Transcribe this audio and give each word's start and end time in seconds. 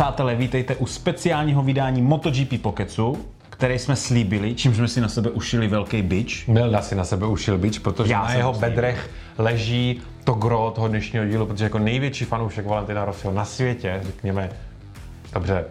Přátelé, 0.00 0.34
vítejte 0.34 0.76
u 0.76 0.86
speciálního 0.86 1.62
vydání 1.62 2.02
MotoGP 2.02 2.62
Pocketsu, 2.62 3.18
který 3.50 3.78
jsme 3.78 3.96
slíbili, 3.96 4.54
čím 4.54 4.74
jsme 4.74 4.88
si 4.88 5.00
na 5.00 5.08
sebe 5.08 5.30
ušili 5.30 5.68
velký 5.68 6.02
bič. 6.02 6.46
Milda 6.46 6.82
si 6.82 6.94
na 6.94 7.04
sebe 7.04 7.26
ušil 7.26 7.58
bič, 7.58 7.78
protože 7.78 8.12
Já 8.12 8.22
na 8.22 8.32
jeho 8.32 8.54
slíbil. 8.54 8.70
bedrech 8.70 9.10
leží 9.38 10.00
to 10.24 10.32
gro 10.32 10.72
toho 10.74 10.88
dnešního 10.88 11.26
dílu, 11.26 11.46
protože 11.46 11.64
jako 11.64 11.78
největší 11.78 12.24
fanoušek 12.24 12.66
Valentina 12.66 13.04
Rossiho 13.04 13.32
na 13.32 13.44
světě, 13.44 14.00
řekněme, 14.02 14.50
dobře, 15.32 15.64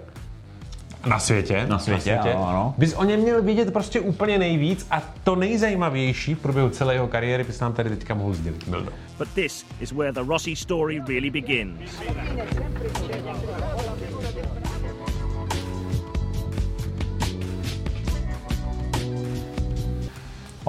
na 1.06 1.20
světě, 1.20 1.66
Na 1.70 1.80
světě, 1.80 2.14
ano, 2.18 2.48
ano. 2.50 2.74
bys 2.78 2.94
o 2.94 3.04
něm 3.04 3.20
měl 3.20 3.42
vidět 3.42 3.74
prostě 3.74 4.00
úplně 4.00 4.38
nejvíc 4.40 4.88
a 4.92 5.02
to 5.24 5.36
nejzajímavější 5.36 6.36
v 6.36 6.40
průběhu 6.40 6.70
celé 6.70 6.94
jeho 6.94 7.08
kariéry 7.08 7.44
bys 7.44 7.60
nám 7.60 7.74
tady 7.74 7.90
teďka 7.90 8.14
mohl 8.14 8.34
sdělit, 8.34 8.68
Mildo. 8.68 8.92
But 9.18 9.28
this 9.36 9.66
is 9.80 9.92
where 9.92 10.12
the 10.12 10.24
Rossi 10.28 10.56
story 10.56 11.02
really 11.08 11.30
begins. 11.30 11.92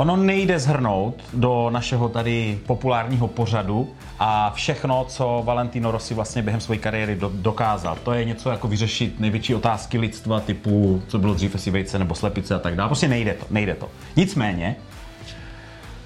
Ono 0.00 0.16
nejde 0.16 0.58
zhrnout 0.58 1.14
do 1.32 1.70
našeho 1.70 2.08
tady 2.08 2.58
populárního 2.66 3.28
pořadu 3.28 3.90
a 4.18 4.50
všechno, 4.54 5.04
co 5.08 5.42
Valentino 5.44 5.90
Rossi 5.90 6.14
vlastně 6.14 6.42
během 6.42 6.60
své 6.60 6.76
kariéry 6.76 7.16
do, 7.16 7.30
dokázal. 7.34 7.98
To 8.04 8.12
je 8.12 8.24
něco 8.24 8.50
jako 8.50 8.68
vyřešit 8.68 9.20
největší 9.20 9.54
otázky 9.54 9.98
lidstva 9.98 10.40
typu, 10.40 11.02
co 11.08 11.18
bylo 11.18 11.34
dřív, 11.34 11.54
jestli 11.54 11.70
vejce 11.70 11.98
nebo 11.98 12.14
slepice 12.14 12.54
a 12.54 12.58
tak 12.58 12.76
dále. 12.76 12.88
Prostě 12.88 13.08
nejde 13.08 13.34
to, 13.34 13.46
nejde 13.50 13.74
to. 13.74 13.88
Nicméně, 14.16 14.76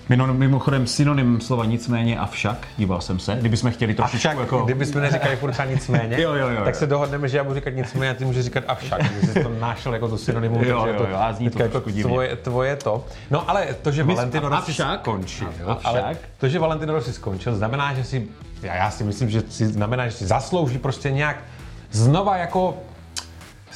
mimochodem 0.09 0.87
synonym 0.87 1.41
slova 1.41 1.65
nicméně 1.65 2.19
a 2.19 2.27
však, 2.27 2.67
díval 2.79 3.01
jsem 3.01 3.19
se, 3.19 3.37
kdybychom 3.41 3.71
chtěli 3.71 3.95
trošičku 3.95 4.29
Avšak, 4.29 4.41
jako... 4.41 4.63
kdybychom 4.65 5.01
neříkali 5.03 5.37
furt 5.37 5.55
nicméně, 5.71 6.21
Jo, 6.23 6.35
jo, 6.35 6.49
jo, 6.49 6.49
jo. 6.59 6.65
tak 6.65 6.75
se 6.75 6.87
dohodneme, 6.87 7.29
že 7.29 7.37
já 7.37 7.45
budu 7.45 7.55
říkat 7.55 7.71
nicméně 7.71 8.11
a 8.11 8.15
ty 8.15 8.25
můžeš 8.25 8.45
říkat 8.45 8.65
avšak, 8.69 9.15
že 9.21 9.27
jsi 9.27 9.43
to 9.43 9.51
našel 9.61 9.93
jako 9.95 10.09
to 10.09 10.19
synonymum, 10.19 10.63
Jo, 10.65 10.69
jo, 10.79 10.87
je 10.87 10.95
to, 10.95 11.03
jo, 11.07 11.17
a 11.17 11.33
zní 11.33 11.51
to 11.51 11.63
jako 11.63 11.81
tvoje, 11.81 12.37
tvoje 12.37 12.77
to. 12.77 13.05
No 13.31 13.51
ale 13.51 13.67
to, 13.83 13.91
že 13.91 14.05
Valentino 14.05 14.47
a- 14.47 14.49
Rossi 14.57 14.75
skončil, 15.01 15.49
ale 15.85 16.17
to, 16.39 16.49
že 16.49 16.59
Valentino 16.59 16.95
Rossi 16.95 17.13
skončil, 17.13 17.55
znamená, 17.55 17.95
že 17.95 18.05
si, 18.05 18.29
já, 18.63 18.75
já 18.75 18.91
si 18.91 19.05
myslím, 19.05 19.31
že 19.31 19.43
si 19.49 19.67
znamená, 19.67 20.09
že 20.09 20.13
si 20.13 20.27
zaslouží 20.27 20.79
prostě 20.79 21.11
nějak 21.11 21.37
znova 21.91 22.37
jako 22.37 22.77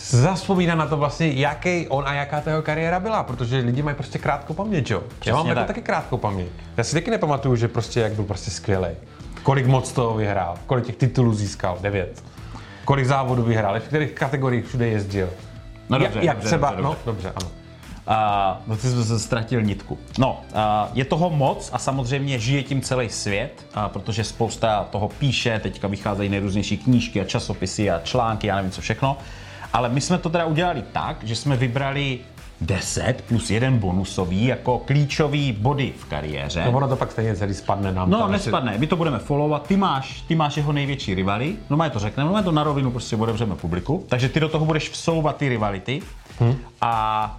zaspomínat 0.07 0.79
na 0.79 0.87
to 0.87 0.97
vlastně, 0.97 1.29
jaký 1.29 1.89
on 1.89 2.05
a 2.07 2.15
jaká 2.15 2.41
ta 2.41 2.51
jeho 2.51 2.63
kariéra 2.63 3.01
byla, 3.01 3.23
protože 3.23 3.57
lidi 3.59 3.83
mají 3.83 3.97
prostě 3.97 4.19
krátkou 4.19 4.55
paměť, 4.55 4.91
jo. 4.91 5.03
Já 5.27 5.35
mám 5.35 5.47
jako 5.47 5.61
tak. 5.61 5.67
taky 5.67 5.83
krátkou 5.83 6.17
paměť. 6.17 6.49
Já 6.77 6.85
si 6.85 6.95
taky 6.95 7.11
nepamatuju, 7.11 7.57
že 7.57 7.69
prostě 7.69 8.01
jak 8.01 8.13
byl 8.13 8.25
prostě 8.25 8.51
skvělý. 8.51 8.89
Kolik 9.43 9.67
moc 9.67 9.93
toho 9.93 10.15
vyhrál, 10.15 10.59
kolik 10.67 10.87
těch 10.87 10.97
titulů 10.97 11.35
získal, 11.35 11.79
devět. 11.81 12.25
Kolik 12.85 13.07
závodů 13.07 13.43
vyhrál, 13.43 13.81
v 13.81 13.83
kterých 13.83 14.13
kategoriích 14.13 14.67
všude 14.67 14.89
jezdil. 14.89 15.31
No 15.89 15.99
dobře, 15.99 16.21
jak 16.23 16.37
dobře, 16.37 16.49
třeba, 16.49 16.71
dobře, 16.71 16.83
no 16.83 16.97
dobře. 17.05 17.05
dobře, 17.05 17.33
ano. 17.37 17.51
A 18.07 18.61
no 18.67 18.77
ty 18.77 18.89
jsi 18.89 19.05
se 19.05 19.19
ztratil 19.19 19.63
nitku. 19.63 19.99
No, 20.19 20.41
a 20.55 20.89
je 20.95 21.05
toho 21.05 21.31
moc 21.31 21.71
a 21.73 21.79
samozřejmě 21.79 22.39
žije 22.39 22.63
tím 22.63 22.81
celý 22.81 23.09
svět, 23.09 23.67
a 23.75 23.89
protože 23.89 24.25
spousta 24.25 24.87
toho 24.91 25.09
píše, 25.09 25.61
teďka 25.63 25.89
vycházejí 25.89 26.29
nejrůznější 26.29 26.79
knížky 26.79 27.21
a 27.21 27.25
časopisy 27.25 27.91
a 27.91 28.01
články, 28.05 28.47
já 28.47 28.57
nevím 28.57 28.71
co 28.71 28.81
všechno. 28.81 29.17
Ale 29.72 29.88
my 29.88 30.00
jsme 30.00 30.19
to 30.19 30.30
teda 30.30 30.44
udělali 30.44 30.84
tak, 30.92 31.16
že 31.24 31.36
jsme 31.36 31.56
vybrali 31.56 32.19
10 32.61 33.24
plus 33.28 33.50
jeden 33.50 33.78
bonusový 33.78 34.44
jako 34.47 34.78
klíčový 34.78 35.52
body 35.52 35.92
v 35.98 36.05
kariéře. 36.05 36.64
No 36.64 36.72
ono 36.72 36.88
to 36.88 36.97
pak 36.97 37.12
stejně 37.12 37.36
celý 37.36 37.55
spadne 37.55 37.92
nám. 37.92 38.11
No, 38.11 38.19
tam, 38.19 38.33
nespadne, 38.33 38.78
my 38.78 38.86
to 38.86 38.96
budeme 38.96 39.19
followovat, 39.19 39.66
ty 39.66 39.77
máš, 39.77 40.20
ty 40.28 40.34
máš 40.34 40.56
jeho 40.56 40.72
největší 40.72 41.14
rivaly, 41.14 41.56
no 41.70 41.77
má 41.77 41.89
to 41.89 41.98
řekneme, 41.98 42.30
no 42.33 42.42
to 42.42 42.52
na 42.52 42.62
rovinu 42.64 42.91
prostě 42.91 43.16
otevřeme 43.16 43.55
publiku, 43.55 44.05
takže 44.08 44.28
ty 44.28 44.41
do 44.41 44.48
toho 44.48 44.64
budeš 44.64 44.91
vsouvat 44.91 45.36
ty 45.36 45.48
rivality 45.48 46.01
Hm. 46.40 46.57
a, 46.80 47.39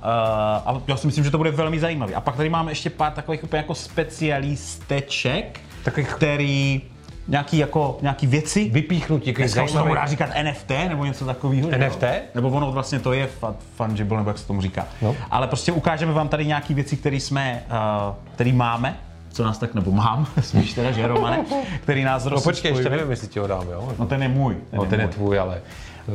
uh, 0.65 0.69
a 0.77 0.81
já 0.87 0.97
si 0.97 1.07
myslím, 1.07 1.23
že 1.23 1.31
to 1.31 1.37
bude 1.37 1.51
velmi 1.51 1.79
zajímavý. 1.79 2.15
A 2.15 2.21
pak 2.21 2.35
tady 2.35 2.49
máme 2.49 2.71
ještě 2.71 2.89
pár 2.89 3.11
takových 3.11 3.43
úplně 3.43 3.57
jako 3.57 3.75
specialisteček, 3.75 5.59
Takových- 5.83 6.07
který 6.13 6.81
nějaký 7.29 7.57
jako 7.57 7.97
nějaký 8.01 8.27
věci, 8.27 8.69
Vypíchnutí, 8.69 9.35
už 9.37 9.51
se 9.51 9.77
tomu 9.77 9.93
dá 9.95 10.05
říkat 10.05 10.29
NFT 10.43 10.69
nebo 10.87 11.05
něco 11.05 11.25
takového. 11.25 11.69
že 11.69 11.75
jo? 11.75 11.87
NFT? 11.87 12.03
Nebo 12.35 12.49
ono 12.49 12.71
vlastně 12.71 12.99
to 12.99 13.13
je 13.13 13.29
fungible, 13.75 14.17
nebo 14.17 14.29
jak 14.29 14.37
se 14.37 14.47
tomu 14.47 14.61
říká. 14.61 14.87
No. 15.01 15.15
Ale 15.31 15.47
prostě 15.47 15.71
ukážeme 15.71 16.13
vám 16.13 16.27
tady 16.27 16.45
nějaké 16.45 16.73
věci, 16.73 16.97
které 16.97 17.15
jsme, 17.15 17.63
uh, 18.09 18.15
který 18.33 18.53
máme, 18.53 18.97
co 19.31 19.43
nás 19.43 19.57
tak, 19.57 19.73
nebo 19.73 19.91
mám, 19.91 20.27
spíš 20.41 20.73
teda, 20.73 20.91
že 20.91 21.07
Romane, 21.07 21.45
který 21.83 22.03
nás 22.03 22.25
No 22.25 22.41
počkej, 22.41 22.71
ještě 22.71 22.89
nevím, 22.89 23.11
jestli 23.11 23.27
ti 23.27 23.39
ho 23.39 23.47
dám, 23.47 23.67
jo? 23.71 23.93
No 23.99 24.05
ten 24.05 24.23
je 24.23 24.29
můj. 24.29 24.57
No, 24.73 24.85
ten 24.85 24.99
je 24.99 25.05
můj. 25.05 25.13
tvůj, 25.13 25.39
ale... 25.39 25.61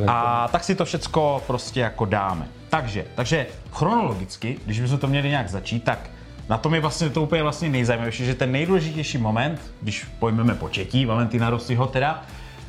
A 0.07 0.49
tak 0.53 0.65
si 0.65 0.75
to 0.75 0.85
všecko 0.85 1.43
prostě 1.47 1.81
jako 1.81 2.05
dáme. 2.05 2.47
Takže, 2.71 3.05
takže 3.15 3.47
chronologicky, 3.73 4.59
když 4.65 4.81
bychom 4.81 4.99
to 4.99 5.07
měli 5.07 5.29
nějak 5.29 5.49
začít, 5.49 5.85
tak 5.85 6.11
na 6.49 6.59
tom 6.59 6.75
je 6.75 6.81
vlastně 6.81 7.11
to 7.11 7.23
úplně 7.23 7.43
vlastně 7.43 7.69
nejzajímavější, 7.69 8.27
že 8.27 8.35
ten 8.35 8.53
nejdůležitější 8.53 9.19
moment, 9.19 9.61
když 9.81 10.07
pojmeme 10.19 10.55
početí 10.55 11.07
Valentina 11.07 11.51
Rossiho 11.51 11.87
teda, 11.87 12.23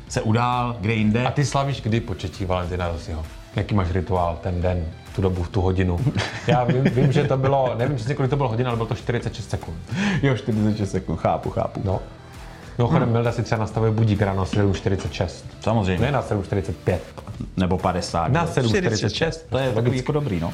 se 0.08 0.22
udál 0.22 0.76
kde 0.80 0.94
jinde. 0.94 1.26
A 1.26 1.30
ty 1.30 1.44
slavíš 1.44 1.80
kdy 1.80 2.00
početí 2.00 2.44
Valentina 2.44 2.88
Rossiho? 2.88 3.24
Jaký 3.56 3.74
máš 3.74 3.90
rituál 3.90 4.38
ten 4.42 4.62
den, 4.62 4.84
tu 5.16 5.22
dobu, 5.22 5.42
v 5.42 5.48
tu 5.48 5.60
hodinu? 5.60 6.00
Já 6.46 6.64
vím, 6.64 6.84
vím 6.84 7.12
že 7.12 7.24
to 7.24 7.36
bylo, 7.36 7.74
nevím 7.78 7.96
přesně, 7.96 8.14
kolik 8.14 8.30
to 8.30 8.36
bylo 8.36 8.48
hodin, 8.48 8.66
ale 8.66 8.76
bylo 8.76 8.88
to 8.88 8.94
46 8.94 9.50
sekund. 9.50 9.76
Jo, 10.22 10.36
46 10.36 10.90
sekund, 10.90 11.16
chápu, 11.16 11.50
chápu. 11.50 11.80
No. 11.84 12.00
Mimochodem, 12.78 13.12
Milda 13.12 13.32
si 13.32 13.42
třeba 13.42 13.58
nastavuje 13.58 13.92
budík 13.92 14.22
ráno 14.22 14.44
7.46. 14.44 15.44
Samozřejmě. 15.60 16.04
Ne 16.04 16.12
na 16.12 16.22
7.45. 16.22 16.98
Nebo 17.56 17.78
50. 17.78 18.28
Na 18.28 18.42
jo. 18.42 18.48
7.46. 18.62 19.38
To 19.48 19.58
je 19.58 19.72
takový 19.72 19.96
jako 19.96 20.12
dobrý, 20.12 20.40
no. 20.40 20.52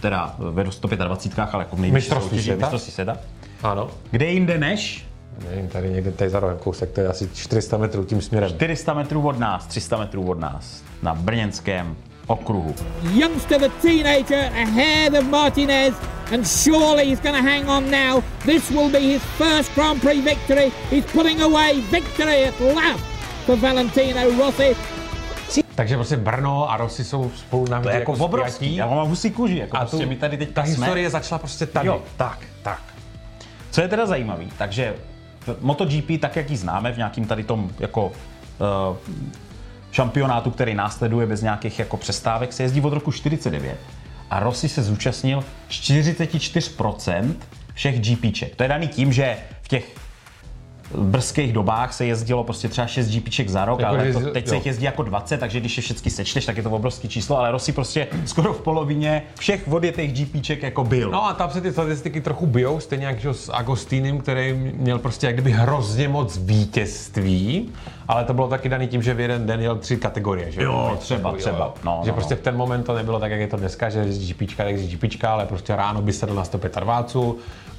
teda 0.00 0.34
ve 0.38 0.72
125, 0.72 1.48
ale 1.52 1.64
jako 1.64 1.76
v 1.76 1.80
nejvyšší 1.80 1.94
Mistrovství 1.94 2.30
soutěži, 2.30 2.44
světa? 2.44 2.66
mistrovství 2.66 2.92
světa. 2.92 3.16
Ano. 3.62 3.90
Kde 4.10 4.26
jinde 4.26 4.58
než 4.58 5.08
Nevím, 5.50 5.68
tady 5.68 5.90
někde 5.90 6.12
tady 6.12 6.30
za 6.30 6.40
rohem 6.40 6.58
kousek, 6.58 6.92
to 6.92 7.00
je 7.00 7.08
asi 7.08 7.28
400 7.34 7.76
metrů 7.76 8.04
tím 8.04 8.22
směrem. 8.22 8.50
400 8.50 8.94
metrů 8.94 9.26
od 9.26 9.38
nás, 9.38 9.66
300 9.66 9.96
metrů 9.96 10.30
od 10.30 10.38
nás, 10.38 10.82
na 11.02 11.14
Brněnském 11.14 11.96
okruhu. 12.28 12.74
youngster, 13.14 13.58
the 13.58 13.70
teenager, 13.82 14.50
ahead 14.54 15.14
of 15.14 15.24
Martinez, 15.24 15.94
and 16.32 16.46
surely 16.46 17.04
he's 17.04 17.20
going 17.20 17.36
to 17.36 17.42
hang 17.42 17.68
on 17.68 17.90
now. 17.90 18.22
This 18.44 18.70
will 18.70 18.90
be 18.90 19.00
his 19.00 19.22
first 19.36 19.74
Grand 19.74 20.00
Prix 20.00 20.20
victory. 20.20 20.72
He's 20.90 21.04
putting 21.12 21.40
away 21.42 21.80
victory 21.90 22.44
at 22.44 22.60
last 22.60 23.04
for 23.46 23.56
Valentino 23.56 24.30
Rossi. 24.38 24.76
Takže 25.74 25.94
prostě 25.96 26.16
Brno 26.16 26.70
a 26.70 26.76
Rossi 26.76 27.04
jsou 27.04 27.30
spolu 27.36 27.66
na 27.70 27.80
To 27.80 27.88
je 27.88 27.94
jako 27.94 28.12
obrovský, 28.12 28.76
já 28.76 28.86
mám 28.86 29.08
husí 29.08 29.30
kůži, 29.30 29.56
jako 29.58 29.76
A 29.76 29.80
prostě 29.80 30.04
tu, 30.04 30.08
my 30.08 30.16
tady 30.16 30.36
teď 30.36 30.50
ta 30.52 30.62
historie 30.62 31.10
začala 31.10 31.38
prostě 31.38 31.66
tady. 31.66 31.86
Jo, 31.86 32.02
tak, 32.16 32.38
tak. 32.62 32.82
Co 33.70 33.80
je 33.80 33.88
teda 33.88 34.06
zajímavý, 34.06 34.48
takže 34.58 34.94
v 35.40 35.56
MotoGP, 35.60 36.20
tak 36.20 36.36
jak 36.36 36.50
ji 36.50 36.56
známe 36.56 36.92
v 36.92 36.96
nějakým 36.96 37.24
tady 37.24 37.44
tom 37.44 37.70
jako 37.78 38.06
uh, 38.06 38.96
šampionátu, 39.92 40.50
který 40.50 40.74
následuje 40.74 41.26
bez 41.26 41.42
nějakých 41.42 41.78
jako 41.78 41.96
přestávek, 41.96 42.52
se 42.52 42.62
jezdí 42.62 42.80
od 42.80 42.92
roku 42.92 43.12
49 43.12 43.78
a 44.30 44.40
Rossi 44.40 44.68
se 44.68 44.82
zúčastnil 44.82 45.44
44% 45.70 47.34
všech 47.74 48.00
GPček. 48.00 48.56
To 48.56 48.62
je 48.62 48.68
daný 48.68 48.88
tím, 48.88 49.12
že 49.12 49.36
v 49.62 49.68
těch 49.68 49.94
brzkých 50.94 51.52
dobách 51.52 51.92
se 51.92 52.06
jezdilo 52.06 52.44
prostě 52.44 52.68
třeba 52.68 52.86
6 52.86 53.08
GPček 53.10 53.48
za 53.48 53.64
rok, 53.64 53.80
Jako, 53.80 53.94
ale 53.94 54.12
to, 54.12 54.20
teď 54.30 54.48
se 54.48 54.54
jo. 54.54 54.58
jich 54.58 54.66
jezdí 54.66 54.84
jako 54.84 55.02
20, 55.02 55.40
takže 55.40 55.60
když 55.60 55.76
je 55.76 55.82
všechny 55.82 56.10
sečteš, 56.10 56.46
tak 56.46 56.56
je 56.56 56.62
to 56.62 56.70
obrovský 56.70 57.08
číslo, 57.08 57.38
ale 57.38 57.50
Rossi 57.50 57.72
prostě 57.72 58.08
skoro 58.24 58.52
v 58.52 58.60
polovině 58.60 59.22
všech 59.38 59.68
odjetých 59.72 60.12
GPček 60.12 60.62
jako 60.62 60.84
byl. 60.84 61.10
No 61.10 61.26
a 61.26 61.34
tam 61.34 61.50
se 61.50 61.60
ty 61.60 61.72
statistiky 61.72 62.20
trochu 62.20 62.46
bijou, 62.46 62.80
stejně 62.80 63.06
jak 63.06 63.20
že 63.20 63.34
s 63.34 63.52
Agostinem, 63.52 64.18
který 64.18 64.52
měl 64.74 64.98
prostě 64.98 65.26
jak 65.26 65.36
kdyby 65.36 65.50
hrozně 65.50 66.08
moc 66.08 66.38
vítězství, 66.38 67.70
ale 68.08 68.24
to 68.24 68.34
bylo 68.34 68.48
taky 68.48 68.68
daný 68.68 68.88
tím, 68.88 69.02
že 69.02 69.14
v 69.14 69.20
jeden 69.20 69.46
den 69.46 69.60
jel 69.60 69.76
tři 69.76 69.96
kategorie, 69.96 70.52
že 70.52 70.62
Jo, 70.62 70.96
třeba, 71.00 71.32
třeba. 71.32 71.58
jo. 71.58 71.74
No, 71.84 72.00
že 72.04 72.10
no, 72.10 72.14
prostě 72.14 72.34
no. 72.34 72.38
v 72.38 72.42
ten 72.42 72.56
moment 72.56 72.82
to 72.82 72.94
nebylo 72.94 73.20
tak, 73.20 73.30
jak 73.30 73.40
je 73.40 73.46
to 73.46 73.56
dneska, 73.56 73.90
že 73.90 73.98
jezdí 73.98 74.34
GPčka, 74.34 74.64
tak 74.64 74.72
jezdí 74.72 74.96
GPčka, 74.96 75.32
ale 75.32 75.46
prostě 75.46 75.76
ráno 75.76 76.02
by 76.02 76.12
sedl 76.12 76.34
na 76.34 76.44
105 76.44 76.76
váců, 76.84 77.38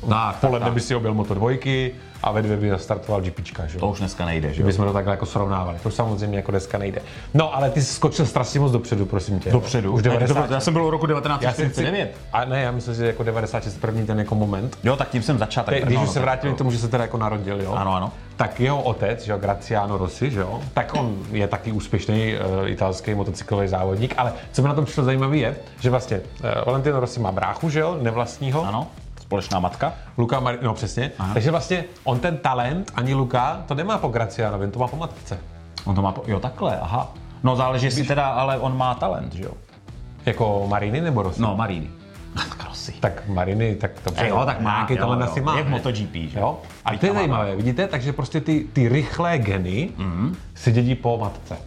Tak, 0.09 0.35
v 0.37 0.41
poledne 0.41 0.65
tak, 0.65 0.73
by 0.73 0.79
si 0.79 0.95
objel 0.95 1.13
moto 1.13 1.33
dvojky 1.33 1.91
a 2.23 2.31
ve 2.31 2.41
dvě 2.41 2.57
by 2.57 2.71
startoval 2.77 3.21
GPčka, 3.21 3.67
že 3.67 3.77
jo. 3.77 3.79
To 3.79 3.87
už 3.87 3.99
dneska 3.99 4.25
nejde, 4.25 4.53
že 4.53 4.63
bychom 4.63 4.85
to 4.85 4.93
takhle 4.93 5.13
jako 5.13 5.25
srovnávali. 5.25 5.77
To 5.83 5.89
už 5.89 5.95
samozřejmě 5.95 6.37
jako 6.37 6.51
dneska 6.51 6.77
nejde. 6.77 7.01
No, 7.33 7.55
ale 7.55 7.69
ty 7.69 7.81
jsi 7.81 7.93
skočil 7.93 8.25
strašně 8.25 8.59
moc 8.59 8.71
dopředu, 8.71 9.05
prosím 9.05 9.39
tě. 9.39 9.51
Dopředu. 9.51 9.91
Už 9.91 10.03
Ne, 10.03 10.09
90. 10.09 10.51
Já 10.51 10.59
jsem 10.59 10.73
byl 10.73 10.85
v 10.85 10.89
roku 10.89 11.07
Já 11.11 11.15
si 11.17 11.21
chci, 11.21 11.41
1949. 11.45 12.17
a 12.33 12.45
ne, 12.45 12.61
já 12.61 12.71
myslím, 12.71 12.95
že 12.95 13.05
jako 13.05 13.23
96 13.23 13.77
první 13.77 14.05
ten 14.05 14.19
jako 14.19 14.35
moment. 14.35 14.77
Jo, 14.83 14.95
tak 14.95 15.09
tím 15.09 15.21
jsem 15.21 15.37
začal. 15.37 15.63
Tak 15.63 15.75
Když 15.83 15.95
no, 15.95 16.01
už 16.03 16.07
no, 16.07 16.13
se 16.13 16.19
to- 16.41 16.53
k 16.53 16.57
tomu, 16.57 16.71
že 16.71 16.77
se 16.77 16.87
teda 16.87 17.03
jako 17.03 17.17
narodil, 17.17 17.61
jo? 17.61 17.73
Ano, 17.73 17.95
ano. 17.95 18.11
tak 18.35 18.59
jeho 18.59 18.81
otec, 18.81 19.25
že 19.25 19.31
jo, 19.31 19.37
Graciano 19.37 19.97
Rossi, 19.97 20.31
že 20.31 20.39
jo, 20.39 20.61
tak 20.73 20.93
on 20.95 21.17
je 21.31 21.47
taky 21.47 21.71
úspěšný 21.71 22.33
uh, 22.35 22.69
italský 22.69 23.15
motocyklový 23.15 23.67
závodník, 23.67 24.13
ale 24.17 24.33
co 24.51 24.61
mi 24.61 24.67
na 24.67 24.73
tom 24.73 24.85
přišlo 24.85 25.03
zajímavé 25.03 25.37
je, 25.37 25.55
že 25.79 25.89
vlastně 25.89 26.17
uh, 26.17 26.49
Valentino 26.65 26.99
Rossi 26.99 27.19
má 27.19 27.31
bráchu, 27.31 27.69
že 27.69 27.79
jo, 27.79 27.97
nevlastního, 28.01 28.67
Ano, 28.67 28.87
společná 29.29 29.59
matka. 29.59 29.93
Luka 30.17 30.39
Mari- 30.39 30.57
no 30.61 30.73
přesně, 30.73 31.11
Aha. 31.19 31.33
takže 31.33 31.51
vlastně 31.51 31.85
on 32.03 32.19
ten 32.19 32.37
talent, 32.37 32.91
ani 32.95 33.13
Luka, 33.13 33.63
to 33.67 33.75
nemá 33.75 33.97
po 33.97 34.07
Gracianovi, 34.07 34.67
to 34.67 34.79
má 34.79 34.87
po 34.87 34.97
matce. 34.97 35.37
On 35.85 35.95
to 35.95 36.01
má, 36.01 36.11
po... 36.11 36.23
jo 36.27 36.39
takhle, 36.39 36.79
aha. 36.79 37.13
No 37.43 37.55
záleží, 37.55 37.85
jestli 37.85 38.03
teda, 38.03 38.29
ale 38.29 38.57
on 38.57 38.77
má 38.77 38.95
talent, 38.95 39.33
že 39.33 39.43
jo? 39.43 39.51
Jako 40.25 40.65
Marini 40.67 41.01
nebo 41.01 41.21
Rossi? 41.21 41.41
No, 41.41 41.55
Marini. 41.55 41.89
Krosy. 42.57 42.93
Tak 42.99 43.27
Mariny, 43.27 43.75
tak 43.75 43.91
to 43.99 44.25
Jo, 44.25 44.43
tak 44.45 44.61
má, 44.61 44.75
nějaký 44.75 44.93
jo, 44.93 44.99
talent 44.99 45.21
jo. 45.21 45.27
asi 45.27 45.41
má. 45.41 45.57
Je 45.57 45.63
v 45.63 45.65
ne? 45.65 45.71
MotoGP, 45.71 46.13
že? 46.13 46.39
Jo? 46.39 46.59
A 46.85 46.97
to 46.97 47.05
je 47.05 47.13
zajímavé, 47.13 47.55
vidíte? 47.55 47.87
Takže 47.87 48.13
prostě 48.13 48.41
ty, 48.41 48.67
ty 48.73 48.89
rychlé 48.89 49.37
geny 49.37 49.89
mm. 49.97 50.35
se 50.55 50.71
dědí 50.71 50.95
po 50.95 51.17
matce. 51.17 51.57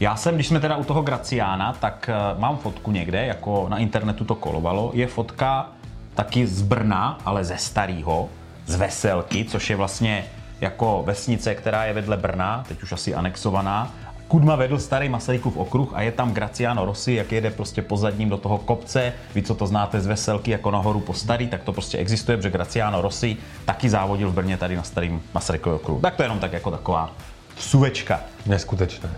Já 0.00 0.16
jsem, 0.16 0.34
když 0.34 0.48
jsme 0.48 0.60
teda 0.60 0.76
u 0.76 0.84
toho 0.84 1.02
Graciána, 1.02 1.72
tak 1.72 2.10
uh, 2.34 2.40
mám 2.40 2.56
fotku 2.56 2.92
někde, 2.92 3.26
jako 3.26 3.66
na 3.68 3.78
internetu 3.78 4.24
to 4.24 4.34
kolovalo. 4.34 4.90
Je 4.94 5.06
fotka 5.06 5.68
taky 6.16 6.46
z 6.46 6.62
Brna, 6.62 7.18
ale 7.24 7.44
ze 7.44 7.56
starého, 7.56 8.28
z 8.66 8.74
Veselky, 8.74 9.44
což 9.44 9.70
je 9.70 9.76
vlastně 9.76 10.24
jako 10.60 11.02
vesnice, 11.06 11.54
která 11.54 11.84
je 11.84 11.92
vedle 11.92 12.16
Brna, 12.16 12.64
teď 12.68 12.82
už 12.82 12.92
asi 12.92 13.14
anexovaná. 13.14 13.90
Kudma 14.28 14.56
vedl 14.56 14.78
starý 14.78 15.08
Masarykův 15.08 15.56
okruh 15.56 15.92
a 15.94 16.02
je 16.02 16.12
tam 16.12 16.32
Graciano 16.32 16.84
Rossi, 16.84 17.12
jak 17.12 17.32
jede 17.32 17.50
prostě 17.50 17.82
pozadním 17.82 18.28
do 18.28 18.36
toho 18.38 18.58
kopce. 18.58 19.12
Vy, 19.34 19.42
co 19.42 19.54
to 19.54 19.66
znáte 19.66 20.00
z 20.00 20.06
Veselky, 20.06 20.50
jako 20.50 20.70
nahoru 20.70 21.00
po 21.00 21.14
starý, 21.14 21.48
tak 21.48 21.62
to 21.62 21.72
prostě 21.72 21.98
existuje, 21.98 22.36
protože 22.36 22.50
Graciano 22.50 23.00
Rossi 23.00 23.36
taky 23.64 23.88
závodil 23.90 24.30
v 24.30 24.34
Brně 24.34 24.56
tady 24.56 24.76
na 24.76 24.82
starým 24.82 25.22
Masarykově 25.34 25.76
okruhu. 25.76 26.00
Tak 26.00 26.14
to 26.14 26.22
je 26.22 26.24
jenom 26.24 26.38
tak 26.38 26.52
jako 26.52 26.70
taková 26.70 27.10
suvečka. 27.58 28.20
Neskutečné. 28.46 29.10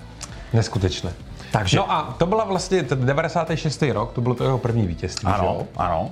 Neskutečné. 0.53 1.13
Takže- 1.53 1.77
No 1.77 1.93
a 1.93 2.15
to 2.19 2.27
byla 2.27 2.45
vlastně 2.45 2.83
ten 2.83 3.07
96. 3.07 3.83
rok, 3.93 4.13
to 4.13 4.21
bylo 4.21 4.35
to 4.35 4.45
jeho 4.45 4.59
první 4.59 4.87
vítězství. 4.87 5.29
že 5.29 5.35
Ano, 5.35 5.45
jo? 5.45 5.67
ano. 5.77 6.11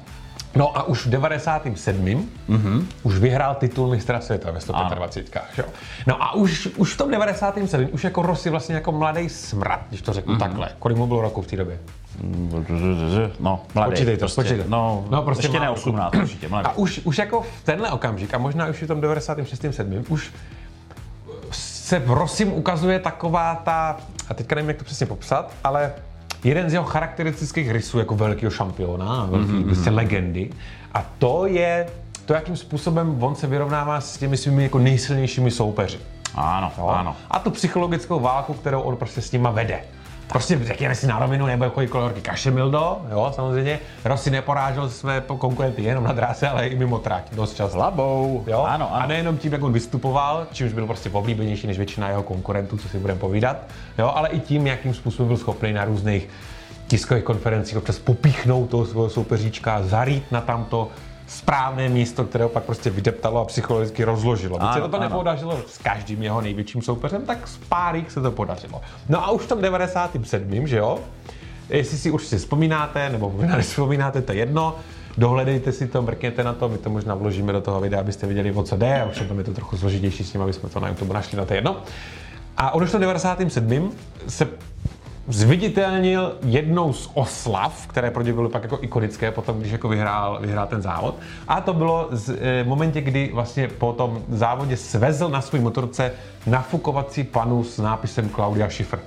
No 0.56 0.78
a 0.78 0.82
už 0.82 1.06
v 1.06 1.10
97. 1.10 2.28
Mm-hmm. 2.48 2.84
už 3.02 3.18
vyhrál 3.18 3.54
titul 3.54 3.90
mistra 3.90 4.20
světa 4.20 4.50
ve 4.50 4.60
125. 4.60 5.42
Že? 5.54 5.62
jo? 5.62 5.68
No 6.06 6.22
a 6.22 6.32
už, 6.34 6.68
už 6.76 6.94
v 6.94 6.96
tom 6.96 7.10
97. 7.10 7.88
už 7.92 8.04
jako 8.04 8.22
Rossi 8.22 8.50
vlastně 8.50 8.74
jako 8.74 8.92
mladý 8.92 9.28
smrad, 9.28 9.80
když 9.88 10.02
to 10.02 10.12
řeknu 10.12 10.34
mm-hmm. 10.34 10.38
takhle. 10.38 10.68
Kolik 10.78 10.98
mu 10.98 11.06
bylo 11.06 11.20
roku 11.20 11.42
v 11.42 11.46
té 11.46 11.56
době? 11.56 11.78
No, 13.40 13.62
mladý. 13.74 13.90
Počítej 13.90 14.16
to, 14.16 14.20
prostě, 14.20 14.42
počítej. 14.42 14.64
No, 14.68 15.04
No, 15.10 15.22
prostě 15.22 15.46
ještě 15.46 15.60
ne 15.60 15.66
má- 15.66 15.72
18, 15.72 16.14
určitě, 16.14 16.48
mladý. 16.48 16.66
A 16.66 16.72
už, 16.72 17.00
už 17.04 17.18
jako 17.18 17.42
v 17.42 17.64
tenhle 17.64 17.90
okamžik, 17.90 18.34
a 18.34 18.38
možná 18.38 18.66
už 18.66 18.82
v 18.82 18.86
tom 18.86 19.00
96. 19.00 19.64
7. 19.70 20.04
už 20.08 20.32
se 21.50 21.98
v 21.98 22.10
Rosim 22.10 22.52
ukazuje 22.52 22.98
taková 22.98 23.54
ta, 23.54 23.96
a 24.28 24.34
teďka 24.34 24.54
nevím, 24.54 24.68
jak 24.68 24.78
to 24.78 24.84
přesně 24.84 25.06
popsat, 25.06 25.52
ale 25.64 25.92
jeden 26.44 26.70
z 26.70 26.72
jeho 26.72 26.84
charakteristických 26.84 27.70
rysů 27.70 27.98
jako 27.98 28.16
velkého 28.16 28.50
šampiona, 28.50 29.26
velký 29.30 29.52
mm-hmm. 29.52 29.64
prostě 29.64 29.90
legendy. 29.90 30.50
A 30.94 31.06
to 31.18 31.46
je 31.46 31.86
to, 32.24 32.34
jakým 32.34 32.56
způsobem 32.56 33.22
on 33.22 33.34
se 33.34 33.46
vyrovnává 33.46 34.00
s 34.00 34.16
těmi 34.18 34.36
svými 34.36 34.62
jako 34.62 34.78
nejsilnějšími 34.78 35.50
soupeři. 35.50 35.98
Ano, 36.34 36.72
Jo? 36.78 36.86
ano. 36.86 37.16
A 37.30 37.38
tu 37.38 37.50
psychologickou 37.50 38.20
válku, 38.20 38.54
kterou 38.54 38.80
on 38.80 38.96
prostě 38.96 39.22
s 39.22 39.32
nima 39.32 39.50
vede. 39.50 39.80
Prostě 40.28 40.58
řekněme 40.62 40.94
si 40.94 41.06
na 41.06 41.18
rovinu, 41.18 41.46
nebo 41.46 41.64
jako 41.64 41.86
kolorky 41.86 42.20
Kašemildo, 42.20 42.98
jo, 43.10 43.32
samozřejmě. 43.34 43.78
Rossi 44.04 44.30
neporážel 44.30 44.88
své 44.88 45.22
konkurenty 45.38 45.82
jenom 45.82 46.04
na 46.04 46.12
dráze, 46.12 46.48
ale 46.48 46.66
i 46.66 46.76
mimo 46.76 46.98
trať, 46.98 47.34
dost 47.34 47.56
často. 47.56 47.78
Labou. 47.78 48.44
Jo? 48.46 48.62
Ano, 48.68 48.94
ano. 48.94 49.02
A 49.02 49.06
nejenom 49.06 49.36
tím, 49.38 49.52
jak 49.52 49.62
on 49.62 49.72
vystupoval, 49.72 50.46
čímž 50.52 50.72
byl 50.72 50.86
prostě 50.86 51.10
oblíbenější 51.10 51.66
než 51.66 51.76
většina 51.76 52.08
jeho 52.08 52.22
konkurentů, 52.22 52.76
co 52.76 52.88
si 52.88 52.98
budeme 52.98 53.20
povídat, 53.20 53.56
jo? 53.98 54.12
ale 54.14 54.28
i 54.28 54.40
tím, 54.40 54.66
jakým 54.66 54.94
způsobem 54.94 55.28
byl 55.28 55.36
schopný 55.36 55.72
na 55.72 55.84
různých 55.84 56.28
tiskových 56.86 57.24
konferencích 57.24 57.76
občas 57.76 57.98
popíchnout 57.98 58.70
toho 58.70 58.86
svého 58.86 59.10
soupeříčka, 59.10 59.82
zarít 59.82 60.32
na 60.32 60.40
tamto 60.40 60.88
správné 61.26 61.88
místo, 61.88 62.24
které 62.24 62.44
ho 62.44 62.50
pak 62.50 62.62
prostě 62.62 62.90
vydeptalo 62.90 63.40
a 63.40 63.44
psychologicky 63.44 64.04
rozložilo. 64.04 64.58
Byť 64.58 64.72
se 64.72 64.88
to 64.88 64.98
nepodařilo 64.98 65.58
s 65.66 65.78
každým 65.78 66.22
jeho 66.22 66.40
největším 66.40 66.82
soupeřem, 66.82 67.22
tak 67.22 67.48
s 67.48 67.56
párých 67.68 68.10
se 68.10 68.20
to 68.20 68.30
podařilo. 68.30 68.80
No 69.08 69.24
a 69.24 69.30
už 69.30 69.42
v 69.42 69.48
tom 69.48 69.60
97. 69.60 70.66
že 70.66 70.76
jo, 70.76 70.98
jestli 71.68 71.98
si 71.98 72.10
určitě 72.10 72.38
vzpomínáte, 72.38 73.08
nebo 73.10 73.30
možná 73.30 73.56
nevzpomínáte, 73.56 74.22
to 74.22 74.32
je 74.32 74.38
jedno, 74.38 74.76
dohledejte 75.18 75.72
si 75.72 75.86
to, 75.86 76.02
mrkněte 76.02 76.44
na 76.44 76.52
to, 76.52 76.68
my 76.68 76.78
to 76.78 76.90
možná 76.90 77.14
vložíme 77.14 77.52
do 77.52 77.60
toho 77.60 77.80
videa, 77.80 78.00
abyste 78.00 78.26
viděli, 78.26 78.52
o 78.52 78.62
co 78.62 78.76
jde, 78.76 79.00
a 79.00 79.04
už 79.04 79.20
je 79.38 79.44
to 79.44 79.52
trochu 79.52 79.76
složitější 79.76 80.24
s 80.24 80.32
tím, 80.32 80.42
aby 80.42 80.52
jsme 80.52 80.68
to 80.68 80.80
na 80.80 80.88
YouTube 80.88 81.14
našli, 81.14 81.38
no 81.38 81.46
to 81.46 81.52
je 81.52 81.56
jedno. 81.56 81.76
A 82.56 82.70
on 82.70 82.82
už 82.82 82.88
v 82.88 82.92
tom 82.92 83.00
97. 83.00 83.92
se 84.28 84.48
zviditelnil 85.28 86.36
jednou 86.44 86.92
z 86.92 87.10
oslav, 87.14 87.86
které 87.86 88.10
pro 88.10 88.22
ně 88.22 88.32
byly 88.32 88.48
pak 88.48 88.62
jako 88.62 88.78
ikonické 88.80 89.30
potom, 89.30 89.60
když 89.60 89.72
jako 89.72 89.88
vyhrál, 89.88 90.38
vyhrál 90.40 90.66
ten 90.66 90.82
závod. 90.82 91.14
A 91.48 91.60
to 91.60 91.74
bylo 91.74 92.08
z, 92.10 92.28
e, 92.40 92.62
v 92.62 92.66
momentě, 92.66 93.00
kdy 93.00 93.30
vlastně 93.34 93.68
po 93.68 93.92
tom 93.92 94.22
závodě 94.28 94.76
svezl 94.76 95.28
na 95.28 95.40
svůj 95.40 95.60
motorce 95.60 96.12
nafukovací 96.46 97.24
panu 97.24 97.64
s 97.64 97.78
nápisem 97.78 98.28
Claudia 98.28 98.70
Schiffer. 98.70 99.00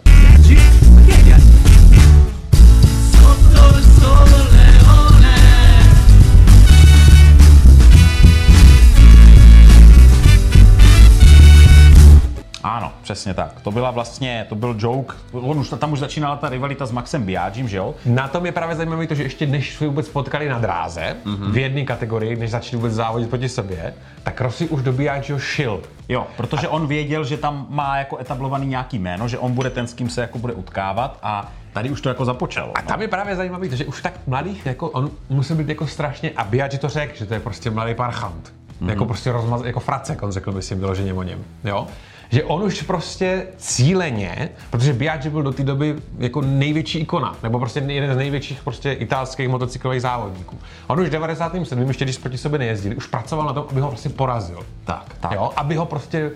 Ano, 12.89 12.97
přesně 13.01 13.33
tak. 13.33 13.62
To 13.62 13.71
byla 13.71 13.91
vlastně, 13.91 14.45
to 14.50 14.56
byl 14.56 14.75
joke. 14.77 15.15
On 15.31 15.59
už, 15.59 15.69
tam 15.80 15.91
už 15.91 16.00
začínala 16.00 16.36
ta 16.36 16.50
rivalita 16.50 16.86
s 16.86 16.91
Maxem 16.91 17.24
Biagim, 17.24 17.68
že 17.68 17.77
jo? 17.77 17.95
Na 18.06 18.27
tom 18.27 18.45
je 18.45 18.51
právě 18.51 18.75
zajímavé 18.75 19.07
to, 19.07 19.15
že 19.15 19.24
ještě 19.24 19.47
než 19.47 19.75
se 19.75 19.88
vůbec 19.88 20.09
potkali 20.09 20.50
na 20.50 20.59
dráze, 20.59 21.15
mm-hmm. 21.25 21.51
v 21.51 21.57
jedné 21.57 21.83
kategorii, 21.83 22.36
než 22.36 22.51
začali 22.51 22.77
vůbec 22.77 22.94
závodit 22.94 23.30
proti 23.30 23.50
sobě, 23.50 23.94
tak 24.24 24.41
Rossi 24.41 24.68
už 24.68 24.81
do 24.81 24.94
Biagio 24.94 25.39
šil. 25.39 25.81
Jo, 26.09 26.27
protože 26.38 26.68
on 26.68 26.88
věděl, 26.88 27.24
že 27.24 27.38
tam 27.38 27.65
má 27.69 27.97
jako 27.97 28.18
etablovaný 28.18 28.68
nějaký 28.68 29.00
jméno, 29.00 29.27
že 29.27 29.38
on 29.38 29.53
bude 29.53 29.69
ten, 29.69 29.88
s 29.88 29.94
kým 29.94 30.09
se 30.09 30.21
jako 30.21 30.39
bude 30.39 30.53
utkávat 30.53 31.19
a 31.24 31.51
tady 31.74 31.89
už 31.89 32.01
to 32.01 32.09
jako 32.09 32.25
započalo. 32.25 32.77
A 32.77 32.81
tam 32.81 33.01
je 33.01 33.07
právě 33.07 33.35
zajímavý, 33.35 33.69
to, 33.69 33.75
že 33.75 33.85
už 33.85 34.01
tak 34.01 34.13
mladých, 34.27 34.65
jako 34.65 34.89
on 34.89 35.12
musel 35.30 35.56
být 35.56 35.69
jako 35.69 35.88
strašně, 35.88 36.31
a 36.38 36.44
Biaggi 36.44 36.77
to 36.77 36.89
řekl, 36.89 37.18
že 37.18 37.25
to 37.25 37.33
je 37.33 37.39
prostě 37.39 37.69
mladý 37.69 37.95
parchant. 37.95 38.53
Mm-hmm. 38.81 38.89
Jako 38.89 39.06
prostě 39.06 39.31
rozmaz, 39.31 39.62
jako 39.63 39.80
fracek, 39.80 40.24
on 40.24 40.31
řekl, 40.31 40.51
myslím, 40.51 40.80
vyloženě 40.80 41.13
o 41.13 41.24
něm. 41.24 41.39
Jo? 41.63 41.88
Že 42.31 42.43
on 42.43 42.63
už 42.63 42.81
prostě 42.81 43.47
cíleně, 43.57 44.49
protože 44.69 44.93
Biaggi 44.93 45.29
byl 45.29 45.43
do 45.43 45.51
té 45.51 45.63
doby 45.63 45.95
jako 46.19 46.41
největší 46.41 46.99
ikona, 46.99 47.35
nebo 47.44 47.59
prostě 47.59 47.80
jeden 47.80 48.13
z 48.13 48.18
největších 48.18 48.63
prostě 48.63 48.92
italských 48.92 49.49
motocyklových 49.49 50.01
závodníků. 50.01 50.57
On 50.87 50.99
už 50.99 51.07
v 51.07 51.11
97. 51.11 51.87
ještě 51.87 52.06
když 52.06 52.18
proti 52.18 52.37
sobě 52.37 52.59
nejezdili, 52.59 52.95
už 52.95 53.07
pracoval 53.07 53.45
na 53.45 53.54
tom, 53.54 53.65
aby 53.71 53.81
ho 53.81 53.87
prostě 53.87 54.09
porazil. 54.09 54.59
Tak, 54.85 55.15
tak. 55.19 55.31
Jo? 55.31 55.51
Aby 55.56 55.75
ho 55.75 55.85
prostě 55.85 56.31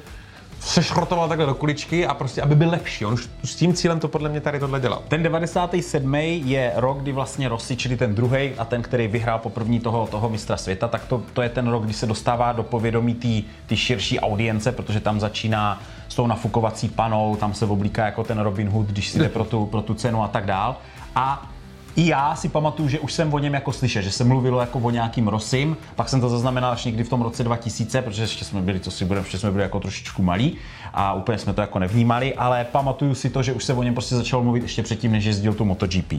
sešrotoval 0.66 1.30
takhle 1.30 1.46
do 1.46 1.56
kuličky 1.56 2.08
a 2.08 2.14
prostě, 2.14 2.42
aby 2.42 2.56
byl 2.56 2.70
lepší. 2.70 3.06
On 3.06 3.14
už 3.14 3.30
s 3.44 3.56
tím 3.56 3.74
cílem 3.74 4.00
to 4.00 4.08
podle 4.08 4.30
mě 4.30 4.42
tady 4.42 4.60
tohle 4.60 4.80
dělal. 4.80 5.02
Ten 5.08 5.24
97. 5.24 6.16
je 6.16 6.72
rok, 6.76 7.02
kdy 7.02 7.12
vlastně 7.12 7.50
Rossi, 7.50 7.76
čili 7.76 7.98
ten 7.98 8.16
druhý 8.16 8.52
a 8.58 8.66
ten, 8.66 8.82
který 8.82 9.08
vyhrál 9.08 9.40
po 9.40 9.50
první 9.50 9.80
toho, 9.80 10.08
toho 10.08 10.30
mistra 10.30 10.58
světa, 10.58 10.88
tak 10.88 11.06
to, 11.06 11.22
to 11.34 11.42
je 11.42 11.50
ten 11.50 11.68
rok, 11.68 11.84
kdy 11.84 11.94
se 11.94 12.06
dostává 12.06 12.52
do 12.52 12.64
povědomí 12.64 13.46
té 13.68 13.76
širší 13.76 14.20
audience, 14.20 14.72
protože 14.72 15.00
tam 15.00 15.20
začíná 15.20 15.82
s 16.10 16.16
tou 16.16 16.28
nafukovací 16.28 16.90
panou, 16.90 17.36
tam 17.36 17.54
se 17.54 17.66
oblíká 17.66 18.06
jako 18.06 18.24
ten 18.24 18.40
Robin 18.40 18.70
Hood, 18.70 18.88
když 18.88 19.10
si 19.10 19.20
jde 19.20 19.30
pro 19.34 19.46
tu, 19.46 19.66
pro 19.66 19.82
tu 19.82 19.94
cenu 19.94 20.24
a 20.24 20.28
tak 20.28 20.46
dál. 20.46 20.76
A 21.16 21.53
i 21.96 22.08
já 22.08 22.36
si 22.36 22.50
pamatuju, 22.50 22.90
že 22.90 23.00
už 23.00 23.14
jsem 23.14 23.34
o 23.34 23.40
něm 23.40 23.54
jako 23.54 23.72
slyšel, 23.72 24.02
že 24.02 24.12
se 24.12 24.24
mluvilo 24.24 24.60
jako 24.60 24.80
o 24.80 24.90
nějakým 24.90 25.28
Rosim, 25.28 25.78
pak 25.96 26.10
jsem 26.10 26.22
to 26.22 26.30
zaznamenal 26.30 26.72
až 26.72 26.86
někdy 26.86 27.04
v 27.04 27.10
tom 27.10 27.22
roce 27.22 27.44
2000, 27.44 28.02
protože 28.02 28.24
ještě 28.24 28.46
jsme 28.46 28.62
byli, 28.62 28.80
co 28.80 28.92
si 28.92 29.06
budeme, 29.06 29.26
ještě 29.26 29.38
jsme 29.38 29.52
byli 29.52 29.64
jako 29.64 29.80
trošičku 29.80 30.24
malí 30.24 30.58
a 30.94 31.14
úplně 31.14 31.38
jsme 31.38 31.54
to 31.54 31.62
jako 31.62 31.80
nevnímali, 31.80 32.36
ale 32.36 32.66
pamatuju 32.72 33.16
si 33.16 33.30
to, 33.30 33.44
že 33.44 33.54
už 33.54 33.64
se 33.64 33.74
o 33.74 33.84
něm 33.84 33.94
prostě 33.94 34.16
začalo 34.16 34.44
mluvit 34.44 34.64
ještě 34.64 34.84
předtím, 34.84 35.12
než 35.12 35.26
jezdil 35.26 35.54
tu 35.54 35.66
MotoGP. 35.66 36.14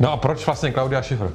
No 0.00 0.12
a 0.12 0.16
proč 0.16 0.46
vlastně 0.46 0.72
Claudia 0.72 1.02
Schiffer? 1.02 1.30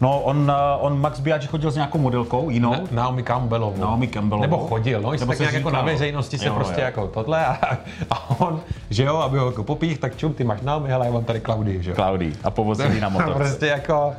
No, 0.00 0.20
on, 0.20 0.52
eh, 0.56 0.76
on 0.80 1.00
Max 1.00 1.20
Biaggi 1.20 1.46
chodil 1.46 1.70
s 1.70 1.74
nějakou 1.74 1.98
modelkou 1.98 2.50
jinou. 2.50 2.70
Ne, 2.70 2.82
Naomi 2.90 3.22
Campbellovou. 3.22 3.80
Naomi 3.80 4.08
Campbellovou. 4.08 4.42
Nebo 4.42 4.58
chodil, 4.58 5.00
no, 5.00 5.10
Nebo 5.12 5.26
tak 5.26 5.36
se 5.36 5.42
nějak 5.42 5.54
jako 5.54 5.70
na 5.70 5.82
veřejnosti 5.82 6.38
se 6.38 6.46
Jo, 6.46 6.54
prostě 6.54 6.80
jo. 6.80 6.84
jako 6.84 7.06
tohle 7.06 7.46
a, 7.46 7.78
a, 8.10 8.40
on, 8.40 8.60
že 8.90 9.04
jo, 9.04 9.16
aby 9.16 9.38
ho 9.38 9.46
jako 9.46 9.64
popích, 9.64 9.98
tak 9.98 10.16
čum, 10.16 10.34
ty 10.34 10.44
máš 10.44 10.60
Naomi, 10.60 10.88
hele, 10.88 11.06
já 11.06 11.12
mám 11.12 11.24
tady 11.24 11.40
Claudii, 11.40 11.82
že 11.82 11.90
jo. 11.90 11.96
Claudii 11.96 12.32
a 12.44 12.50
povozil 12.50 12.92
ji 12.92 13.00
na 13.00 13.08
motorce. 13.08 13.34
prostě 13.38 13.66
jako... 13.66 14.14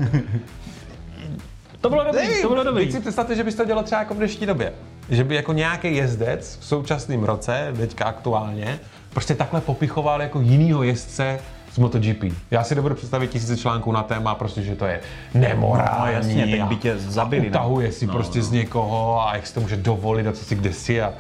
To 1.81 1.89
bylo 1.89 2.03
dobrý, 2.03 2.41
to 2.41 2.49
bylo 2.49 2.63
dobrý. 2.63 2.85
Teď 2.85 2.93
si 2.93 2.99
představte, 2.99 3.35
že 3.35 3.43
bys 3.43 3.55
to 3.55 3.65
dělal 3.65 3.83
třeba 3.83 4.01
jako 4.01 4.13
v 4.13 4.17
dnešní 4.17 4.45
době. 4.45 4.73
Že 5.09 5.23
by 5.23 5.35
jako 5.35 5.53
nějaký 5.53 5.95
jezdec 5.95 6.57
v 6.61 6.65
současném 6.65 7.23
roce, 7.23 7.73
teďka 7.77 8.05
aktuálně, 8.05 8.79
prostě 9.13 9.35
takhle 9.35 9.61
popichoval 9.61 10.21
jako 10.21 10.41
jinýho 10.41 10.83
jezdce 10.83 11.39
z 11.73 11.77
MotoGP. 11.77 12.23
Já 12.51 12.63
si 12.63 12.75
dovedu 12.75 12.95
představit 12.95 13.27
tisíce 13.29 13.57
článků 13.57 13.91
na 13.91 14.03
téma, 14.03 14.35
prostě, 14.35 14.61
že 14.61 14.75
to 14.75 14.85
je 14.85 14.99
nemorální. 15.33 15.99
No, 16.05 16.11
jasně, 16.11 16.47
teď 16.47 16.63
by 16.63 16.75
tě 16.75 16.97
zabili, 16.97 17.41
A 17.41 17.43
ne? 17.43 17.49
utahuje 17.49 17.91
si 17.91 18.07
No, 18.07 18.13
prostě 18.13 18.39
no. 18.39 18.45
z 18.45 18.51
někoho 18.51 19.27
a 19.27 19.35
jak 19.35 19.47
si 19.47 19.53
to 19.53 19.61
může 19.61 19.77
dovolit 19.77 20.27
a 20.27 20.31
co 20.31 20.45
si 20.45 20.55
kde 20.55 20.73
si 20.73 21.01
a 21.01 21.13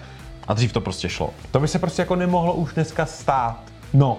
A 0.47 0.53
dřív 0.53 0.73
to 0.73 0.81
prostě 0.81 1.09
šlo. 1.09 1.29
To 1.51 1.59
by 1.59 1.67
se 1.67 1.79
prostě 1.79 2.01
jako 2.01 2.15
nemohlo 2.15 2.53
už 2.53 2.73
dneska 2.73 3.05
stát. 3.05 3.57
No. 3.93 4.17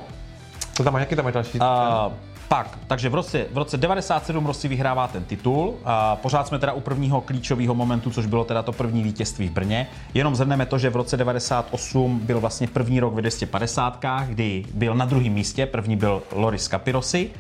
Co 0.75 0.85
tam 0.85 0.93
máš, 0.93 1.01
jaký 1.01 1.17
tam 1.17 1.25
máš 1.25 1.35
další? 1.35 1.59
A 1.61 2.11
pak, 2.53 2.79
takže 2.87 3.09
v 3.09 3.15
roce, 3.15 3.47
v 3.53 3.59
roce 3.59 3.77
97 3.77 4.47
Rossi 4.47 4.69
vyhrává 4.69 5.09
ten 5.09 5.25
titul. 5.25 5.75
A 5.85 6.17
pořád 6.17 6.47
jsme 6.47 6.59
teda 6.59 6.73
u 6.73 6.81
prvního 6.81 7.21
klíčového 7.21 7.75
momentu, 7.75 8.11
což 8.11 8.27
bylo 8.27 8.45
teda 8.45 8.63
to 8.63 8.73
první 8.73 9.03
vítězství 9.03 9.49
v 9.49 9.53
Brně. 9.53 9.87
Jenom 10.15 10.37
zhrneme 10.37 10.67
to, 10.67 10.79
že 10.79 10.91
v 10.91 10.97
roce 10.97 11.17
98 11.17 12.21
byl 12.25 12.41
vlastně 12.41 12.67
první 12.67 13.01
rok 13.01 13.15
ve 13.15 13.23
250, 13.23 14.05
kdy 14.27 14.65
byl 14.75 14.95
na 14.95 15.05
druhém 15.05 15.33
místě, 15.33 15.67
první 15.67 15.97
byl 15.97 16.23
Loris 16.33 16.69
Capirossi. 16.69 17.31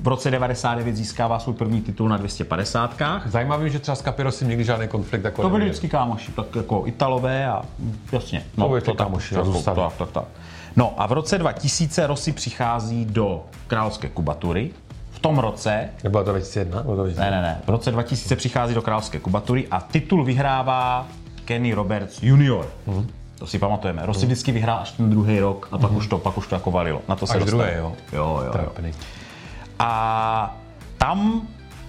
V 0.00 0.08
roce 0.08 0.30
99 0.30 0.96
získává 0.96 1.38
svůj 1.38 1.54
první 1.54 1.80
titul 1.82 2.08
na 2.08 2.16
250. 2.16 2.96
Zajímavý, 3.26 3.70
že 3.70 3.78
třeba 3.78 3.96
s 3.96 4.02
Capirosem 4.02 4.48
nikdy 4.48 4.64
žádný 4.64 4.88
konflikt 4.88 5.24
jako 5.24 5.42
To 5.42 5.50
byli 5.50 5.64
vždycky 5.64 5.88
kámoši, 5.88 6.32
tak 6.32 6.56
jako 6.56 6.82
Italové 6.86 7.46
a 7.46 7.62
jasně. 8.12 8.44
To 8.56 8.68
byli 8.68 8.80
tak- 8.80 8.96
kámoši, 8.96 9.34
tak- 9.34 9.44
tak, 9.64 9.92
tak, 9.98 10.10
tak. 10.10 10.24
No 10.76 10.94
a 10.96 11.06
v 11.06 11.12
roce 11.12 11.38
2000 11.38 12.06
Rossi 12.06 12.32
přichází 12.32 13.04
do 13.04 13.44
královské 13.66 14.08
kubatury. 14.08 14.70
V 15.10 15.18
tom 15.18 15.38
roce 15.38 15.88
Nebylo 16.04 16.24
to 16.24 16.30
2001? 16.30 16.82
Bylo 16.82 16.96
to 16.96 17.02
2001? 17.02 17.30
Ne, 17.30 17.42
ne, 17.42 17.48
ne. 17.48 17.60
V 17.64 17.68
roce 17.68 17.90
2000 17.90 18.36
přichází 18.36 18.74
do 18.74 18.82
královské 18.82 19.18
kubatury 19.18 19.68
a 19.70 19.80
titul 19.80 20.24
vyhrává 20.24 21.06
Kenny 21.44 21.72
Roberts 21.74 22.22
junior. 22.22 22.68
Mhm. 22.86 23.06
To 23.38 23.46
si 23.46 23.58
pamatujeme. 23.58 24.06
Rossi 24.06 24.26
vždycky 24.26 24.52
vyhrál 24.52 24.78
až 24.78 24.90
ten 24.92 25.10
druhý 25.10 25.40
rok 25.40 25.68
a 25.72 25.78
pak 25.78 25.92
už 25.92 26.06
to, 26.06 26.18
pak 26.18 26.38
už 26.38 26.46
to 26.46 26.54
jako 26.54 26.70
valilo. 26.70 27.02
Na 27.08 27.16
to 27.16 27.26
se 27.26 27.34
Až 27.34 27.40
dostane. 27.40 27.62
druhý, 27.64 27.78
jo? 27.78 27.92
Jo, 28.12 28.40
jo. 28.46 28.72
A 29.78 30.56
tam 30.98 31.48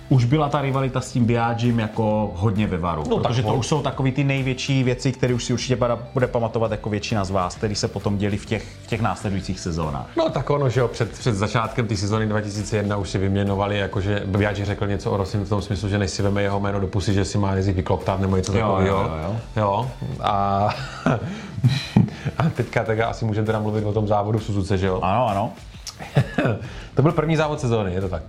už 0.09 0.25
byla 0.25 0.49
ta 0.49 0.61
rivalita 0.61 1.01
s 1.01 1.11
tím 1.11 1.25
Biagim 1.25 1.79
jako 1.79 2.31
hodně 2.35 2.67
ve 2.67 2.77
varu. 2.77 3.03
No, 3.09 3.17
protože 3.17 3.41
tak 3.41 3.45
to 3.45 3.53
on- 3.53 3.59
už 3.59 3.67
jsou 3.67 3.81
takový 3.81 4.11
ty 4.11 4.23
největší 4.23 4.83
věci, 4.83 5.11
které 5.11 5.33
už 5.33 5.43
si 5.43 5.53
určitě 5.53 5.77
bude 6.13 6.27
pamatovat 6.27 6.71
jako 6.71 6.89
většina 6.89 7.25
z 7.25 7.29
vás, 7.29 7.55
které 7.55 7.75
se 7.75 7.87
potom 7.87 8.17
děli 8.17 8.37
v 8.37 8.45
těch, 8.45 8.63
v 8.83 8.87
těch 8.87 9.01
následujících 9.01 9.59
sezónách. 9.59 10.07
No 10.17 10.29
tak 10.29 10.49
ono, 10.49 10.69
že 10.69 10.79
jo, 10.79 10.87
před, 10.87 11.11
před 11.11 11.35
začátkem 11.35 11.87
té 11.87 11.95
sezóny 11.97 12.25
2001 12.25 12.97
už 12.97 13.09
si 13.09 13.17
vyměnovali, 13.17 13.77
jakože 13.77 14.23
Biaggi 14.25 14.65
řekl 14.65 14.87
něco 14.87 15.11
o 15.11 15.17
Rosim 15.17 15.45
v 15.45 15.49
tom 15.49 15.61
smyslu, 15.61 15.89
že 15.89 15.97
než 15.97 16.11
si 16.11 16.21
veme 16.21 16.41
jeho 16.41 16.59
jméno 16.59 16.79
do 16.79 16.87
pusy, 16.87 17.13
že 17.13 17.25
si 17.25 17.37
má 17.37 17.55
jazyk 17.55 17.75
vykloptat 17.75 18.19
nebo 18.19 18.35
něco 18.37 18.51
takového. 18.53 18.87
jo, 18.87 19.03
jo, 19.03 19.19
jo. 19.23 19.35
jo. 19.55 19.91
A, 20.19 20.69
a 22.37 22.49
teďka 22.55 22.83
tak 22.83 22.99
asi 22.99 23.25
můžeme 23.25 23.45
teda 23.45 23.59
mluvit 23.59 23.85
o 23.85 23.93
tom 23.93 24.07
závodu 24.07 24.39
v 24.39 24.43
Suzuce, 24.43 24.77
že 24.77 24.87
jo? 24.87 24.99
Ano, 25.01 25.27
ano. 25.27 25.53
To 26.95 27.01
byl 27.01 27.11
první 27.11 27.35
závod 27.35 27.59
sezóny, 27.59 27.93
je 27.93 28.01
to 28.01 28.09
tak? 28.09 28.23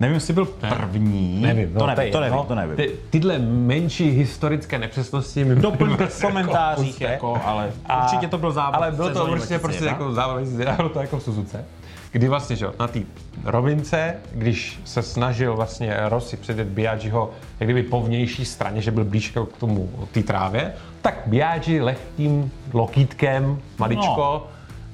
Nevím, 0.00 0.14
jestli 0.14 0.34
byl 0.34 0.44
první. 0.44 1.42
Nevím, 1.42 1.72
to 1.72 1.78
no, 1.78 1.86
nevím, 1.86 2.04
je 2.06 2.12
to 2.12 2.20
nevím, 2.20 2.34
jedno. 2.34 2.44
to 2.48 2.54
nevím. 2.54 2.76
Ty, 2.76 2.90
tyhle 3.10 3.38
menší 3.38 4.10
historické 4.10 4.78
nepřesnosti 4.78 5.44
mi 5.44 5.54
Doplňte 5.56 6.06
v 6.06 6.14
jako 6.22 6.26
komentářích, 6.28 6.86
pusťte. 6.88 7.04
jako, 7.04 7.40
ale 7.44 7.70
A- 7.86 8.02
určitě 8.04 8.28
to 8.28 8.38
byl 8.38 8.52
závod 8.52 8.74
Ale 8.74 8.90
byl 8.92 9.04
to 9.08 9.12
sezóny 9.14 9.30
prostě, 9.30 9.58
prostě 9.58 9.80
2001. 9.84 9.92
jako 9.92 10.32
2001, 10.34 10.76
bylo 10.76 10.88
to 10.94 11.00
jako 11.00 11.18
v 11.18 11.22
Suzuce. 11.22 11.64
Kdy 12.12 12.28
vlastně, 12.28 12.56
že 12.56 12.64
jo, 12.64 12.72
na 12.80 12.88
té 12.88 13.00
rovince, 13.44 14.14
když 14.32 14.80
se 14.84 15.02
snažil 15.02 15.56
vlastně 15.56 15.96
Rossi 16.08 16.36
předjet 16.36 16.68
Biaggiho 16.68 17.30
jak 17.60 17.66
kdyby 17.70 17.82
po 17.82 18.00
vnější 18.02 18.44
straně, 18.44 18.82
že 18.82 18.90
byl 18.90 19.04
blíž 19.04 19.26
jako 19.34 19.46
k 19.46 19.56
tomu, 19.56 19.90
té 20.12 20.22
trávě, 20.22 20.72
tak 21.02 21.22
Biaggi 21.26 21.80
lehkým 21.80 22.50
lokítkem, 22.72 23.58
maličko, 23.78 24.06
No. 24.44 24.46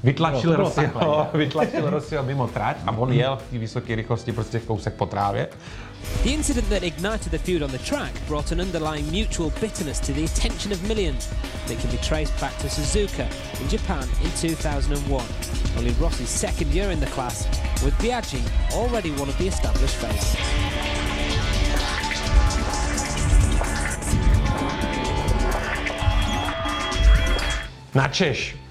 Vytlačil, 0.03 0.51
Jo, 0.51 0.57
to 0.57 0.57
bylo 0.57 0.69
Rossiho, 0.69 0.93
takhle, 0.93 1.27
vytlačil 1.45 1.91
Rossiho 1.91 2.23
mimo 2.23 2.49
trať 2.49 2.77
a 2.87 2.91
on 2.97 3.13
jel 3.13 3.37
v 3.37 3.51
té 3.51 3.59
vysoké 3.59 3.95
rychlosti 3.95 4.33
prostě 4.33 4.61
kousek 4.61 4.95
po 4.95 5.07
trávě. 5.07 5.49
The 6.25 6.31
incident 6.31 6.69
that 6.69 6.83
ignited 6.83 7.31
the 7.31 7.39
feud 7.39 7.63
on 7.63 7.71
the 7.71 7.79
track 7.79 8.13
brought 8.29 8.53
an 8.53 8.61
underlying 8.61 9.07
mutual 9.13 9.53
bitterness 9.61 10.01
to 10.01 10.13
the 10.13 10.25
attention 10.25 10.73
of 10.73 10.83
millions 10.83 11.29
that 11.69 11.81
can 11.81 11.91
be 11.91 11.99
traced 11.99 12.41
back 12.41 12.59
to 12.59 12.69
Suzuka 12.69 13.27
in 13.61 13.69
Japan 13.69 14.09
in 14.25 14.31
2001, 14.41 15.25
only 15.79 15.93
Rossi's 16.01 16.29
second 16.29 16.75
year 16.75 16.91
in 16.91 17.01
the 17.01 17.07
class, 17.07 17.47
with 17.85 17.95
Biaggi 17.99 18.43
already 18.73 19.11
one 19.11 19.29
of 19.29 19.39
the 19.39 19.47
established 19.47 19.95
favourites. 19.95 20.37
Na 27.95 28.09
Češ. 28.09 28.62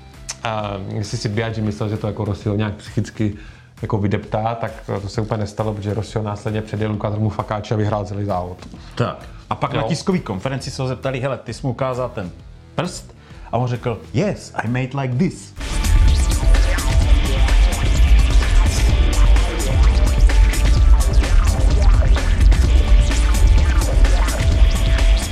A 0.43 0.73
jestli 0.93 1.17
si 1.17 1.29
Biaggi 1.29 1.61
myslel, 1.61 1.89
že 1.89 1.97
to 1.97 2.07
jako 2.07 2.25
Rossio 2.25 2.55
nějak 2.55 2.73
psychicky 2.73 3.35
jako 3.81 3.97
vydeptá, 3.97 4.55
tak 4.55 4.71
to 5.01 5.09
se 5.09 5.21
úplně 5.21 5.37
nestalo, 5.37 5.73
protože 5.73 5.93
Rossio 5.93 6.23
následně 6.23 6.61
předjel 6.61 6.91
Lukátrmu 6.91 7.29
Fakáče 7.29 7.73
a 7.73 7.77
vyhrál 7.77 8.05
celý 8.05 8.25
závod. 8.25 8.57
Tak. 8.95 9.29
A 9.49 9.55
pak 9.55 9.73
Jo. 9.73 9.81
na 9.81 9.87
tiskové 9.87 10.19
konferenci 10.19 10.71
se 10.71 10.81
ho 10.81 10.87
zeptali, 10.87 11.19
hele, 11.19 11.37
ty 11.37 11.53
jsi 11.53 11.67
mu 11.67 11.71
ukázal 11.71 12.09
ten 12.09 12.31
prst? 12.75 13.15
A 13.51 13.57
on 13.57 13.67
řekl, 13.67 14.01
yes, 14.13 14.53
I 14.55 14.67
made 14.67 15.01
like 15.01 15.15
this. 15.15 15.53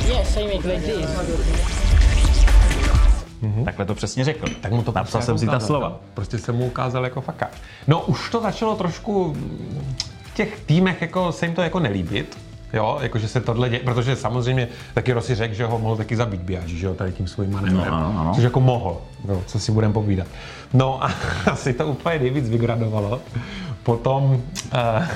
Yes, 0.08 0.38
I 0.38 0.44
make 0.48 0.66
like 0.68 0.82
this. 0.82 1.79
Takhle 3.66 3.86
to 3.86 3.96
přesně 3.96 4.24
řekl. 4.24 4.48
Tak 4.62 4.72
mu 4.72 4.84
to 4.84 4.92
Napsal 4.96 5.22
jsem 5.22 5.38
si 5.38 5.46
ta 5.46 5.60
slova. 5.60 6.00
Prostě 6.14 6.38
jsem 6.38 6.56
mu 6.56 6.66
ukázal 6.66 7.04
jako 7.04 7.22
fakáč. 7.22 7.52
No 7.88 8.02
už 8.02 8.30
to 8.30 8.42
začalo 8.42 8.76
trošku 8.76 9.36
v 10.22 10.34
těch 10.34 10.60
týmech 10.60 11.02
jako 11.02 11.32
se 11.32 11.46
jim 11.46 11.56
to 11.56 11.62
jako 11.62 11.80
nelíbit. 11.80 12.38
Jo, 12.74 12.98
jakože 13.02 13.28
se 13.28 13.42
tohle 13.42 13.70
děje, 13.70 13.80
protože 13.80 14.16
samozřejmě 14.16 14.68
taky 14.94 15.14
Rossi 15.14 15.36
řekl, 15.36 15.54
že 15.54 15.66
ho 15.66 15.80
mohl 15.80 15.96
taky 15.96 16.16
zabít 16.16 16.42
Biaggi, 16.42 16.78
že 16.78 16.86
jo, 16.86 16.94
tady 16.94 17.12
tím 17.12 17.28
svým 17.28 17.52
manévrem. 17.52 17.92
No, 17.92 17.98
ano, 17.98 18.16
ano. 18.20 18.32
Což 18.36 18.44
jako 18.44 18.60
mohl, 18.60 19.02
jo, 19.28 19.44
co 19.46 19.60
si 19.60 19.72
budeme 19.72 19.94
povídat. 19.94 20.28
No 20.74 21.04
a 21.04 21.12
asi 21.52 21.74
to 21.74 21.88
úplně 21.88 22.20
nejvíc 22.20 22.50
vygradovalo. 22.50 23.22
Potom, 23.84 24.24
uh, 24.34 25.08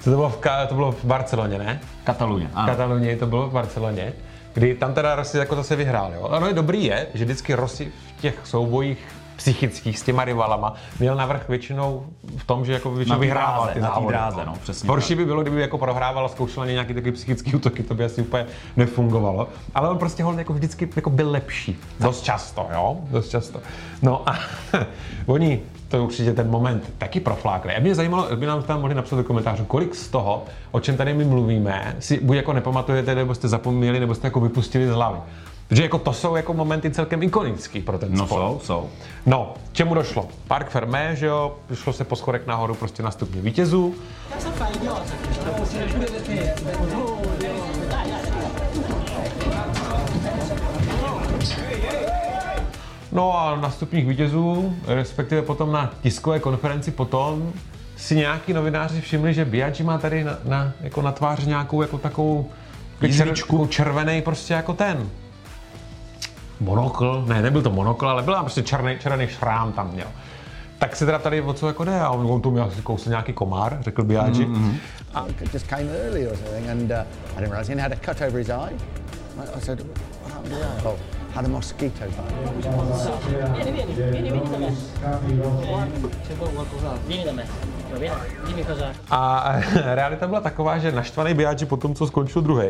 co 0.00 0.04
to 0.04 0.10
bylo, 0.10 0.30
v, 0.30 0.38
to 0.68 0.74
bylo 0.74 0.92
v 0.92 1.04
Barceloně, 1.04 1.58
ne? 1.58 1.80
Kataluně, 2.04 2.50
ano. 2.54 2.68
Katalonii, 2.68 3.16
to 3.16 3.26
bylo 3.26 3.48
v 3.48 3.52
Barceloně, 3.52 4.12
kdy 4.58 4.74
tam 4.74 4.94
teda 4.94 5.14
Rossi 5.14 5.38
jako 5.38 5.56
zase 5.56 5.76
vyhrál. 5.76 6.12
Jo? 6.14 6.28
Ano, 6.28 6.46
je 6.46 6.52
dobrý 6.52 6.84
je, 6.84 7.06
že 7.14 7.24
vždycky 7.24 7.54
Rossi 7.54 7.92
v 8.16 8.20
těch 8.20 8.34
soubojích 8.44 8.98
psychických 9.36 9.98
s 9.98 10.02
těma 10.02 10.24
rivalama 10.24 10.74
měl 11.00 11.16
navrh 11.16 11.48
většinou 11.48 12.06
v 12.36 12.44
tom, 12.46 12.64
že 12.64 12.72
jako 12.72 12.90
většinou 12.90 13.18
vyhrával 13.18 13.64
dráze, 13.64 13.74
ty 13.74 13.80
na 13.80 13.88
závody. 13.88 14.08
dráze, 14.08 14.40
no, 14.46 14.54
přesně 14.62 14.88
Horší 14.88 15.14
by 15.14 15.24
bylo, 15.24 15.42
kdyby 15.42 15.60
jako 15.60 15.78
prohrával 15.78 16.24
a 16.24 16.28
zkoušel 16.28 16.60
na 16.60 16.66
ně 16.66 16.72
nějaký 16.72 16.94
takový 16.94 17.12
psychický 17.12 17.54
útoky, 17.54 17.82
to 17.82 17.94
by 17.94 18.04
asi 18.04 18.22
úplně 18.22 18.46
nefungovalo. 18.76 19.48
Ale 19.74 19.90
on 19.90 19.98
prostě 19.98 20.22
hold 20.22 20.38
jako 20.38 20.52
vždycky 20.52 20.88
jako 20.96 21.10
byl 21.10 21.30
lepší. 21.30 21.78
Dost 22.00 22.22
často, 22.24 22.66
jo? 22.72 22.96
Dost 23.10 23.28
často. 23.28 23.60
No 24.02 24.28
a 24.28 24.38
oni 25.26 25.60
to 25.88 25.96
je 25.96 26.02
určitě 26.02 26.32
ten 26.32 26.50
moment 26.50 26.92
taky 26.98 27.20
proflákli. 27.20 27.74
A 27.76 27.80
mě 27.80 27.94
zajímalo, 27.94 28.36
by 28.36 28.46
nám 28.46 28.62
tam 28.62 28.80
mohli 28.80 28.94
napsat 28.94 29.16
do 29.16 29.24
komentářů, 29.24 29.64
kolik 29.64 29.94
z 29.94 30.08
toho, 30.08 30.44
o 30.70 30.80
čem 30.80 30.96
tady 30.96 31.14
my 31.14 31.24
mluvíme, 31.24 31.96
si 31.98 32.20
buď 32.20 32.36
jako 32.36 32.52
nepamatujete, 32.52 33.14
nebo 33.14 33.34
jste 33.34 33.48
zapomněli, 33.48 34.00
nebo 34.00 34.14
jste 34.14 34.26
jako 34.26 34.40
vypustili 34.40 34.86
z 34.88 34.90
hlavy. 34.90 35.18
Protože 35.68 35.82
jako 35.82 35.98
to 35.98 36.12
jsou 36.12 36.36
jako 36.36 36.54
momenty 36.54 36.90
celkem 36.90 37.22
ikonický 37.22 37.80
pro 37.80 37.98
ten 37.98 38.08
No 38.14 38.26
sport. 38.26 38.40
jsou, 38.40 38.60
jsou. 38.64 38.88
No, 39.26 39.54
čemu 39.72 39.94
došlo? 39.94 40.28
Park 40.48 40.70
Fermé, 40.70 41.16
že 41.16 41.26
jo, 41.26 41.56
šlo 41.74 41.92
se 41.92 42.04
po 42.04 42.16
schodech 42.16 42.46
nahoru 42.46 42.74
prostě 42.74 43.02
na 43.02 43.10
stupně 43.10 43.40
vítězů. 43.40 43.94
No 53.12 53.38
a 53.38 53.56
na 53.56 53.70
stupních 53.70 54.06
vítězů, 54.06 54.76
respektive 54.86 55.42
potom 55.42 55.72
na 55.72 55.90
tiskové 56.02 56.40
konferenci 56.40 56.90
potom, 56.90 57.52
si 57.96 58.16
nějaký 58.16 58.52
novináři 58.52 59.00
všimli, 59.00 59.34
že 59.34 59.44
Biaggi 59.44 59.82
má 59.82 59.98
tady 59.98 60.24
na, 60.24 60.38
na, 60.44 60.72
jako 60.80 61.02
na 61.02 61.12
tváři 61.12 61.46
nějakou 61.46 61.82
jako 61.82 61.98
takovou 61.98 62.50
Jizvičku. 63.02 63.66
červený 63.66 64.22
prostě 64.22 64.54
jako 64.54 64.72
ten 64.72 65.08
monokl, 66.60 67.24
ne, 67.28 67.42
nebyl 67.42 67.62
to 67.62 67.70
monokl, 67.70 68.08
ale 68.08 68.22
byla 68.22 68.40
prostě 68.40 68.62
černý, 68.62 68.98
černý 68.98 69.26
šrám 69.26 69.72
tam 69.72 69.90
měl. 69.92 70.06
Tak 70.78 70.96
se 70.96 71.06
teda 71.06 71.18
tady 71.18 71.40
o 71.40 71.52
co 71.52 71.66
jako 71.66 71.84
jde 71.84 72.00
a 72.00 72.10
on, 72.10 72.30
on 72.30 72.40
tu 72.40 72.50
měl 72.50 72.64
asi 72.64 72.82
kousl 72.82 73.08
nějaký 73.08 73.32
komár, 73.32 73.78
řekl 73.80 74.04
Biaggi. 74.04 74.46
Mm-hmm. 74.46 74.74
It 75.42 75.54
just 75.54 75.66
came 75.66 75.82
early 75.82 76.28
or 76.28 76.36
something, 76.36 76.68
and 76.68 76.90
uh, 76.90 76.96
I 77.36 77.40
didn't 77.40 77.50
realise 77.50 77.74
he 77.74 77.82
had 77.82 77.92
a 77.92 77.96
cut 77.96 78.20
over 78.20 78.38
his 78.38 78.48
eye. 78.48 78.74
I, 79.38 79.58
I 79.58 79.60
said, 79.60 79.80
"What 79.80 80.32
happened 80.32 80.54
to 80.54 80.82
that?" 80.82 81.17
Had 81.38 81.44
a 81.44 81.48
mosquito 81.48 82.04
bite. 82.04 82.68
Vieni, 83.54 83.72
vieni, 83.72 83.94
vieni, 83.94 84.30
vieni 84.30 84.50
da 84.50 84.58
me. 84.58 84.74
C'è 86.26 86.36
qualcosa? 86.36 86.98
Vieni 87.06 87.24
da 87.24 87.32
me. 87.32 87.46
Va 87.90 87.98
bene? 87.98 88.14
Dimmi 88.44 88.64
cosa. 88.64 88.90
A 89.08 89.54
realita 89.94 90.26
byla 90.26 90.40
taková, 90.40 90.78
že 90.78 90.92
naštvaný 90.92 91.34
Biaggi 91.34 91.66
po 91.66 91.76
tom, 91.76 91.94
co 91.94 92.06
skončil 92.06 92.42
druhý, 92.42 92.68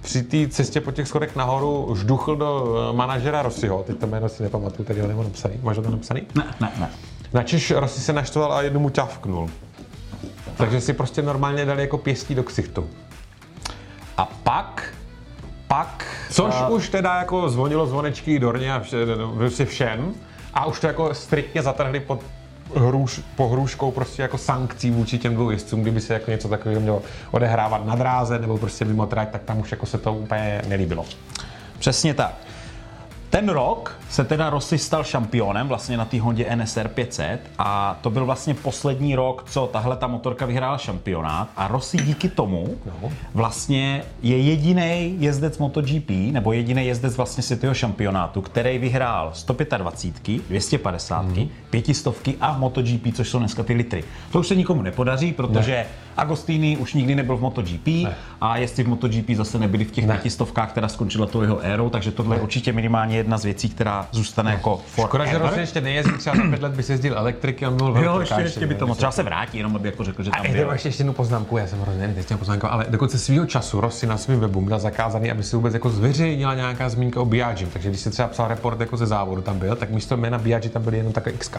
při 0.00 0.22
té 0.22 0.48
cestě 0.48 0.80
po 0.80 0.92
těch 0.92 1.08
schodech 1.08 1.36
nahoru 1.36 1.94
žduchl 1.96 2.36
do 2.36 2.76
eh, 2.90 2.96
manažera 2.96 3.42
Rossiho, 3.42 3.82
teď 3.86 3.98
to 3.98 4.06
jméno 4.06 4.28
si 4.28 4.42
nepamatuju, 4.42 4.86
tady 4.86 5.00
ho 5.00 5.08
nemám 5.08 5.24
napsaný, 5.24 5.54
máš 5.62 5.76
ho 5.76 5.82
tam 5.82 5.92
napsaný? 5.92 6.22
Ne, 6.34 6.44
ne, 6.60 6.72
ne. 6.78 6.90
Načež 7.32 7.70
Rossi 7.70 8.00
se 8.00 8.12
naštval 8.12 8.52
a 8.52 8.62
jednu 8.62 8.80
mu 8.80 8.90
ťavknul. 8.90 9.50
Takže 10.56 10.80
si 10.80 10.92
prostě 10.92 11.22
normálně 11.22 11.64
dali 11.64 11.82
jako 11.82 11.98
pěstí 11.98 12.34
do 12.34 12.42
ksichtu. 12.42 12.86
A 14.16 14.24
pak, 14.24 14.94
pak 15.68 16.06
Což 16.30 16.54
už 16.68 16.88
teda 16.88 17.18
jako 17.18 17.48
zvonilo 17.48 17.86
zvonečky 17.86 18.38
Dorně 18.38 18.74
a 18.74 18.80
vše, 18.80 18.96
prostě 19.36 19.64
všem. 19.64 20.14
A 20.54 20.66
už 20.66 20.80
to 20.80 20.86
jako 20.86 21.14
striktně 21.14 21.62
zatrhli 21.62 22.00
pod 22.00 22.20
hruš, 22.76 23.20
pohruškou 23.36 23.90
prostě 23.90 24.22
jako 24.22 24.38
sankcí 24.38 24.90
vůči 24.90 25.18
těm 25.18 25.34
dvou 25.34 25.50
jezdcům, 25.50 25.82
kdyby 25.82 26.00
se 26.00 26.14
jako 26.14 26.30
něco 26.30 26.48
takového 26.48 26.80
mělo 26.80 27.02
odehrávat 27.30 27.86
na 27.86 27.94
dráze 27.94 28.38
nebo 28.38 28.58
prostě 28.58 28.84
mimo 28.84 29.06
trať, 29.06 29.30
tak 29.30 29.42
tam 29.42 29.60
už 29.60 29.70
jako 29.70 29.86
se 29.86 29.98
to 29.98 30.14
úplně 30.14 30.62
nelíbilo. 30.68 31.04
Přesně 31.78 32.14
tak. 32.14 32.43
Ten 33.34 33.48
rok 33.48 33.98
se 34.10 34.24
teda 34.24 34.50
Rossi 34.50 34.78
stal 34.78 35.04
šampionem 35.04 35.68
vlastně 35.68 35.96
na 35.96 36.04
té 36.04 36.20
Hondě 36.20 36.56
NSR 36.56 36.88
500 36.88 37.40
a 37.58 37.98
to 38.00 38.10
byl 38.10 38.26
vlastně 38.26 38.54
poslední 38.54 39.14
rok, 39.14 39.44
co 39.50 39.66
tahle 39.66 39.96
ta 39.96 40.06
motorka 40.06 40.46
vyhrála 40.46 40.78
šampionát 40.78 41.48
a 41.56 41.68
Rossi 41.68 41.96
díky 41.96 42.28
tomu 42.28 42.76
vlastně 43.34 44.02
je 44.22 44.38
jediný 44.38 45.16
jezdec 45.18 45.58
MotoGP 45.58 46.10
nebo 46.10 46.52
jediný 46.52 46.86
jezdec 46.86 47.16
vlastně 47.16 47.42
světového 47.42 47.74
šampionátu, 47.74 48.40
který 48.40 48.78
vyhrál 48.78 49.30
125, 49.34 50.42
250, 50.48 51.22
mm. 51.22 51.48
500 51.70 52.08
a 52.40 52.58
MotoGP, 52.58 53.14
což 53.14 53.28
jsou 53.28 53.38
dneska 53.38 53.62
ty 53.62 53.74
litry. 53.74 54.04
To 54.32 54.40
už 54.40 54.48
se 54.48 54.54
nikomu 54.54 54.82
nepodaří, 54.82 55.32
protože 55.32 55.72
ne. 55.72 55.86
Agostini 56.16 56.76
už 56.76 56.94
nikdy 56.94 57.14
nebyl 57.14 57.36
v 57.36 57.40
MotoGP 57.40 57.86
ne. 57.86 58.14
a 58.40 58.56
jestli 58.56 58.84
v 58.84 58.88
MotoGP 58.88 59.30
zase 59.34 59.58
nebyli 59.58 59.84
v 59.84 59.90
těch 59.90 60.06
Ne. 60.06 60.14
pětistovkách, 60.14 60.70
která 60.70 60.88
skončila 60.88 61.26
tou 61.26 61.42
jeho 61.42 61.60
érou, 61.60 61.90
takže 61.90 62.10
tohle 62.10 62.36
je 62.36 62.40
určitě 62.42 62.72
minimálně 62.72 63.16
jedna 63.16 63.38
z 63.38 63.44
věcí, 63.44 63.68
která 63.68 64.08
zůstane 64.12 64.50
jako 64.50 64.80
Škoda, 65.00 65.26
že. 65.26 65.38
Rossi 65.38 65.60
ještě 65.60 65.80
nejezdí, 65.80 66.12
třeba 66.18 66.36
za 66.36 66.42
pět 66.42 66.62
let 66.62 66.72
by 66.72 66.82
se 66.82 66.92
jezdil 66.92 67.18
elektriky 67.18 67.64
a 67.64 67.68
on 67.70 67.76
byl 67.76 68.02
Jo, 68.04 68.20
ještě, 68.20 68.40
ještě 68.40 68.66
by 68.66 68.74
to 68.74 68.84
ne? 68.84 68.88
moc. 68.88 68.96
Třeba 68.98 69.12
se 69.12 69.22
vrátí, 69.22 69.58
jenom 69.58 69.76
aby 69.76 69.88
jako 69.88 70.04
řekl, 70.04 70.22
že 70.22 70.30
A 70.30 70.36
tam 70.36 70.42
ještě 70.44 70.56
byl. 70.58 70.66
mám 70.66 70.74
ještě 70.74 70.88
jednu 71.00 71.12
poznámku, 71.12 71.56
já 71.56 71.66
jsem 71.66 71.80
hrozně 71.80 72.14
teď 72.14 72.38
poznámku, 72.38 72.66
ale 72.72 72.86
dokonce 72.88 73.18
svýho 73.18 73.46
času 73.46 73.80
Rossi 73.80 74.06
na 74.06 74.16
svém 74.16 74.40
webu 74.40 74.60
měl 74.60 74.78
zakázaný, 74.78 75.30
aby 75.30 75.42
se 75.42 75.56
vůbec 75.56 75.74
jako 75.74 75.90
zveřejnila 75.90 76.54
nějaká 76.54 76.88
zmínka 76.88 77.20
o 77.20 77.24
Biagim. 77.24 77.68
Takže 77.72 77.88
když 77.88 78.00
se 78.00 78.10
třeba 78.10 78.28
psal 78.28 78.48
report 78.48 78.80
jako 78.80 78.96
ze 78.96 79.06
závodu 79.06 79.42
tam 79.42 79.58
byl, 79.58 79.76
tak 79.76 79.90
místo 79.90 80.16
jména 80.16 80.38
Biagi 80.38 80.68
tam 80.68 80.82
byl 80.82 80.94
jenom 80.94 81.12
taková 81.12 81.34
X. 81.34 81.50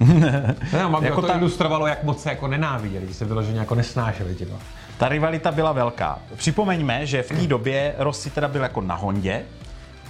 ne, 0.72 0.88
mám 0.88 1.04
Jako 1.04 1.20
to 1.20 1.26
ta- 1.26 1.38
ilustrovalo, 1.38 1.86
jak 1.86 2.04
moc 2.04 2.22
se 2.22 2.28
jako 2.28 2.48
nenáviděli, 2.48 3.06
že 3.06 3.14
se 3.14 3.24
vyloženě 3.24 3.58
jako 3.58 3.74
nesnášeli 3.74 4.34
ti. 4.34 4.46
Ta 4.98 5.08
rivalita 5.08 5.52
byla 5.52 5.72
velká. 5.72 6.18
Připomeňme, 6.36 7.06
že 7.06 7.22
v 7.22 7.28
té 7.28 7.46
době 7.46 7.94
Rossi 7.98 8.30
teda 8.30 8.48
byl 8.48 8.62
jako 8.62 8.80
na 8.80 8.94
Hondě, 8.94 9.42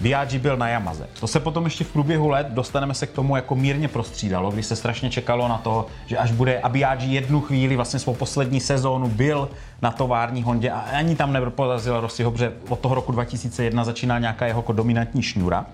Biaggi 0.01 0.39
byl 0.39 0.57
na 0.57 0.69
Yamaze. 0.69 1.09
To 1.21 1.27
se 1.27 1.41
potom 1.41 1.65
ještě 1.65 1.85
v 1.85 1.93
průběhu 1.93 2.29
let 2.29 2.47
dostaneme 2.51 2.95
se 2.95 3.07
k 3.07 3.11
tomu 3.13 3.37
jako 3.37 3.55
mírně 3.55 3.89
prostřídalo, 3.89 4.51
když 4.51 4.67
se 4.67 4.77
strašně 4.77 5.11
čekalo 5.11 5.49
na 5.49 5.59
to, 5.59 5.87
že 6.07 6.19
až 6.19 6.33
bude 6.33 6.61
a 6.61 6.69
Biaggi 6.69 7.07
jednu 7.15 7.41
chvíli 7.41 7.77
vlastně 7.77 7.99
svou 8.01 8.15
poslední 8.15 8.61
sezónu 8.61 9.09
byl 9.09 9.49
na 9.83 9.91
tovární 9.91 10.43
Hondě 10.43 10.71
a 10.71 10.79
ani 10.81 11.17
tam 11.17 11.33
neporazil 11.33 12.01
Rossiho, 12.01 12.31
protože 12.31 12.53
od 12.69 12.81
toho 12.81 12.95
roku 12.95 13.13
2001 13.13 13.85
začíná 13.85 14.19
nějaká 14.19 14.47
jeho 14.47 14.59
jako 14.59 14.73
dominantní 14.73 15.23
šňůra. 15.23 15.67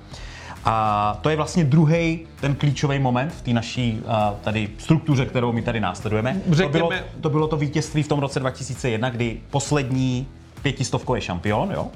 A 0.68 1.18
to 1.20 1.30
je 1.30 1.36
vlastně 1.36 1.64
druhý 1.64 2.26
ten 2.40 2.54
klíčový 2.54 2.98
moment 2.98 3.32
v 3.32 3.42
té 3.42 3.50
naší 3.52 4.00
a, 4.08 4.34
tady 4.44 4.68
struktuře, 4.78 5.26
kterou 5.26 5.52
my 5.52 5.62
tady 5.62 5.80
následujeme. 5.80 6.40
To 6.48 6.54
Řekněme- 6.54 6.88
bylo, 6.88 7.00
to 7.20 7.30
bylo 7.30 7.48
to 7.48 7.56
vítězství 7.56 8.02
v 8.02 8.08
tom 8.08 8.18
roce 8.20 8.40
2001, 8.40 9.10
kdy 9.10 9.40
poslední 9.50 10.26
pětistovkový 10.62 11.20
šampion, 11.20 11.70
jo. 11.72 11.86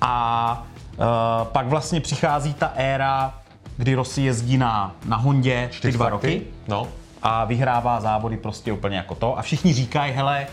A 0.00 0.66
uh, 0.96 1.04
pak 1.44 1.66
vlastně 1.66 2.00
přichází 2.00 2.54
ta 2.54 2.72
éra, 2.76 3.34
kdy 3.76 3.94
Rossi 3.94 4.22
jezdí 4.22 4.58
na, 4.58 4.94
na 5.04 5.16
Hondě 5.16 5.70
ty 5.82 5.92
dva 5.92 6.08
roky 6.08 6.42
No. 6.68 6.86
a 7.22 7.44
vyhrává 7.44 8.00
závody 8.00 8.36
prostě 8.36 8.72
úplně 8.72 8.96
jako 8.96 9.14
to. 9.14 9.38
A 9.38 9.42
všichni 9.42 9.72
říkají, 9.72 10.12
hele, 10.12 10.46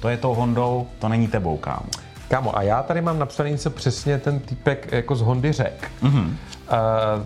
to 0.00 0.08
je 0.08 0.16
tou 0.16 0.34
Hondou, 0.34 0.86
to 0.98 1.08
není 1.08 1.28
tebou, 1.28 1.56
kámo. 1.56 1.86
Kámo, 2.28 2.56
a 2.58 2.62
já 2.62 2.82
tady 2.82 3.00
mám 3.00 3.18
napsaný, 3.18 3.58
co 3.58 3.70
přesně 3.70 4.18
ten 4.18 4.40
typek 4.40 4.88
jako 4.92 5.16
z 5.16 5.20
Hondy 5.22 5.52
řek. 5.52 5.90
Mm-hmm. 6.02 6.34
Uh, 6.72 7.22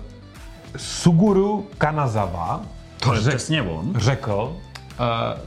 Suguru 0.76 1.66
Kanazawa 1.78 2.60
To 3.00 3.14
je 3.14 3.20
řek- 3.20 3.28
přesně 3.36 3.62
on. 3.62 3.92
řekl, 3.96 4.52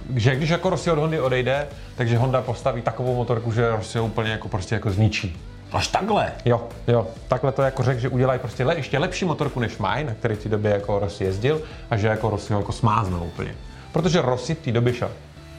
uh, 0.09 0.17
že 0.17 0.35
když 0.35 0.49
jako 0.49 0.69
Rossi 0.69 0.91
od 0.91 0.99
Hondy 0.99 1.19
odejde, 1.21 1.67
takže 1.95 2.17
Honda 2.17 2.41
postaví 2.41 2.81
takovou 2.81 3.15
motorku, 3.15 3.51
že 3.51 3.69
Rossi 3.71 3.99
úplně 3.99 4.31
jako 4.31 4.47
prostě 4.47 4.75
jako 4.75 4.91
zničí. 4.91 5.38
Až 5.71 5.88
takhle. 5.88 6.31
Jo, 6.45 6.67
jo, 6.88 7.07
takhle 7.27 7.51
to 7.51 7.62
jako 7.62 7.83
řekl, 7.83 7.99
že 7.99 8.10
udělají 8.10 8.39
prostě 8.39 8.65
le, 8.65 8.75
ještě 8.75 8.97
lepší 8.99 9.25
motorku 9.25 9.60
než 9.60 9.77
mají, 9.77 10.05
na 10.05 10.13
který 10.13 10.36
v 10.36 10.43
té 10.43 10.49
době 10.49 10.71
jako 10.71 10.99
Rossi 10.99 11.23
jezdil 11.23 11.62
a 11.89 11.97
že 11.97 12.07
jako 12.07 12.29
Rossi 12.29 12.53
ho 12.53 12.60
jako 12.60 12.71
smáznou 12.71 13.19
úplně. 13.19 13.55
Protože 13.91 14.21
Rossi 14.21 14.55
v 14.55 14.60
té 14.60 14.71
době 14.71 14.93
šel 14.93 15.10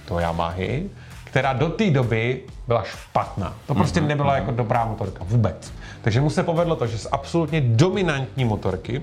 do 0.09 0.19
Yamahy, 0.19 0.91
která 1.25 1.53
do 1.53 1.69
té 1.69 1.91
doby 1.91 2.41
byla 2.67 2.83
špatná. 2.83 3.55
To 3.67 3.75
prostě 3.75 4.01
nebyla 4.01 4.35
jako 4.35 4.51
dobrá 4.51 4.85
motorka 4.85 5.25
vůbec. 5.29 5.73
Takže 6.03 6.21
mu 6.21 6.31
se 6.31 6.43
povedlo 6.43 6.77
to, 6.77 6.87
že 6.87 6.99
z 6.99 7.09
absolutně 7.13 7.61
dominantní 7.61 8.45
motorky 8.45 9.03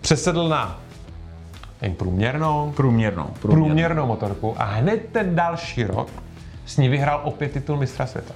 přesedl 0.00 0.48
na 0.48 0.80
jen 1.82 1.94
průměrnou, 1.94 2.72
Průměrnou. 2.76 3.30
průměrnou 3.40 4.06
motorku 4.06 4.54
a 4.58 4.64
hned 4.64 5.08
ten 5.12 5.34
další 5.34 5.84
rok 5.84 6.08
s 6.66 6.76
ní 6.76 6.88
vyhrál 6.88 7.20
opět 7.24 7.52
titul 7.52 7.76
mistra 7.76 8.06
světa. 8.06 8.34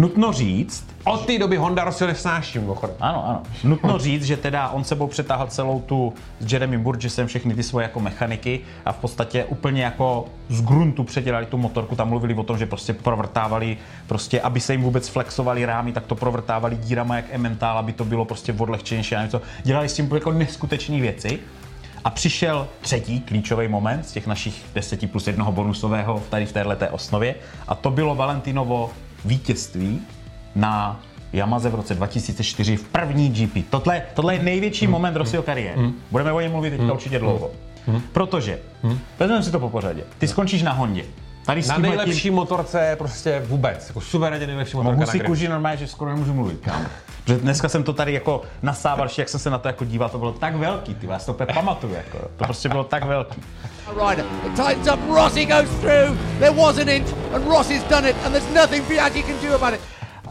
Nutno 0.00 0.32
říct, 0.32 0.86
Od 1.04 1.26
té 1.26 1.38
doby 1.38 1.56
Honda 1.56 1.84
Rossi 1.84 2.04
ho 2.04 2.08
nesnáší 2.08 2.58
mimochodem. 2.58 2.96
Ano, 3.00 3.28
ano. 3.28 3.42
Nutno 3.64 3.98
říct, 3.98 4.24
že 4.24 4.36
teda 4.36 4.68
on 4.68 4.84
sebou 4.84 5.06
přetáhl 5.06 5.46
celou 5.46 5.80
tu 5.80 6.14
s 6.40 6.52
Jeremy 6.52 6.78
Burgessem 6.78 7.26
všechny 7.26 7.54
ty 7.54 7.62
svoje 7.62 7.84
jako 7.84 8.00
mechaniky 8.00 8.60
a 8.84 8.92
v 8.92 8.96
podstatě 8.96 9.44
úplně 9.44 9.84
jako 9.84 10.26
z 10.48 10.62
gruntu 10.62 11.04
předělali 11.04 11.46
tu 11.46 11.58
motorku. 11.58 11.96
Tam 11.96 12.08
mluvili 12.08 12.34
o 12.34 12.42
tom, 12.42 12.58
že 12.58 12.66
prostě 12.66 12.92
provrtávali, 12.92 13.76
prostě, 14.06 14.40
aby 14.40 14.60
se 14.60 14.72
jim 14.72 14.82
vůbec 14.82 15.08
flexovali 15.08 15.64
rámy, 15.64 15.92
tak 15.92 16.06
to 16.06 16.14
provrtávali 16.14 16.76
dírama 16.76 17.16
jak 17.16 17.24
Emmental, 17.30 17.78
aby 17.78 17.92
to 17.92 18.04
bylo 18.04 18.24
prostě 18.24 18.52
odlehčenější. 18.58 19.14
Dělali 19.62 19.88
s 19.88 19.94
tím 19.94 20.10
jako 20.14 20.32
neskutečné 20.32 21.00
věci. 21.00 21.38
A 22.04 22.10
přišel 22.10 22.68
třetí 22.80 23.20
klíčový 23.20 23.68
moment 23.68 24.08
z 24.08 24.12
těch 24.12 24.26
našich 24.26 24.64
10 24.74 25.10
plus 25.10 25.26
jednoho 25.26 25.52
bonusového 25.52 26.22
tady 26.30 26.46
v 26.46 26.52
této 26.52 26.88
osnově 26.90 27.34
a 27.68 27.74
to 27.74 27.90
bylo 27.90 28.14
Valentinovo 28.14 28.90
vítězství 29.24 30.00
na 30.54 31.00
Yamaze 31.32 31.68
v 31.68 31.74
roce 31.74 31.94
2004 31.94 32.76
v 32.76 32.84
první 32.84 33.28
GP. 33.28 33.70
Tohle, 33.70 34.02
tohle 34.14 34.34
je 34.34 34.42
největší 34.42 34.84
Hmm. 34.86 34.92
moment 34.92 35.16
Rossiho 35.16 35.42
kariéry. 35.42 35.80
Budeme 36.10 36.32
o 36.32 36.40
něm 36.40 36.52
mluvit 36.52 36.70
teďka 36.70 36.92
určitě 36.92 37.18
dlouho. 37.18 37.50
Protože, 38.12 38.58
vezmeme 39.18 39.42
si 39.42 39.50
to 39.50 39.58
po 39.60 39.70
pořadě, 39.70 40.02
ty 40.18 40.28
skončíš 40.28 40.62
na 40.62 40.72
Hondě. 40.72 41.04
Tady 41.46 41.62
Na 41.68 41.78
nejlepší 41.78 42.30
motorce 42.30 42.94
prostě 42.98 43.42
vůbec. 43.46 43.88
Jako 43.88 44.00
suverénně 44.00 44.46
nejlepší 44.46 44.76
motorka 44.76 44.90
Mohu 44.94 45.00
na 45.06 45.12
si 45.12 45.18
grid. 45.18 45.26
kůži 45.28 45.48
normálně, 45.48 45.76
že 45.78 45.86
skoro 45.86 46.10
nemůžu 46.10 46.34
mluvit, 46.34 46.60
kámo. 46.60 46.84
Protože 47.24 47.38
dneska 47.38 47.68
jsem 47.68 47.82
to 47.82 47.92
tady 47.92 48.12
jako 48.12 48.42
nasával, 48.62 49.08
jak 49.18 49.28
jsem 49.28 49.40
se 49.40 49.50
na 49.50 49.58
to 49.58 49.68
jako 49.68 49.84
díval, 49.84 50.08
to 50.08 50.18
bylo 50.18 50.32
tak 50.32 50.54
velký, 50.56 50.94
ty, 50.94 51.06
já 51.06 51.18
si 51.18 51.26
to 51.26 51.32
úplně 51.32 51.54
pamatuju, 51.54 51.94
jako, 51.94 52.18
to 52.36 52.44
prostě 52.44 52.68
bylo 52.68 52.84
tak 52.84 53.04
velký. 53.04 53.42
Rider. 54.08 54.24
It 54.46 54.54
tightens 54.56 54.88
up. 54.92 55.00
Rossi 55.14 55.44
goes 55.44 55.70
through. 55.80 56.18
There 56.38 56.50
was 56.50 56.78
an 56.78 56.88
inch, 56.88 57.14
and 57.34 57.46
Rossi's 57.48 57.82
done 57.84 58.10
it, 58.10 58.16
and 58.24 58.32
there's 58.32 58.54
nothing 58.54 58.88
Biaggi 58.88 59.22
can 59.22 59.48
do 59.48 59.54
about 59.54 59.74
it. 59.74 59.80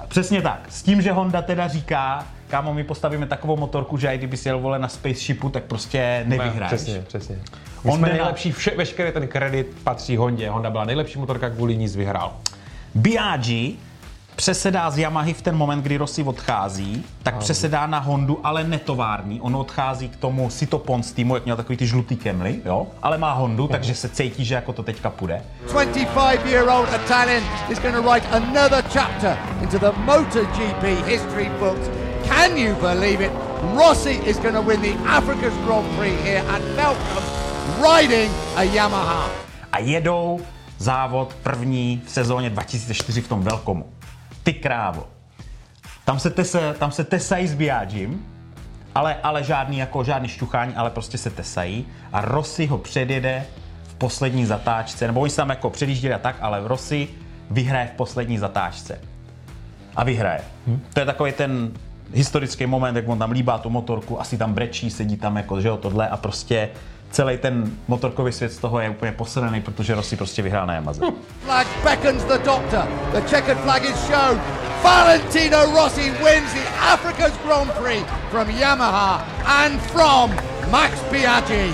Přesně 0.07 0.41
tak. 0.41 0.59
S 0.69 0.83
tím, 0.83 1.01
že 1.01 1.11
Honda 1.11 1.41
teda 1.41 1.67
říká, 1.67 2.25
kámo, 2.47 2.73
my 2.73 2.83
postavíme 2.83 3.25
takovou 3.25 3.57
motorku, 3.57 3.97
že 3.97 4.07
i 4.07 4.17
kdyby 4.17 4.37
si 4.37 4.49
jel 4.49 4.59
vole 4.59 4.79
na 4.79 4.87
spaceshipu, 4.87 5.49
tak 5.49 5.63
prostě 5.63 6.23
nevyhráš. 6.27 6.73
Přesně, 6.73 7.01
přesně. 7.07 7.35
My 7.83 7.91
Honda 7.91 8.07
jsme 8.07 8.17
nejlepší, 8.17 8.51
vše, 8.51 8.71
veškerý 8.77 9.11
ten 9.11 9.27
kredit 9.27 9.77
patří 9.83 10.17
Hondě. 10.17 10.49
Honda 10.49 10.69
byla 10.69 10.85
nejlepší 10.85 11.19
motorka, 11.19 11.49
kvůli 11.49 11.77
ní 11.77 11.87
vyhrál. 11.87 12.33
Biaggi 12.95 13.75
přesedá 14.39 14.91
z 14.91 14.97
Yamahy 14.97 15.33
v 15.33 15.41
ten 15.41 15.55
moment, 15.55 15.81
kdy 15.81 15.97
Rossi 15.97 16.23
odchází, 16.23 17.03
tak 17.23 17.37
přesedá 17.37 17.87
na 17.87 17.99
Hondu, 17.99 18.39
ale 18.43 18.63
netovární. 18.63 19.41
On 19.41 19.55
odchází 19.55 20.09
k 20.09 20.15
tomu 20.15 20.49
Sito 20.49 20.79
Pons 20.79 21.11
týmu, 21.11 21.35
jak 21.35 21.45
měl 21.45 21.55
takový 21.55 21.77
ty 21.77 21.87
žlutý 21.87 22.15
kemly, 22.15 22.61
jo? 22.65 22.87
Ale 23.01 23.17
má 23.17 23.33
Hondu, 23.33 23.67
takže 23.67 23.95
se 23.95 24.09
cítí, 24.09 24.45
že 24.45 24.55
jako 24.55 24.73
to 24.73 24.83
teďka 24.83 25.09
půjde. 25.09 25.43
25-year-old 25.67 26.89
Italian 27.05 27.43
is 27.69 27.79
going 27.79 27.95
to 27.95 28.01
write 28.01 28.27
another 28.31 28.83
chapter 28.93 29.37
into 29.61 29.79
the 29.79 29.91
MotoGP 30.05 30.83
history 31.05 31.51
books. 31.59 31.89
Can 32.27 32.57
you 32.57 32.75
believe 32.75 33.25
it? 33.25 33.31
Rossi 33.75 34.21
is 34.25 34.37
going 34.37 34.55
to 34.55 34.61
win 34.61 34.81
the 34.81 35.09
Africa's 35.09 35.57
Grand 35.65 35.87
Prix 35.97 36.15
here 36.23 36.43
at 36.49 36.61
Melbourne, 36.75 37.27
riding 37.81 38.31
a 38.55 38.63
Yamaha. 38.63 39.29
A 39.71 39.79
jedou 39.79 40.39
závod 40.77 41.33
první 41.43 42.01
v 42.05 42.09
sezóně 42.11 42.49
2004 42.49 43.21
v 43.21 43.27
tom 43.27 43.41
velkomu. 43.41 43.85
Ty 44.43 44.53
krávo. 44.53 45.07
Tam 46.05 46.19
se, 46.19 46.29
tese, 46.29 46.75
tam 46.79 46.91
se 46.91 47.03
tesají 47.03 47.47
s 47.47 47.55
Biagim, 47.55 48.25
ale, 48.95 49.15
ale 49.23 49.43
žádný, 49.43 49.77
jako, 49.77 50.03
žádný 50.03 50.27
šťuchání, 50.27 50.75
ale 50.75 50.89
prostě 50.89 51.17
se 51.17 51.29
tesají 51.29 51.85
a 52.13 52.21
Rossi 52.21 52.65
ho 52.65 52.77
předjede 52.77 53.45
v 53.83 53.95
poslední 53.95 54.45
zatáčce, 54.45 55.07
nebo 55.07 55.21
oni 55.21 55.29
se 55.29 55.35
tam 55.35 55.49
jako 55.49 55.69
předjížděli 55.69 56.13
a 56.13 56.19
tak, 56.19 56.35
ale 56.41 56.67
Rossi 56.67 57.07
vyhraje 57.49 57.87
v 57.87 57.91
poslední 57.91 58.37
zatáčce. 58.37 58.99
A 59.95 60.03
vyhraje. 60.03 60.41
Hmm. 60.67 60.81
To 60.93 60.99
je 60.99 61.05
takový 61.05 61.31
ten 61.31 61.71
historický 62.13 62.65
moment, 62.65 62.95
jak 62.95 63.09
on 63.09 63.19
tam 63.19 63.31
líbá 63.31 63.57
tu 63.57 63.69
motorku, 63.69 64.21
asi 64.21 64.37
tam 64.37 64.53
brečí, 64.53 64.89
sedí 64.89 65.17
tam 65.17 65.37
jako, 65.37 65.61
že 65.61 65.67
jo, 65.67 65.77
tohle 65.77 66.09
a 66.09 66.17
prostě 66.17 66.69
celý 67.11 67.37
ten 67.37 67.71
motorkový 67.87 68.31
svět 68.31 68.53
z 68.53 68.57
toho 68.57 68.79
je 68.79 68.89
úplně 68.89 69.11
posraný, 69.11 69.61
protože 69.61 69.95
Rossi 69.95 70.15
prostě 70.15 70.41
vyhrál 70.41 70.67
na 70.67 70.73
Yamaze. 70.73 71.01
Flag 71.45 71.67
beckons 71.83 72.23
the 72.23 72.37
doctor. 72.37 72.87
The 73.11 73.21
checkered 73.21 73.59
flag 73.59 73.83
is 73.83 74.07
shown. 74.07 74.41
Valentino 74.83 75.65
Rossi 75.75 76.11
wins 76.11 76.53
the 76.53 76.69
Africa's 76.79 77.33
Grand 77.45 77.71
Prix 77.71 78.05
from 78.31 78.47
Yamaha 78.47 79.23
and 79.45 79.81
from 79.81 80.31
Max 80.71 80.93
Biaggi. 81.11 81.73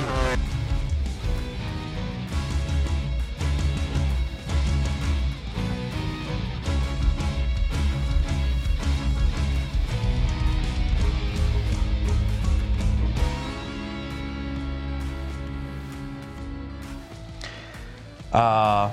A 18.35 18.91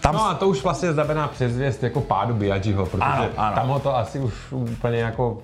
tam 0.00 0.14
No 0.14 0.24
a 0.28 0.34
to 0.34 0.48
už 0.48 0.62
vlastně 0.62 0.92
znamená 0.92 1.28
předzvěst 1.28 1.82
jako 1.82 2.00
pádu 2.00 2.34
Biaggiho, 2.34 2.86
protože 2.86 3.02
Ano, 3.04 3.28
ano. 3.36 3.54
tam 3.56 3.68
ho 3.68 3.78
to 3.78 3.96
asi 3.96 4.18
už 4.18 4.34
úplně 4.50 4.98
jako 4.98 5.38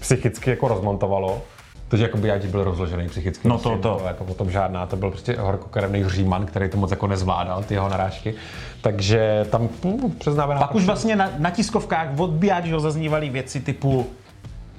psychicky 0.00 0.50
jako 0.50 0.68
rozmontovalo. 0.68 1.42
Protože 1.88 2.02
jako 2.02 2.18
Biaggi 2.18 2.48
byl 2.48 2.64
rozložený 2.64 3.08
psychicky. 3.08 3.48
No 3.48 3.58
prostě 3.58 3.78
to- 3.78 3.98
to. 3.98 4.04
Jako 4.06 4.24
o 4.24 4.34
tom 4.34 4.50
žádná, 4.50 4.86
to 4.86 4.96
byl 4.96 5.10
prostě 5.10 5.36
horkokrevný 5.40 6.04
říman, 6.08 6.46
který 6.46 6.68
to 6.68 6.76
moc 6.76 6.90
jako 6.90 7.06
nezvládal, 7.06 7.62
ty 7.62 7.74
jeho 7.74 7.88
narážky. 7.88 8.34
Takže 8.80 9.46
tam 9.50 9.68
hm, 9.84 10.10
přeznamená... 10.18 10.60
Pak 10.60 10.74
už 10.74 10.84
vlastně 10.84 11.16
na, 11.16 11.30
na 11.38 11.50
tiskovkách 11.50 12.08
od 12.18 12.30
Biaggiho 12.30 12.80
zaznívaly 12.80 13.28
věci 13.28 13.60
typu 13.60 14.06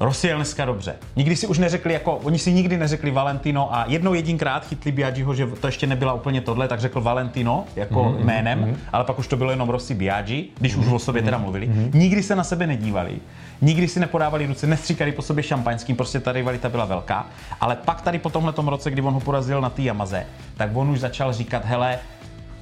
Rossi 0.02 0.28
jel 0.28 0.38
dneska 0.38 0.66
dobře. 0.66 0.96
Nikdy 1.16 1.36
si 1.36 1.48
už 1.48 1.58
neřekli, 1.58 1.94
jako, 1.94 2.16
oni 2.16 2.40
si 2.40 2.54
nikdy 2.54 2.78
neřekli 2.78 3.12
Valentino 3.12 3.76
a 3.76 3.86
jednou 3.88 4.14
jedinkrát 4.14 4.68
chytli 4.68 4.92
Biaggiho, 4.92 5.36
že 5.36 5.48
to 5.48 5.68
ještě 5.68 5.88
nebyla 5.88 6.14
úplně 6.14 6.42
tohle, 6.42 6.68
tak 6.68 6.80
řekl 6.80 7.02
Valentino 7.02 7.66
jako 7.76 8.04
mm, 8.04 8.26
jménem, 8.26 8.60
mm, 8.60 8.78
ale 8.94 9.04
pak 9.04 9.20
už 9.20 9.28
to 9.28 9.38
bylo 9.38 9.52
jenom 9.52 9.70
Rossi 9.70 9.94
Biaggi, 9.94 10.46
když 10.60 10.76
už 10.76 10.88
o 10.88 11.00
sobě 11.00 11.22
teda 11.22 11.38
mluvili. 11.38 11.70
Nikdy 11.94 12.24
se 12.24 12.36
na 12.36 12.44
sebe 12.44 12.68
nedívali, 12.68 13.20
nikdy 13.62 13.88
si 13.88 14.00
nepodávali 14.00 14.46
ruce, 14.46 14.68
nestříkali 14.68 15.12
po 15.12 15.22
sobě 15.22 15.44
šampaňským, 15.44 15.96
prostě 15.96 16.20
ta 16.20 16.32
rivalita 16.32 16.70
byla 16.70 16.86
velká. 16.86 17.26
Ale 17.60 17.76
pak 17.76 18.02
tady 18.02 18.20
po 18.20 18.30
tomhle 18.30 18.54
roce, 18.66 18.92
kdy 18.92 19.02
on 19.02 19.14
ho 19.14 19.20
porazil 19.20 19.62
na 19.62 19.70
té 19.70 19.82
Yamaze, 19.82 20.26
tak 20.58 20.70
on 20.74 20.90
už 20.90 21.00
začal 21.00 21.34
říkat, 21.34 21.66
hele, 21.66 22.00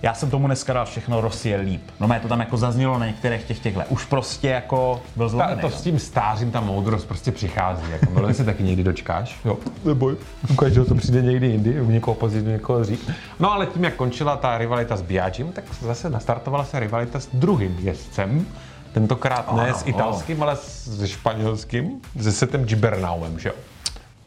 já 0.01 0.13
jsem 0.13 0.29
tomu 0.29 0.47
dneska 0.47 0.73
dal 0.73 0.85
všechno, 0.85 1.31
je 1.43 1.57
líp. 1.57 1.81
No 1.99 2.07
mé 2.07 2.19
to 2.19 2.27
tam 2.27 2.39
jako 2.39 2.57
zaznělo 2.57 2.99
na 2.99 3.05
některých 3.05 3.43
těch 3.43 3.59
těchhle. 3.59 3.85
Už 3.85 4.05
prostě 4.05 4.47
jako 4.47 5.01
byl 5.15 5.25
Ta, 5.25 5.29
zlomený. 5.29 5.62
to 5.62 5.69
no. 5.69 5.71
s 5.75 5.81
tím 5.81 5.99
stářím 5.99 6.51
ta 6.51 6.62
moudrost 6.62 7.07
prostě 7.07 7.31
přichází. 7.31 7.91
Jako, 7.91 8.05
bylo 8.05 8.33
se 8.33 8.43
taky 8.43 8.63
někdy 8.63 8.83
dočkáš. 8.83 9.39
Jo, 9.45 9.57
neboj, 9.85 10.15
u 10.49 10.55
každého 10.55 10.85
to 10.85 10.95
přijde 10.95 11.21
někdy 11.21 11.47
jindy, 11.47 11.81
u 11.81 11.91
někoho 11.91 12.15
později, 12.15 12.45
u 12.45 12.49
někoho 12.49 12.79
dřív. 12.79 13.09
No 13.39 13.51
ale 13.51 13.65
tím, 13.65 13.83
jak 13.83 13.93
končila 13.93 14.38
ta 14.38 14.57
rivalita 14.57 14.95
s 14.97 15.01
Biagim, 15.01 15.51
tak 15.51 15.63
zase 15.81 16.09
nastartovala 16.09 16.65
se 16.65 16.79
rivalita 16.79 17.19
s 17.19 17.29
druhým 17.33 17.77
jezdcem. 17.79 18.45
Tentokrát 18.93 19.53
ne 19.55 19.63
Ano, 19.63 19.77
s 19.77 19.88
italským, 19.88 20.43
ale 20.43 20.55
se 20.55 21.07
španělským, 21.07 22.01
se 22.21 22.31
Setem 22.31 22.65
Gibernauem, 22.65 23.39
že 23.39 23.49
jo? 23.49 23.55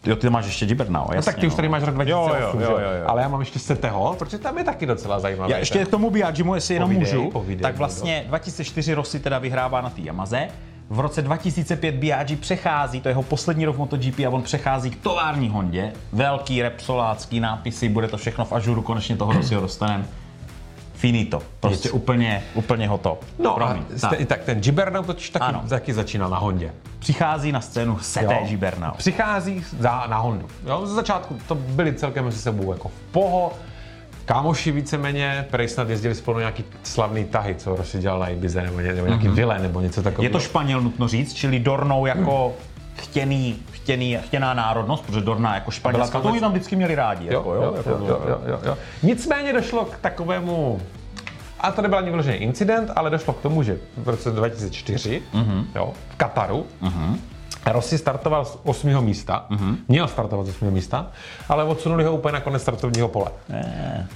Jo, 0.07 0.17
ty 0.17 0.31
máš 0.31 0.47
ještě 0.47 0.67
Gibernau, 0.67 1.05
No, 1.09 1.15
jasně. 1.15 1.33
tak 1.33 1.41
ty 1.41 1.47
už 1.47 1.55
tady 1.55 1.69
máš 1.69 1.83
rok 1.83 1.95
2008, 1.95 2.61
Jo, 2.61 2.71
jo, 2.71 2.71
jo, 2.71 2.79
jo, 2.81 2.91
jo. 3.01 3.05
ale 3.07 3.23
já 3.23 3.29
mám 3.29 3.41
ještě 3.41 3.59
Seteho, 3.59 4.15
protože 4.19 4.39
tam 4.39 4.59
je 4.59 4.65
taky 4.65 4.87
docela 4.87 5.21
zajímavý. 5.21 5.53
Já 5.53 5.59
ještě 5.59 5.85
k 5.85 5.89
tomu 5.89 6.11
Biagimu, 6.11 6.55
jestli 6.55 6.75
jenom 6.75 6.89
Povídej, 6.91 7.15
můžu, 7.15 7.31
povídej, 7.31 7.63
tak 7.63 7.77
vlastně 7.77 8.25
2004 8.29 8.95
Rossi 8.95 9.21
teda 9.21 9.39
vyhrává 9.39 9.81
na 9.81 9.91
té 9.91 10.01
Yamaze. 10.01 10.49
V 10.91 11.01
roce 11.01 11.23
2005 11.23 11.95
Biaggi 11.95 12.37
přechází, 12.37 13.01
to 13.01 13.09
je 13.09 13.11
jeho 13.11 13.23
poslední 13.23 13.65
rok 13.65 13.77
v 13.77 13.79
MotoGP 13.79 14.19
a 14.27 14.29
on 14.31 14.43
přechází 14.43 14.91
k 14.91 15.03
tovární 15.03 15.49
Hondě. 15.49 15.93
Velký 16.13 16.63
repsolácký 16.63 17.41
nápisy, 17.41 17.89
bude 17.89 18.09
to 18.09 18.17
všechno 18.17 18.45
v 18.45 18.53
ažuru, 18.53 18.83
konečně 18.83 19.17
toho 19.17 19.33
Rossiho 19.33 19.61
dostaneme. 19.61 20.05
Finito. 21.03 21.43
Prostě 21.61 21.89
Nic. 21.89 21.95
úplně, 21.95 22.43
úplně 22.55 22.89
hotov. 22.89 23.19
No 23.39 23.53
a 23.53 23.55
Promiň. 23.55 23.83
jste, 23.97 24.09
Tak. 24.09 24.21
i 24.21 24.27
tak 24.27 24.43
ten 24.43 24.61
Gibernau 24.61 25.03
totiž 25.03 25.31
taky, 25.31 25.45
Ano. 25.45 25.65
taky 25.69 25.95
začínal 25.95 26.31
na 26.31 26.39
Hondě. 26.39 26.73
Přichází 26.99 27.53
na 27.53 27.61
scénu 27.61 27.99
Sete 27.99 28.35
Jo. 28.35 28.47
Gibernau. 28.49 28.91
Přichází 28.97 29.65
za, 29.79 30.07
na 30.07 30.19
Hondu. 30.19 30.47
Jo, 30.67 30.87
ze 30.87 30.95
začátku 30.95 31.39
to 31.49 31.55
byli 31.55 31.95
celkem 31.95 32.25
mezi 32.25 32.39
sebou 32.39 32.73
jako 32.73 32.89
v 32.89 32.93
poho. 33.13 33.53
Kámoši 34.25 34.73
víceméně, 34.73 35.47
prej 35.51 35.69
snad 35.69 35.89
jezdili 35.91 36.15
spolu 36.15 36.39
nějaký 36.39 36.65
slavný 36.83 37.25
tahy, 37.25 37.55
co 37.55 37.77
Rossi 37.77 37.99
dělal 37.99 38.19
na 38.19 38.29
Ibize, 38.29 38.63
nebo, 38.63 38.81
ně, 38.81 38.93
nebo 38.95 39.07
nějaký 39.07 39.29
mm-hmm. 39.29 39.35
vile, 39.35 39.59
nebo 39.59 39.81
něco 39.81 40.03
takového. 40.03 40.25
Je 40.29 40.31
to 40.31 40.41
Španěl, 40.41 40.81
nutno 40.81 41.09
říct, 41.09 41.35
čili 41.35 41.59
Dornou 41.61 42.07
jako 42.07 42.55
chtěný, 42.97 43.57
chtěný, 43.73 44.19
chtěná 44.23 44.55
národnost, 44.55 45.07
protože 45.07 45.21
Dorna 45.21 45.55
jako 45.55 45.71
španělská, 45.71 46.21
to 46.21 46.41
tam 46.41 46.53
vždycky 46.53 46.77
měli 46.77 46.95
rádi. 46.95 47.27
Jo, 47.27 47.33
jako, 47.33 47.55
jo, 47.55 47.63
jo, 47.63 47.75
jako, 47.77 47.91
jo, 47.91 48.07
jo, 48.09 48.21
jo, 48.29 48.41
jo, 48.47 48.61
jo. 48.65 48.79
Nicméně 49.03 49.53
došlo 49.53 49.85
k 49.85 49.99
takovému, 49.99 50.81
a 51.61 51.73
to 51.73 51.83
nebyl 51.83 51.99
ani 51.99 52.11
vyložený 52.11 52.37
incident, 52.37 52.91
ale 52.97 53.11
došlo 53.11 53.33
k 53.33 53.43
tomu, 53.43 53.63
že 53.63 53.79
v 53.97 54.09
roce 54.09 54.31
2004 54.31 55.23
mm-hmm. 55.35 55.65
jo, 55.75 55.93
v 56.11 56.17
Kataru 56.17 56.67
mm-hmm. 56.83 57.17
Rossi 57.67 57.99
startoval 57.99 58.45
z 58.45 58.59
8. 58.65 59.05
místa, 59.05 59.47
mm-hmm. 59.51 59.77
měl 59.89 60.09
startovat 60.09 60.47
z 60.47 60.49
8. 60.49 60.71
místa, 60.71 61.07
ale 61.49 61.65
odsunuli 61.65 62.05
ho 62.05 62.13
úplně 62.13 62.33
na 62.33 62.41
konec 62.41 62.63
startovního 62.63 63.09
pole. 63.09 63.31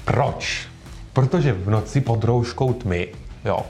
Proč? 0.04 0.68
Protože 1.12 1.52
v 1.52 1.70
noci 1.70 2.00
pod 2.00 2.24
rouškou 2.24 2.72
tmy, 2.72 3.08
jo, 3.44 3.60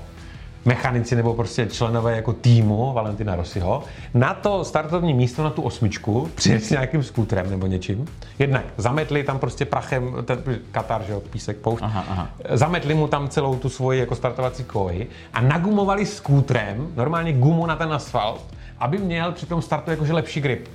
mechanici 0.67 1.17
nebo 1.17 1.35
prostě 1.35 1.67
členové 1.67 2.17
jako 2.17 2.33
týmu 2.33 2.93
Valentina 2.93 3.37
Rossiho 3.37 3.85
na 4.15 4.35
to 4.35 4.65
startovní 4.65 5.15
místo, 5.15 5.45
na 5.45 5.51
tu 5.51 5.63
osmičku, 5.63 6.31
přijeli 6.35 6.61
s 6.61 6.71
nějakým 6.71 7.03
skútrem 7.03 7.51
nebo 7.51 7.67
něčím. 7.67 8.07
Jednak 8.39 8.65
zametli 8.77 9.23
tam 9.23 9.39
prostě 9.39 9.65
prachem, 9.65 10.15
ten 10.25 10.39
Katar, 10.71 11.03
že 11.03 11.13
jo, 11.13 11.21
písek, 11.21 11.57
poušť. 11.57 11.83
Aha, 11.83 12.05
aha. 12.09 12.29
Zametli 12.51 12.95
mu 12.95 13.09
tam 13.09 13.29
celou 13.29 13.57
tu 13.57 13.69
svoji 13.69 14.01
jako 14.01 14.15
startovací 14.15 14.65
koji 14.65 15.07
a 15.33 15.41
nagumovali 15.41 16.07
skútrem, 16.07 16.89
normálně 16.97 17.33
gumu 17.33 17.67
na 17.67 17.77
ten 17.77 17.93
asfalt, 17.93 18.45
aby 18.79 18.99
měl 18.99 19.33
při 19.33 19.47
tom 19.47 19.63
startu 19.63 19.91
jakože 19.91 20.13
lepší 20.13 20.41
grip. 20.41 20.69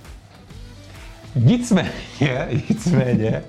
Nicméně, 1.36 1.91
nicméně, 2.69 3.43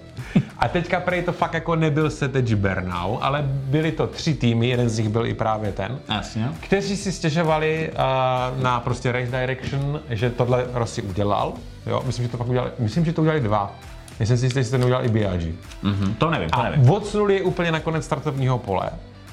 a 0.63 0.69
teďka 0.69 1.01
prej 1.01 1.23
to 1.23 1.33
fakt 1.33 1.55
jako 1.55 1.77
nebyl 1.77 2.11
Sete 2.11 2.43
Gibernau, 2.43 3.19
ale 3.21 3.43
byly 3.47 3.93
to 3.93 4.07
tři 4.07 4.35
týmy, 4.35 4.69
jeden 4.69 4.89
z 4.89 4.99
nich 4.99 5.09
byl 5.09 5.27
i 5.27 5.35
právě 5.35 5.73
ten, 5.73 5.99
Jasně. 6.09 6.49
kteří 6.61 6.97
si 6.97 7.13
stěžovali 7.13 7.91
uh, 7.93 8.63
na 8.63 8.81
prostě 8.81 9.13
race 9.13 9.31
direction, 9.31 10.01
že 10.11 10.31
tohle 10.31 10.67
Rossi 10.73 11.03
udělal. 11.03 11.53
Jo, 11.87 12.03
myslím, 12.07 12.25
že 12.25 12.31
to 12.33 12.37
pak 12.39 12.49
udělali, 12.49 12.71
myslím, 12.79 13.05
že 13.05 13.13
to 13.13 13.21
udělali 13.23 13.41
dva. 13.41 13.75
Myslím 14.21 14.39
si, 14.39 14.49
že 14.49 14.71
to 14.71 14.79
neudělal 14.79 15.05
i 15.05 15.09
Biaggi. 15.09 15.55
Mhm, 15.83 16.15
to 16.15 16.31
nevím, 16.31 16.51
to 16.51 16.59
A 16.59 16.63
nevím. 16.71 16.91
odsunuli 16.91 17.35
je 17.35 17.43
úplně 17.43 17.73
na 17.73 17.81
konec 17.81 18.05
startovního 18.05 18.59
pole. 18.59 18.91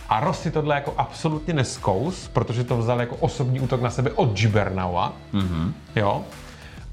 A 0.09 0.19
Rossi 0.19 0.51
tohle 0.51 0.75
jako 0.75 0.93
absolutně 0.97 1.53
neskous, 1.53 2.27
protože 2.33 2.63
to 2.63 2.77
vzal 2.77 2.99
jako 2.99 3.15
osobní 3.15 3.59
útok 3.59 3.81
na 3.81 3.89
sebe 3.89 4.11
od 4.11 4.33
Gibernaua. 4.37 5.13
Mm-hmm. 5.33 5.71
Jo. 5.95 6.21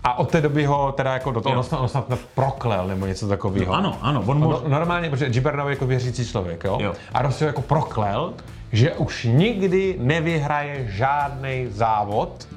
A 0.07 0.19
od 0.19 0.31
té 0.31 0.41
doby 0.41 0.65
ho 0.65 0.93
teda 0.93 1.13
jako 1.13 1.31
do 1.31 1.41
toho, 1.41 1.65
on 1.79 1.89
snad, 1.89 2.07
proklel 2.35 2.87
nebo 2.87 3.07
něco 3.07 3.29
takového. 3.29 3.73
Ano, 3.75 3.99
ano, 4.03 4.21
on 4.27 4.41
No, 4.41 4.47
mohl... 4.47 4.63
normálně, 4.69 5.11
protože 5.11 5.29
Gibernau 5.31 5.67
je 5.67 5.71
jako 5.73 5.87
věřící 5.87 6.27
člověk, 6.27 6.65
jo? 6.65 6.79
Jo. 6.83 6.93
A 7.15 7.23
Rossi 7.23 7.45
ho 7.45 7.47
jako 7.47 7.63
proklel, 7.63 8.33
že 8.73 8.93
už 8.93 9.25
nikdy 9.25 9.97
nevyhraje 9.99 10.87
žádný 10.91 11.67
závod 11.71 12.49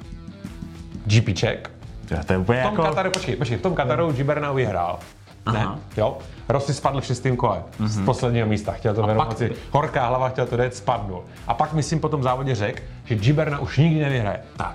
GPček. 1.06 1.70
To 2.26 2.32
je 2.32 2.38
úplně 2.38 2.60
V 2.60 2.62
tom 2.62 2.72
jako... 2.72 2.82
Kataru, 2.82 3.10
počkej, 3.10 3.36
počkej, 3.36 3.58
v 3.58 3.62
tom 3.62 3.74
Kataru 3.74 4.12
Gibernau 4.12 4.54
vyhrál. 4.54 4.98
Ne, 5.52 5.64
Aha. 5.64 5.78
jo. 5.96 6.18
Rossi 6.48 6.74
spadl 6.74 7.00
v 7.00 7.04
šestém 7.04 7.36
kole 7.36 7.62
z 7.78 8.04
posledního 8.04 8.46
místa, 8.46 8.72
chtěl 8.72 8.94
to 8.94 9.02
věnovat 9.02 9.28
pak- 9.28 9.40
moci. 9.40 9.52
Horká 9.70 10.06
hlava, 10.06 10.28
chtěl 10.28 10.46
to 10.46 10.56
dát, 10.56 10.74
spadnul. 10.74 11.22
A 11.46 11.54
pak 11.54 11.72
myslím 11.72 12.00
po 12.00 12.08
tom 12.08 12.22
závodě 12.22 12.54
řekl, 12.54 12.82
že 13.04 13.14
Giberna 13.14 13.58
už 13.58 13.78
nikdy 13.78 14.00
nevyhraje. 14.00 14.40
Tak. 14.56 14.74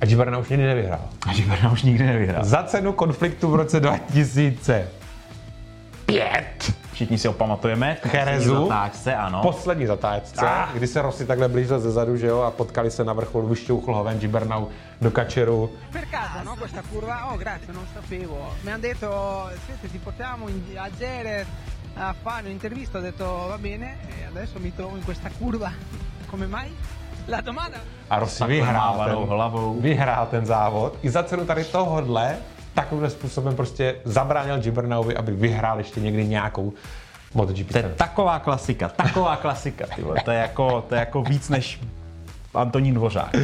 A 0.00 0.04
Giberna 0.06 0.38
už 0.38 0.48
nikdy 0.48 0.66
nevyhrál. 0.66 1.00
A 1.26 1.32
Gibernau 1.32 1.72
už 1.72 1.82
nikdy 1.82 2.06
nevyhrál. 2.06 2.44
Za 2.44 2.62
cenu 2.62 2.92
konfliktu 2.92 3.50
v 3.50 3.54
roce 3.54 3.80
2005. 3.80 6.74
Všichni 6.92 7.18
si 7.18 7.28
ho 7.28 7.32
pamatujeme. 7.34 7.96
v 8.04 8.08
Cherezu. 8.08 8.54
poslední 8.54 8.68
zatáčce, 8.68 9.14
ano. 9.14 9.42
Poslední 9.42 9.86
zatáčce, 9.86 10.46
Ah. 10.46 10.68
kdy 10.74 10.86
se 10.86 11.02
Rossi 11.02 11.26
takhle 11.26 11.48
blížil 11.48 11.80
ze 11.80 11.90
zadu, 11.90 12.16
že 12.16 12.26
jo, 12.26 12.40
a 12.40 12.50
potkali 12.50 12.90
se 12.90 13.04
na 13.04 13.12
vrcholu, 13.12 13.48
vyšťouchl 13.48 13.94
ho 13.94 14.04
ven 14.04 14.18
Gibernau 14.20 14.66
do 15.00 15.10
kačeru. 15.10 15.70
Per 15.92 16.04
caso, 16.10 16.44
no? 16.44 16.56
Questa 16.56 16.82
curva? 16.92 17.30
Oh, 17.32 17.38
grazie, 17.38 17.72
non 17.74 17.84
sapevo. 17.94 18.48
Mi 18.64 18.70
hanno 18.72 18.82
detto, 18.82 19.10
senti, 19.66 19.88
ti 19.88 19.98
portiamo 19.98 20.48
in- 20.48 20.78
a 20.78 20.88
Jerez 20.98 21.46
a 21.96 22.14
fare 22.22 22.46
un'intervista. 22.46 22.98
Ho 22.98 23.02
detto, 23.02 23.24
va 23.48 23.58
bene, 23.58 23.96
e 24.08 24.24
adesso 24.28 24.58
mi 24.58 24.72
trovo 24.74 24.96
in 24.96 25.04
questa 25.04 25.30
curva. 25.38 25.72
Come 26.30 26.46
mai? 26.46 26.70
A 28.10 28.18
Rossi 28.18 28.44
vyhrál 28.44 29.04
ten, 29.04 29.14
hlavou. 29.28 29.80
vyhrál 29.80 30.26
ten 30.26 30.46
závod. 30.46 30.98
I 31.02 31.10
za 31.10 31.22
cenu 31.22 31.44
tady 31.44 31.64
tohohle 31.64 32.36
takovým 32.74 33.10
způsobem 33.10 33.56
prostě 33.56 33.96
zabránil 34.04 34.58
Gibernauvi, 34.58 35.16
aby 35.16 35.32
vyhrál 35.32 35.78
ještě 35.78 36.00
někdy 36.00 36.26
nějakou 36.26 36.72
MotoGP 37.34 37.72
To 37.72 37.78
je 37.78 37.82
taková 37.96 38.38
klasika, 38.38 38.88
taková 38.88 39.36
klasika, 39.36 39.86
ty 39.96 40.02
vole. 40.02 40.16
To 40.24 40.30
je 40.30 40.38
jako, 40.38 40.84
to 40.88 40.94
je 40.94 40.98
jako 40.98 41.22
víc 41.22 41.48
než 41.48 41.80
Antonín 42.56 42.94
Dvořák. 42.94 43.34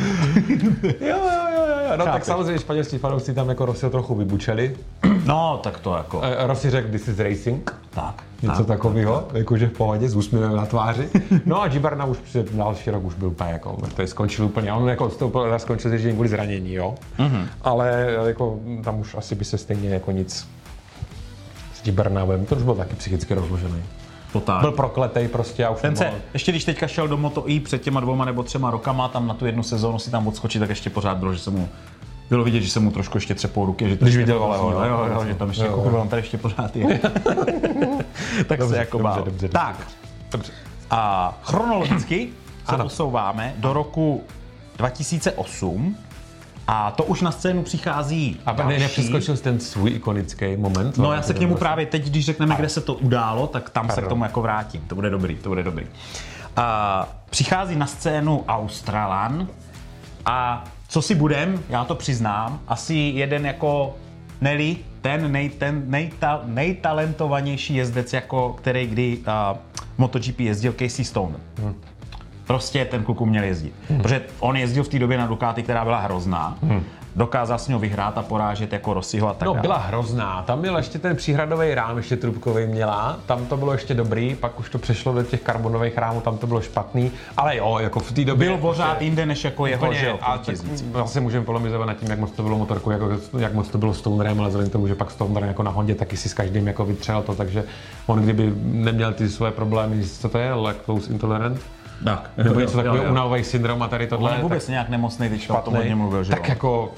Jo, 0.83 0.90
jo, 1.01 1.16
jo, 1.57 1.64
jo. 1.85 1.96
No 1.96 2.05
tak 2.05 2.12
Chápeš. 2.12 2.27
samozřejmě 2.27 2.59
španělští 2.59 2.98
fanoušci 2.98 3.35
tam 3.35 3.48
jako 3.48 3.66
Rossiho 3.66 3.90
trochu 3.90 4.14
vybučeli. 4.14 4.77
No, 5.27 5.61
tak 5.62 5.79
to 5.81 5.94
jako... 5.96 6.20
Eh, 6.25 6.46
Rossi 6.46 6.70
řekl, 6.70 6.88
this 6.90 7.09
is 7.09 7.18
racing. 7.18 7.75
Tak. 7.90 8.22
Něco 8.42 8.57
tak, 8.64 8.66
takového, 8.66 9.29
jakože 9.35 9.66
v 9.68 9.72
pohodě, 9.72 10.09
s 10.09 10.16
úsměvem 10.16 10.57
na 10.57 10.66
tváři. 10.66 11.09
No 11.46 11.62
a 11.62 11.68
Gibarna 11.68 12.05
už 12.05 12.18
před 12.18 12.53
další 12.55 12.90
rok 12.90 13.05
už 13.05 13.14
byl 13.14 13.29
úplně 13.29 13.51
jako, 13.53 13.77
to 13.96 14.03
je 14.03 14.09
skončil 14.09 14.44
úplně, 14.44 14.72
on 14.72 14.88
jako 14.88 15.09
to 15.09 15.29
úplně 15.29 15.59
skončil 15.59 15.92
ježděním 15.92 16.16
kvůli 16.16 16.29
zranění, 16.29 16.75
jo. 16.75 16.94
Mm-hmm. 17.18 17.46
Ale 17.62 18.07
jako 18.27 18.59
tam 18.85 19.01
už 19.01 19.14
asi 19.14 19.35
by 19.35 19.44
se 19.44 19.59
stejně 19.59 19.88
jako 19.88 20.11
nic 20.11 20.48
s 21.75 21.83
Gibarnavem, 21.83 22.46
to 22.46 22.55
už 22.57 22.62
byl 22.62 22.75
taky 22.75 22.94
psychicky 22.94 23.35
rozložený. 23.35 23.83
Totál. 24.33 24.61
Byl 24.61 24.73
prokletej 24.73 25.29
prostě 25.29 25.66
a 25.66 25.71
už 25.71 25.81
Ten 25.81 25.97
se, 25.97 26.12
ještě 26.35 26.53
když 26.53 26.64
teďka 26.64 26.87
šel 26.87 27.09
do 27.09 27.16
Moto 27.16 27.51
E 27.51 27.61
před 27.61 27.83
těma 27.83 28.01
dvoma 28.01 28.25
nebo 28.25 28.42
třema 28.42 28.71
rokama, 28.71 29.09
tam 29.09 29.27
na 29.27 29.35
tu 29.35 29.47
jednu 29.47 29.62
sezónu 29.62 29.99
si 29.99 30.11
tam 30.11 30.27
odskočit, 30.27 30.61
tak 30.61 30.68
ještě 30.68 30.90
pořád 30.90 31.16
bylo, 31.16 31.33
že 31.33 31.38
se 31.38 31.51
mu 31.51 31.68
bylo 32.31 32.45
vidět, 32.45 32.61
že 32.61 32.71
se 32.71 32.81
mu 32.81 32.90
trošku 32.90 33.16
ještě 33.16 33.35
třepou 33.35 33.66
ruky, 33.66 33.88
že 33.88 33.97
to 33.97 34.05
Když 34.05 34.16
viděl 34.16 34.38
Valeho, 34.38 34.73
jo, 34.73 34.79
no. 34.81 34.87
jo, 34.87 35.09
jo, 35.14 35.25
že 35.29 35.35
tam 35.35 35.49
ještě 35.49 35.64
Jo, 35.64 35.83
jo. 35.92 35.99
on 36.01 36.09
tady 36.09 36.23
ještě 36.23 36.38
pořád 36.38 36.77
je. 36.77 37.01
tak 38.47 38.59
Dobře, 38.59 38.75
se 38.75 38.77
jako 38.79 38.99
dobře, 38.99 39.03
bál. 39.03 39.16
dobře, 39.16 39.31
dobře, 39.31 39.49
tak, 39.49 39.77
Dobře. 40.33 40.53
a 40.90 41.33
chronologicky 41.45 42.29
se 42.71 42.77
posouváme 42.77 43.55
do 43.59 43.73
roku 43.73 44.23
2008 44.77 45.97
a 46.68 46.90
to 46.90 47.05
už 47.05 47.20
na 47.20 47.31
scénu 47.31 47.62
přichází 47.62 48.40
A 48.46 48.53
další. 48.53 48.79
nepřeskočil 48.79 49.37
jsi 49.37 49.42
ten 49.42 49.61
svůj 49.61 49.90
ikonický 49.90 50.57
moment? 50.57 50.98
No 50.98 51.12
já 51.12 51.22
se 51.22 51.35
k 51.35 51.40
němu 51.40 51.55
právě 51.55 51.87
teď, 51.87 52.07
když 52.07 52.25
řekneme, 52.25 52.55
kde 52.57 52.68
se 52.68 52.81
to 52.81 52.94
událo, 52.94 53.46
tak 53.46 53.70
tam 53.70 53.90
se 53.90 54.03
k 54.03 54.09
tomu 54.09 54.25
jako 54.25 54.42
vrátím. 54.42 54.81
To 54.87 54.94
bude 54.94 55.11
dobrý, 55.11 55.37
to 55.37 55.48
bude 55.48 55.62
dobrý. 55.62 55.87
A 56.57 57.09
přichází 57.31 57.77
na 57.77 57.87
scénu 57.87 58.44
Australan 58.48 59.48
a 60.27 60.64
co 60.88 61.03
si 61.03 61.14
budem, 61.14 61.62
já 61.68 61.85
to 61.85 61.94
přiznám, 61.94 62.61
asi 62.68 62.94
jeden 62.94 63.46
jako 63.46 63.96
Nelly, 64.40 64.77
ten, 65.01 65.33
nej, 65.33 65.48
ten 65.48 65.83
nejta, 65.87 66.40
nejtalentovanější 66.44 67.75
jezdec, 67.75 68.12
jako 68.12 68.53
který 68.53 68.87
kdy 68.87 69.18
uh, 69.18 69.59
MotoGP 69.98 70.40
jezdil 70.40 70.72
Casey 70.72 71.05
Stone. 71.05 71.35
Hmm. 71.59 71.75
Prostě 72.46 72.85
ten 72.85 73.05
kluk 73.05 73.20
uměl 73.20 73.44
jezdit. 73.44 73.74
Hmm. 73.90 74.00
Protože 74.00 74.20
on 74.40 74.57
jezdil 74.57 74.85
v 74.85 74.88
té 74.88 74.98
době 74.98 75.18
na 75.18 75.26
Ducati, 75.26 75.62
která 75.62 75.85
byla 75.85 75.98
hrozná. 76.00 76.59
Hmm. 76.62 76.83
Dokázal 77.16 77.59
s 77.59 77.68
ním 77.68 77.78
vyhrát 77.78 78.18
a 78.18 78.22
porážet 78.22 78.72
jako 78.72 78.94
Rossiho 78.94 79.28
a 79.28 79.35
tak 79.35 79.46
No, 79.46 79.52
dále. 79.52 79.62
byla 79.62 79.76
hrozná. 79.78 80.42
Tam 80.42 80.59
měl 80.59 80.76
ještě 80.76 80.98
ten 80.98 81.16
příhradový 81.16 81.74
rám, 81.74 81.96
ještě 81.96 82.16
trubkový 82.16 82.66
měla. 82.66 83.16
Tam 83.26 83.46
to 83.46 83.57
bylo 83.57 83.72
ještě 83.72 83.94
dobrý, 83.94 84.35
pak 84.35 84.61
už 84.61 84.70
to 84.70 84.78
přešlo 84.78 85.12
do 85.12 85.22
těch 85.22 85.40
karbonových 85.42 85.98
rámů, 85.98 86.20
tam 86.20 86.38
to 86.38 86.46
bylo 86.46 86.61
špatný. 86.61 87.11
Ale 87.37 87.57
jo, 87.57 87.78
jako 87.81 88.00
v 88.00 88.12
té 88.12 88.24
době... 88.24 88.48
Byl 88.48 88.59
pořád 88.59 89.02
jinde 89.02 89.26
než 89.26 89.44
jako 89.44 89.66
jeho, 89.66 89.92
že 89.94 90.07
jo, 90.07 90.18
a 90.22 90.31
tak 90.38 90.40
vítěznici. 90.48 90.85
vlastně 90.90 91.20
můžeme 91.20 91.44
polemizovat 91.44 91.87
nad 91.88 91.94
tím, 91.94 92.11
jak 92.11 92.18
moc 92.18 92.31
to 92.31 92.42
bylo 92.42 92.59
motorku, 92.59 92.90
jako, 92.90 93.09
jak 93.38 93.55
moc 93.55 93.68
to 93.68 93.78
bylo 93.78 93.94
Stonerem, 93.94 94.40
ale 94.40 94.48
vzhledem 94.48 94.70
k 94.70 94.72
tomu, 94.72 94.87
že 94.88 94.94
pak 94.94 95.11
Stoner 95.11 95.44
jako 95.44 95.62
na 95.62 95.70
Hondě 95.70 95.94
taky 95.94 96.16
si 96.16 96.28
s 96.28 96.35
každým 96.35 96.66
jako 96.66 96.85
vytřel 96.85 97.22
to, 97.22 97.35
takže 97.35 97.64
on 98.07 98.18
kdyby 98.22 98.52
neměl 98.62 99.12
ty 99.12 99.28
svoje 99.28 99.52
problémy, 99.52 100.05
co 100.05 100.28
to 100.28 100.38
je, 100.38 100.52
lactose 100.52 101.12
intolerant, 101.12 101.61
Tak, 102.04 102.30
nebo 102.36 102.60
něco 102.60 102.76
takového, 102.76 103.10
unavový 103.10 103.44
syndrom 103.44 103.82
a 103.82 103.88
tady 103.88 104.04
On 104.04 104.10
tohle, 104.10 104.34
je 104.36 104.42
vůbec 104.42 104.64
tak 104.64 104.70
nějak 104.70 104.88
nemocný, 104.88 105.28
teď 105.28 105.50
o 105.50 105.56
tom 105.56 105.74
hodně 105.74 105.94
mluvil, 105.94 106.24
že 106.24 106.30
tak 106.30 106.48
jo. 106.48 106.48
jako, 106.48 106.92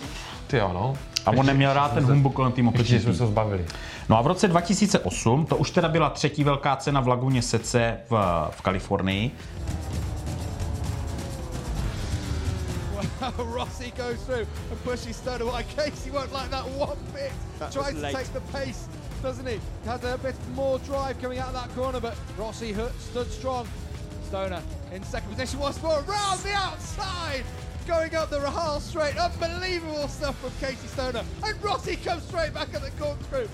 ty 0.47 0.57
jo, 0.57 0.71
no. 0.75 0.95
A 1.27 1.31
on 1.31 1.47
neměl 1.47 1.73
rád 1.73 1.95
ten 1.95 2.05
humbuk 2.05 2.35
kolem 2.35 2.53
týmu 2.53 2.73
Ještě 2.79 3.01
jsme 3.01 3.15
se 3.15 3.27
zbavili. 3.27 3.65
No 4.09 4.19
a 4.19 4.23
v 4.23 4.27
roce 4.27 4.49
2008, 4.49 5.47
to 5.47 5.57
už 5.57 5.71
teda 5.71 5.89
byla 5.89 6.11
třetí 6.11 6.45
velká 6.45 6.77
cena 6.77 7.01
v 7.01 7.09
Laguně 7.09 7.43
Sece 7.43 7.97
v, 8.11 8.49
v 8.51 8.63
Kalifornii. 8.63 9.31
Rossi 13.39 13.93
goes 13.97 14.23
through 14.27 14.47
and 14.71 14.85
pushes 14.85 15.17
Stoner 15.17 15.43
away. 15.43 15.65
Casey 15.77 16.11
won't 16.11 16.33
like 16.33 16.51
that 16.51 16.65
one 16.79 16.99
bit. 17.13 17.33
Tries 17.73 17.95
to 17.95 18.01
take 18.01 18.33
the 18.33 18.41
pace, 18.53 18.89
doesn't 19.23 19.47
he? 19.47 19.61
Has 19.87 20.05
a 20.05 20.19
bit 20.19 20.35
more 20.55 20.79
drive 20.81 21.21
coming 21.23 21.39
out 21.39 21.49
of 21.49 21.55
that 21.55 21.75
corner, 21.75 22.01
but 22.01 22.15
Rossi 22.37 22.75
stood 22.99 23.31
strong. 23.31 23.67
Stoner 24.25 24.63
in 24.93 25.03
second 25.03 25.31
position 25.31 25.59
once 25.61 25.83
more, 25.83 26.01
round 26.03 26.41
the 26.41 26.53
outside, 26.53 27.45
going 27.87 28.15
up 28.15 28.31
the 28.31 28.39
Rahal 28.39 28.81
straight. 28.81 29.17
Unbelievable 29.17 30.09
stuff 30.09 30.39
from 30.39 30.51
Casey 30.61 30.87
Stoner. 30.89 31.25
And 31.45 31.63
Rossi 31.63 31.97
comes 31.97 32.23
straight 32.25 32.55
back 32.55 32.73
at 32.75 32.83
the 32.83 32.91
corkscrew. 32.93 33.49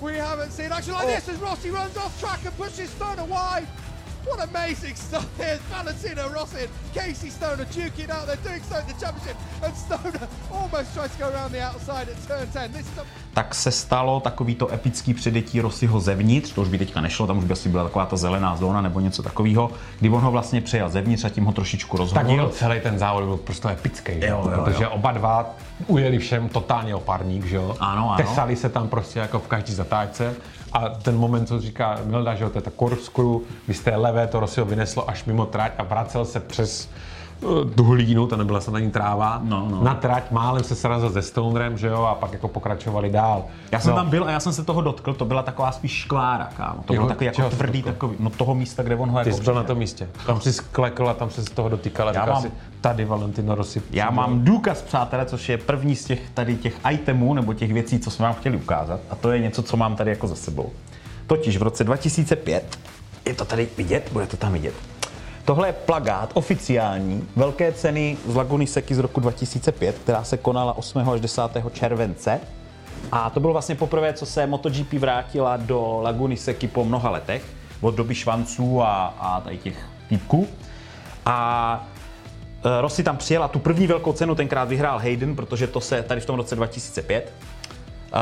We 0.00 0.14
haven't 0.14 0.50
seen 0.50 0.72
action 0.72 0.94
like 0.94 1.04
oh. 1.04 1.08
this 1.08 1.28
as 1.28 1.38
Rossi 1.38 1.70
runs 1.70 1.96
off 1.96 2.18
track 2.18 2.44
and 2.44 2.56
pushes 2.56 2.90
Stoner 2.90 3.24
wide. 3.24 3.66
What 4.24 4.48
amazing 4.48 4.94
stuff 4.94 5.28
here. 5.36 5.58
Valentino 5.68 6.28
Rossi 6.30 6.64
and 6.64 6.70
Casey 6.94 7.30
Stoner 7.30 7.64
duking 7.66 8.10
out. 8.10 8.26
They're 8.26 8.36
doing 8.36 8.62
so 8.62 8.78
in 8.78 8.86
the 8.86 8.94
championship. 8.94 9.36
And 9.62 9.74
Stoner 9.74 10.28
almost 10.52 10.94
tries 10.94 11.12
to 11.12 11.18
go 11.18 11.30
around 11.30 11.52
the 11.52 11.60
outside 11.60 12.08
at 12.08 12.22
turn 12.26 12.48
10. 12.48 12.72
This 12.72 12.90
is 12.90 12.98
a 12.98 13.06
Tak 13.34 13.54
se 13.54 13.70
stalo 13.70 14.20
takový 14.20 14.54
to 14.54 14.72
epický 14.72 15.14
předjetí 15.14 15.60
Rossiho 15.60 16.00
zevnitř, 16.00 16.52
to 16.52 16.60
už 16.60 16.68
by 16.68 16.78
teďka 16.78 17.00
nešlo, 17.00 17.26
tam 17.26 17.38
už 17.38 17.44
by 17.44 17.52
asi 17.52 17.68
byla 17.68 17.84
taková 17.84 18.06
ta 18.06 18.16
zelená 18.16 18.56
zóna 18.56 18.80
nebo 18.80 19.00
něco 19.00 19.22
takového, 19.22 19.70
kdy 20.00 20.08
on 20.08 20.20
ho 20.20 20.30
vlastně 20.30 20.60
přejel 20.60 20.90
zevnitř 20.90 21.24
a 21.24 21.28
tím 21.28 21.44
ho 21.44 21.52
trošičku 21.52 21.96
Tak 21.96 22.00
rozhodl. 22.00 22.30
jo, 22.30 22.48
celý 22.48 22.80
ten 22.80 22.98
závod 22.98 23.24
byl 23.24 23.36
prostě 23.36 23.68
epický? 23.68 24.12
Jo, 24.20 24.42
jo, 24.44 24.62
protože 24.64 24.84
jo. 24.84 24.90
oba 24.90 25.12
dva 25.12 25.50
ujeli 25.86 26.18
všem 26.18 26.48
totálně 26.48 26.94
opárník, 26.94 27.46
že 27.46 27.56
jo? 27.56 27.76
Ano, 27.80 28.10
ano. 28.10 28.16
Tesali 28.16 28.56
se 28.56 28.68
tam 28.68 28.88
prostě 28.88 29.18
jako 29.18 29.38
v 29.38 29.46
každý 29.46 29.74
zatáčce 29.74 30.34
a 30.72 30.88
ten 30.88 31.16
moment, 31.16 31.46
co 31.46 31.60
říká 31.60 31.98
Milda, 32.04 32.34
že 32.34 32.44
jo, 32.44 32.50
to 32.50 32.58
je 32.58 32.62
ta 32.62 32.70
kdy 33.66 33.74
z 33.74 33.80
té 33.80 33.96
levé 33.96 34.26
to 34.26 34.40
Rossi 34.40 34.60
ho 34.60 34.66
vyneslo 34.66 35.10
až 35.10 35.24
mimo 35.24 35.46
trať 35.46 35.72
a 35.78 35.82
vracel 35.82 36.24
se 36.24 36.40
přes 36.40 36.88
tu 37.74 37.84
hlínu, 37.84 38.26
to 38.26 38.36
nebyla 38.36 38.60
snad 38.60 38.74
ani 38.76 38.90
tráva, 38.90 39.40
No, 39.44 39.68
no. 39.70 39.82
na 39.82 39.94
trať, 39.94 40.30
málem 40.30 40.64
se 40.64 40.74
srazil 40.74 41.10
se 41.10 41.22
Stonerem, 41.22 41.78
že 41.78 41.86
jo, 41.86 42.02
a 42.02 42.14
pak 42.14 42.32
jako 42.32 42.48
pokračovali 42.48 43.10
dál. 43.10 43.44
Já 43.72 43.80
jsem 43.80 43.90
no. 43.90 43.96
tam 43.96 44.10
byl 44.10 44.24
a 44.24 44.30
já 44.30 44.40
jsem 44.40 44.52
se 44.52 44.64
toho 44.64 44.80
dotkl, 44.80 45.14
to 45.14 45.24
byla 45.24 45.42
taková 45.42 45.72
spíš 45.72 45.92
škvára, 45.92 46.48
kámo. 46.56 46.82
To 46.86 46.92
bylo 46.92 47.08
takový 47.08 47.26
jako 47.26 47.50
tvrdý, 47.50 47.82
takový, 47.82 48.16
no 48.18 48.30
toho 48.30 48.54
místa, 48.54 48.82
kde 48.82 48.96
on 48.96 49.10
ho 49.10 49.22
Ty 49.22 49.28
jako 49.28 49.38
jsi 49.38 49.44
byl 49.44 49.54
na 49.54 49.62
tom 49.62 49.78
místě. 49.78 50.08
Tam 50.26 50.40
si 50.40 50.52
sklekl 50.52 51.08
a 51.08 51.14
tam 51.14 51.30
se 51.30 51.42
z 51.42 51.50
toho 51.50 51.68
dotýkal 51.68 52.08
a 52.08 52.12
Já 52.12 52.26
mám- 52.26 52.42
si, 52.42 52.50
tady 52.80 53.04
Valentino 53.04 53.54
Rossi. 53.54 53.82
Já 53.90 54.10
mám 54.10 54.44
důkaz, 54.44 54.82
přátelé, 54.82 55.26
což 55.26 55.48
je 55.48 55.58
první 55.58 55.96
z 55.96 56.04
těch 56.04 56.30
tady 56.34 56.56
těch 56.56 56.74
itemů 56.92 57.34
nebo 57.34 57.54
těch 57.54 57.72
věcí, 57.72 57.98
co 57.98 58.10
jsme 58.10 58.24
vám 58.26 58.34
chtěli 58.34 58.56
ukázat. 58.56 59.00
A 59.10 59.14
to 59.14 59.32
je 59.32 59.38
něco, 59.38 59.62
co 59.62 59.76
mám 59.76 59.96
tady 59.96 60.10
jako 60.10 60.26
za 60.26 60.34
sebou. 60.34 60.70
Totiž 61.26 61.56
v 61.56 61.62
roce 61.62 61.84
2005, 61.84 62.78
je 63.26 63.34
to 63.34 63.44
tady 63.44 63.68
vidět, 63.76 64.08
bude 64.12 64.26
to 64.26 64.36
tam 64.36 64.52
vidět. 64.52 64.74
Tohle 65.44 65.68
je 65.68 65.72
plagát 65.72 66.30
oficiální 66.34 67.28
velké 67.36 67.72
ceny 67.72 68.16
z 68.26 68.34
Laguny 68.34 68.66
Seky 68.66 68.94
z 68.94 68.98
roku 68.98 69.20
2005, 69.20 69.98
která 69.98 70.24
se 70.24 70.36
konala 70.36 70.76
8. 70.76 71.08
až 71.10 71.20
10. 71.20 71.42
července. 71.72 72.40
A 73.12 73.30
to 73.30 73.40
bylo 73.40 73.52
vlastně 73.52 73.74
poprvé, 73.74 74.12
co 74.12 74.26
se 74.26 74.46
MotoGP 74.46 74.92
vrátila 74.92 75.56
do 75.56 76.00
Laguny 76.02 76.36
Seky 76.36 76.68
po 76.68 76.84
mnoha 76.84 77.10
letech, 77.10 77.44
od 77.80 77.94
doby 77.94 78.14
švanců 78.14 78.82
a, 78.82 79.14
a 79.18 79.40
tady 79.40 79.58
těch 79.58 79.86
týpků. 80.08 80.46
A 81.26 81.88
Eh, 82.64 82.80
Rossi 82.80 83.02
tam 83.02 83.16
přijel 83.16 83.44
a 83.44 83.48
tu 83.48 83.58
první 83.58 83.86
velkou 83.86 84.12
cenu 84.12 84.34
tenkrát 84.34 84.68
vyhrál 84.68 84.98
Hayden, 84.98 85.36
protože 85.36 85.66
to 85.66 85.80
se 85.80 86.02
tady 86.02 86.20
v 86.20 86.26
tom 86.26 86.36
roce 86.36 86.56
2005, 86.56 87.32
a 87.34 87.51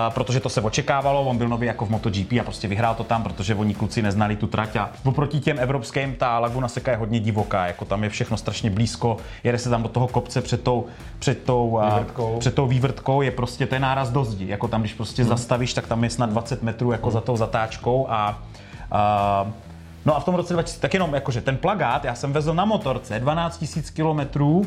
protože 0.09 0.41
to 0.41 0.49
se 0.49 0.61
očekávalo, 0.61 1.23
on 1.23 1.39
byl 1.39 1.49
nový 1.49 1.67
jako 1.67 1.87
v 1.87 1.91
MotoGP 1.91 2.33
a 2.41 2.45
prostě 2.45 2.69
vyhrál 2.69 2.95
to 2.95 3.05
tam, 3.05 3.23
protože 3.23 3.55
oni 3.55 3.75
kluci 3.75 4.03
neznali 4.03 4.37
tu 4.37 4.47
trať 4.47 4.77
a 4.77 4.91
oproti 5.05 5.41
těm 5.41 5.59
evropským 5.59 6.15
ta 6.15 6.39
Laguna 6.39 6.69
Seca 6.69 6.91
je 6.91 6.97
hodně 6.97 7.21
divoká, 7.21 7.67
jako 7.67 7.85
tam 7.85 8.05
je 8.05 8.11
všechno 8.11 8.37
strašně 8.37 8.71
blízko, 8.71 9.17
jede 9.45 9.59
se 9.59 9.71
tam 9.71 9.83
do 9.83 9.89
toho 9.89 10.09
kopce 10.09 10.41
před 10.41 10.63
tou, 10.63 10.87
před 11.19 11.43
tou, 11.45 11.81
Vývrtkou. 11.87 12.39
před 12.39 12.55
tou 12.55 12.67
vývrtkou, 12.67 13.23
je 13.23 13.31
prostě 13.31 13.67
ten 13.67 13.83
náraz 13.83 14.11
do 14.11 14.25
zdi, 14.25 14.49
jako 14.49 14.69
tam 14.69 14.81
když 14.81 14.95
prostě 14.95 15.23
hmm. 15.23 15.29
zastavíš, 15.29 15.75
tak 15.75 15.87
tam 15.87 16.05
je 16.05 16.11
snad 16.11 16.31
20 16.31 16.63
metrů 16.63 16.93
jako 16.93 17.11
za 17.11 17.21
tou 17.21 17.37
zatáčkou 17.37 18.07
a, 18.11 18.39
a 18.91 19.47
No 20.05 20.17
a 20.17 20.21
v 20.21 20.25
tom 20.25 20.35
roce 20.35 20.53
2000, 20.53 20.81
tak 20.81 20.95
jenom 20.95 21.15
jakože 21.15 21.41
ten 21.41 21.57
plagát, 21.57 22.05
já 22.05 22.15
jsem 22.15 22.33
vezl 22.33 22.55
na 22.55 22.65
motorce 22.65 23.21
12 23.21 23.65
000 23.77 23.89
kilometrů 23.95 24.67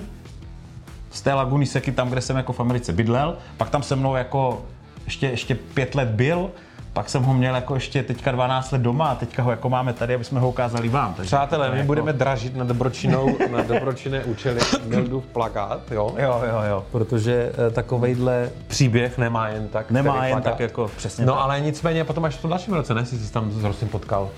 z 1.12 1.22
té 1.22 1.34
Laguny 1.34 1.66
Seky, 1.66 1.92
tam, 1.92 2.10
kde 2.10 2.22
jsem 2.22 2.38
jako 2.38 2.54
v 2.54 2.60
Americe 2.60 2.94
bydlel, 2.94 3.38
pak 3.58 3.70
tam 3.70 3.84
se 3.84 3.96
mnou 3.96 4.16
jako 4.16 4.62
ještě, 5.06 5.28
ještě 5.28 5.56
pět 5.56 5.96
let 5.96 6.08
byl, 6.08 6.52
pak 6.94 7.10
jsem 7.10 7.24
ho 7.24 7.34
měl 7.34 7.56
jako 7.56 7.74
ještě 7.76 8.04
teďka 8.04 8.32
12 8.32 8.72
let 8.72 8.82
doma 8.82 9.08
a 9.08 9.16
teďka 9.16 9.44
ho 9.44 9.52
jako 9.52 9.70
máme 9.70 9.94
tady, 9.94 10.16
aby 10.16 10.24
jsme 10.24 10.40
ho 10.40 10.50
ukázali 10.50 10.90
vám. 10.90 11.14
Takže 11.14 11.28
Přátelé, 11.28 11.72
my 11.72 11.78
jako- 11.78 11.88
budeme 11.88 12.14
dražit 12.14 12.56
na 12.56 12.64
dobročinou, 12.64 13.38
na 13.52 13.62
dobročinné 13.62 14.24
účely 14.24 14.60
Mildův 14.86 15.26
plakát, 15.26 15.92
jo? 15.92 16.16
Jo, 16.18 16.42
jo, 16.50 16.62
jo. 16.70 16.86
Protože 16.92 17.52
eh, 17.68 17.72
takovejhle 17.72 18.50
příběh 18.68 19.18
nemá 19.18 19.48
jen 19.50 19.68
tak. 19.68 19.92
Nemá 19.92 20.26
jen 20.26 20.34
plakát. 20.36 20.52
tak 20.54 20.60
jako 20.60 20.92
přesně 20.98 21.26
No 21.26 21.34
tak. 21.34 21.42
ale 21.44 21.62
nicméně 21.62 22.04
potom 22.04 22.26
až 22.26 22.36
v 22.36 22.42
tom 22.42 22.50
dalším 22.50 22.74
roce, 22.74 22.94
ne? 22.94 23.06
Jsi 23.06 23.18
se 23.20 23.34
tam 23.34 23.52
s 23.52 23.64
Rosim 23.64 23.88
potkal. 23.88 24.30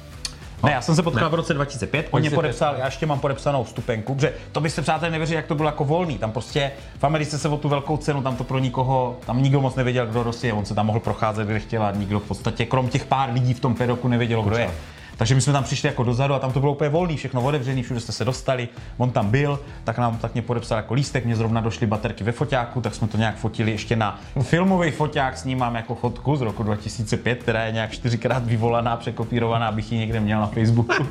Ne, 0.63 0.71
já 0.71 0.81
jsem 0.81 0.95
se 0.95 1.03
potkal 1.03 1.29
v 1.29 1.33
roce 1.33 1.53
2005, 1.53 2.07
on 2.11 2.19
mě 2.19 2.29
2005. 2.29 2.35
podepsal, 2.35 2.75
já 2.79 2.85
ještě 2.85 3.05
mám 3.05 3.19
podepsanou 3.19 3.63
vstupenku, 3.63 4.15
protože 4.15 4.33
to 4.51 4.61
byste 4.61 4.81
přátelé 4.81 5.11
nevěřili, 5.11 5.35
jak 5.35 5.45
to 5.45 5.55
bylo 5.55 5.69
jako 5.69 5.83
volný. 5.85 6.17
Tam 6.17 6.31
prostě 6.31 6.71
v 6.99 7.03
Americe 7.03 7.39
se 7.39 7.49
o 7.49 7.57
tu 7.57 7.69
velkou 7.69 7.97
cenu, 7.97 8.21
tam 8.21 8.35
to 8.35 8.43
pro 8.43 8.59
nikoho, 8.59 9.17
tam 9.25 9.43
nikdo 9.43 9.61
moc 9.61 9.75
nevěděl, 9.75 10.07
kdo 10.07 10.23
Rossi 10.23 10.47
je, 10.47 10.53
on 10.53 10.65
se 10.65 10.75
tam 10.75 10.85
mohl 10.85 10.99
procházet, 10.99 11.47
kde 11.47 11.59
chtěl 11.59 11.83
a 11.83 11.91
nikdo 11.91 12.19
v 12.19 12.23
podstatě, 12.23 12.65
krom 12.65 12.87
těch 12.89 13.05
pár 13.05 13.33
lidí 13.33 13.53
v 13.53 13.59
tom 13.59 13.75
pedoku 13.75 14.07
nevědělo, 14.07 14.43
kdo 14.43 14.57
je. 14.57 14.71
Takže 15.17 15.36
my 15.36 15.41
jsme 15.41 15.54
tam 15.54 15.63
přišli 15.63 15.88
jako 15.88 16.04
dozadu 16.04 16.34
a 16.34 16.39
tam 16.39 16.51
to 16.51 16.60
bylo 16.60 16.71
úplně 16.71 16.89
volný, 16.89 17.17
všechno 17.17 17.41
otevřený, 17.41 17.84
všude 17.84 17.99
jste 17.99 18.12
se 18.12 18.25
dostali, 18.25 18.69
on 18.97 19.12
tam 19.12 19.32
byl, 19.32 19.60
tak 19.84 19.97
nám 19.97 20.17
tak 20.17 20.34
mě 20.34 20.41
podepsal 20.41 20.78
jako 20.78 20.93
lístek, 20.93 21.25
mě 21.25 21.36
zrovna 21.36 21.62
došly 21.62 21.88
baterky 21.88 22.23
ve 22.23 22.32
foťáku, 22.32 22.82
tak 22.82 22.95
jsme 22.95 23.08
to 23.08 23.17
nějak 23.17 23.36
fotili 23.36 23.71
ještě 23.71 23.95
na 23.95 24.19
filmový 24.41 24.91
foťák, 24.91 25.38
s 25.38 25.43
ním 25.43 25.60
mám 25.60 25.75
jako 25.75 25.95
fotku 25.95 26.36
z 26.36 26.41
roku 26.41 26.63
2005, 26.63 27.43
která 27.43 27.63
je 27.63 27.71
nějak 27.71 27.91
čtyřikrát 27.91 28.45
vyvolaná, 28.45 28.97
překopírovaná, 28.97 29.67
abych 29.67 29.91
ji 29.91 29.97
někde 29.97 30.19
měl 30.19 30.39
na 30.39 30.47
Facebooku. 30.47 31.08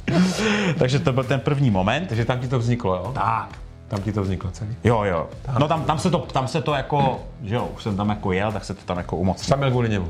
Takže 0.78 0.98
to 0.98 1.12
byl 1.12 1.24
ten 1.24 1.40
první 1.40 1.70
moment. 1.70 2.08
Takže 2.08 2.24
tam 2.24 2.38
ti 2.38 2.48
to 2.48 2.58
vzniklo, 2.58 2.94
jo? 2.94 3.12
Tak, 3.14 3.58
Tam 3.88 4.02
ti 4.02 4.12
to 4.12 4.22
vzniklo 4.22 4.50
celý. 4.50 4.76
Jo, 4.84 5.02
jo. 5.04 5.28
No 5.58 5.68
tam, 5.68 5.84
tam, 5.84 5.98
se 5.98 6.10
to, 6.10 6.18
tam 6.18 6.48
se 6.48 6.62
to 6.62 6.74
jako, 6.74 7.20
že 7.42 7.54
jo, 7.54 7.68
už 7.76 7.82
jsem 7.82 7.96
tam 7.96 8.08
jako 8.08 8.32
jel, 8.32 8.52
tak 8.52 8.64
se 8.64 8.74
to 8.74 8.80
tam 8.84 8.98
jako 8.98 9.16
umocnilo. 9.16 9.48
Tam 9.48 9.58
byl 9.60 9.70
kvůli 9.70 9.88
němu. 9.88 10.08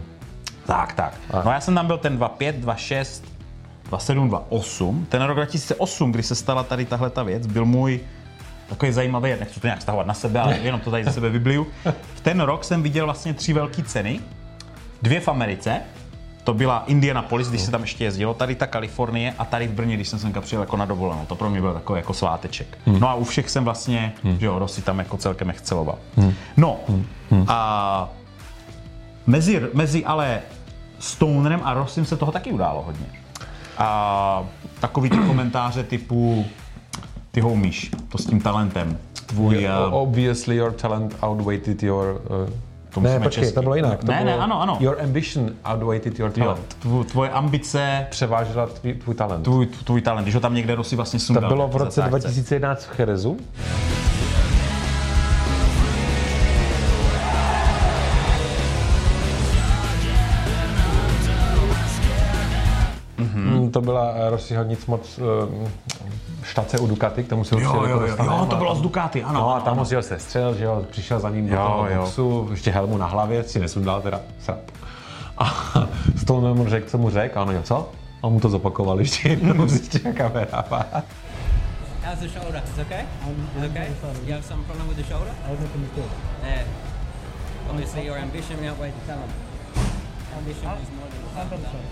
Tak, 0.67 0.93
tak. 0.93 1.15
No 1.45 1.51
já 1.53 1.61
jsem 1.61 1.75
tam 1.75 1.87
byl 1.87 1.99
ten 1.99 2.19
2.5, 2.19 2.61
2.6, 2.61 3.25
2.7, 3.93 4.29
2.8. 4.29 5.05
Ten 5.09 5.23
rok 5.23 5.37
2008, 5.37 6.13
kdy 6.13 6.23
se 6.23 6.35
stala 6.35 6.63
tady 6.63 6.85
tahle 6.85 7.11
ta 7.11 7.23
věc, 7.23 7.47
byl 7.47 7.65
můj 7.65 8.01
takový 8.69 8.93
zajímavý, 8.93 9.31
nechci 9.41 9.61
to 9.61 9.67
nějak 9.67 9.83
stahovat 9.83 10.07
na 10.07 10.15
sebe, 10.15 10.41
ale 10.41 10.59
jenom 10.59 10.81
to 10.81 10.91
tady 10.91 11.05
ze 11.05 11.13
sebe 11.13 11.31
vybliju. 11.31 11.67
V 12.15 12.21
ten 12.21 12.41
rok 12.41 12.65
jsem 12.65 12.83
viděl 12.83 13.05
vlastně 13.05 13.35
tři 13.35 13.53
velké 13.53 13.83
ceny. 13.83 14.21
Dvě 15.03 15.21
v 15.21 15.29
Americe, 15.29 15.81
to 16.45 16.55
byla 16.55 16.85
Indianapolis, 16.87 17.49
když 17.49 17.61
se 17.61 17.71
tam 17.71 17.81
ještě 17.81 18.05
jezdilo, 18.05 18.35
tady 18.35 18.55
ta 18.55 18.67
Kalifornie 18.67 19.35
a 19.39 19.45
tady 19.45 19.69
v 19.69 19.73
Brně, 19.73 19.95
když 19.95 20.09
jsem 20.09 20.19
semka 20.19 20.41
přijel 20.41 20.63
jako 20.63 20.77
na 20.77 20.85
dovolenou. 20.85 21.27
To 21.27 21.35
pro 21.35 21.51
mě 21.51 21.61
byl 21.61 21.73
takový 21.73 21.99
jako 21.99 22.15
sváteček. 22.15 22.79
No 22.87 23.09
a 23.09 23.15
u 23.15 23.25
všech 23.25 23.51
jsem 23.51 23.65
vlastně, 23.65 24.13
že 24.39 24.47
jo, 24.47 24.59
Rossi 24.59 24.83
tam 24.83 24.99
jako 24.99 25.17
celkem 25.17 25.51
exceloval. 25.51 25.99
No 26.57 26.81
a 27.49 28.09
mezi, 29.27 29.63
mezi 29.75 30.05
ale 30.05 30.41
Stonerem 30.99 31.61
a 31.65 31.75
Rossim 31.75 32.05
se 32.05 32.17
toho 32.17 32.33
taky 32.33 32.53
událo 32.53 32.83
hodně. 32.83 33.07
A 33.79 34.45
takový 34.81 35.11
ty 35.11 35.17
komentáře 35.19 35.83
typu 35.83 36.45
ty 37.31 37.41
ho 37.41 37.49
umíš, 37.49 37.91
to 38.09 38.19
s 38.19 38.27
tím 38.27 38.41
talentem. 38.41 38.99
Tvůj... 39.27 39.57
Yeah, 39.57 39.89
uh, 39.93 39.99
obviously 39.99 40.57
your 40.57 40.73
talent 40.73 41.17
outweighed 41.23 41.83
your... 41.83 42.21
Uh, 42.45 42.51
To 42.95 43.01
ne, 43.01 43.21
počkej, 43.21 43.43
česky. 43.43 43.55
to 43.55 43.63
bylo 43.63 43.75
jinak. 43.75 44.05
To 44.05 44.13
Ne, 44.13 44.19
bylo, 44.25 44.31
ne, 44.37 44.43
ano, 44.43 44.63
ano. 44.63 44.77
Your 44.81 45.01
ambition 45.03 45.51
outweighed 45.73 46.19
your 46.19 46.33
jo, 46.37 46.45
talent. 46.45 46.77
tvo- 46.85 47.05
tvoje 47.05 47.31
ambice, 47.31 48.07
Převážela 48.11 48.67
tvý, 48.67 48.95
tvůj 48.95 49.15
talent. 49.15 49.43
tvůj, 49.43 49.67
tvůj 49.67 50.01
talent, 50.01 50.25
když 50.25 50.35
ho 50.35 50.41
tam 50.41 50.55
někde 50.55 50.75
Rossi 50.75 50.97
vlastně 50.97 51.19
To 51.19 51.25
sundal. 51.25 51.49
bylo 51.49 51.69
v 51.69 51.77
roce 51.77 52.01
zatáčce. 52.01 52.29
2011 52.29 52.85
v 52.85 52.89
Cherezu. 52.89 53.37
To 63.73 63.81
byla 63.81 64.13
eh, 64.15 64.31
Rossiho 64.31 64.65
nic 64.65 64.87
moc 64.87 65.21
eh, 65.23 65.69
štace 66.43 66.79
u 66.79 66.87
Ducati, 66.87 67.25
k 67.25 67.29
tomu 67.29 67.45
se 67.45 67.55
určitě 67.55 67.77
Jo, 67.77 67.85
jo, 67.85 68.01
jako 68.07 68.25
jo, 68.25 68.33
jo, 68.39 68.47
to 68.51 68.57
bylo 68.57 68.75
z 68.75 68.81
Ducati, 68.83 69.23
ano. 69.25 69.41
No 69.41 69.51
a 69.51 69.55
ano, 69.55 69.65
tam 69.65 69.73
ano. 69.73 69.81
ho 69.81 69.85
zjel 69.85 70.03
se 70.03 70.19
střel, 70.19 70.55
že 70.55 70.65
jo, 70.65 70.85
přišel 70.91 71.21
za 71.21 71.31
ním 71.31 71.49
do 71.49 71.55
Jo, 71.57 71.63
toho 71.67 71.89
jo. 71.89 72.01
boxu, 72.01 72.49
ještě 72.51 72.71
helmu 72.71 72.97
na 72.99 73.07
hlavě, 73.07 73.43
si 73.45 73.61
nesundal 73.61 74.03
teda 74.03 74.21
srap. 74.41 74.59
A 75.39 75.45
Stone 76.17 76.55
mu 76.55 76.69
řekl, 76.69 76.89
co 76.91 76.99
mu 76.99 77.11
řekl, 77.11 77.39
a 77.39 77.43
on 77.43 77.55
jo, 77.55 77.63
co? 77.63 77.77
A 78.23 78.27
on 78.27 78.33
mu 78.33 78.41
to 78.41 78.49
zopakoval 78.49 78.99
ještě 79.01 79.29
jednou, 79.29 79.69
zjistil 79.69 80.13
kamera. 80.17 80.65
How's 82.05 82.19
the 82.19 82.29
shoulder? 82.29 82.63
It's 82.69 82.79
okay? 82.79 83.05
It's 83.57 83.71
okay? 83.71 83.87
You 84.27 84.33
have 84.33 84.43
some 84.45 84.65
problem 84.65 84.89
with 84.89 84.97
the 84.97 85.05
shoulder? 85.05 85.31
I 85.47 85.51
making 85.51 85.71
a 85.75 85.79
mistake. 85.79 86.05
Yeah. 86.45 87.71
Obviously 87.71 88.07
your 88.07 88.19
ambition 88.19 88.59
outweighs 88.71 88.95
the 88.95 89.13
talent. 89.13 89.31
Ambition 90.39 90.71
is 90.83 90.91
more 90.99 91.09
than 91.11 91.51
the 91.51 91.57
talent. 91.57 91.87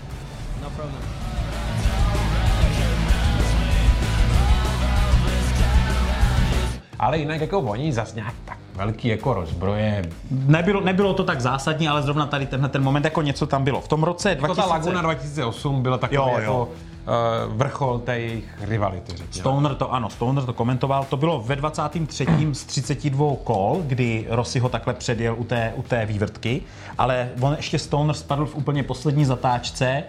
No 0.61 0.69
problem. 0.69 1.40
Ale 6.99 7.17
jinak 7.17 7.41
jako 7.41 7.59
oni 7.59 7.93
zas 7.93 8.15
nějak 8.15 8.33
tak 8.45 8.57
velký 8.75 9.07
jako 9.07 9.33
rozbroje. 9.33 10.09
Nebylo, 10.31 10.81
nebylo 10.81 11.13
to 11.13 11.23
tak 11.23 11.41
zásadní, 11.41 11.87
ale 11.87 12.01
zrovna 12.01 12.25
tady 12.25 12.45
tenhle 12.45 12.69
ten 12.69 12.83
moment 12.83 13.05
jako 13.05 13.21
něco 13.21 13.47
tam 13.47 13.63
bylo. 13.63 13.81
V 13.81 13.87
tom 13.87 14.03
roce 14.03 14.29
Jako 14.29 14.45
2000... 14.45 14.67
ta 14.67 14.73
Laguna 14.73 15.01
2008 15.01 15.81
byla 15.81 15.97
takový 15.97 16.15
Jo, 16.15 16.29
jo. 16.29 16.39
jako 16.39 16.63
uh, 16.63 17.57
vrchol 17.57 17.99
té 17.99 18.19
jejich 18.19 18.45
rivality, 18.61 19.11
řekněme. 19.11 19.41
Stoner 19.41 19.75
to, 19.75 19.93
ano, 19.93 20.09
Stoner 20.09 20.43
to 20.43 20.53
komentoval. 20.53 21.05
To 21.09 21.17
bylo 21.17 21.39
ve 21.41 21.55
23. 21.55 22.25
z 22.51 22.63
32 22.63 23.35
kol, 23.43 23.81
kdy 23.87 24.25
Rossi 24.29 24.59
ho 24.59 24.69
takhle 24.69 24.93
předjel 24.93 25.35
u 25.37 25.43
té, 25.43 25.73
u 25.75 25.81
té 25.83 26.05
vývrtky, 26.05 26.61
ale 26.97 27.29
on 27.41 27.53
ještě 27.53 27.79
Stoner 27.79 28.15
spadl 28.15 28.45
v 28.45 28.55
úplně 28.55 28.83
poslední 28.83 29.25
zatáčce 29.25 30.03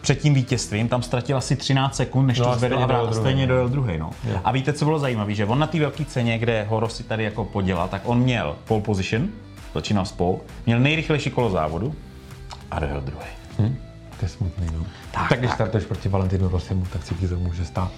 před 0.00 0.14
tím 0.20 0.34
vítězstvím, 0.34 0.88
tam 0.88 1.02
ztratil 1.02 1.36
asi 1.36 1.56
13 1.56 1.96
sekund, 1.96 2.26
než 2.26 2.38
No 2.38 2.44
to 2.44 2.54
zvedl 2.54 2.76
stejně 2.76 2.94
a 2.94 3.12
stejně 3.12 3.46
dojel 3.46 3.68
druhý. 3.68 3.98
No. 3.98 4.10
A 4.44 4.52
víte, 4.52 4.72
co 4.72 4.84
bylo 4.84 4.98
zajímavé, 4.98 5.34
že 5.34 5.46
on 5.46 5.58
na 5.58 5.66
té 5.66 5.78
velké 5.78 6.04
ceně, 6.04 6.38
kde 6.38 6.66
ho 6.68 6.80
Rossi 6.80 7.02
tady 7.04 7.24
jako 7.24 7.44
podělal, 7.44 7.88
tak 7.88 8.02
on 8.04 8.18
měl 8.18 8.56
pole 8.64 8.80
position, 8.80 9.28
začínal 9.74 10.04
s 10.04 10.12
pole, 10.12 10.38
měl 10.66 10.80
nejrychlejší 10.80 11.30
kolo 11.30 11.50
závodu 11.50 11.94
a 12.70 12.78
dojel 12.78 13.00
druhý. 13.00 13.26
To 14.18 14.24
je 14.24 14.28
smutný, 14.28 14.66
no. 14.72 14.86
Tak, 15.10 15.28
tak 15.28 15.38
když 15.38 15.50
tak. 15.50 15.56
startuješ 15.56 15.84
proti 15.84 16.08
Valentinu 16.08 16.48
Rossimu, 16.48 16.86
tak 16.92 17.02
si 17.02 17.14
ti 17.14 17.28
to 17.28 17.36
může 17.36 17.64
stát. 17.64 17.92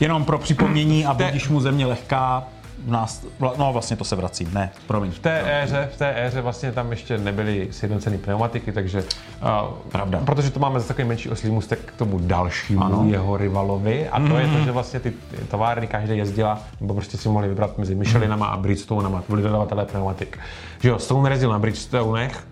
Jenom 0.00 0.24
pro 0.24 0.38
připomnění 0.38 1.06
a 1.06 1.14
budíš 1.14 1.48
mu 1.48 1.60
země 1.60 1.86
lehká, 1.86 2.44
nás, 2.86 3.26
no 3.58 3.72
vlastně 3.72 3.96
to 3.96 4.04
se 4.04 4.16
vrací, 4.16 4.48
ne, 4.52 4.70
promiň. 4.86 5.10
V 5.10 5.18
té 5.18 5.62
éře, 5.62 5.88
v 5.94 5.98
té 5.98 6.14
éře 6.26 6.40
vlastně 6.40 6.72
tam 6.72 6.90
ještě 6.90 7.18
nebyly 7.18 7.68
sjednocené 7.70 8.18
pneumatiky, 8.18 8.72
takže 8.72 9.02
uh, 9.02 9.74
Pravda. 9.92 10.20
protože 10.26 10.50
to 10.50 10.60
máme 10.60 10.80
zase 10.80 10.88
takový 10.88 11.08
menší 11.08 11.30
oslý 11.30 11.50
můstek 11.50 11.78
k 11.78 11.96
tomu 11.96 12.18
dalšímu 12.22 12.84
Ano. 12.84 13.04
jeho 13.10 13.36
rivalovi 13.36 14.08
a 14.08 14.20
to 14.28 14.38
je 14.38 14.46
to, 14.48 14.64
že 14.64 14.72
vlastně 14.72 15.00
ty 15.00 15.12
továrny 15.50 15.86
každé 15.86 16.16
jezdila, 16.16 16.60
nebo 16.80 16.94
prostě 16.94 17.16
si 17.18 17.28
mohli 17.28 17.48
vybrat 17.48 17.78
mezi 17.78 17.94
Michelinama 17.94 18.46
a 18.46 18.56
Bridgestonema, 18.56 19.18
to 19.22 19.32
byli 19.32 19.42
dodavatelé 19.42 19.84
pneumatik. 19.84 20.38
Že 20.80 20.88
jo, 20.88 20.98
Stone 20.98 21.30
jezdil 21.30 21.50
na 21.50 21.58
Bridgestonech 21.58 22.44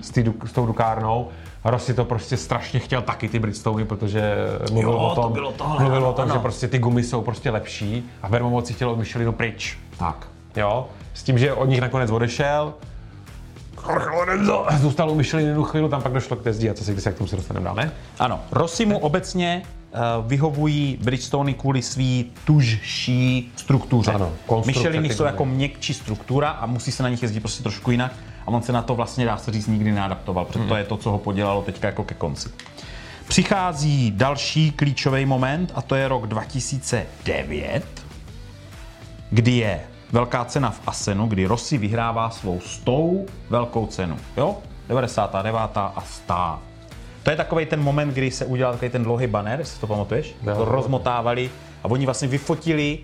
s, 0.00 0.10
tý, 0.10 0.24
s 0.46 0.52
tou 0.52 0.66
dukárnou, 0.66 1.28
Rossi 1.64 1.94
to 1.94 2.04
prostě 2.04 2.36
strašně 2.36 2.80
chtěl 2.80 3.02
taky 3.02 3.28
ty 3.28 3.38
Bridgestony, 3.38 3.84
protože 3.84 4.34
mluvil 4.72 4.90
Jo, 4.90 4.98
o 4.98 5.14
to 5.14 5.20
tom, 5.22 5.32
bylo 5.32 5.52
tohle, 5.52 5.80
mluvil 5.80 5.98
ano, 5.98 6.10
o 6.10 6.12
tom 6.12 6.24
ano. 6.24 6.34
že 6.34 6.38
prostě 6.38 6.68
ty 6.68 6.78
gumy 6.78 7.02
jsou 7.02 7.22
prostě 7.22 7.50
lepší 7.50 8.10
a 8.22 8.28
Vermont 8.28 8.66
si 8.66 8.72
chtěl 8.72 8.90
od 8.90 8.98
Michelinu 8.98 9.32
pryč. 9.32 9.78
Tak. 9.98 10.28
Jo, 10.56 10.88
s 11.14 11.22
tím, 11.22 11.38
že 11.38 11.52
od 11.52 11.64
nich 11.64 11.80
nakonec 11.80 12.10
odešel, 12.10 12.74
Lorenzo 14.12 14.66
zůstal 14.76 15.10
u 15.10 15.14
Michelin 15.14 15.46
jednu 15.46 15.64
chvíli, 15.64 15.88
tam 15.88 16.02
pak 16.02 16.12
došlo 16.12 16.36
k 16.36 16.42
té 16.42 16.52
zdi 16.52 16.70
a 16.70 16.74
co 16.74 16.84
si 16.84 16.92
když 16.92 17.04
se 17.04 17.12
k 17.12 17.18
tomu 17.18 17.28
se 17.28 17.36
dostaneme 17.36 17.64
dál, 17.64 17.74
ne? 17.74 17.92
Ano, 18.18 18.40
Rossimu 18.52 18.98
obecně 18.98 19.62
uh, 19.62 20.26
vyhovují 20.26 20.98
Bridgestony 21.02 21.54
kvůli 21.54 21.82
svý 21.82 22.32
tužší 22.44 23.52
struktuře. 23.56 24.12
Ano, 24.12 24.32
Micheliny 24.66 25.14
jsou 25.14 25.24
jako 25.24 25.44
měkčí 25.44 25.94
struktura 25.94 26.50
a 26.50 26.66
musí 26.66 26.92
se 26.92 27.02
na 27.02 27.08
nich 27.08 27.22
jezdit 27.22 27.40
prostě 27.40 27.62
trošku 27.62 27.90
jinak 27.90 28.12
a 28.46 28.48
on 28.48 28.62
se 28.62 28.72
na 28.72 28.82
to 28.82 28.94
vlastně 28.94 29.24
dá 29.24 29.36
se 29.36 29.52
říct 29.52 29.66
nikdy 29.66 29.92
neadaptoval, 29.92 30.44
protože 30.44 30.64
to 30.64 30.76
je 30.76 30.84
to, 30.84 30.96
co 30.96 31.10
ho 31.10 31.18
podělalo 31.18 31.62
teďka 31.62 31.86
jako 31.86 32.04
ke 32.04 32.14
konci. 32.14 32.48
Přichází 33.28 34.10
další 34.10 34.70
klíčový 34.70 35.26
moment 35.26 35.72
a 35.74 35.82
to 35.82 35.94
je 35.94 36.08
rok 36.08 36.26
2009, 36.26 37.84
kdy 39.30 39.52
je 39.52 39.80
velká 40.12 40.44
cena 40.44 40.70
v 40.70 40.80
Asenu, 40.86 41.26
kdy 41.26 41.46
Rossi 41.46 41.78
vyhrává 41.78 42.30
svou 42.30 42.60
stou 42.60 43.26
velkou 43.50 43.86
cenu. 43.86 44.16
Jo? 44.36 44.56
99. 44.88 45.60
a 45.76 46.04
100. 46.06 46.34
To 47.22 47.30
je 47.30 47.36
takový 47.36 47.66
ten 47.66 47.82
moment, 47.82 48.08
kdy 48.08 48.30
se 48.30 48.46
udělal 48.46 48.72
takový 48.72 48.90
ten 48.90 49.02
dlouhý 49.04 49.26
banner, 49.26 49.58
jestli 49.58 49.80
to 49.80 49.86
pamatuješ? 49.86 50.34
Jo. 50.42 50.54
To 50.54 50.64
rozmotávali 50.64 51.50
a 51.84 51.90
oni 51.90 52.04
vlastně 52.04 52.28
vyfotili 52.28 52.98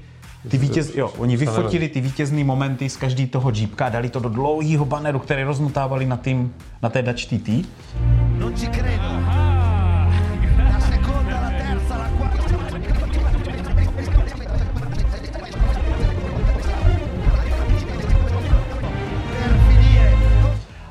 ty 0.49 0.59
vítěz, 0.59 0.95
jo, 0.95 1.13
oni 1.19 1.37
vyfotili 1.37 1.89
ty 1.89 2.01
vítězné 2.01 2.45
momenty 2.45 2.89
z 2.89 2.97
každý 2.97 3.27
toho 3.27 3.53
jeepka, 3.55 3.89
dali 3.89 4.09
to 4.09 4.21
do 4.21 4.29
dlouhého 4.29 4.85
banneru, 4.85 5.19
který 5.19 5.43
rozmotávali 5.43 6.07
na, 6.07 6.17
tým, 6.17 6.55
na 6.83 6.89
té 6.89 7.03
Dutch 7.03 7.25
TT. 7.25 7.49
Non 8.39 8.57
ci 8.57 8.67
credo. 8.67 9.03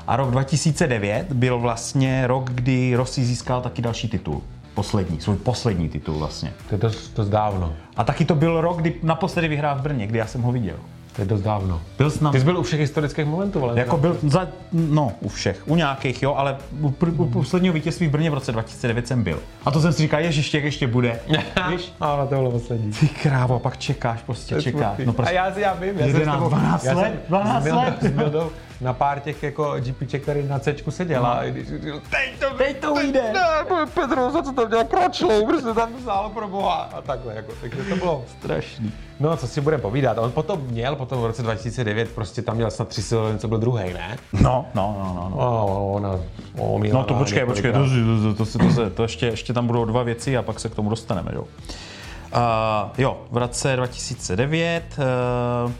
A 0.09 0.15
rok 0.15 0.31
2009 0.31 1.33
byl 1.33 1.59
vlastně 1.59 2.27
rok, 2.27 2.49
kdy 2.49 2.95
Rossi 2.95 3.25
získal 3.25 3.61
taky 3.61 3.81
další 3.81 4.07
titul. 4.07 4.41
Poslední, 4.73 5.19
svůj 5.21 5.35
poslední 5.37 5.89
titul 5.89 6.17
vlastně. 6.17 6.53
To 6.69 6.75
je 6.75 6.79
dost, 6.79 7.13
dost 7.15 7.29
dávno. 7.29 7.73
A 7.97 8.03
taky 8.03 8.25
to 8.25 8.35
byl 8.35 8.61
rok, 8.61 8.77
kdy 8.77 8.93
naposledy 9.03 9.47
vyhrál 9.47 9.75
v 9.77 9.81
Brně, 9.81 10.07
kdy 10.07 10.19
já 10.19 10.27
jsem 10.27 10.41
ho 10.41 10.51
viděl. 10.51 10.75
To 11.15 11.21
je 11.21 11.27
dost 11.27 11.41
dávno. 11.41 11.81
Byl 11.97 12.09
jsi 12.11 12.23
na... 12.23 12.31
Ty 12.31 12.39
jsi 12.39 12.45
byl 12.45 12.57
u 12.57 12.63
všech 12.63 12.79
historických 12.79 13.25
momentů, 13.25 13.63
ale 13.63 13.79
Jako 13.79 13.97
byl 13.97 14.17
za, 14.23 14.47
no, 14.71 15.11
u 15.21 15.29
všech, 15.29 15.61
u 15.65 15.75
nějakých, 15.75 16.23
jo, 16.23 16.33
ale 16.35 16.57
u, 16.81 16.89
pr- 16.89 17.13
u 17.21 17.25
posledního 17.25 17.73
vítězství 17.73 18.07
v 18.07 18.11
Brně 18.11 18.31
v 18.31 18.33
roce 18.33 18.51
2009 18.51 19.07
jsem 19.07 19.23
byl. 19.23 19.39
A 19.65 19.71
to 19.71 19.81
jsem 19.81 19.93
si 19.93 20.01
říkal, 20.01 20.19
ježiš, 20.19 20.53
jak 20.53 20.63
ještě 20.63 20.87
bude. 20.87 21.19
Víš? 21.69 21.93
Ale 21.99 22.27
to 22.27 22.35
bylo 22.35 22.51
poslední. 22.51 22.91
Ty 22.91 23.07
krávo, 23.07 23.55
a 23.55 23.59
pak 23.59 23.77
čekáš, 23.77 24.21
prostě 24.21 24.61
čekáš. 24.61 24.97
No 25.05 25.09
a 25.09 25.13
prostě, 25.13 25.35
já, 25.35 25.59
já 25.59 25.73
vím, 25.73 25.99
já 25.99 26.05
11, 26.05 26.11
jsem 26.11 26.33
s 26.33 26.35
tebou- 26.35 26.49
12 26.49 26.83
já 26.83 26.89
jsem 26.93 27.01
let, 27.03 27.25
12 27.29 27.63
s 27.63 27.65
Mildou- 28.11 28.37
let. 28.43 28.51
Na 28.81 28.93
pár 28.93 29.19
těch 29.19 29.43
jako 29.43 29.75
GPček, 29.79 30.21
který 30.21 30.47
na 30.47 30.59
Cčku 30.59 30.91
seděl 30.91 31.25
a 31.25 31.43
když 31.45 31.67
říkal, 31.67 31.99
teď 32.09 32.39
to, 32.39 32.57
teď 32.57 32.77
to 32.77 32.93
vyjde. 32.93 33.33
Ne, 33.33 33.65
pane 33.67 33.85
Pedro, 33.85 34.31
za 34.31 34.41
co 34.41 34.53
to 34.53 34.67
dělal 34.67 34.85
kračlou, 34.85 35.45
prostě 35.45 35.73
tam 35.73 35.89
zálo 36.05 36.29
pro 36.29 36.47
boha 36.47 36.89
a 36.93 37.01
takhle, 37.01 37.35
jako, 37.35 37.51
takže 37.61 37.83
to 37.83 37.95
bylo 37.95 38.25
strašný. 38.39 38.93
No, 39.19 39.37
co 39.37 39.47
si 39.47 39.61
budeme 39.61 39.81
povídat, 39.81 40.17
on 40.17 40.31
potom 40.31 40.61
měl, 40.61 40.95
potom 40.95 41.21
v 41.21 41.25
roce 41.25 41.43
2009, 41.43 42.09
prostě 42.09 42.41
tam 42.41 42.55
měl 42.55 42.71
snad 42.71 42.87
tři 42.87 43.01
silové, 43.01 43.37
co 43.37 43.47
byl 43.47 43.57
druhý, 43.57 43.93
ne? 43.93 44.17
No, 44.33 44.65
no, 44.73 44.95
no, 44.99 45.13
no. 45.13 45.29
no. 45.29 45.37
Oh, 45.37 45.95
ona, 45.95 46.19
oh, 46.57 46.83
No 46.83 47.03
to 47.03 47.13
počkej, 47.13 47.45
počkej, 47.45 47.71
to, 47.71 47.79
to, 47.79 48.45
to, 48.45 48.45
to, 48.45 48.57
to, 48.59 48.75
to, 48.75 48.89
to 48.89 49.03
ještě, 49.03 49.25
ještě 49.25 49.53
tam 49.53 49.67
budou 49.67 49.85
dva 49.85 50.03
věci 50.03 50.37
a 50.37 50.41
pak 50.41 50.59
se 50.59 50.69
k 50.69 50.75
tomu 50.75 50.89
dostaneme, 50.89 51.31
jo. 51.33 51.41
Uh, 51.41 52.89
jo, 52.97 53.21
v 53.31 53.37
roce 53.37 53.75
2009, 53.75 54.83
uh, 54.97 55.71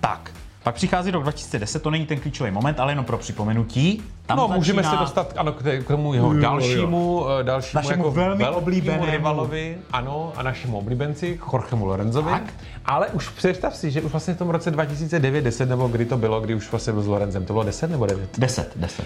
tak, 0.00 0.30
pak 0.66 0.74
přichází 0.74 1.10
rok 1.10 1.22
2010, 1.22 1.82
to 1.82 1.90
není 1.90 2.06
ten 2.06 2.20
klíčový 2.20 2.50
moment, 2.50 2.80
ale 2.80 2.92
jenom 2.92 3.04
pro 3.04 3.18
připomenutí. 3.18 4.02
Tam 4.26 4.38
no, 4.38 4.48
můžeme 4.48 4.82
začíná- 4.82 4.98
se 4.98 5.04
dostat 5.04 5.34
ano, 5.36 5.52
k, 5.52 5.62
k 5.62 5.86
tomu 5.86 6.14
jeho 6.14 6.26
Jo, 6.28 6.34
jo. 6.34 6.40
dalšímu, 6.40 7.26
eh, 7.40 7.44
dalšímu 7.44 7.82
Našemu 7.82 8.04
jako 8.04 8.10
velmi 8.10 8.48
oblíbenému. 8.48 9.04
rivalovi, 9.06 9.78
ano, 9.92 10.32
a 10.36 10.42
našemu 10.42 10.78
oblíbenci, 10.78 11.40
Jorgemu 11.52 11.86
Lorenzovi. 11.86 12.32
Ale 12.86 13.06
už 13.06 13.28
představ 13.28 13.76
si, 13.76 13.90
že 13.90 14.02
už 14.02 14.10
vlastně 14.10 14.34
v 14.34 14.38
tom 14.38 14.50
roce 14.50 14.70
2009, 14.70 15.40
10 15.44 15.68
nebo 15.68 15.88
kdy 15.88 16.04
to 16.04 16.16
bylo, 16.16 16.40
kdy 16.40 16.54
už 16.54 16.70
vlastně 16.70 16.92
byl 16.92 17.02
s 17.02 17.06
Lorenzem, 17.06 17.44
to 17.44 17.52
bylo 17.52 17.64
10 17.64 17.90
nebo 17.90 18.06
9? 18.06 18.38
10, 18.38 18.72
10. 18.76 19.04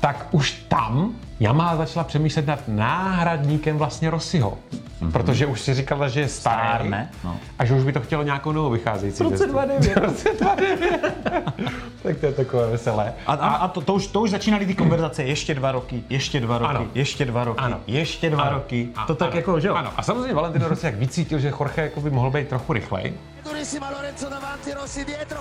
Tak 0.00 0.28
už 0.30 0.52
tam 0.68 1.14
Yamaha 1.40 1.76
začala 1.76 2.04
přemýšlet 2.04 2.46
nad 2.46 2.60
náhradníkem 2.68 3.76
vlastně 3.78 4.10
Rossiho. 4.10 4.58
Mm-hmm. 5.02 5.12
Protože 5.12 5.46
už 5.46 5.60
si 5.60 5.74
říkala, 5.74 6.08
že 6.08 6.20
je 6.20 6.28
starý 6.28 6.58
Stárne, 6.68 7.10
no. 7.24 7.36
a 7.58 7.64
že 7.64 7.74
už 7.74 7.84
by 7.84 7.92
to 7.92 8.00
chtělo 8.00 8.22
nějakou 8.22 8.52
novou 8.52 8.70
vycházející. 8.70 9.18
V 9.18 9.26
roce 9.26 9.36
cestu. 9.38 9.52
29. 9.52 9.94
V 9.94 9.96
roce 9.96 10.28
29. 10.40 11.14
tak 12.02 12.16
to 12.18 12.26
je 12.26 12.32
takové 12.32 12.70
veselé. 12.70 13.14
A, 13.26 13.32
a, 13.32 13.48
a 13.48 13.68
to, 13.68 13.80
to, 13.80 13.94
už, 13.94 14.06
to 14.06 14.20
už 14.20 14.30
začínaly 14.30 14.66
ty 14.66 14.74
konverzace, 14.74 15.24
ještě 15.24 15.54
dva 15.54 15.72
roky, 15.72 16.02
ještě 16.08 16.40
dva 16.40 16.58
roky, 16.58 16.70
Ano. 16.70 16.86
ještě 16.94 17.24
dva 17.24 17.44
roky, 17.44 17.58
Ano. 17.60 17.80
ještě 17.86 18.30
dva 18.30 18.42
Ano. 18.42 18.52
roky. 18.56 18.88
A- 18.96 19.06
To 19.06 19.14
tak 19.14 19.28
ano. 19.28 19.36
jako, 19.36 19.60
že 19.60 19.68
jo? 19.68 19.74
Ano. 19.74 19.90
A 19.96 20.02
samozřejmě 20.02 20.34
Valentino 20.34 20.68
Rossi 20.68 20.86
jak 20.86 20.94
vycítil, 20.94 21.38
že 21.38 21.48
Jorge 21.48 21.82
jako 21.82 22.00
by 22.00 22.10
mohl 22.10 22.30
být 22.30 22.48
trochu 22.48 22.72
rychlej, 22.72 23.12
Durissima 23.44 23.90
Lorenzo 23.90 24.28
davanti, 24.30 24.72
Rossi 24.74 25.04
dietro, 25.04 25.38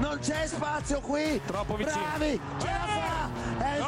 non 0.00 0.18
c'è 0.18 0.46
spazio 0.48 1.00
qui. 1.00 1.40
Troppo 1.46 1.76
vicino. 1.76 2.00
Bravi, 2.18 2.40
ce 2.58 2.66
la 2.66 2.86
fa. 2.86 3.30
È 3.64 3.78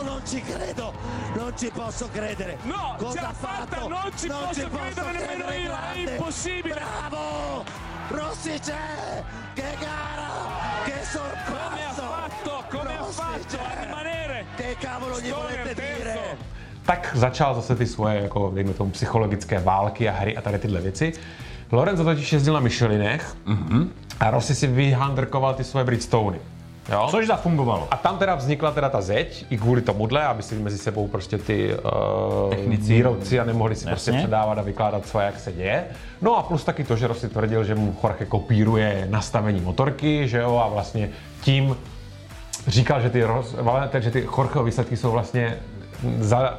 entrato, 0.00 0.02
non 0.02 0.20
ci 0.26 0.40
credo, 0.42 0.92
non 1.34 1.52
ci 1.56 1.70
posso 1.72 2.08
credere. 2.12 2.58
No, 2.62 2.94
Cosa 2.98 3.28
ha 3.28 3.32
fatta, 3.32 3.76
fatto? 3.76 3.88
non 3.88 4.10
ci 4.16 4.28
posso 4.28 4.68
credere 4.68 5.12
nemmeno 5.12 5.52
io, 5.52 5.60
è 5.60 5.64
grande. 5.66 6.10
impossibile. 6.10 6.74
Bravo, 6.74 7.64
Rossi 8.08 8.58
c'è, 8.60 9.22
che 9.54 9.76
gara, 9.80 10.28
che 10.84 11.04
sorpasso. 11.04 11.52
Come 11.52 11.84
ha 11.84 11.92
fatto, 11.92 12.64
come 12.70 12.96
ha 12.96 12.98
Rossi 12.98 13.12
fatto 13.20 13.56
a 13.56 13.68
c'è. 13.68 13.84
rimanere? 13.84 14.44
Che 14.56 14.76
cavolo 14.80 15.20
gli 15.20 15.26
Storia 15.26 15.56
volete 15.56 15.74
terzo. 15.74 16.02
dire? 16.02 16.36
tak 16.84 17.12
začal 17.14 17.54
zase 17.54 17.76
ty 17.76 17.86
svoje, 17.86 18.20
jako, 18.22 18.50
dejme 18.54 18.72
tomu, 18.74 18.90
psychologické 18.90 19.58
války 19.60 20.08
a 20.08 20.12
hry 20.12 20.36
a 20.36 20.40
tady 20.42 20.58
tyhle 20.58 20.80
věci. 20.80 21.12
Lorenzo 21.72 22.04
totiž 22.04 22.32
jezdil 22.32 22.54
na 22.54 22.60
Michelinech 22.60 23.36
mm-hmm. 23.46 23.88
a 24.20 24.30
Rossi 24.30 24.54
si 24.54 24.66
vyhandrkoval 24.66 25.54
ty 25.54 25.64
svoje 25.64 25.84
Bridgestony. 25.84 26.40
Jo? 26.88 27.06
Což 27.10 27.26
zafungovalo. 27.26 27.88
A 27.90 27.96
tam 27.96 28.18
teda 28.18 28.34
vznikla 28.34 28.70
teda 28.70 28.88
ta 28.88 29.00
zeď, 29.00 29.46
i 29.50 29.58
kvůli 29.58 29.82
tomuhle, 29.82 30.24
aby 30.24 30.42
si 30.42 30.54
mezi 30.54 30.78
sebou 30.78 31.08
prostě 31.08 31.38
ty 31.38 31.74
uh, 31.74 32.50
Technici. 32.50 32.92
výrobci 32.94 33.40
a 33.40 33.44
nemohli 33.44 33.74
si 33.76 33.86
prostě 33.86 34.10
Jasně. 34.10 34.22
předávat 34.22 34.58
a 34.58 34.62
vykládat, 34.62 35.06
co 35.06 35.18
a 35.18 35.22
jak 35.22 35.38
se 35.40 35.52
děje. 35.52 35.84
No 36.22 36.36
a 36.38 36.42
plus 36.42 36.64
taky 36.64 36.84
to, 36.84 36.96
že 36.96 37.06
Rossi 37.06 37.28
tvrdil, 37.28 37.64
že 37.64 37.74
mu 37.74 37.96
Jorge 38.04 38.24
kopíruje 38.26 39.06
nastavení 39.10 39.60
motorky, 39.60 40.28
že 40.28 40.38
jo, 40.38 40.62
a 40.64 40.68
vlastně 40.68 41.08
tím 41.40 41.76
říkal, 42.66 43.00
že 43.00 43.10
ty, 43.10 43.24
Ros, 43.24 43.54
Valente- 43.54 43.98
že 44.00 44.10
ty 44.10 44.28
Jorgeho 44.38 44.64
výsledky 44.64 44.96
jsou 44.96 45.10
vlastně 45.10 45.56
za, 46.18 46.58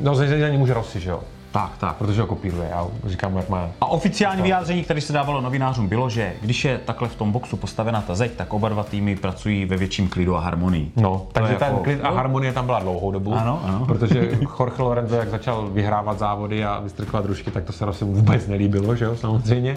no 0.00 0.14
za 0.14 0.26
za 0.26 0.48
ně 0.48 0.58
může 0.58 0.74
Rossi, 0.74 1.00
že 1.00 1.10
jo. 1.10 1.20
Tak, 1.52 1.72
tak. 1.78 1.96
Protože 1.96 2.20
ho 2.20 2.26
kopíruje, 2.26 2.68
já 2.70 2.86
říkám, 3.06 3.36
jak 3.36 3.48
má. 3.48 3.68
A 3.80 3.86
oficiální 3.86 4.42
vyjádření, 4.42 4.84
které 4.84 5.00
se 5.00 5.12
dávalo 5.12 5.40
novinářům, 5.40 5.88
bylo, 5.88 6.10
že 6.10 6.32
když 6.40 6.64
je 6.64 6.78
takhle 6.78 7.08
v 7.08 7.14
tom 7.16 7.32
boxu 7.32 7.56
postavená 7.56 8.00
ta 8.00 8.14
zeď, 8.14 8.32
tak 8.36 8.52
oba 8.54 8.68
dva 8.68 8.82
týmy 8.84 9.16
pracují 9.16 9.64
ve 9.64 9.76
větším 9.76 10.08
klidu 10.08 10.36
a 10.36 10.40
harmonii. 10.40 10.90
No, 10.96 11.26
takže 11.32 11.52
je 11.52 11.58
ten 11.58 11.68
jako- 11.68 11.82
klid 11.84 12.00
a 12.04 12.10
harmonie 12.10 12.52
tam 12.52 12.66
byla 12.66 12.78
dlouhou 12.80 13.10
dobu. 13.10 13.34
Ano, 13.34 13.60
ano. 13.64 13.84
Protože 13.86 14.18
Jorge 14.60 14.82
Lorenzo, 14.82 15.16
jak 15.16 15.28
začal 15.30 15.68
vyhrávat 15.72 16.18
závody 16.18 16.64
a 16.64 16.80
vystrkovat 16.80 17.24
družky, 17.24 17.50
tak 17.50 17.64
to 17.64 17.72
se 17.72 17.84
Rossi 17.84 18.04
vůbec 18.04 18.46
nelíbilo, 18.46 18.96
že 18.96 19.04
jo, 19.04 19.16
samozřejmě. 19.16 19.76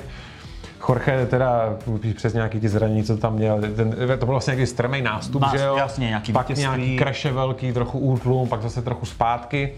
Jorge 0.90 1.26
teda 1.26 1.74
přes 2.16 2.34
nějaký 2.34 2.60
ty 2.60 2.70
zranění, 2.70 3.04
co 3.04 3.18
tam 3.18 3.34
měl, 3.34 3.62
ten, 3.76 3.96
to 4.20 4.26
byl 4.26 4.34
vlastně 4.34 4.52
nějaký 4.56 4.72
strmý 4.72 5.02
nástup, 5.02 5.42
Nás- 5.42 5.52
že 5.52 5.64
jo? 5.66 5.76
jasně, 5.78 6.08
nějaký 6.08 6.34
Pak 6.34 6.50
vítězství. 6.50 6.64
nějaký 6.82 6.98
kreše 6.98 7.32
velký, 7.32 7.74
trochu 7.74 8.00
útlum, 8.00 8.48
pak 8.50 8.62
zase 8.62 8.82
trochu 8.82 9.06
zpátky. 9.06 9.74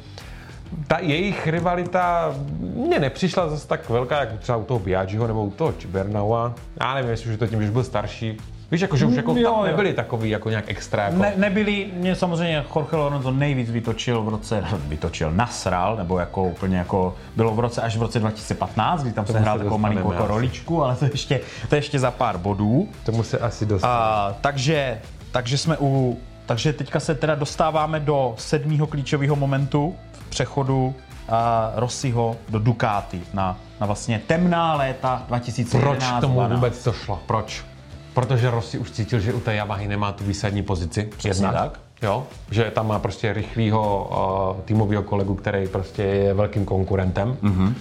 Ta 0.87 0.99
jejich 0.99 1.47
rivalita 1.47 2.35
mně 2.59 2.99
nepřišla 2.99 3.49
zase 3.49 3.67
tak 3.67 3.89
velká, 3.89 4.19
jako 4.19 4.37
třeba 4.37 4.57
u 4.57 4.63
toho 4.63 4.79
Biaggiho 4.79 5.27
nebo 5.27 5.43
u 5.43 5.51
toho 5.51 5.73
Chibernaua. 5.79 6.53
Já 6.79 6.93
nevím, 6.93 7.11
jestli 7.11 7.31
už 7.31 7.39
to 7.39 7.47
tím, 7.47 7.61
že 7.61 7.67
už 7.67 7.73
byl 7.73 7.83
starší. 7.83 8.37
Víš, 8.71 8.81
jako, 8.81 8.97
že 8.97 9.05
už 9.05 9.15
jako 9.15 9.35
Jo, 9.35 9.51
tam 9.51 9.59
jo. 9.59 9.65
nebyli 9.65 9.93
takový 9.93 10.29
jako 10.29 10.49
nějak 10.49 10.65
extra. 10.67 11.03
Jako... 11.03 11.17
Ne, 11.17 11.33
nebyli, 11.35 11.87
mě 11.93 12.15
samozřejmě 12.15 12.65
Jorge 12.75 12.95
Lorenzo 12.97 13.31
nejvíc 13.31 13.71
vytočil 13.71 14.21
v 14.21 14.29
roce, 14.29 14.63
vytočil, 14.87 15.31
nasral, 15.31 15.95
nebo 15.95 16.19
jako 16.19 16.43
úplně 16.43 16.77
jako, 16.77 17.15
bylo 17.35 17.55
v 17.55 17.59
roce 17.59 17.81
až 17.81 17.97
v 17.97 18.01
roce 18.01 18.19
2015, 18.19 19.03
kdy 19.03 19.11
tam 19.11 19.25
se 19.25 19.39
hrál 19.39 19.57
takovou 19.57 19.77
malinkou 19.77 20.11
jako 20.11 20.27
roličku, 20.27 20.83
ale 20.83 20.95
to 20.95 21.05
ještě, 21.05 21.39
to 21.69 21.75
ještě 21.75 21.99
za 21.99 22.11
pár 22.11 22.37
bodů. 22.37 22.89
Tomu 23.05 23.23
se 23.23 23.37
asi 23.37 23.65
dostane. 23.65 23.93
A, 23.93 24.35
takže, 24.41 24.99
takže 25.31 25.57
jsme 25.57 25.77
u, 25.79 26.19
takže 26.47 26.73
teďka 26.73 26.99
se 26.99 27.15
teda 27.15 27.35
dostáváme 27.35 27.99
do 27.99 28.33
sedmého 28.37 28.87
klíčového 28.87 29.35
momentu 29.35 29.95
v 30.13 30.29
přechodu 30.29 30.95
a 31.29 31.71
Rossiho 31.75 32.35
do 32.49 32.59
Ducati 32.59 33.21
na, 33.33 33.57
na 33.81 33.87
vlastně 33.87 34.21
temná 34.27 34.75
léta 34.75 35.23
2011 35.27 35.83
Proč 36.09 36.21
tomu 36.21 36.33
12. 36.33 36.55
vůbec 36.55 36.83
to 36.83 36.93
šlo? 36.93 37.19
Proč? 37.25 37.65
Protože 38.13 38.51
Rossi 38.51 38.77
už 38.77 38.91
cítil, 38.91 39.19
že 39.19 39.33
u 39.33 39.39
té 39.39 39.55
Yamahy 39.55 39.87
nemá 39.87 40.11
tu 40.11 40.23
výsadní 40.23 40.63
pozici. 40.63 41.09
Přesně 41.17 41.47
tak. 41.47 41.79
Jo, 42.01 42.27
že 42.51 42.71
tam 42.71 42.87
má 42.87 42.99
prostě 42.99 43.33
rychlýho 43.33 44.09
uh, 44.55 44.61
týmového 44.61 45.03
kolegu, 45.03 45.35
který 45.35 45.67
prostě 45.67 46.03
je 46.03 46.33
velkým 46.33 46.65
konkurentem. 46.65 47.37
Mhm, 47.41 47.75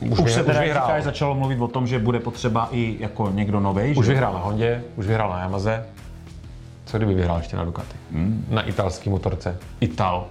Už, 0.00 0.18
Už, 0.18 0.20
vy- 0.20 0.30
se 0.32 0.44
teda, 0.44 0.60
už 0.60 0.66
říkáš, 0.66 1.04
začalo 1.04 1.34
mluvit 1.34 1.60
o 1.60 1.68
tom, 1.68 1.86
že 1.86 1.98
bude 1.98 2.20
potřeba 2.20 2.68
i 2.72 2.96
jako 3.00 3.30
někdo 3.30 3.60
nový. 3.60 3.94
Už 3.96 4.08
vyhrál 4.08 4.32
na 4.32 4.38
Hondě, 4.38 4.82
už 4.96 5.06
vyhrál 5.06 5.30
na 5.30 5.40
Yamaze. 5.40 5.84
Co 6.84 6.96
kdyby 6.96 7.14
vyhrál 7.14 7.36
ještě 7.36 7.56
na 7.56 7.64
Ducati? 7.64 7.96
Hmm. 8.12 8.46
Na 8.50 8.62
italský 8.62 9.10
motorce. 9.10 9.56
Ital. 9.80 10.26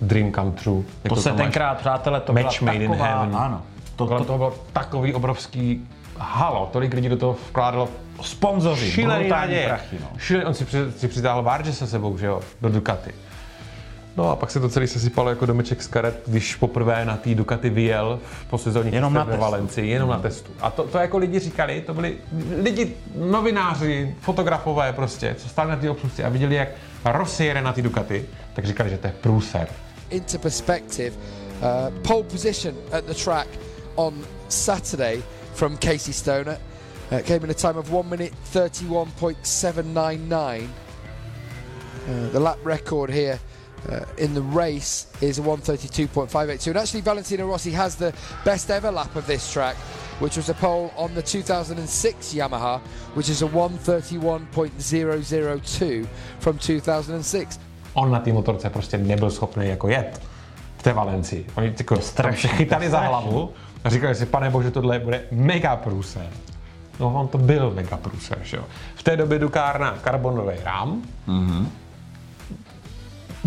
Dream 0.00 0.32
come 0.32 0.50
true. 0.50 0.82
To 1.08 1.16
se 1.16 1.30
máš. 1.32 1.40
tenkrát, 1.40 1.78
přátelé, 1.78 2.20
to 2.20 2.32
Match 2.32 2.58
byla 2.62 2.72
made 2.72 2.84
in 2.84 2.90
taková, 2.90 3.08
heaven. 3.08 3.36
Ano. 3.36 3.62
To, 3.96 4.06
to, 4.06 4.24
to 4.24 4.36
bylo 4.36 4.54
takový 4.72 5.14
obrovský 5.14 5.88
halo, 6.18 6.68
tolik 6.72 6.94
lidí 6.94 7.08
do 7.08 7.16
toho 7.16 7.36
vkládalo 7.48 7.88
Sponzoři, 8.20 9.04
brutální 9.04 9.56
prachy, 9.66 9.96
no. 10.00 10.06
Šílený, 10.18 10.46
on 10.46 10.54
si, 10.54 10.64
při, 10.64 10.78
si 10.96 11.08
přitáhl 11.08 11.42
Varge 11.42 11.72
se 11.72 11.86
sebou, 11.86 12.18
že 12.18 12.26
jo, 12.26 12.40
do 12.60 12.68
Ducati. 12.68 13.10
No 14.16 14.30
a 14.30 14.36
pak 14.36 14.50
se 14.50 14.60
to 14.60 14.68
celé 14.68 14.86
sesypalo 14.86 15.30
jako 15.30 15.46
domeček 15.46 15.82
z 15.82 15.86
karet, 15.86 16.22
když 16.26 16.54
poprvé 16.54 17.04
na 17.04 17.16
té 17.16 17.34
Ducati 17.34 17.70
vyjel 17.70 18.20
po 18.50 18.58
sezóně 18.58 18.90
Jenom 18.90 19.14
na 19.14 19.24
ve. 19.24 19.36
Valencii, 19.36 19.90
jenom 19.90 20.10
na 20.10 20.18
testu. 20.18 20.52
A 20.60 20.70
to, 20.70 20.82
to 20.82 20.98
jako 20.98 21.18
lidi 21.18 21.38
říkali, 21.38 21.82
to 21.86 21.94
byli 21.94 22.16
lidi, 22.62 22.94
novináři, 23.16 24.14
fotografové 24.20 24.92
prostě, 24.92 25.34
co 25.38 25.48
stáli 25.48 25.70
na 25.70 25.76
té 25.76 25.90
obslužce 25.90 26.24
a 26.24 26.28
viděli, 26.28 26.54
jak 26.54 26.68
Rossi 27.04 27.44
jede 27.44 27.62
na 27.62 27.72
té 27.72 27.82
Ducati, 27.82 28.24
tak 28.54 28.64
říkali, 28.64 28.90
že 28.90 28.98
to 28.98 29.06
je 29.06 29.12
průser. 29.20 29.68
into 30.10 30.38
perspective, 30.38 31.14
uh, 31.62 31.90
pole 32.02 32.24
position 32.24 32.76
at 32.92 33.06
the 33.06 33.14
track 33.14 33.48
on 33.96 34.24
Saturday 34.48 35.22
from 35.54 35.76
Casey 35.78 36.12
Stoner 36.12 36.58
uh, 37.10 37.20
came 37.22 37.42
in 37.44 37.50
a 37.50 37.54
time 37.54 37.76
of 37.76 37.90
1 37.90 38.08
minute 38.08 38.32
31.799. 38.52 40.68
Uh, 42.08 42.28
the 42.28 42.38
lap 42.38 42.58
record 42.64 43.10
here 43.10 43.40
uh, 43.88 44.04
in 44.18 44.34
the 44.34 44.42
race 44.42 45.06
is 45.20 45.38
a 45.38 45.42
132.582. 45.42 46.66
And 46.68 46.76
actually, 46.76 47.02
Valentino 47.02 47.46
Rossi 47.46 47.70
has 47.72 47.96
the 47.96 48.12
best 48.44 48.70
ever 48.70 48.90
lap 48.90 49.14
of 49.16 49.26
this 49.26 49.52
track, 49.52 49.76
which 50.20 50.36
was 50.36 50.48
a 50.48 50.54
pole 50.54 50.90
on 50.96 51.14
the 51.14 51.22
2006 51.22 52.34
Yamaha, 52.34 52.80
which 53.14 53.28
is 53.28 53.42
a 53.42 53.46
131.002 53.46 56.06
from 56.40 56.58
2006. 56.58 57.58
on 57.96 58.10
na 58.10 58.20
té 58.20 58.32
motorce 58.32 58.70
prostě 58.70 58.98
nebyl 58.98 59.30
schopný 59.30 59.68
jako 59.68 59.88
jet 59.88 60.22
v 60.76 60.82
té 60.82 60.92
Valencii. 60.92 61.46
Oni 61.54 61.74
jako 61.78 61.96
se 61.96 62.48
chytali 62.48 62.90
za 62.90 63.00
hlavu 63.00 63.50
a 63.84 63.90
říkali 63.90 64.14
si, 64.14 64.26
pane 64.26 64.50
bože, 64.50 64.70
tohle 64.70 64.98
bude 64.98 65.22
mega 65.30 65.76
průser. 65.76 66.26
No 67.00 67.14
on 67.14 67.28
to 67.28 67.38
byl 67.38 67.70
mega 67.70 67.96
průser, 67.96 68.38
že 68.42 68.56
jo. 68.56 68.64
V 68.94 69.02
té 69.02 69.16
době 69.16 69.38
Dukárna 69.38 69.98
karbonový 70.02 70.56
rám. 70.64 71.02
Mhm. 71.26 71.68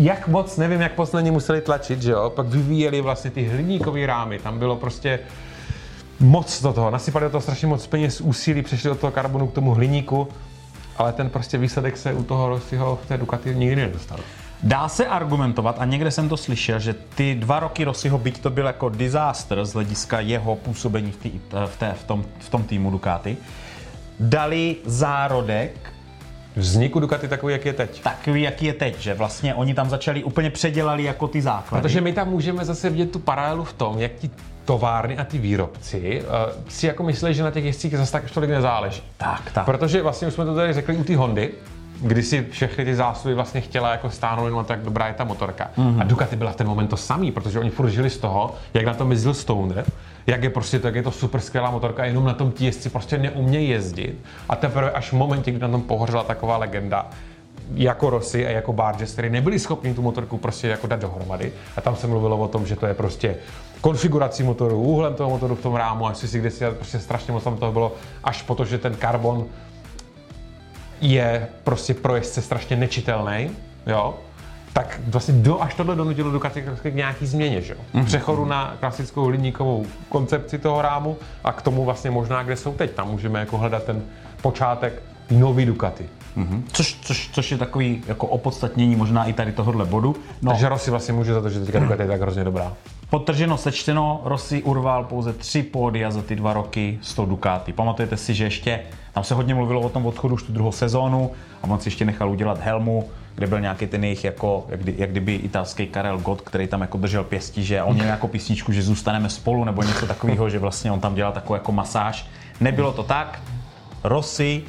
Jak 0.00 0.28
moc, 0.28 0.56
nevím, 0.56 0.80
jak 0.80 0.98
moc 0.98 1.12
na 1.12 1.20
ně 1.20 1.32
museli 1.32 1.60
tlačit, 1.60 2.02
že 2.02 2.10
jo. 2.10 2.30
Pak 2.30 2.46
vyvíjeli 2.46 3.00
vlastně 3.00 3.30
ty 3.30 3.44
hliníkové 3.44 4.06
rámy, 4.06 4.38
tam 4.38 4.58
bylo 4.58 4.76
prostě 4.76 5.20
moc 6.20 6.62
do 6.62 6.72
toho, 6.72 6.90
nasypali 6.90 7.24
do 7.24 7.30
toho 7.30 7.40
strašně 7.40 7.66
moc 7.68 7.86
peněz, 7.86 8.20
úsilí, 8.20 8.62
přešli 8.62 8.90
od 8.90 9.00
toho 9.00 9.10
karbonu 9.10 9.46
k 9.46 9.52
tomu 9.52 9.74
hliníku, 9.74 10.28
ale 10.96 11.12
ten 11.12 11.30
prostě 11.30 11.58
výsledek 11.58 11.96
se 11.96 12.12
u 12.12 12.24
toho 12.24 12.48
Rossiho 12.48 12.98
v 13.04 13.08
té 13.08 13.18
Ducati 13.18 13.54
nikdy 13.54 13.76
nedostal. 13.76 14.18
Dá 14.62 14.88
se 14.88 15.06
argumentovat, 15.06 15.76
a 15.78 15.84
někde 15.84 16.10
jsem 16.10 16.28
to 16.28 16.36
slyšel, 16.36 16.78
že 16.78 16.94
ty 17.14 17.34
dva 17.34 17.60
roky 17.60 17.84
Rossiho, 17.84 18.18
byť 18.18 18.40
to 18.40 18.50
byl 18.50 18.66
jako 18.66 18.88
disaster 18.88 19.64
z 19.64 19.72
hlediska 19.72 20.20
jeho 20.20 20.56
působení 20.56 21.12
v, 21.12 21.16
tý, 21.16 21.30
v, 21.66 21.76
té, 21.78 21.92
v, 21.92 22.04
tom, 22.04 22.24
v 22.38 22.48
tom 22.48 22.62
týmu 22.62 22.90
Ducati, 22.90 23.36
dali 24.20 24.76
zárodek 24.84 25.92
Vzniku 26.56 27.00
Ducati 27.00 27.28
takový, 27.28 27.52
jak 27.52 27.66
je 27.66 27.72
teď. 27.72 28.02
takový, 28.02 28.42
jaký 28.42 28.66
je 28.66 28.72
teď, 28.72 28.98
že 28.98 29.14
vlastně 29.14 29.54
oni 29.54 29.74
tam 29.74 29.90
začali 29.90 30.24
úplně 30.24 30.50
předělali 30.50 31.04
jako 31.04 31.28
ty 31.28 31.42
základy. 31.42 31.82
Protože 31.82 32.00
my 32.00 32.12
tam 32.12 32.28
můžeme 32.28 32.64
zase 32.64 32.90
vidět 32.90 33.12
tu 33.12 33.18
paralelu 33.18 33.64
v 33.64 33.72
tom, 33.72 33.98
jak 33.98 34.12
ti 34.12 34.30
továrny 34.64 35.18
a 35.18 35.24
ty 35.24 35.38
výrobci 35.38 36.22
uh, 36.22 36.28
si 36.68 36.86
jako 36.86 37.02
myslí, 37.02 37.34
že 37.34 37.42
na 37.42 37.50
těch 37.50 37.64
jezdcích 37.64 37.96
zase 37.96 38.12
tak 38.12 38.30
tolik 38.30 38.50
nezáleží. 38.50 39.02
Tak, 39.16 39.50
tak. 39.52 39.64
Protože 39.64 40.02
vlastně 40.02 40.28
už 40.28 40.34
jsme 40.34 40.44
to 40.44 40.54
tady 40.54 40.72
řekli 40.72 40.96
u 40.96 41.04
té 41.04 41.16
Hondy, 41.16 41.50
kdy 42.00 42.22
si 42.22 42.46
všechny 42.50 42.84
ty 42.84 42.94
zásluhy 42.94 43.34
vlastně 43.34 43.60
chtěla 43.60 43.90
jako 43.90 44.10
stáhnout 44.10 44.44
jenom 44.44 44.64
tak 44.64 44.80
dobrá 44.82 45.06
je 45.06 45.14
ta 45.14 45.24
motorka. 45.24 45.70
Mhm. 45.76 46.00
A 46.00 46.04
Ducati 46.04 46.36
byla 46.36 46.52
v 46.52 46.56
ten 46.56 46.66
moment 46.66 46.88
to 46.88 46.96
samý, 46.96 47.32
protože 47.32 47.58
oni 47.58 47.70
furt 47.70 47.88
žili 47.88 48.10
z 48.10 48.18
toho, 48.18 48.54
jak 48.74 48.86
na 48.86 48.94
tom 48.94 49.10
jezdil 49.10 49.34
Stoner, 49.34 49.84
jak 50.26 50.42
je 50.42 50.50
prostě 50.50 50.78
to, 50.78 50.86
jak 50.86 50.96
je 50.96 51.02
to 51.02 51.10
super 51.10 51.40
skvělá 51.40 51.70
motorka, 51.70 52.04
jenom 52.04 52.24
na 52.24 52.34
tom 52.34 52.52
ti 52.52 52.64
jezdci 52.64 52.90
prostě 52.90 53.18
neumějí 53.18 53.68
jezdit. 53.68 54.18
A 54.48 54.56
teprve 54.56 54.90
až 54.90 55.08
v 55.10 55.12
momentě, 55.12 55.50
kdy 55.50 55.60
na 55.60 55.68
tom 55.68 55.82
pohořela 55.82 56.24
taková 56.24 56.56
legenda, 56.56 57.10
jako 57.74 58.10
Rossi 58.10 58.46
a 58.46 58.50
jako 58.50 58.72
Barges, 58.72 59.12
který 59.12 59.30
nebyli 59.30 59.58
schopni 59.58 59.94
tu 59.94 60.02
motorku 60.02 60.38
prostě 60.38 60.68
jako 60.68 60.86
dát 60.86 61.00
dohromady. 61.00 61.52
A 61.76 61.80
tam 61.80 61.96
se 61.96 62.06
mluvilo 62.06 62.38
o 62.38 62.48
tom, 62.48 62.66
že 62.66 62.76
to 62.76 62.86
je 62.86 62.94
prostě 62.94 63.36
konfigurací 63.80 64.42
motoru, 64.42 64.82
úhlem 64.82 65.14
toho 65.14 65.30
motoru 65.30 65.54
v 65.54 65.62
tom 65.62 65.74
rámu, 65.74 66.06
až 66.06 66.16
si 66.16 66.38
kde 66.38 66.50
si 66.50 66.64
prostě 66.70 66.98
strašně 66.98 67.32
moc 67.32 67.44
tam 67.44 67.56
toho 67.56 67.72
bylo, 67.72 67.92
až 68.24 68.42
po 68.42 68.54
to, 68.54 68.64
že 68.64 68.78
ten 68.78 68.94
karbon 68.94 69.46
je 71.00 71.48
prostě 71.64 71.94
pro 71.94 72.16
jezdce 72.16 72.42
strašně 72.42 72.76
nečitelný, 72.76 73.50
jo, 73.86 74.14
tak 74.72 75.00
vlastně 75.06 75.34
do, 75.34 75.62
až 75.62 75.74
tohle 75.74 75.96
donutilo 75.96 76.30
Ducati 76.30 76.64
k 76.82 76.94
nějaký 76.94 77.26
změně, 77.26 77.60
že 77.60 77.72
jo? 77.72 77.80
Mhm. 77.92 78.04
Přechodu 78.04 78.44
na 78.44 78.76
klasickou 78.80 79.24
hliníkovou 79.24 79.86
koncepci 80.08 80.58
toho 80.58 80.82
rámu 80.82 81.16
a 81.44 81.52
k 81.52 81.62
tomu 81.62 81.84
vlastně 81.84 82.10
možná, 82.10 82.42
kde 82.42 82.56
jsou 82.56 82.72
teď. 82.72 82.90
Tam 82.90 83.10
můžeme 83.10 83.40
jako 83.40 83.58
hledat 83.58 83.84
ten 83.84 84.02
počátek 84.42 85.02
té 85.26 85.34
nový 85.34 85.66
Ducati. 85.66 86.08
Mhm. 86.36 86.64
Což, 86.72 86.98
což, 87.02 87.30
což 87.32 87.50
je 87.50 87.58
takový 87.58 88.02
jako 88.06 88.26
opodstatnění 88.26 88.96
možná 88.96 89.24
i 89.24 89.32
tady 89.32 89.52
tohohle 89.52 89.84
bodu. 89.84 90.16
No, 90.42 90.52
Takže 90.52 90.68
Rossi 90.68 90.90
vlastně 90.90 91.14
může 91.14 91.34
za 91.34 91.42
to, 91.42 91.50
že 91.50 91.60
teďka 91.60 91.78
Ducati 91.80 92.02
je 92.02 92.08
tak 92.08 92.20
hrozně 92.20 92.44
dobrá. 92.44 92.72
Podtrženo 93.10 93.56
sečteno, 93.56 94.20
Rossi 94.24 94.62
urval 94.62 95.04
pouze 95.04 95.32
tři 95.32 95.62
pódia 95.62 96.10
za 96.10 96.22
ty 96.22 96.36
dva 96.36 96.52
roky 96.52 96.98
s 97.02 97.14
tou 97.14 97.26
Ducati. 97.26 97.72
Pamatujete 97.72 98.16
si, 98.16 98.34
že 98.34 98.44
ještě 98.44 98.80
tam 99.12 99.24
se 99.24 99.34
hodně 99.34 99.54
mluvilo 99.54 99.80
o 99.80 99.88
tom 99.88 100.06
odchodu 100.06 100.34
už 100.34 100.42
tu 100.42 100.52
druhou 100.52 100.72
sezónu 100.72 101.30
a 101.62 101.66
on 101.66 101.80
si 101.80 101.88
ještě 101.88 102.04
nechal 102.04 102.30
udělat 102.30 102.60
helmu, 102.60 103.08
kde 103.34 103.46
byl 103.46 103.60
nějaký 103.60 103.86
ten 103.86 104.04
jejich 104.04 104.24
jako, 104.24 104.66
jak, 104.68 104.80
kdy, 104.80 104.94
jak 104.98 105.10
kdyby 105.10 105.34
italský 105.34 105.86
Karel 105.86 106.18
Gott, 106.18 106.40
který 106.40 106.66
tam 106.66 106.80
jako 106.80 106.98
držel 106.98 107.24
pěstí, 107.24 107.64
že 107.64 107.82
on 107.82 107.94
měl 107.94 108.06
jako 108.06 108.28
písničku, 108.28 108.72
že 108.72 108.82
zůstaneme 108.82 109.28
spolu 109.28 109.64
nebo 109.64 109.82
něco 109.82 110.06
takového, 110.06 110.50
že 110.50 110.58
vlastně 110.58 110.92
on 110.92 111.00
tam 111.00 111.14
dělal 111.14 111.32
takovou 111.32 111.54
jako 111.54 111.72
masáž. 111.72 112.26
Nebylo 112.60 112.92
to 112.92 113.02
tak. 113.02 113.40
Rossi 114.04 114.62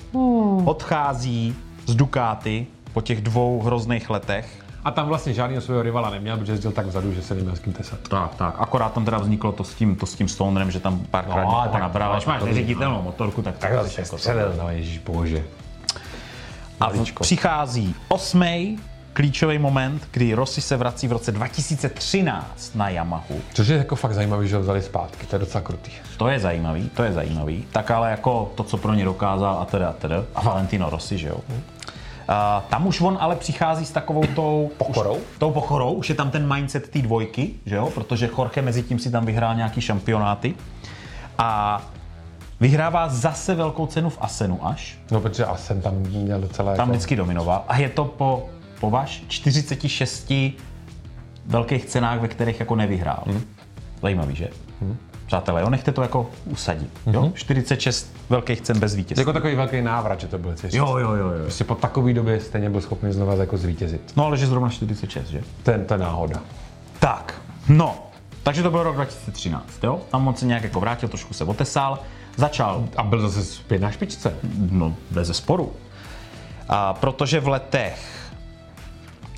odchází 0.65 1.55
z 1.85 1.95
Ducati 1.95 2.67
po 2.93 3.01
těch 3.01 3.21
dvou 3.21 3.61
hrozných 3.61 4.09
letech 4.09 4.60
A 4.85 4.91
tam 4.91 5.07
vlastně 5.07 5.33
žádného 5.33 5.61
svého 5.61 5.81
rivala 5.81 6.09
neměl, 6.09 6.37
protože 6.37 6.51
jezdil 6.51 6.71
tak 6.71 6.85
vzadu, 6.85 7.13
že 7.13 7.21
se 7.21 7.35
neměl 7.35 7.55
s 7.55 7.59
kým 7.59 7.73
tesat. 7.73 7.99
tak, 8.09 8.35
tak. 8.35 8.55
Akorát 8.57 8.93
tam 8.93 9.05
teda 9.05 9.17
vzniklo 9.17 9.51
to 9.51 9.63
s 9.63 9.73
tím, 9.73 9.95
to 9.95 10.05
s 10.05 10.15
tím 10.15 10.27
Stonerem, 10.27 10.71
že 10.71 10.79
tam 10.79 10.99
párkrát 11.11 11.43
No, 11.43 11.51
no, 11.51 11.69
tak- 11.71 11.81
nabral. 11.81 12.13
Až 12.13 12.23
tak 12.25 12.33
máš 12.33 12.39
to- 12.39 12.45
neředitelnou 12.45 13.01
motorku, 13.01 13.41
tak, 13.41 13.57
Tak 13.57 13.71
to 13.77 13.83
zase 13.83 14.01
jako 14.01 14.17
střelil, 14.17 14.53
no 14.61 14.69
ježíš 14.69 14.97
bože. 14.97 15.43
A 16.79 16.89
v- 16.89 17.11
přichází 17.21 17.95
osmý 18.07 18.79
klíčový 19.13 19.57
moment, 19.57 20.07
kdy 20.11 20.33
Rossi 20.33 20.61
se 20.61 20.77
vrací 20.77 21.07
v 21.07 21.11
roce 21.11 21.31
2013 21.31 22.75
na 22.75 22.89
Yamahu. 22.89 23.41
Což 23.53 23.67
je 23.67 23.77
jako 23.77 23.95
fakt 23.95 24.13
zajímavý, 24.13 24.47
že 24.47 24.55
ho 24.55 24.61
vzali 24.61 24.81
zpátky, 24.81 25.25
to 25.25 25.35
je 25.35 25.39
docela 25.39 25.61
krutý. 25.61 25.91
To 26.17 26.27
je 26.27 26.39
zajímavý, 26.39 26.89
to 26.89 27.03
je 27.03 27.13
zajímavý. 27.13 27.65
Tak 27.71 27.91
ale 27.91 28.11
jako 28.11 28.51
to, 28.55 28.63
co 28.63 28.77
pro 28.77 28.93
ně 28.93 29.05
dokázal 29.05 29.57
a 29.61 29.65
teda, 29.65 29.93
teda. 29.93 30.23
A 30.35 30.41
Valentino 30.41 30.89
Rossi, 30.89 31.17
že 31.17 31.27
jo. 31.27 31.37
Tam 32.69 32.87
už 32.87 33.01
on 33.01 33.17
ale 33.21 33.35
přichází 33.35 33.85
s 33.85 33.91
takovou 33.91 34.23
tou 34.35 34.71
pokorou. 34.77 35.15
Už, 35.15 35.21
tou 35.37 35.51
pokorou, 35.51 35.93
už 35.93 36.09
je 36.09 36.15
tam 36.15 36.31
ten 36.31 36.53
mindset 36.53 36.89
té 36.89 36.99
dvojky, 36.99 37.53
že 37.65 37.75
jo, 37.75 37.89
protože 37.93 38.29
Jorge 38.37 38.61
mezi 38.61 38.83
tím 38.83 38.99
si 38.99 39.11
tam 39.11 39.25
vyhrál 39.25 39.55
nějaký 39.55 39.81
šampionáty. 39.81 40.53
A 41.37 41.81
vyhrává 42.59 43.09
zase 43.09 43.55
velkou 43.55 43.85
cenu 43.85 44.09
v 44.09 44.17
Asenu 44.21 44.67
až. 44.67 44.97
No, 45.11 45.21
protože 45.21 45.45
Asen 45.45 45.81
tam 45.81 45.95
měl 45.95 46.41
docela 46.41 46.75
Tam 46.75 46.79
jako... 46.79 46.91
vždycky 46.91 47.15
dominoval. 47.15 47.63
A 47.67 47.77
je 47.77 47.89
to 47.89 48.05
po, 48.05 48.49
po 48.79 48.89
vaš 48.89 49.23
46 49.27 50.33
velkých 51.45 51.85
cenách, 51.85 52.19
ve 52.19 52.27
kterých 52.27 52.59
jako 52.59 52.75
nevyhrál. 52.75 53.23
Hmm. 53.25 53.41
Zajímavý, 54.01 54.35
že? 54.35 54.49
Hmm. 54.81 54.97
Přátelé, 55.31 55.61
jo, 55.61 55.69
nechte 55.69 55.91
to 55.91 56.01
jako 56.01 56.29
usadit. 56.45 56.89
Jo? 57.05 57.31
46 57.35 58.15
velkých 58.29 58.61
cen 58.61 58.79
bez 58.79 58.95
vítězství. 58.95 59.21
Jako 59.21 59.33
takový 59.33 59.55
velký 59.55 59.81
návrat, 59.81 60.19
že 60.19 60.27
to 60.27 60.37
byl 60.37 60.53
cest. 60.53 60.73
Jo, 60.73 60.97
jo, 60.97 61.15
jo, 61.15 61.29
jo. 61.29 61.41
Prostě 61.41 61.63
po 61.63 61.75
takové 61.75 62.13
době 62.13 62.39
stejně 62.39 62.69
byl 62.69 62.81
schopný 62.81 63.13
znova 63.13 63.33
jako 63.33 63.57
zvítězit. 63.57 64.13
No 64.15 64.25
ale 64.25 64.37
že 64.37 64.47
zrovna 64.47 64.69
46, 64.69 65.27
že? 65.27 65.41
Ten, 65.63 65.85
to 65.85 65.93
je 65.93 65.97
náhoda. 65.97 66.41
Tak, 66.99 67.41
no. 67.69 67.97
Takže 68.43 68.63
to 68.63 68.71
byl 68.71 68.83
rok 68.83 68.95
2013, 68.95 69.83
jo? 69.83 70.01
Tam 70.09 70.27
on 70.27 70.35
se 70.35 70.45
nějak 70.45 70.63
jako 70.63 70.79
vrátil, 70.79 71.09
trošku 71.09 71.33
se 71.33 71.43
otesal, 71.43 71.99
začal... 72.35 72.85
A 72.97 73.03
byl 73.03 73.29
zase 73.29 73.45
zpět 73.45 73.81
na 73.81 73.91
špičce. 73.91 74.33
No, 74.71 74.95
bez 75.11 75.37
sporu. 75.37 75.73
A 76.69 76.93
protože 76.93 77.39
v 77.39 77.47
letech 77.47 78.29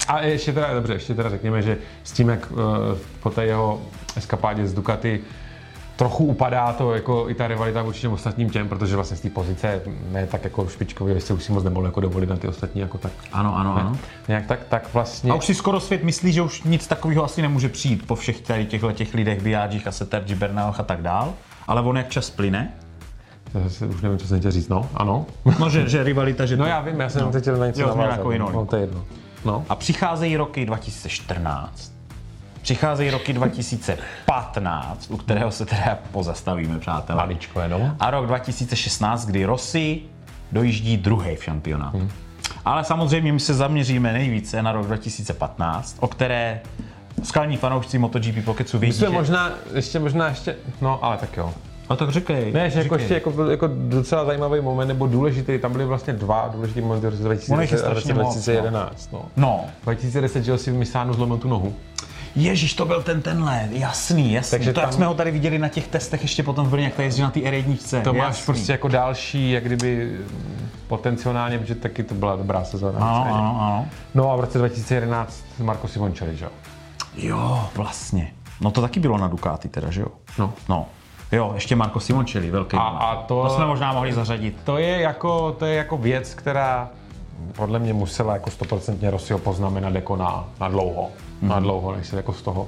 A 0.08 0.22
ještě 0.22 0.54
teda, 0.54 0.74
dobře, 0.74 0.94
ještě 0.94 1.14
teda 1.14 1.30
řekněme, 1.30 1.62
že 1.62 1.78
s 2.04 2.12
tím, 2.12 2.30
jak 2.30 2.52
uh, 2.52 2.58
po 3.20 3.30
té 3.30 3.46
jeho 3.46 3.82
eskapádě 4.16 4.68
z 4.68 4.74
Ducati 4.74 5.24
trochu 6.04 6.26
upadá 6.26 6.74
to 6.74 6.94
jako 6.94 7.30
i 7.30 7.34
ta 7.34 7.48
rivalita 7.48 7.82
vůči 7.82 8.02
těm 8.02 8.14
ostatním 8.14 8.50
těm, 8.50 8.70
protože 8.70 8.96
vlastně 8.96 9.18
z 9.18 9.22
té 9.22 9.30
pozice 9.30 9.82
ne 10.12 10.28
tak 10.28 10.44
jako 10.44 10.68
špičkově, 10.68 11.22
se 11.22 11.34
už 11.34 11.44
si 11.44 11.52
moc 11.52 11.64
nemohl 11.64 11.86
jako 11.86 12.00
dovolit 12.02 12.30
na 12.30 12.38
ty 12.38 12.48
ostatní 12.48 12.82
jako 12.82 12.98
tak. 12.98 13.12
Ano, 13.34 13.58
ano, 13.58 13.76
ne, 13.76 13.82
ano. 13.82 13.98
Nějak 14.28 14.46
tak, 14.46 14.60
tak 14.70 14.94
vlastně... 14.94 15.32
A 15.32 15.36
už 15.36 15.46
si 15.46 15.56
skoro 15.56 15.80
svět 15.80 16.04
myslí, 16.04 16.34
že 16.34 16.42
už 16.42 16.64
nic 16.64 16.88
takového 16.88 17.24
asi 17.24 17.42
nemůže 17.42 17.70
přijít 17.70 18.08
po 18.08 18.16
všech 18.16 18.42
tady 18.42 18.66
těchto 18.66 18.92
těch 18.92 19.14
lidech, 19.14 19.42
Biagich, 19.44 19.88
Aseter, 19.88 20.24
Gibernauch 20.24 20.80
a 20.80 20.84
tak 20.84 21.02
dál. 21.02 21.34
Ale 21.68 21.82
on 21.82 21.98
jak 21.98 22.10
čas 22.10 22.30
plyne, 22.30 22.74
Zase 23.64 23.86
už 23.88 24.02
nevím, 24.02 24.18
co 24.18 24.28
jsem 24.28 24.40
chtěl 24.40 24.52
říct, 24.52 24.70
no, 24.70 24.90
ano. 24.96 25.26
no 25.60 25.70
že, 25.70 25.90
že 25.90 26.04
rivalita, 26.04 26.46
že 26.46 26.58
No 26.58 26.64
to- 26.64 26.70
já 26.70 26.82
vím, 26.82 27.00
já 27.00 27.10
jsem 27.10 27.22
no. 27.22 27.32
teď 27.32 27.42
chtěl 27.42 27.58
na 27.58 27.66
něco 27.68 27.82
Jo, 27.82 27.88
změna 27.88 28.02
navázat, 28.04 28.18
jako 28.20 28.32
jinou. 28.32 28.50
no, 28.52 28.66
to 28.66 28.76
je 28.76 28.82
jedno. 28.82 29.04
No. 29.46 29.66
A 29.70 29.76
přicházejí 29.76 30.38
roky 30.38 30.66
2014, 30.66 31.93
přicházejí 32.64 33.10
roky 33.10 33.34
2015, 33.34 35.12
u 35.12 35.18
kterého 35.18 35.52
se 35.52 35.66
teda 35.66 36.00
pozastavíme, 36.12 36.80
přátelé. 36.80 37.18
Maličko 37.18 37.60
jenom. 37.60 37.96
A 38.00 38.12
rok 38.12 38.28
2016, 38.28 39.26
kdy 39.26 39.46
Rossi 39.46 40.02
dojíždí 40.52 40.98
druhý 40.98 41.36
v 41.36 41.44
šampionátu. 41.44 41.98
Hmm. 41.98 42.10
Ale 42.66 42.84
samozřejmě 42.84 43.34
my 43.34 43.40
se 43.40 43.54
zaměříme 43.54 44.14
nejvíce 44.14 44.62
na 44.62 44.72
rok 44.72 44.86
2015, 44.88 45.98
o 46.00 46.08
které 46.08 46.62
skalní 47.24 47.58
fanoušci 47.58 47.98
MotoGP 47.98 48.46
Pocketsu 48.46 48.78
My 48.78 48.82
vědí, 48.82 49.00
že... 49.00 49.10
možná, 49.10 49.52
ještě 49.74 50.00
možná 50.00 50.28
ještě, 50.28 50.56
no 50.82 51.06
ale 51.06 51.18
tak 51.18 51.38
jo. 51.38 51.54
A 51.90 51.96
tak 51.96 52.10
říkej. 52.10 52.52
Ne, 52.52 52.70
že 52.70 52.80
jako 52.80 52.96
ještě 52.96 53.14
jako, 53.14 53.32
byl 53.32 53.52
jako 53.52 53.70
docela 53.74 54.26
zajímavý 54.26 54.62
moment, 54.62 54.88
nebo 54.88 55.08
důležitý, 55.08 55.60
tam 55.60 55.72
byly 55.72 55.86
vlastně 55.86 56.14
dva 56.14 56.50
důležitý 56.54 56.82
momenty 56.82 57.08
v 57.08 57.10
roce 57.10 57.54
Ono 57.54 57.62
jich 57.62 57.72
je 57.72 57.78
2010 57.78 57.86
a 57.86 57.90
v 57.90 57.94
roce 57.94 58.02
strašně 58.02 58.14
moc, 58.14 58.34
2011. 58.34 59.10
No. 59.12 59.26
No, 59.38 59.66
2010, 59.84 60.44
že 60.44 60.52
jo, 60.52 60.58
si 60.58 60.72
v 60.72 60.74
Misánu 60.74 61.14
zlomil 61.14 61.38
tu 61.38 61.48
nohu. 61.48 61.76
Ježíš, 62.36 62.74
to 62.74 62.86
byl 62.86 63.04
ten 63.04 63.22
tenhle, 63.22 63.68
jasný, 63.72 64.34
jasný. 64.34 64.52
Takže 64.52 64.74
to, 64.74 64.80
jak 64.80 64.90
tam- 64.90 64.96
jsme 64.98 65.06
ho 65.06 65.14
tady 65.14 65.32
viděli 65.32 65.60
na 65.60 65.68
těch 65.68 65.88
testech 65.88 66.22
ještě 66.22 66.44
potom 66.44 66.68
v 66.68 66.70
Brně, 66.70 66.86
jak 66.86 66.94
to 66.94 67.02
jezdil 67.02 67.26
na 67.26 67.32
té 67.32 67.40
R1. 67.40 68.02
To 68.04 68.14
máš 68.14 68.28
jasný. 68.28 68.46
prostě 68.46 68.72
jako 68.72 68.88
další, 68.88 69.52
jak 69.52 69.64
kdyby 69.64 70.18
potenciálně, 70.88 71.60
protože 71.60 71.76
taky 71.76 72.04
to 72.04 72.16
byla 72.16 72.36
dobrá 72.36 72.64
sezóna. 72.64 73.00
Ano, 73.00 73.26
ano, 73.36 73.58
ano. 73.62 73.86
No 74.16 74.32
a 74.32 74.36
v 74.36 74.40
roce 74.40 74.58
2011 74.58 75.44
Marco 75.60 75.88
Simoncelli, 75.88 76.38
že 76.38 76.46
jo? 76.46 76.52
Jo, 77.18 77.70
vlastně. 77.76 78.32
No 78.62 78.72
to 78.72 78.82
taky 78.82 79.00
bylo 79.00 79.18
na 79.18 79.28
Ducati 79.28 79.70
teda, 79.70 79.92
že 79.92 80.02
jo? 80.02 80.08
No. 80.40 80.54
No. 80.70 80.86
Jo, 81.32 81.52
ještě 81.56 81.76
Marco 81.76 82.00
Simoncelli, 82.00 82.52
velký. 82.52 82.78
A, 82.78 82.82
a 82.82 83.16
to, 83.16 83.44
to 83.44 83.56
jsme 83.56 83.66
možná 83.66 83.94
mohli 83.94 84.14
zařadit. 84.14 84.56
To 84.64 84.78
je 84.78 85.02
jako, 85.02 85.52
to 85.52 85.66
je 85.66 85.76
jako 85.76 85.98
věc, 85.98 86.34
která 86.34 86.90
podle 87.56 87.80
mě 87.80 87.94
musela 87.94 88.34
jako 88.34 88.50
stoprocentně 88.50 89.12
Rossiho 89.12 89.40
poznamenat 89.40 89.96
jako 89.96 90.16
na, 90.16 90.50
na 90.60 90.68
dlouho. 90.68 91.10
Mhm. 91.42 91.50
Na 91.50 91.60
dlouho, 91.60 91.96
než 91.96 92.08
se 92.08 92.16
jako 92.16 92.34
z 92.34 92.42
toho 92.42 92.68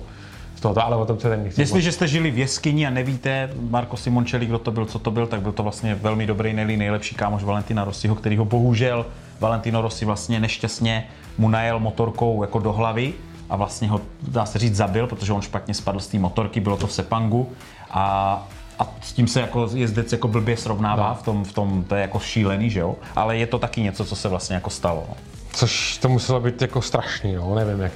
z 0.56 0.62
tohoto, 0.62 0.86
ale 0.86 0.96
o 0.96 1.06
tom 1.06 1.20
se 1.20 1.30
ten 1.30 1.44
nechci 1.44 1.62
Jestliže 1.62 1.92
jste 1.92 2.08
žili 2.08 2.32
v 2.32 2.38
jeskyni 2.38 2.88
a 2.88 2.90
nevíte, 2.90 3.50
Marco 3.70 3.98
Simoncelli, 3.98 4.46
kdo 4.46 4.60
to 4.60 4.72
byl, 4.72 4.86
co 4.86 5.00
to 5.00 5.12
byl, 5.12 5.28
tak 5.28 5.42
byl 5.42 5.52
to 5.52 5.64
vlastně 5.64 5.96
velmi 5.96 6.26
dobrý, 6.26 6.54
nejli 6.54 6.78
nejlepší 6.78 7.16
kámoš 7.16 7.44
Valentina 7.44 7.84
Rossiho, 7.84 8.16
který 8.16 8.38
ho 8.38 8.46
bohužel 8.46 9.06
Valentino 9.40 9.82
Rossi 9.82 10.06
vlastně 10.06 10.40
nešťastně 10.40 11.08
mu 11.38 11.50
najel 11.50 11.80
motorkou 11.80 12.42
jako 12.42 12.60
do 12.60 12.74
hlavy 12.74 13.14
a 13.50 13.56
vlastně 13.56 13.88
ho, 13.88 14.02
dá 14.28 14.46
se 14.46 14.60
říct, 14.60 14.76
zabil, 14.76 15.08
protože 15.08 15.34
on 15.34 15.42
špatně 15.42 15.74
spadl 15.74 16.00
z 16.00 16.08
té 16.08 16.20
motorky, 16.20 16.60
bylo 16.60 16.78
to 16.78 16.88
v 16.88 16.94
Sepangu 16.94 17.50
a 17.92 18.48
a 18.80 18.88
s 19.02 19.14
tím 19.14 19.28
se 19.28 19.42
jako 19.42 19.70
jezdec 19.74 20.12
jako 20.12 20.28
blbě 20.28 20.58
srovnává, 20.58 21.10
No. 21.10 21.16
v, 21.16 21.24
tom, 21.24 21.44
v 21.44 21.54
tom, 21.54 21.84
to 21.84 21.96
je 21.96 22.02
jako 22.02 22.20
šílený, 22.20 22.70
že 22.70 22.80
jo? 22.80 22.96
Ale 23.16 23.38
je 23.38 23.48
to 23.48 23.60
taky 23.60 23.82
něco, 23.82 24.06
co 24.06 24.16
se 24.16 24.30
vlastně 24.30 24.56
jako 24.56 24.70
stalo. 24.70 25.06
No. 25.10 25.16
Což 25.54 25.98
to 25.98 26.10
muselo 26.10 26.40
být 26.40 26.62
jako 26.62 26.82
strašný, 26.82 27.36
no, 27.36 27.56
nevím 27.56 27.80
jak. 27.82 27.92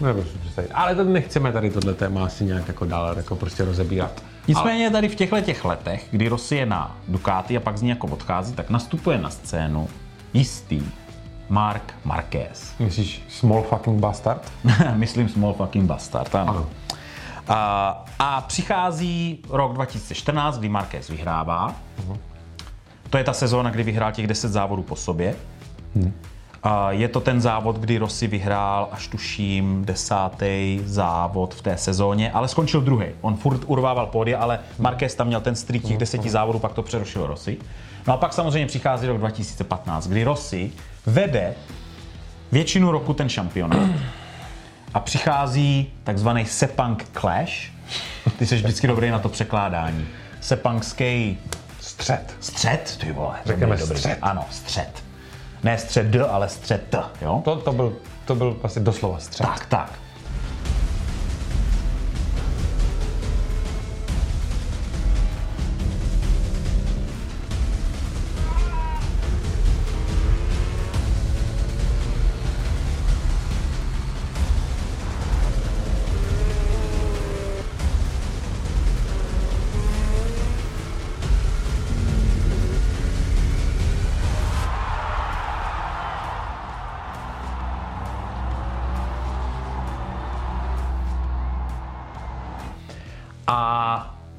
Nevím, 0.00 0.24
co 0.24 0.38
představit. 0.38 0.70
Ale 0.74 0.94
to 0.94 1.04
nechceme 1.04 1.52
tady 1.52 1.70
tohle 1.70 1.94
téma 1.94 2.24
asi 2.24 2.44
nějak 2.44 2.68
jako 2.68 2.84
dál 2.84 3.14
jako 3.16 3.36
prostě 3.36 3.64
rozebírat. 3.64 4.22
Nicméně 4.48 4.90
tady 4.90 5.08
v 5.08 5.14
těchto 5.14 5.40
těch 5.40 5.64
letech, 5.64 6.06
kdy 6.10 6.28
Rossi 6.28 6.56
je 6.56 6.66
na 6.66 6.96
Ducati 7.08 7.56
a 7.56 7.60
pak 7.60 7.78
z 7.78 7.82
ní 7.82 7.88
jako 7.88 8.06
odchází, 8.06 8.52
tak 8.54 8.70
nastupuje 8.70 9.18
na 9.18 9.30
scénu 9.30 9.88
jistý 10.34 10.82
Mark 11.48 11.94
Marquez. 12.04 12.72
Myslíš 12.78 13.22
small 13.28 13.62
fucking 13.62 14.00
bastard? 14.00 14.52
Myslím 14.94 15.28
small 15.28 15.52
fucking 15.54 15.84
bastard, 15.84 16.34
ano. 16.34 16.50
ano. 16.50 16.66
A, 17.54 18.04
a 18.18 18.40
přichází 18.40 19.38
rok 19.50 19.72
2014, 19.72 20.58
kdy 20.58 20.68
Marquez 20.68 21.08
vyhrává. 21.08 21.74
To 23.10 23.18
je 23.18 23.24
ta 23.24 23.32
sezóna, 23.32 23.70
kdy 23.70 23.82
vyhrál 23.82 24.12
těch 24.12 24.26
10 24.26 24.48
závodů 24.48 24.82
po 24.82 24.96
sobě. 24.96 25.34
A 26.62 26.92
je 26.92 27.08
to 27.08 27.20
ten 27.20 27.40
závod, 27.40 27.76
kdy 27.76 27.98
Rossi 27.98 28.26
vyhrál 28.26 28.88
až 28.92 29.08
tuším 29.08 29.84
desátý 29.84 30.80
závod 30.84 31.54
v 31.54 31.62
té 31.62 31.76
sezóně, 31.76 32.32
ale 32.32 32.48
skončil 32.48 32.80
druhý. 32.80 33.06
On 33.20 33.36
furt 33.36 33.60
urvával 33.66 34.06
pódia, 34.06 34.38
ale 34.38 34.58
Marquez 34.78 35.14
tam 35.14 35.26
měl 35.26 35.40
ten 35.40 35.56
streak 35.56 35.82
těch 35.82 35.98
deseti 35.98 36.30
závodů, 36.30 36.58
pak 36.58 36.72
to 36.72 36.82
přerušil 36.82 37.26
Rossi. 37.26 37.58
No 38.06 38.14
a 38.14 38.16
pak 38.16 38.32
samozřejmě 38.32 38.66
přichází 38.66 39.06
rok 39.06 39.18
2015, 39.18 40.06
kdy 40.06 40.24
Rossi 40.24 40.72
vede 41.06 41.54
většinu 42.52 42.90
roku 42.90 43.14
ten 43.14 43.28
šampionát. 43.28 43.90
A 44.94 45.00
přichází 45.00 45.92
takzvaný 46.04 46.46
Sepang 46.46 47.06
Clash. 47.20 47.52
Ty 48.38 48.46
jsi 48.46 48.56
vždycky 48.56 48.86
dobrý 48.86 49.10
na 49.10 49.18
to 49.18 49.28
překládání. 49.28 50.08
Sepangský 50.40 51.38
střed. 51.80 52.36
Střed, 52.40 52.98
ty 53.00 53.12
vole. 53.12 53.34
Řekneme 53.46 53.76
dobrý, 53.76 53.88
dobrý. 53.88 53.98
střed. 53.98 54.18
Ano, 54.22 54.44
střed. 54.50 55.04
Ne 55.62 55.78
střed 55.78 56.06
D, 56.06 56.26
ale 56.26 56.48
střed 56.48 56.82
T, 56.90 57.02
jo? 57.22 57.42
To, 57.44 57.56
to, 57.56 57.72
byl, 57.72 57.96
to 58.24 58.34
byl 58.34 58.56
vlastně 58.60 58.82
doslova 58.82 59.18
střed. 59.18 59.46
Tak, 59.46 59.66
tak. 59.66 60.01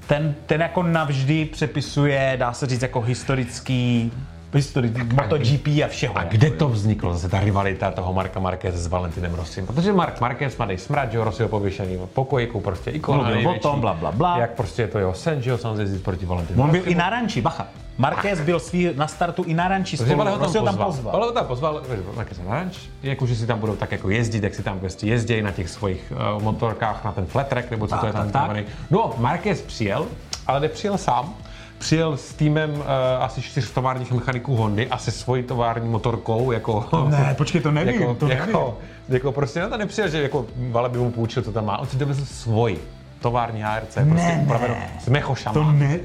Ten, 0.08 0.36
ten 0.46 0.62
jako 0.62 0.84
navždy 0.84 1.46
přepisuje, 1.46 2.36
dá 2.40 2.54
se 2.54 2.68
říct, 2.68 2.82
jako 2.82 3.02
historický, 3.02 4.12
historický 4.58 5.02
MotoGP 5.04 5.68
a 5.68 5.88
všeho. 5.88 6.18
A 6.18 6.24
kde 6.24 6.50
to 6.52 6.70
vzniklo, 6.70 7.14
zase 7.14 7.30
ta 7.30 7.40
rivalita 7.40 7.92
toho 7.92 8.14
Marka 8.14 8.40
Marquez 8.40 8.76
s 8.76 8.88
Valentinem 8.88 9.34
Rossim? 9.34 9.66
Protože 9.68 9.94
Mark 9.94 10.22
Marquez 10.22 10.58
mladý 10.58 10.78
smrad, 10.78 11.12
že 11.12 11.24
Rossi 11.24 11.44
ho 11.44 11.50
pověšený 11.50 11.98
v 11.98 12.06
pokojíku, 12.06 12.60
prostě 12.60 12.92
ikona 12.92 13.24
Mluvil 13.24 13.50
o 13.50 13.60
tom, 13.60 13.82
bla, 13.82 13.94
bla, 13.94 14.12
bla. 14.12 14.38
Jak 14.38 14.52
prostě 14.52 14.82
je 14.82 14.88
to 14.88 15.00
jeho 15.00 15.14
sen, 15.14 15.42
že 15.42 15.50
jo, 15.50 15.58
samozřejmě 15.58 16.00
proti 16.00 16.26
Valentinu 16.26 16.64
On 16.64 16.72
byl 16.72 16.82
i 16.86 16.96
na 16.96 17.10
ranči, 17.10 17.42
bacha. 17.42 17.68
Marquez 17.98 18.42
byl 18.42 18.60
svý 18.60 18.90
na 18.96 19.08
startu 19.08 19.44
i 19.44 19.54
na 19.54 19.68
ranči 19.68 19.98
spolu. 19.98 20.18
Ho 20.18 20.26
tam 20.26 20.40
ho 20.40 20.54
tam 20.54 20.64
pozval. 20.64 20.86
pozval. 20.86 21.14
Vale 21.14 21.26
ho 21.26 21.32
tam 21.32 21.46
pozval, 21.46 21.82
Marquez 22.16 22.40
na 22.40 22.54
ranč, 22.54 22.78
jako 23.04 23.26
že 23.26 23.36
si 23.36 23.48
tam 23.48 23.60
budou 23.60 23.76
tak 23.76 23.92
jako 23.92 24.10
jezdit, 24.10 24.44
jak 24.44 24.56
si 24.56 24.64
tam 24.64 24.80
prostě 24.80 25.08
jezdí 25.08 25.42
na 25.42 25.52
těch 25.52 25.70
svých 25.70 26.14
uh, 26.36 26.44
motorkách, 26.44 27.06
na 27.06 27.12
ten 27.12 27.26
flat 27.26 27.48
track, 27.48 27.72
nebo 27.72 27.88
co 27.88 27.92
Tak, 27.92 28.02
to 28.02 28.08
je 28.08 28.14
tam 28.14 28.32
tak. 28.32 28.58
No, 28.90 29.14
Marquez 29.18 29.62
přijel, 29.62 30.08
ale 30.48 30.60
nepřijel 30.60 30.98
sám. 30.98 31.36
Přijel 31.84 32.18
s 32.18 32.34
týmem 32.34 32.72
uh, 32.72 32.82
asi 33.20 33.42
čtyř 33.42 33.72
továrních 33.72 34.12
mechaniků 34.12 34.56
Hondy 34.56 34.88
a 34.88 34.98
se 34.98 35.12
svojí 35.12 35.44
tovární 35.44 35.90
motorkou, 35.90 36.52
jako... 36.52 36.86
Ne, 37.10 37.36
počkej, 37.38 37.62
to 37.62 37.72
nevím, 37.72 38.02
jako, 38.02 38.16
to 38.16 38.28
nevím. 38.28 38.46
jako, 38.46 38.78
jako, 39.10 39.32
prostě 39.32 39.60
na 39.60 39.70
to 39.70 39.78
nepřijel, 39.78 40.10
že 40.10 40.22
jako 40.24 40.46
Vale 40.72 40.90
by 40.90 40.98
mu 40.98 41.12
půjčil, 41.12 41.44
co 41.44 41.52
tam 41.52 41.66
má. 41.66 41.78
On 41.78 41.88
si 41.88 41.98
dovezl 41.98 42.26
svoji 42.26 42.80
tovární 43.22 43.62
HRC, 43.62 43.94
prostě 43.94 44.28
Ne, 44.28 44.40
upravenou 44.44 44.74
ne. 44.74 44.90
s 45.00 45.08
mechošama. 45.10 45.54
To 45.54 45.72
ne, 45.72 46.00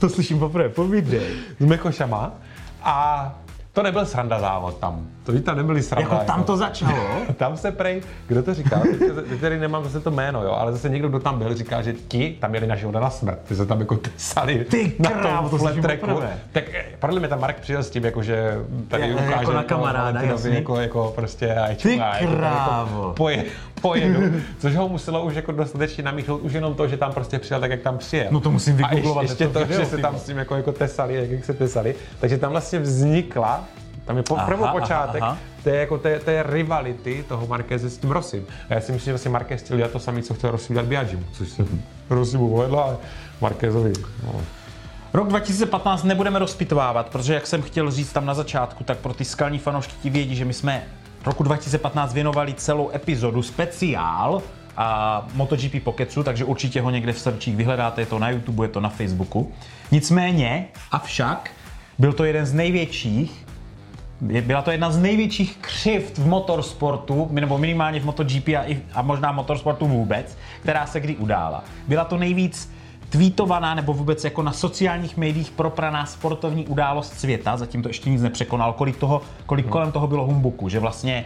to 0.00 0.08
slyším 0.08 0.38
poprvé, 0.38 0.68
povídej. 0.68 1.22
s 1.60 1.64
mechošama. 1.66 2.32
A 2.82 3.34
to 3.72 3.82
nebyl 3.82 4.06
sranda 4.06 4.40
závod 4.40 4.78
tam. 4.78 5.06
To 5.24 5.40
tam 5.40 5.56
nebyly 5.56 5.82
sranda. 5.82 6.10
Jako 6.14 6.24
tam 6.24 6.44
to 6.44 6.56
začalo? 6.56 7.08
tam 7.36 7.56
se 7.56 7.72
prej, 7.72 8.02
kdo 8.26 8.42
to 8.42 8.54
říkal, 8.54 8.82
teď 9.28 9.40
tady 9.40 9.58
nemám 9.58 9.84
zase 9.84 10.00
to 10.00 10.10
jméno, 10.10 10.44
jo, 10.44 10.52
ale 10.52 10.72
zase 10.72 10.88
někdo, 10.88 11.08
kdo 11.08 11.18
tam 11.18 11.38
byl, 11.38 11.54
říká, 11.54 11.82
že 11.82 11.92
ti 11.92 12.36
tam 12.40 12.54
jeli 12.54 12.66
na 12.66 12.76
života 12.76 13.00
na 13.00 13.10
smrt. 13.10 13.38
Ty 13.48 13.56
se 13.56 13.66
tam 13.66 13.80
jako 13.80 13.96
tesali 13.96 14.64
Ty 14.64 14.92
na 14.98 15.10
to 15.42 15.48
tom 15.50 15.58
slyším 15.58 15.82
tracku. 15.82 16.20
Tak 16.52 16.64
eh, 16.74 16.84
podle 16.98 17.18
mě 17.20 17.28
tam 17.28 17.40
Mark 17.40 17.60
přijel 17.60 17.82
s 17.82 17.90
tím, 17.90 18.04
jako, 18.04 18.22
že 18.22 18.54
tady 18.88 19.02
Je- 19.02 19.14
ukáže 19.14 19.32
jako 19.32 19.52
na 19.52 19.62
kamaráda, 19.62 20.20
jako, 20.22 20.80
jako, 20.80 21.12
prostě 21.16 21.54
aj 21.54 21.76
Ty 21.76 21.96
jako, 21.96 22.36
krávo. 22.36 22.98
jako, 23.02 23.12
poje, 23.16 23.44
pojedu, 23.80 24.20
což 24.58 24.76
ho 24.76 24.88
muselo 24.88 25.24
už 25.24 25.34
jako 25.34 25.52
dostatečně 25.52 26.04
namíchnout 26.04 26.40
už 26.42 26.52
jenom 26.52 26.74
to, 26.74 26.88
že 26.88 26.96
tam 26.96 27.12
prostě 27.12 27.38
přijel 27.38 27.60
tak, 27.60 27.70
jak 27.70 27.80
tam 27.80 27.98
přijel. 27.98 28.26
No 28.30 28.40
to 28.40 28.50
musím 28.50 28.84
A 28.84 28.88
vygooglovat, 28.88 29.22
ještě, 29.22 29.44
ještě 29.44 29.58
to 29.58 29.64
video, 29.64 29.80
že 29.80 29.86
se 29.86 29.98
tam 29.98 30.18
s 30.18 30.22
tím 30.22 30.38
jako, 30.38 30.56
jako 30.56 30.72
tesali, 30.72 31.14
jak, 31.14 31.30
jak 31.30 31.44
se 31.44 31.54
tesali. 31.54 31.94
Takže 32.20 32.38
tam 32.38 32.50
vlastně 32.50 32.78
vznikla, 32.78 33.64
tam 34.04 34.16
je 34.16 34.22
po, 34.22 34.36
Aha, 34.36 34.46
prvou 34.46 34.64
aha, 34.64 34.72
počátek, 34.72 35.22
aha. 35.22 35.38
té, 35.64 35.76
jako 35.76 35.98
té, 35.98 36.18
té 36.18 36.44
rivality 36.46 37.24
toho 37.28 37.46
Markéze 37.46 37.90
s 37.90 37.98
tím 37.98 38.10
Rosim. 38.10 38.46
A 38.70 38.74
já 38.74 38.80
si 38.80 38.92
myslím, 38.92 39.04
že 39.04 39.12
vlastně 39.12 39.30
Marquez 39.30 39.62
chtěl 39.62 39.76
dělat 39.76 39.92
to 39.92 39.98
samé, 39.98 40.22
co 40.22 40.34
chtěl 40.34 40.50
Rossi 40.50 40.72
dělat 40.72 40.86
Biagimu, 40.86 41.22
což 41.32 41.48
se 41.48 41.64
Rossimu 42.10 42.48
povedlo, 42.48 42.84
ale 42.84 42.96
Marquezovi, 43.40 43.92
no. 44.24 44.40
Rok 45.12 45.28
2015 45.28 46.04
nebudeme 46.04 46.38
rozpitvávat, 46.38 47.08
protože 47.08 47.34
jak 47.34 47.46
jsem 47.46 47.62
chtěl 47.62 47.90
říct 47.90 48.12
tam 48.12 48.26
na 48.26 48.34
začátku, 48.34 48.84
tak 48.84 48.98
pro 48.98 49.14
ty 49.14 49.24
skalní 49.24 49.58
fanoušky 49.58 49.92
ti 50.02 50.10
vědí, 50.10 50.36
že 50.36 50.44
my 50.44 50.52
jsme 50.52 50.82
roku 51.24 51.42
2015 51.42 52.14
věnovali 52.14 52.54
celou 52.54 52.90
epizodu 52.94 53.42
speciál 53.42 54.42
a 54.76 55.26
MotoGP 55.34 55.82
Pocketsu, 55.84 56.22
takže 56.22 56.44
určitě 56.44 56.80
ho 56.80 56.90
někde 56.90 57.12
v 57.12 57.18
srdčích 57.18 57.56
vyhledáte, 57.56 58.02
je 58.02 58.06
to 58.06 58.18
na 58.18 58.30
YouTube, 58.30 58.64
je 58.64 58.68
to 58.68 58.80
na 58.80 58.88
Facebooku. 58.88 59.52
Nicméně, 59.92 60.68
avšak, 60.90 61.50
byl 61.98 62.12
to 62.12 62.24
jeden 62.24 62.46
z 62.46 62.52
největších 62.52 63.46
byla 64.20 64.62
to 64.62 64.70
jedna 64.70 64.90
z 64.90 64.98
největších 64.98 65.56
křivt 65.60 66.18
v 66.18 66.26
motorsportu, 66.26 67.28
nebo 67.30 67.58
minimálně 67.58 68.00
v 68.00 68.04
MotoGP 68.04 68.48
a, 68.48 68.64
i, 68.64 68.82
a 68.92 69.02
možná 69.02 69.32
motorsportu 69.32 69.86
vůbec, 69.86 70.38
která 70.62 70.86
se 70.86 71.00
kdy 71.00 71.16
udála. 71.16 71.64
Byla 71.88 72.04
to 72.04 72.18
nejvíc 72.18 72.72
tweetovaná 73.10 73.74
nebo 73.74 73.92
vůbec 73.92 74.24
jako 74.24 74.42
na 74.42 74.52
sociálních 74.52 75.16
médiích 75.16 75.50
propraná 75.50 76.06
sportovní 76.06 76.66
událost 76.66 77.20
světa, 77.20 77.56
zatím 77.56 77.82
to 77.82 77.88
ještě 77.88 78.10
nic 78.10 78.22
nepřekonal, 78.22 78.72
kolik, 78.72 78.96
toho, 78.96 79.22
kolik 79.46 79.66
kolem 79.66 79.92
toho 79.92 80.06
bylo 80.06 80.26
humbuku, 80.26 80.68
že 80.68 80.78
vlastně 80.78 81.24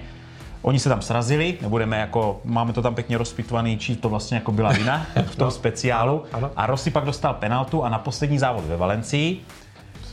Oni 0.64 0.78
se 0.78 0.88
tam 0.88 1.02
srazili, 1.02 1.58
nebudeme 1.60 1.98
jako, 1.98 2.40
máme 2.44 2.72
to 2.72 2.82
tam 2.82 2.94
pěkně 2.94 3.18
rozpitvaný, 3.18 3.78
či 3.78 3.96
to 3.96 4.08
vlastně 4.08 4.36
jako 4.36 4.52
byla 4.52 4.72
vina 4.72 5.06
v 5.26 5.36
tom 5.36 5.50
speciálu. 5.50 6.22
A 6.56 6.66
Rossi 6.66 6.90
pak 6.90 7.04
dostal 7.04 7.34
penaltu 7.34 7.84
a 7.84 7.88
na 7.88 7.98
poslední 7.98 8.38
závod 8.38 8.64
ve 8.64 8.76
Valencii 8.76 9.40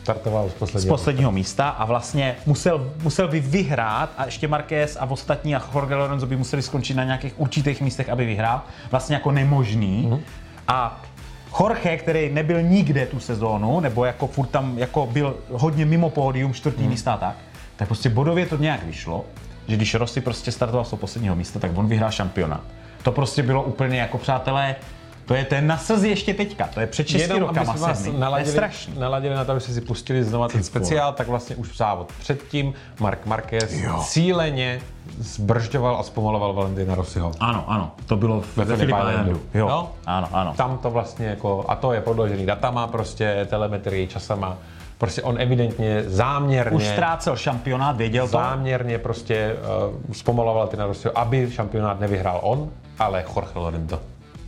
Startoval 0.03 0.49
z 0.49 0.51
z 0.51 0.55
posledního. 0.55 0.95
posledního 0.95 1.31
místa 1.31 1.69
a 1.69 1.85
vlastně 1.85 2.35
musel, 2.45 2.91
musel 3.03 3.27
by 3.27 3.39
vyhrát 3.39 4.09
a 4.17 4.25
ještě 4.25 4.47
Marquez 4.47 4.97
a 4.99 5.05
ostatní 5.05 5.55
a 5.55 5.61
Jorge 5.73 5.95
Lorenzo 5.95 6.27
by 6.27 6.35
museli 6.35 6.61
skončit 6.61 6.93
na 6.93 7.03
nějakých 7.03 7.39
určitých 7.39 7.81
místech, 7.81 8.09
aby 8.09 8.25
vyhrál. 8.25 8.61
Vlastně 8.91 9.15
jako 9.15 9.31
nemožný. 9.31 10.07
Mhm. 10.09 10.19
A 10.67 11.01
Jorge, 11.59 11.97
který 11.97 12.29
nebyl 12.33 12.61
nikde 12.61 13.05
tu 13.05 13.19
sezónu, 13.19 13.79
nebo 13.79 14.05
jako 14.05 14.27
furt 14.27 14.47
tam 14.47 14.77
jako 14.77 15.05
byl 15.05 15.37
hodně 15.51 15.85
mimo 15.85 16.09
pódium, 16.09 16.53
čtvrtý 16.53 16.81
Mhm. 16.81 16.89
místa 16.89 17.13
a 17.13 17.17
tak, 17.17 17.35
tak 17.75 17.87
prostě 17.87 18.09
bodově 18.09 18.45
to 18.45 18.57
nějak 18.57 18.83
vyšlo, 18.85 19.25
že 19.67 19.75
když 19.75 19.93
Rossi 19.93 20.21
prostě 20.21 20.51
startoval 20.51 20.85
z 20.85 20.89
toho 20.89 20.99
posledního 20.99 21.35
místa, 21.35 21.59
tak 21.59 21.71
on 21.75 21.87
vyhrál 21.87 22.11
šampionát. 22.11 22.61
To 23.03 23.11
prostě 23.11 23.43
bylo 23.43 23.63
úplně 23.63 23.99
jako 23.99 24.17
přátelé, 24.17 24.75
To 25.25 25.33
je, 25.33 25.45
to 25.45 25.55
je 25.55 25.61
na 25.61 25.77
slzy 25.77 26.09
ještě 26.09 26.33
teďka, 26.33 26.67
to 26.73 26.79
je 26.79 26.87
před 26.87 27.07
6 27.07 27.21
Jenom, 27.21 27.37
aby 27.37 27.47
rokama 27.59 27.73
jsme 27.77 27.87
vás 27.87 27.97
sedmi. 27.97 28.11
To 28.11 28.17
je 28.17 28.21
naladili, 28.21 28.51
strašný. 28.51 28.93
naladili 28.99 29.35
na 29.35 29.45
to, 29.45 29.51
aby 29.51 29.61
jste 29.61 29.73
si 29.73 29.81
pustili 29.81 30.23
znova 30.23 30.47
ten 30.47 30.63
speciál, 30.63 31.13
tak 31.13 31.27
vlastně 31.27 31.55
už 31.55 31.77
závod 31.77 32.11
předtím 32.19 32.73
Mark 32.99 33.25
Marquez 33.25 33.73
Jo. 33.73 33.99
cíleně 34.07 34.81
zbržďoval 35.19 35.97
a 35.97 36.03
zpomaloval 36.03 36.53
Valentina 36.53 36.95
Rossiho. 36.95 37.31
Ano, 37.39 37.63
ano, 37.67 37.91
to 38.05 38.15
bylo 38.17 38.43
Ve 38.55 38.65
ve 38.65 38.73
Islandu. 38.85 39.09
Islandu. 39.09 39.41
Jo, 39.53 39.67
No. 39.67 39.91
ano, 40.05 40.27
ano. 40.31 40.53
Tam 40.57 40.77
to 40.77 40.91
vlastně 40.91 41.25
jako, 41.27 41.65
a 41.67 41.75
to 41.75 41.93
je 41.93 42.01
podložený 42.01 42.45
datama, 42.45 42.87
prostě 42.87 43.47
telemetrií, 43.49 44.07
časama. 44.07 44.57
Prostě 44.97 45.21
on 45.21 45.41
evidentně 45.41 46.03
záměrně... 46.07 46.71
Už 46.77 46.87
ztrácel 46.87 47.35
šampionát, 47.35 47.97
věděl 47.97 48.25
to. 48.25 48.31
záměrně 48.31 48.97
prostě 48.97 49.55
uh, 50.07 50.13
zpomaloval 50.13 50.67
Tina 50.67 50.85
Rossiho, 50.85 51.17
aby 51.17 51.51
šampionát 51.51 51.99
nevyhrál 51.99 52.39
on, 52.43 52.69
ale 52.99 53.25
Jorge 53.35 53.51
Lorenzo. 53.55 53.99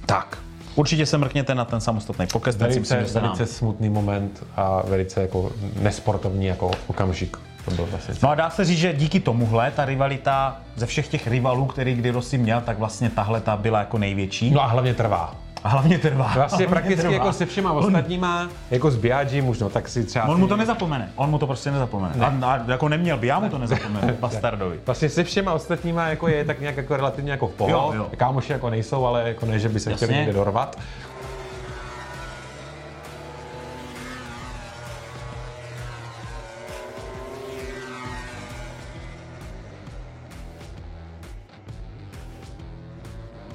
Tak. 0.05 0.37
Určitě 0.75 1.05
se 1.05 1.17
mrkněte 1.17 1.55
na 1.55 1.65
ten 1.65 1.81
samostatný 1.81 2.27
pokec, 2.27 2.55
Velice, 2.55 2.79
myslím, 2.79 2.99
že 2.99 3.07
se 3.07 3.21
nám... 3.21 3.23
velice 3.23 3.53
smutný 3.53 3.89
moment 3.89 4.43
a 4.55 4.81
velice 4.81 5.21
jako 5.21 5.51
nesportovní 5.81 6.45
jako 6.45 6.71
okamžik. 6.87 7.37
To 7.65 7.71
byl 7.71 7.85
vlastně 7.85 8.15
No 8.23 8.29
a 8.29 8.35
dá 8.35 8.49
se 8.49 8.65
říct, 8.65 8.77
že 8.77 8.93
díky 8.93 9.19
tomuhle 9.19 9.71
ta 9.71 9.85
rivalita 9.85 10.61
ze 10.75 10.85
všech 10.85 11.07
těch 11.07 11.27
rivalů, 11.27 11.65
který 11.65 11.95
kdy 11.95 12.11
Rossi 12.11 12.37
měl, 12.37 12.61
tak 12.61 12.79
vlastně 12.79 13.09
tahle 13.09 13.41
ta 13.41 13.57
byla 13.57 13.79
jako 13.79 13.97
největší. 13.97 14.51
No 14.51 14.63
a 14.63 14.67
hlavně 14.67 14.93
trvá. 14.93 15.35
A 15.63 15.69
hlavně 15.69 15.97
trvá. 15.99 16.31
Vlastně 16.35 16.57
Hlavně 16.57 16.67
prakticky 16.67 17.01
trvá. 17.01 17.13
jako 17.13 17.33
se 17.33 17.45
všema 17.45 17.71
ostatníma, 17.71 18.49
jako 18.71 18.91
s 18.91 18.95
Biaggi 18.95 19.41
možno, 19.41 19.69
tak 19.69 19.87
si 19.89 20.03
třeba... 20.03 20.25
On 20.25 20.39
mu 20.39 20.47
to 20.47 20.57
nezapomene. 20.57 21.09
On 21.15 21.29
mu 21.29 21.37
to 21.37 21.47
prostě 21.47 21.71
nezapomene. 21.71 22.13
Ne. 22.15 22.25
A, 22.25 22.53
a, 22.53 22.71
jako 22.71 22.89
neměl 22.89 23.17
by, 23.17 23.27
já 23.27 23.39
mu 23.39 23.49
to 23.49 23.57
nezapomenu, 23.57 24.13
bastardovi. 24.19 24.79
Vlastně 24.85 25.09
se 25.09 25.23
všema 25.23 25.53
ostatníma 25.53 26.07
jako 26.07 26.27
je 26.27 26.45
tak 26.45 26.59
nějak 26.59 26.77
jako 26.77 26.95
relativně 26.97 27.31
jako 27.31 27.47
v 27.47 27.51
poho. 27.51 27.69
Jo, 27.69 27.91
jo. 27.95 28.07
Kámoši 28.17 28.51
jako 28.51 28.69
nejsou, 28.69 29.05
ale 29.05 29.27
jako 29.27 29.45
ne, 29.45 29.59
že 29.59 29.69
by 29.69 29.79
se 29.79 29.91
Jasně. 29.91 30.07
chtěli 30.07 30.19
někde 30.19 30.33
dorvat. 30.33 30.77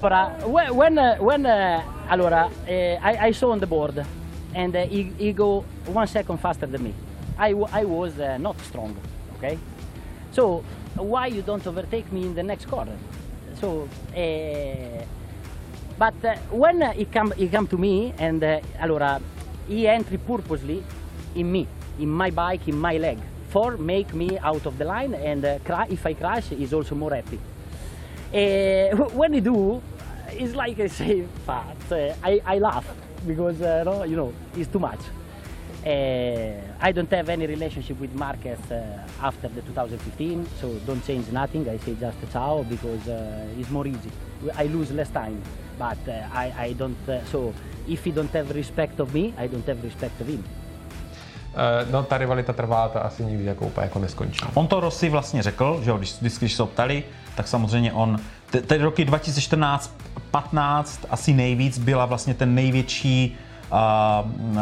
Allora, 0.01 0.33
whe- 0.47 0.71
when, 0.73 0.99
uh, 0.99 1.19
when 1.27 1.47
uh, 1.47 1.83
allora, 2.09 2.51
eh, 2.67 2.99
I, 3.01 3.29
I 3.29 3.33
saw 3.33 3.51
on 3.51 3.59
the 3.59 3.67
board 3.67 4.05
and 4.55 4.75
uh, 4.75 4.87
he, 4.87 5.13
he 5.19 5.33
go 5.33 5.65
one 5.87 6.07
second 6.07 6.39
faster 6.39 6.67
than 6.67 6.83
me. 6.83 6.95
I, 7.39 7.51
I 7.73 7.85
was 7.85 8.19
uh, 8.19 8.39
not 8.39 8.59
strong, 8.63 8.97
okay? 9.37 9.59
So 10.33 10.65
why 10.97 11.27
you 11.27 11.43
don't 11.43 11.65
overtake 11.67 12.11
me 12.13 12.23
in 12.23 12.35
the 12.35 12.43
next 12.43 12.67
corner? 12.67 12.97
So, 13.61 13.89
uh, 14.17 15.05
but 15.99 16.15
when 16.51 16.93
he 16.93 17.05
come 17.07 17.33
he 17.33 17.49
come 17.49 17.67
to 17.67 17.77
me 17.77 18.15
and 18.19 18.43
allora 18.79 19.21
he 19.67 19.89
entry 19.89 20.19
purposely 20.19 20.83
in 21.35 21.51
me, 21.51 21.67
in 21.99 22.09
my 22.09 22.31
bike, 22.31 22.69
in 22.69 22.79
my 22.79 22.97
leg, 22.99 23.19
for 23.49 23.77
make 23.77 24.15
me 24.15 24.39
out 24.39 24.65
of 24.67 24.79
the 24.79 24.85
line 24.85 25.15
and 25.15 25.45
if 25.45 26.07
I 26.07 26.15
crash, 26.15 26.49
he's 26.49 26.73
also 26.73 26.95
more 26.95 27.15
happy. 27.15 27.39
Eh, 28.33 28.93
when 29.15 29.33
he 29.33 29.41
do, 29.41 29.83
it's 30.33 30.55
like 30.55 30.79
I 30.81 30.87
say, 30.87 31.27
but 31.47 31.93
uh, 31.93 32.15
I, 32.23 32.41
I 32.45 32.59
laugh 32.59 32.87
because 33.27 33.61
uh, 33.61 33.85
no, 33.85 34.05
you 34.05 34.17
know 34.17 34.33
it's 34.57 34.71
too 34.71 34.79
much. 34.79 35.01
Uh, 35.87 36.53
I 36.81 36.93
don't 36.93 37.11
have 37.11 37.29
any 37.29 37.47
relationship 37.47 37.99
with 38.01 38.13
Marquez 38.15 38.59
uh, 38.71 39.07
after 39.23 39.49
the 39.49 39.63
2015, 39.63 40.47
so 40.61 40.75
don't 40.87 41.05
change 41.07 41.31
nothing. 41.31 41.69
I 41.69 41.79
say 41.79 41.95
just 41.95 42.17
ciao 42.33 42.63
because 42.65 43.09
uh, 43.09 43.47
it's 43.59 43.71
more 43.71 43.87
easy. 43.87 44.11
I 44.55 44.65
lose 44.65 44.91
less 44.91 45.11
time, 45.11 45.41
but 45.79 45.99
uh, 46.09 46.27
I, 46.33 46.53
I 46.59 46.73
don't. 46.73 46.97
So 47.31 47.55
if 47.89 48.05
he 48.05 48.11
don't 48.11 48.31
have 48.31 48.55
respect 48.55 49.01
of 49.01 49.15
me, 49.15 49.35
I 49.39 49.47
don't 49.47 49.67
have 49.67 49.83
respect 49.83 50.21
of 50.21 50.29
him. 50.29 50.45
Uh, 51.59 51.93
no 51.93 52.03
ta 52.03 52.19
rivalita 52.19 52.53
trvá, 52.53 52.89
ta 52.89 53.01
asi 53.01 53.25
nikdy 53.25 53.45
jako 53.45 53.67
úplně 53.67 53.85
jako 53.85 53.99
neskončí. 53.99 54.41
On 54.55 54.67
to 54.67 54.81
Rossi 54.81 55.09
vlastně 55.09 55.43
řekl, 55.43 55.81
že 55.85 55.91
jo, 55.91 55.97
když, 55.99 56.15
vždycky, 56.15 56.45
když 56.45 56.53
se 56.53 56.63
ho 56.63 56.67
ptali, 56.67 57.05
tak 57.35 57.49
samozřejmě 57.49 57.93
on, 57.93 58.19
te- 58.51 58.61
ty 58.61 58.77
roky 58.77 59.05
2014, 59.05 59.97
15 60.31 61.07
asi 61.11 61.33
nejvíc 61.33 61.79
byla 61.79 62.07
vlastně 62.07 62.35
ten 62.35 62.55
největší 62.55 63.37
uh, 63.73 63.79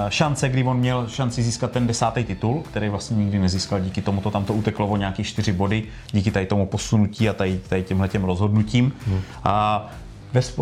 šance, 0.09 0.49
kdy 0.49 0.65
on 0.65 0.77
měl 0.77 1.09
šanci 1.09 1.43
získat 1.43 1.71
ten 1.71 1.87
desátý 1.87 2.25
titul, 2.25 2.63
který 2.71 2.89
vlastně 2.89 3.17
nikdy 3.17 3.39
nezískal, 3.39 3.81
díky 3.81 4.03
tomu 4.03 4.21
to 4.21 4.31
tam 4.31 4.45
to 4.45 4.55
uteklo 4.55 4.87
o 4.87 4.97
nějaký 4.97 5.25
čtyři 5.25 5.53
body, 5.53 5.85
díky 6.13 6.31
tady 6.31 6.47
tomu 6.47 6.67
posunutí 6.67 7.29
a 7.29 7.33
tady, 7.33 7.61
tady 7.69 7.83
těmhle 7.83 8.09
těm 8.09 8.25
rozhodnutím. 8.25 8.93
Hmm. 9.07 9.21
A 9.45 9.87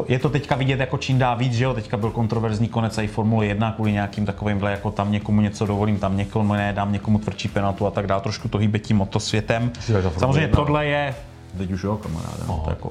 je 0.09 0.19
to 0.19 0.31
teďka 0.31 0.57
vidět 0.57 0.81
jako 0.81 0.99
čím 0.99 1.19
dá 1.19 1.35
víc, 1.35 1.53
že 1.53 1.65
jo, 1.65 1.75
teďka 1.75 1.97
byl 1.97 2.11
kontroverzní 2.11 2.69
konec 2.69 2.99
i 2.99 3.07
Formule 3.07 3.47
1 3.47 3.73
kvůli 3.73 3.93
nějakým 3.93 4.27
takovýmhle, 4.27 4.71
jako 4.71 4.91
tam 4.91 5.13
někomu 5.13 5.41
něco 5.41 5.67
dovolím, 5.67 5.99
tam 5.99 6.17
někomu 6.17 6.53
ne, 6.53 6.73
dám 6.73 6.93
někomu 6.93 7.19
tvrdší 7.19 7.49
penaltu 7.49 7.87
a 7.87 7.91
tak 7.91 8.07
dále, 8.07 8.23
trošku 8.23 8.49
to 8.49 8.59
hýbe 8.59 8.79
tím 8.79 8.97
motosvětem. 8.97 9.73
Samozřejmě 10.19 10.41
1? 10.41 10.57
tohle 10.57 10.87
je, 10.87 11.15
teď 11.59 11.71
už 11.71 11.83
jo, 11.83 11.97
kamaráde, 11.97 12.43
no, 12.49 12.63
to 12.65 12.71
jako, 12.71 12.91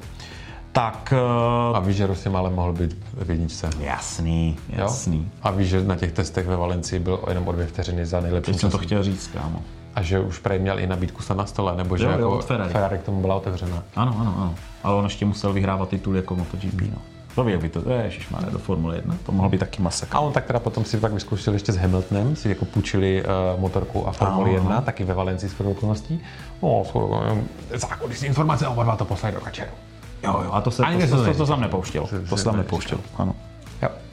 tak 0.72 1.14
A 1.74 1.80
víš, 1.80 1.96
že 1.96 2.08
Rossi 2.08 2.30
ale 2.30 2.50
mohl 2.50 2.74
být 2.74 2.98
v 3.14 3.30
jedničce. 3.30 3.70
jasný, 3.80 4.58
jasný. 4.70 5.18
Jo? 5.18 5.40
A 5.44 5.52
víš, 5.52 5.70
že 5.70 5.84
na 5.84 5.96
těch 5.96 6.12
testech 6.12 6.48
ve 6.48 6.56
Valencii 6.58 7.00
byl 7.00 7.20
jenom 7.30 7.48
o 7.48 7.52
dvě 7.52 7.68
vteřiny 7.68 8.06
za 8.06 8.20
nejlepší 8.20 8.52
Teď 8.52 8.62
jsem 8.62 8.72
to 8.72 8.78
chtěl 8.78 9.04
říct, 9.04 9.28
kámo. 9.28 9.62
A 9.96 10.02
že 10.02 10.20
už 10.20 10.40
prej 10.40 10.60
měl 10.60 10.80
i 10.80 10.88
nabídku 10.88 11.22
se 11.22 11.36
na 11.36 11.46
stole, 11.46 11.76
nebo 11.78 11.98
že 11.98 12.04
Jo, 12.04 12.10
jo, 12.12 12.18
jako 12.18 12.38
od 12.38 12.46
Ferrari. 12.46 12.72
Ferrari 12.74 12.98
k 12.98 13.04
tomu 13.04 13.22
byla 13.22 13.36
otevřena. 13.36 13.84
Ano, 13.96 14.16
ano, 14.20 14.36
ano. 14.38 14.56
Ale 14.84 14.96
on 14.96 15.04
ještě 15.04 15.26
musel 15.26 15.54
vyhrávat 15.54 15.90
titul 15.90 16.16
jako 16.16 16.36
MotoGP, 16.36 16.82
no. 16.82 16.98
To 17.36 17.50
jak 17.50 17.62
by 17.62 17.70
to, 17.70 17.90
ježišmarja, 17.90 18.50
do 18.50 18.60
Formule 18.60 18.96
1, 18.96 19.16
to 19.26 19.32
mohl 19.32 19.50
být 19.50 19.58
taky 19.58 19.82
masakr. 19.82 20.16
A 20.18 20.20
on 20.20 20.34
tak 20.34 20.46
teda 20.46 20.60
potom 20.60 20.86
si 20.86 20.98
pak 20.98 21.14
vyzkoušel 21.14 21.54
ještě 21.54 21.72
s 21.72 21.78
Hamiltonem, 21.78 22.36
si 22.36 22.50
jako 22.50 22.66
půjčili 22.66 23.24
uh, 23.56 23.62
motorku 23.62 24.08
a 24.08 24.12
Formuli 24.12 24.50
Aha. 24.50 24.64
1, 24.64 24.82
taky 24.82 25.04
ve 25.04 25.14
Valencii 25.14 25.50
s 25.50 25.60
okolností. 25.60 26.22
No, 26.64 26.84
shodou, 26.86 27.18
zákulisní 27.74 28.28
informace, 28.28 28.68
oba 28.68 28.84
dva 28.84 28.96
to 28.96 29.06
poslali 29.06 29.36
do 29.36 29.42
kačeru. 29.42 29.72
Jo, 30.24 30.42
jo, 30.46 30.52
a 30.54 30.62
to 30.62 30.72
se 30.72 30.84
Ani 30.84 31.02
to, 31.02 31.08
se 31.08 31.10
to, 31.10 31.18
to 31.18 31.18
to, 31.18 31.24
to, 31.24 31.28
neříká. 31.30 31.46
tam 31.46 31.62
nepouštělo. 31.62 32.08
Se- 32.08 32.20
To 32.20 32.28
se 32.28 32.38
se 32.38 32.44
tam 32.44 32.54
to 32.54 32.58
nepouštělo, 32.58 33.02
ano. 33.18 33.36
Jo. 33.82 33.90
Tak, 33.90 33.92
tak. 33.92 34.13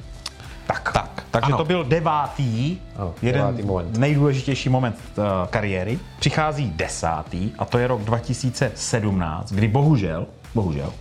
Takže 1.31 1.47
Ano. 1.47 1.57
to 1.57 1.65
byl 1.65 1.85
devátý, 1.85 2.79
Ano, 2.97 3.15
jeden 3.23 3.41
devátý 3.41 3.63
moment. 3.63 3.97
nejdůležitější 3.99 4.69
moment 4.69 4.97
uh, 5.17 5.25
kariéry. 5.51 5.99
Přichází 6.19 6.73
desátý 6.77 7.51
a 7.59 7.65
to 7.65 7.79
je 7.79 7.87
rok 7.87 8.01
2017, 8.03 9.53
kdy 9.53 9.69
bohužel, 9.69 10.27
bohužel, 10.55 10.93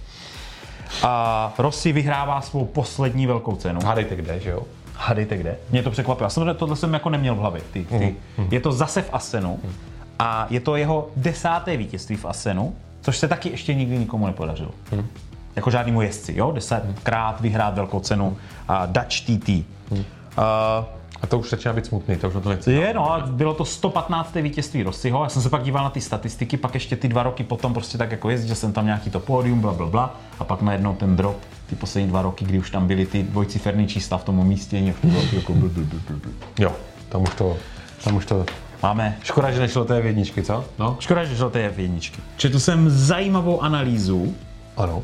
a 1.03 1.53
Rossi 1.57 1.91
vyhrává 1.91 2.41
svou 2.41 2.65
poslední 2.65 3.27
velkou 3.27 3.55
cenu. 3.55 3.80
Hádejte 3.86 4.15
kde, 4.15 4.39
že 4.39 4.49
jo? 4.49 4.63
Hádejte 4.95 5.38
kde? 5.38 5.57
Mě 5.69 5.84
to 5.84 5.91
překvapilo. 5.91 6.25
Já 6.25 6.30
jsem 6.30 6.55
tohle 6.55 6.75
jsem 6.75 6.93
jako 6.93 7.09
neměl 7.09 7.36
v 7.36 7.38
hlavě. 7.38 7.61
Ty, 7.73 7.84
ty. 7.86 8.15
Je 8.51 8.59
to 8.59 8.71
zase 8.71 9.01
v 9.01 9.09
Asenu 9.13 9.59
a 10.19 10.47
je 10.49 10.59
to 10.59 10.75
jeho 10.75 11.09
desáté 11.15 11.77
vítězství 11.77 12.15
v 12.15 12.25
Asenu, 12.25 12.75
což 13.01 13.17
se 13.17 13.27
taky 13.27 13.49
ještě 13.49 13.73
nikdy 13.73 13.97
nikomu 13.97 14.27
nepodařilo. 14.27 14.71
Jako 15.55 15.71
žádnému 15.71 16.01
jezdci, 16.01 16.34
jo? 16.38 16.51
Desetkrát 16.51 17.41
vyhrát 17.41 17.75
velkou 17.75 17.99
cenu 17.99 18.38
a 18.67 18.86
Dutch 18.86 19.19
TT. 19.21 19.49
Uh, 20.38 20.86
A 21.21 21.27
to 21.27 21.39
už 21.39 21.49
začíná 21.49 21.73
být 21.73 21.86
smutný, 21.86 22.15
to 22.15 22.27
už 22.27 22.34
na 22.34 22.41
to 22.41 22.49
nechci. 22.49 22.71
je, 22.71 22.93
no, 22.93 23.13
a 23.13 23.19
bylo 23.27 23.53
to 23.53 23.65
115. 23.65 24.36
vítězství 24.36 24.84
Rossiho. 24.84 25.23
Já 25.23 25.30
jsem 25.30 25.41
se 25.41 25.49
pak 25.49 25.63
díval 25.63 25.84
na 25.84 25.89
ty 25.89 26.01
statistiky, 26.01 26.57
pak 26.57 26.73
ještě 26.73 26.95
ty 26.95 27.07
dva 27.07 27.23
roky 27.23 27.43
potom 27.43 27.73
prostě 27.73 27.97
tak 27.97 28.11
jako 28.11 28.30
jezdil 28.30 28.55
jsem 28.55 28.73
tam 28.73 28.86
nějaký 28.86 29.09
to 29.09 29.19
pódium, 29.19 29.59
bla, 29.61 29.73
bla, 29.73 29.86
bla, 29.86 30.15
a 30.39 30.43
pak 30.43 30.61
najednou 30.61 30.95
ten 30.95 31.15
drop, 31.15 31.38
ty 31.69 31.75
poslední 31.75 32.09
dva 32.09 32.21
roky, 32.21 32.45
kdy 32.45 32.59
už 32.59 32.71
tam 32.71 32.88
byly 32.88 33.05
ty 33.05 33.23
dvojciferný 33.23 33.88
čísla 33.88 34.17
v 34.17 34.23
tom 34.23 34.39
umístění, 34.39 34.88
jako. 34.88 35.07
Jo, 36.59 36.71
tam 37.09 37.21
už 37.21 37.30
to, 37.36 37.57
tam 38.03 38.15
už 38.15 38.25
to... 38.25 38.45
Máme 38.84 39.17
Škoda, 39.23 39.51
že 39.51 39.59
nešlo 39.59 39.86
té 39.86 40.01
v 40.01 40.05
jedničky, 40.05 40.43
co? 40.43 40.65
No? 40.80 40.97
Škoda, 40.99 41.23
že 41.23 41.49
to 41.49 41.57
je 41.57 41.69
v 41.69 41.80
jedničky. 41.80 42.21
Četl 42.38 42.59
jsem 42.59 42.89
zajímavou 42.89 43.61
analýzu 43.61 44.36
Ano. 44.77 45.01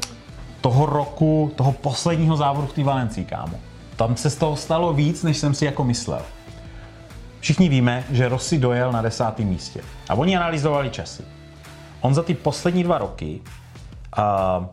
toho 0.62 0.86
roku, 0.86 1.52
toho 1.56 1.72
posledního 1.72 2.38
závodu 2.38 2.68
v 2.68 2.74
té 2.74 2.84
Valencii, 2.84 3.26
kámo. 3.26 3.60
Tam 3.96 4.16
se 4.16 4.30
z 4.30 4.36
toho 4.36 4.56
stalo 4.56 4.94
víc, 4.94 5.24
než 5.24 5.38
jsem 5.38 5.54
si 5.54 5.66
jako 5.66 5.84
myslel. 5.84 6.22
Všichni 7.40 7.70
víme, 7.70 8.04
že 8.12 8.30
Rossi 8.30 8.58
dojel 8.58 8.92
na 8.92 9.02
desátém 9.02 9.48
místě. 9.48 9.82
A 10.10 10.14
oni 10.14 10.38
analyzovali 10.38 10.90
časy. 10.90 11.24
On 12.02 12.14
za 12.14 12.24
ty 12.24 12.34
poslední 12.34 12.84
dva 12.84 12.98
roky 12.98 13.42
uh, 14.18 14.66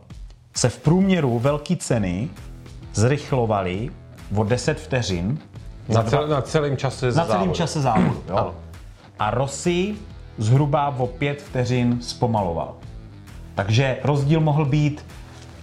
se 0.56 0.68
v 0.68 0.78
průměru 0.78 1.38
velké 1.38 1.76
ceny 1.76 2.28
zrychlovaly 2.94 3.90
o 4.36 4.44
10 4.44 4.80
vteřin 4.80 5.38
Na, 5.88 6.02
cel, 6.02 6.28
na 6.28 6.42
celém 6.42 6.76
čase 6.76 7.06
na 7.06 7.12
celém 7.12 7.28
závodu. 7.28 7.52
čase 7.52 7.80
závodu. 7.80 8.22
Jo? 8.28 8.36
Ano. 8.36 8.54
A 9.18 9.30
Rossi 9.30 9.94
zhruba 10.38 10.94
o 10.98 11.06
5 11.06 11.42
vteřin 11.42 11.98
zpomaloval. 12.02 12.74
Takže 13.54 13.98
rozdíl 14.04 14.40
mohl 14.40 14.64
být 14.64 15.04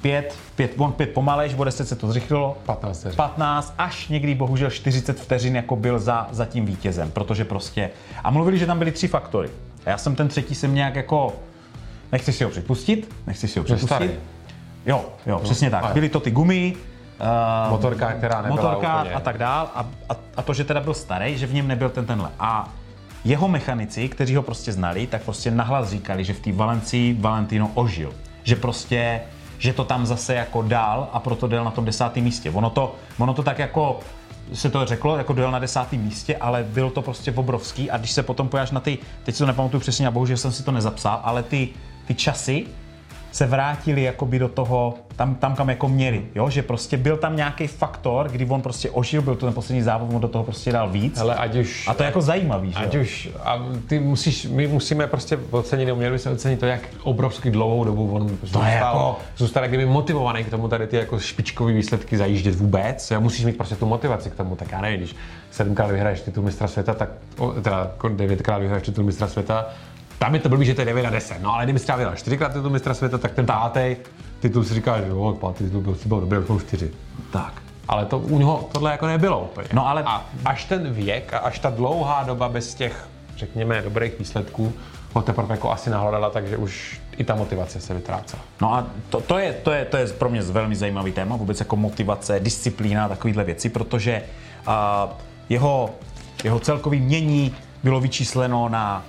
5, 0.01 0.35
5, 0.55 0.71
on 0.77 0.91
5 0.91 1.09
pomalejš, 1.13 1.53
o 1.57 1.63
10 1.63 1.87
se 1.87 1.95
to 1.95 2.07
zrychlilo. 2.07 2.57
15 2.65 2.99
vteřin. 2.99 3.17
15 3.17 3.73
až 3.77 4.07
někdy 4.07 4.35
bohužel 4.35 4.69
40 4.69 5.19
vteřin 5.19 5.55
jako 5.55 5.75
byl 5.75 5.99
za, 5.99 6.27
za 6.31 6.45
tím 6.45 6.65
vítězem, 6.65 7.11
protože 7.11 7.45
prostě... 7.45 7.89
A 8.23 8.29
mluvili, 8.31 8.57
že 8.57 8.65
tam 8.65 8.77
byly 8.79 8.91
tři 8.91 9.07
faktory. 9.07 9.49
A 9.85 9.89
já 9.89 9.97
jsem 9.97 10.15
ten 10.15 10.27
třetí 10.27 10.55
jsem 10.55 10.75
nějak 10.75 10.95
jako... 10.95 11.33
Nechci 12.11 12.33
si 12.33 12.43
ho 12.43 12.49
připustit, 12.49 13.15
nechci 13.27 13.47
si 13.47 13.59
ho 13.59 13.65
připustit. 13.65 13.87
starý. 13.87 14.09
Jo, 14.85 15.05
jo, 15.25 15.39
přesně 15.39 15.69
tak. 15.69 15.93
Byly 15.93 16.09
to 16.09 16.19
ty 16.19 16.31
gumy, 16.31 16.75
Uh, 17.65 17.71
Motorka, 17.71 18.11
která 18.13 18.41
nebyla 18.41 18.55
motorka 18.55 18.99
úplně. 18.99 19.13
a 19.13 19.19
tak 19.19 19.37
dál. 19.37 19.69
A, 19.75 19.85
a, 20.09 20.15
a, 20.37 20.41
to, 20.41 20.53
že 20.53 20.63
teda 20.63 20.79
byl 20.79 20.93
starý, 20.93 21.37
že 21.37 21.47
v 21.47 21.53
něm 21.53 21.67
nebyl 21.67 21.89
ten 21.89 22.05
tenhle. 22.05 22.29
A 22.39 22.69
jeho 23.25 23.47
mechanici, 23.47 24.09
kteří 24.09 24.35
ho 24.35 24.43
prostě 24.43 24.71
znali, 24.71 25.07
tak 25.07 25.21
prostě 25.21 25.51
nahlas 25.51 25.89
říkali, 25.89 26.23
že 26.23 26.33
v 26.33 26.39
té 26.39 26.51
Valencii 26.51 27.13
Valentino 27.19 27.71
ožil. 27.73 28.13
Že 28.43 28.55
prostě, 28.55 29.21
že 29.59 29.73
to 29.73 29.83
tam 29.83 30.05
zase 30.05 30.33
jako 30.33 30.61
dál 30.61 31.09
a 31.13 31.19
proto 31.19 31.47
dal 31.47 31.65
na 31.65 31.71
tom 31.71 31.85
desátém 31.85 32.23
místě. 32.23 32.51
Ono 32.51 32.69
to, 32.69 32.95
ono 33.17 33.33
to 33.33 33.43
tak 33.43 33.59
jako 33.59 33.99
se 34.53 34.69
to 34.69 34.85
řeklo, 34.85 35.17
jako 35.17 35.33
dojel 35.33 35.51
na 35.51 35.59
desátém 35.59 36.01
místě, 36.01 36.37
ale 36.37 36.63
byl 36.63 36.89
to 36.89 37.01
prostě 37.01 37.31
obrovský 37.31 37.91
a 37.91 37.97
když 37.97 38.11
se 38.11 38.23
potom 38.23 38.49
pojáš 38.49 38.71
na 38.71 38.79
ty, 38.79 38.97
teď 39.23 39.35
si 39.35 39.39
to 39.39 39.45
nepamatuju 39.45 39.81
přesně 39.81 40.07
a 40.07 40.11
bohužel 40.11 40.37
jsem 40.37 40.51
si 40.51 40.63
to 40.63 40.71
nezapsal, 40.71 41.19
ale 41.23 41.43
ty, 41.43 41.69
ty 42.07 42.15
časy 42.15 42.65
se 43.31 43.45
vrátili 43.45 44.03
jakoby 44.03 44.39
do 44.39 44.47
toho, 44.47 44.93
tam, 45.15 45.35
tam 45.35 45.55
kam 45.55 45.69
jako 45.69 45.87
měli, 45.89 46.25
jo? 46.35 46.49
že 46.49 46.63
prostě 46.63 46.97
byl 46.97 47.17
tam 47.17 47.35
nějaký 47.35 47.67
faktor, 47.67 48.29
kdy 48.29 48.45
on 48.45 48.61
prostě 48.61 48.89
ožil, 48.89 49.21
byl 49.21 49.35
to 49.35 49.45
ten 49.45 49.53
poslední 49.55 49.81
závod, 49.81 50.13
on 50.13 50.21
do 50.21 50.27
toho 50.27 50.43
prostě 50.43 50.71
dal 50.71 50.89
víc. 50.89 51.17
Hele, 51.17 51.35
ať 51.35 51.55
už, 51.55 51.87
a 51.87 51.93
to 51.93 52.03
je 52.03 52.05
jako 52.05 52.21
zajímavý, 52.21 52.71
že 52.71 52.77
Ať 52.77 52.93
jo? 52.93 53.01
už, 53.01 53.29
a 53.43 53.59
ty 53.87 53.99
musíš, 53.99 54.45
my 54.45 54.67
musíme 54.67 55.07
prostě 55.07 55.39
ocenit, 55.51 55.85
nebo 55.85 55.97
měli 55.97 56.13
bychom 56.13 56.31
ocenit 56.31 56.59
to, 56.59 56.65
jak 56.65 56.81
obrovský 57.03 57.51
dlouhou 57.51 57.83
dobu 57.83 58.11
on 58.15 58.29
zůstal, 58.43 58.65
jako- 58.65 59.19
zůstal 59.37 59.67
kdyby 59.67 59.85
motivovaný 59.85 60.43
k 60.43 60.49
tomu 60.49 60.67
tady 60.67 60.87
ty 60.87 60.95
jako 60.97 61.19
špičkové 61.19 61.73
výsledky 61.73 62.17
zajíždět 62.17 62.55
vůbec. 62.55 63.11
Já 63.11 63.19
musíš 63.19 63.45
mít 63.45 63.57
prostě 63.57 63.75
tu 63.75 63.85
motivaci 63.85 64.29
k 64.29 64.35
tomu, 64.35 64.55
tak 64.55 64.71
já 64.71 64.81
nevím, 64.81 64.97
když 64.99 65.15
sedmkrát 65.51 65.91
vyhraješ 65.91 66.21
titul 66.21 66.43
mistra 66.43 66.67
světa, 66.67 66.93
tak, 66.93 67.09
o, 67.37 67.51
teda 67.51 67.91
devětkrát 68.09 68.61
vyhraješ 68.61 68.85
titul 68.85 69.03
mistra 69.03 69.27
světa, 69.27 69.65
tam 70.19 70.33
je 70.33 70.39
to 70.39 70.49
blbý, 70.49 70.65
že 70.65 70.73
to 70.73 70.81
je 70.81 70.85
9 70.85 71.05
a 71.05 71.09
10. 71.09 71.41
No 71.41 71.53
ale 71.53 71.63
kdyby 71.63 71.79
třeba 71.79 71.97
vyhrál 71.97 72.15
čtyřikrát 72.15 72.53
titul 72.53 72.69
mistra 72.69 72.93
světa, 72.93 73.17
tak 73.17 73.31
ten 73.31 73.45
pátý 73.45 73.95
titul 74.39 74.63
si 74.63 74.73
říká, 74.73 75.01
že 75.01 75.07
jo, 75.07 75.37
pátý 75.41 75.63
titul 75.63 75.81
byl, 75.81 75.97
byl 76.05 76.19
dobrý, 76.19 76.47
jsou 76.47 76.59
čtyři. 76.59 76.91
Tak. 77.31 77.53
Ale 77.87 78.05
to 78.05 78.19
u 78.19 78.39
něho 78.39 78.69
tohle 78.71 78.91
jako 78.91 79.07
nebylo 79.07 79.41
úplně. 79.41 79.67
No 79.73 79.87
ale... 79.87 80.03
A 80.05 80.25
až 80.45 80.65
ten 80.65 80.93
věk 80.93 81.33
a 81.33 81.37
až 81.37 81.59
ta 81.59 81.69
dlouhá 81.69 82.23
doba 82.23 82.49
bez 82.49 82.75
těch, 82.75 83.07
řekněme, 83.37 83.81
dobrých 83.81 84.19
výsledků 84.19 84.73
ho 85.13 85.21
teprve 85.21 85.53
jako 85.53 85.71
asi 85.71 85.89
nahledala, 85.89 86.29
takže 86.29 86.57
už 86.57 87.01
i 87.17 87.23
ta 87.23 87.35
motivace 87.35 87.81
se 87.81 87.93
vytrácela. 87.93 88.41
No 88.61 88.73
a 88.73 88.87
to, 89.09 89.21
to, 89.21 89.37
je, 89.37 89.53
to, 89.53 89.71
je, 89.71 89.85
to 89.85 89.97
je 89.97 90.07
pro 90.07 90.29
mě 90.29 90.41
velmi 90.41 90.75
zajímavý 90.75 91.11
téma, 91.11 91.35
vůbec 91.35 91.59
jako 91.59 91.75
motivace, 91.75 92.39
disciplína 92.39 93.05
a 93.05 93.07
takovéhle 93.07 93.43
věci, 93.43 93.69
protože 93.69 94.23
uh, 94.67 94.73
jeho, 95.49 95.89
jeho 96.43 96.59
celkový 96.59 96.99
mění 96.99 97.55
bylo 97.83 97.99
vyčísleno 97.99 98.69
na 98.69 99.05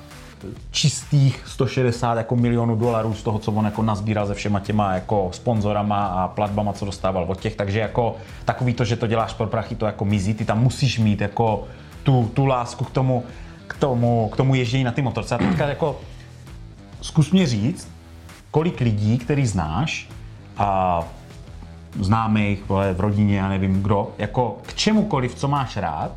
čistých 0.70 1.42
160 1.46 2.18
jako 2.18 2.36
milionů 2.36 2.76
dolarů 2.76 3.14
z 3.14 3.22
toho, 3.22 3.38
co 3.38 3.52
on 3.52 3.64
jako 3.64 3.82
nazbíral 3.82 4.26
se 4.26 4.34
všema 4.34 4.60
těma 4.60 4.94
jako 4.94 5.30
sponzorama 5.32 6.06
a 6.06 6.28
platbama, 6.28 6.72
co 6.72 6.84
dostával 6.84 7.24
od 7.28 7.40
těch, 7.40 7.56
takže 7.56 7.78
jako 7.78 8.16
takový 8.44 8.74
to, 8.74 8.84
že 8.84 8.96
to 8.96 9.06
děláš 9.06 9.32
pro 9.32 9.46
prachy, 9.46 9.74
to 9.74 9.86
jako 9.86 10.04
mizí, 10.04 10.34
ty 10.34 10.44
tam 10.44 10.62
musíš 10.62 10.98
mít 10.98 11.20
jako 11.20 11.64
tu, 12.02 12.30
tu 12.34 12.46
lásku 12.46 12.84
k 12.84 12.90
tomu, 12.90 13.24
k 13.66 13.76
tomu, 13.76 14.28
k 14.32 14.36
tomu 14.36 14.54
ježdění 14.54 14.84
na 14.84 14.92
ty 14.92 15.02
motorce. 15.02 15.34
A 15.34 15.38
teďka 15.38 15.68
jako 15.68 16.00
zkus 17.02 17.30
mě 17.30 17.46
říct, 17.46 17.88
kolik 18.50 18.80
lidí, 18.80 19.18
který 19.18 19.46
znáš 19.46 20.08
a 20.56 21.00
známých, 22.00 22.62
v 22.68 23.00
rodině, 23.00 23.38
já 23.38 23.48
nevím 23.48 23.82
kdo, 23.82 24.12
jako 24.18 24.58
k 24.66 24.74
čemukoliv, 24.74 25.34
co 25.34 25.48
máš 25.48 25.76
rád, 25.76 26.12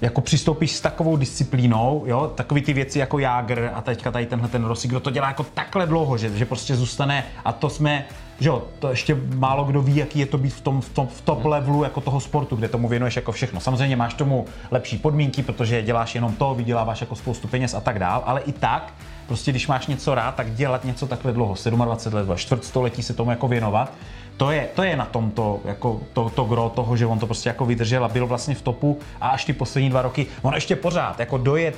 jako 0.00 0.20
přistoupíš 0.20 0.72
s 0.72 0.80
takovou 0.80 1.16
disciplínou, 1.16 2.04
jo, 2.06 2.32
takový 2.34 2.62
ty 2.62 2.72
věci 2.72 2.98
jako 2.98 3.18
Jágr 3.18 3.70
a 3.74 3.80
teďka 3.80 4.10
tady 4.10 4.26
tenhle 4.26 4.48
ten 4.48 4.64
Rossi, 4.64 4.88
kdo 4.88 5.00
to 5.00 5.10
dělá 5.10 5.28
jako 5.28 5.46
takhle 5.54 5.86
dlouho, 5.86 6.18
že, 6.18 6.36
že 6.36 6.44
prostě 6.44 6.76
zůstane 6.76 7.24
a 7.44 7.52
to 7.52 7.70
jsme, 7.70 8.04
že 8.40 8.48
jo, 8.48 8.62
to 8.78 8.90
ještě 8.90 9.16
málo 9.34 9.64
kdo 9.64 9.82
ví, 9.82 9.96
jaký 9.96 10.18
je 10.18 10.26
to 10.26 10.38
být 10.38 10.54
v 10.54 10.60
tom, 10.60 10.80
v 10.80 10.88
tom 10.88 11.06
v 11.06 11.20
top 11.20 11.44
levelu 11.44 11.84
jako 11.84 12.00
toho 12.00 12.20
sportu, 12.20 12.56
kde 12.56 12.68
tomu 12.68 12.88
věnuješ 12.88 13.16
jako 13.16 13.32
všechno. 13.32 13.60
Samozřejmě 13.60 13.96
máš 13.96 14.14
tomu 14.14 14.46
lepší 14.70 14.98
podmínky, 14.98 15.42
protože 15.42 15.82
děláš 15.82 16.14
jenom 16.14 16.32
to, 16.32 16.54
vyděláváš 16.54 17.00
jako 17.00 17.14
spoustu 17.14 17.48
peněz 17.48 17.74
a 17.74 17.80
tak 17.80 17.98
dál, 17.98 18.22
ale 18.26 18.40
i 18.40 18.52
tak, 18.52 18.94
prostě 19.26 19.50
když 19.50 19.66
máš 19.66 19.86
něco 19.86 20.14
rád, 20.14 20.34
tak 20.34 20.54
dělat 20.54 20.84
něco 20.84 21.06
takhle 21.06 21.32
dlouho, 21.32 21.54
27 21.70 22.28
let, 22.30 22.38
čtvrtstoletí 22.38 23.02
se 23.02 23.14
tomu 23.14 23.30
jako 23.30 23.48
věnovat, 23.48 23.92
to 24.36 24.50
je, 24.50 24.68
to 24.74 24.82
je 24.82 24.96
na 24.96 25.04
tom 25.04 25.30
to, 25.30 25.60
jako 25.64 26.00
to, 26.12 26.30
to 26.30 26.44
gro 26.44 26.68
toho, 26.74 26.96
že 26.96 27.06
on 27.06 27.18
to 27.18 27.26
prostě 27.26 27.48
jako 27.48 27.66
vydržel 27.66 28.04
a 28.04 28.08
byl 28.08 28.26
vlastně 28.26 28.54
v 28.54 28.62
topu 28.62 28.98
a 29.20 29.28
až 29.28 29.44
ty 29.44 29.52
poslední 29.52 29.90
dva 29.90 30.02
roky, 30.02 30.26
on 30.42 30.54
ještě 30.54 30.76
pořád 30.76 31.20
jako 31.20 31.38
dojet 31.38 31.74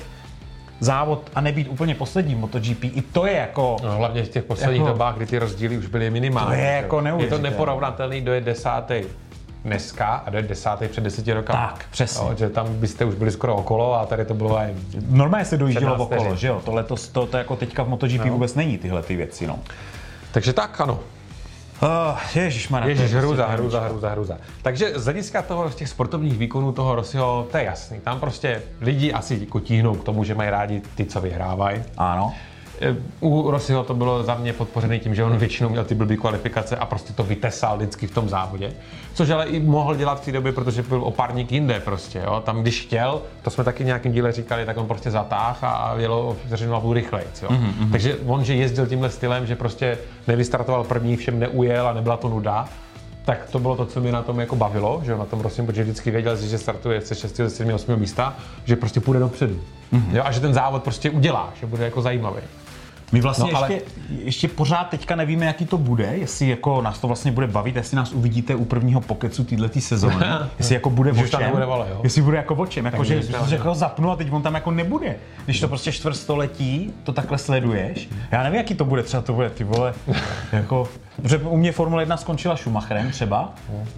závod 0.80 1.30
a 1.34 1.40
nebýt 1.40 1.68
úplně 1.68 1.94
poslední 1.94 2.34
v 2.34 2.38
MotoGP, 2.38 2.84
i 2.84 3.02
to 3.12 3.26
je 3.26 3.32
jako... 3.36 3.76
No, 3.82 3.96
hlavně 3.96 4.22
v 4.22 4.28
těch 4.28 4.44
posledních 4.44 4.80
jako- 4.80 4.92
dobách, 4.92 5.16
kdy 5.16 5.26
ty 5.26 5.38
rozdíly 5.38 5.78
už 5.78 5.86
byly 5.86 6.11
minimální. 6.11 6.46
To 6.48 6.54
je 6.62 6.66
jako 6.72 6.96
Je 6.96 7.00
to 7.00 7.04
neuvěřitelné. 7.04 7.50
neporovnatelný, 7.50 8.20
kdo 8.20 8.32
je 8.32 8.40
desátý 8.40 8.94
dneska 9.64 10.07
a 10.07 10.28
kdo 10.30 10.38
je 10.38 10.42
desátý 10.42 10.88
před 10.88 11.04
deseti 11.04 11.32
rokama. 11.32 11.66
Tak, 11.66 11.86
přesně. 11.90 12.26
Jo, 12.28 12.34
že 12.38 12.48
tam 12.48 12.74
byste 12.74 13.04
už 13.04 13.14
byli 13.14 13.30
skoro 13.30 13.57
okolo 13.57 13.94
a 14.00 14.07
tady 14.07 14.24
to 14.24 14.34
bylo 14.34 14.59
jen 14.61 14.74
Normálně 15.09 15.44
se 15.44 15.57
dojíždělo 15.57 15.92
17 15.96 16.12
okolo, 16.12 16.36
že 16.36 16.48
jo? 16.48 16.62
Tohle 16.64 16.84
to, 16.84 16.94
to, 17.12 17.26
to 17.26 17.36
jako 17.36 17.57
teďka 17.57 17.82
v 17.82 17.88
MotoGP 17.88 18.24
No. 18.24 18.32
vůbec 18.32 18.54
není 18.54 18.78
tyhle 18.78 19.02
ty 19.02 19.16
věci, 19.16 19.46
no. 19.46 19.59
Takže 20.32 20.52
tak, 20.52 20.80
ano. 20.80 20.98
Ježišmarja, 22.35 22.89
Ježíš, 22.89 23.11
to 23.11 23.16
je 23.16 23.22
hruza, 23.22 23.45
prostě 23.47 23.62
hruza, 23.62 23.81
hruza, 23.81 24.11
hruza. 24.11 24.39
Takže 24.62 24.93
z 24.95 25.05
hlediska 25.05 25.43
toho, 25.43 25.70
z 25.70 25.74
těch 25.74 25.89
sportovních 25.89 26.39
výkonů 26.39 26.72
toho 26.72 26.95
Rossiho, 26.95 27.49
to 27.51 27.57
je 27.57 27.64
jasný. 27.64 28.01
Tam 28.01 28.20
prostě 28.20 28.62
lidi 28.81 29.12
asi 29.12 29.39
jako 29.41 29.61
tíhnou 29.61 29.95
k 29.95 30.05
tomu, 30.05 30.24
že 30.24 30.35
mají 30.35 30.51
rádi 30.51 30.83
ty, 30.95 31.05
co 31.05 31.20
vyhrávají. 31.20 31.83
Ano. 31.97 32.35
U 33.20 33.51
Rossiho 33.51 33.85
to 33.85 33.95
bylo 33.95 34.22
za 34.22 34.35
mě 34.35 34.53
podpořené 34.53 34.99
tím, 34.99 35.14
že 35.14 35.24
on 35.24 35.37
většinou 35.37 35.68
měl 35.68 35.85
ty 35.85 35.95
blbý 35.95 36.16
kvalifikace 36.16 36.77
a 36.77 36.87
prostě 36.87 37.12
to 37.12 37.24
vytesal 37.24 37.77
vždycky 37.77 38.07
v 38.07 38.14
tom 38.14 38.29
závodě. 38.29 38.72
Což 39.14 39.31
ale 39.31 39.47
i 39.47 39.61
mohl 39.61 39.95
dělat 39.95 40.20
v 40.20 40.24
té 40.24 40.33
době, 40.33 40.53
protože 40.53 40.83
byl 40.83 41.03
opárník 41.05 41.53
jinde 41.53 41.81
prostě. 41.81 42.22
Jo? 42.24 42.43
Tam, 42.45 42.62
když 42.62 42.83
chtěl, 42.83 43.22
to 43.43 43.51
jsme 43.51 43.64
taky 43.64 43.83
v 43.83 43.87
nějakým 43.87 44.12
díle 44.12 44.33
říkali, 44.33 44.66
tak 44.66 44.77
on 44.77 44.87
prostě 44.87 45.11
zatáh 45.11 45.64
a, 45.64 45.95
jelo 45.97 46.29
o 46.29 46.37
vteřinu 46.47 46.74
a 46.74 46.81
půl 46.81 46.95
rychleji. 46.95 47.27
Jo? 47.43 47.49
Mhm, 47.51 47.74
mhm. 47.79 47.91
Takže 47.93 48.16
on, 48.27 48.45
že 48.45 48.55
jezdil 48.55 48.87
tímhle 48.87 49.11
stylem, 49.11 49.47
že 49.47 49.57
prostě 49.57 49.99
nevystartoval 50.27 50.85
první, 50.85 51.16
všem 51.16 51.39
neujel 51.39 51.89
a 51.89 51.93
nebyla 51.93 52.16
to 52.16 52.29
nuda, 52.29 52.68
tak 53.27 53.51
to 53.51 53.59
bylo 53.59 53.77
to, 53.77 53.87
co 53.87 54.01
mě 54.01 54.12
na 54.12 54.22
tom 54.22 54.41
jako 54.41 54.57
bavilo, 54.57 55.03
že 55.05 55.16
na 55.16 55.24
tom 55.24 55.41
Rossim, 55.41 55.66
protože 55.66 55.83
vždycky 55.83 56.11
věděl, 56.11 56.37
že 56.37 56.59
startuje 56.59 57.01
se 57.01 57.14
6. 57.14 57.37
ze 57.37 57.51
7. 57.51 57.74
8. 57.74 57.97
místa, 57.97 58.37
že 58.64 58.77
prostě 58.77 59.01
půjde 59.01 59.20
dopředu. 59.20 59.61
Mhm. 59.93 60.16
Jo, 60.16 60.22
a 60.24 60.33
že 60.33 60.41
ten 60.41 60.55
závod 60.55 60.83
prostě 60.83 61.11
udělá, 61.11 61.53
že 61.61 61.66
bude 61.66 61.85
jako 61.85 62.03
zajímavý. 62.03 62.41
My 63.12 63.20
vlastně 63.20 63.52
No, 63.52 63.59
ale- 63.59 63.72
ještě, 63.72 63.90
ještě 64.24 64.48
pořád 64.48 64.84
teďka 64.84 65.16
nevíme, 65.16 65.46
jaký 65.46 65.66
to 65.66 65.78
bude, 65.78 66.04
jestli 66.04 66.48
jako 66.48 66.82
nás 66.82 66.98
to 66.98 67.07
vlastně 67.07 67.32
bude 67.32 67.46
bavit, 67.46 67.76
jestli 67.76 67.96
nás 67.96 68.12
uvidíte 68.12 68.54
u 68.54 68.64
prvního 68.64 69.00
pokecu 69.00 69.44
této 69.44 69.80
sezóny, 69.80 70.26
jestli 70.59 70.74
jako 70.74 70.90
bude 70.90 71.12
o 71.12 71.26
čem, 71.28 71.40
nebude 71.40 71.66
vole, 71.66 71.86
jo? 71.90 72.00
jestli 72.04 72.22
bude 72.22 72.36
jako 72.36 72.54
o 72.54 72.66
čem, 72.66 72.84
jako 72.84 72.96
Tak 72.96 73.07
že, 73.07 73.22
že 73.48 73.59
ho 73.59 73.74
zapnu 73.74 74.11
a 74.11 74.16
teď 74.16 74.32
on 74.32 74.42
tam 74.42 74.54
jako 74.54 74.70
nebude, 74.70 75.16
když 75.44 75.61
to 75.61 75.68
prostě 75.68 75.92
čtvrtstoletí, 75.92 76.92
to 77.04 77.12
takhle 77.12 77.38
sleduješ, 77.38 78.09
já 78.30 78.42
nevím, 78.42 78.57
jaký 78.59 78.74
to 78.74 78.84
bude, 78.84 79.02
třeba 79.02 79.22
to 79.22 79.32
bude 79.32 79.50
ty 79.50 79.64
vole, 79.64 79.94
jako, 80.52 80.88
protože 81.22 81.38
u 81.38 81.56
mě 81.56 81.72
Formule 81.72 82.02
1 82.02 82.16
skončila 82.16 82.56
Schumacherem 82.56 83.10
třeba, 83.10 83.54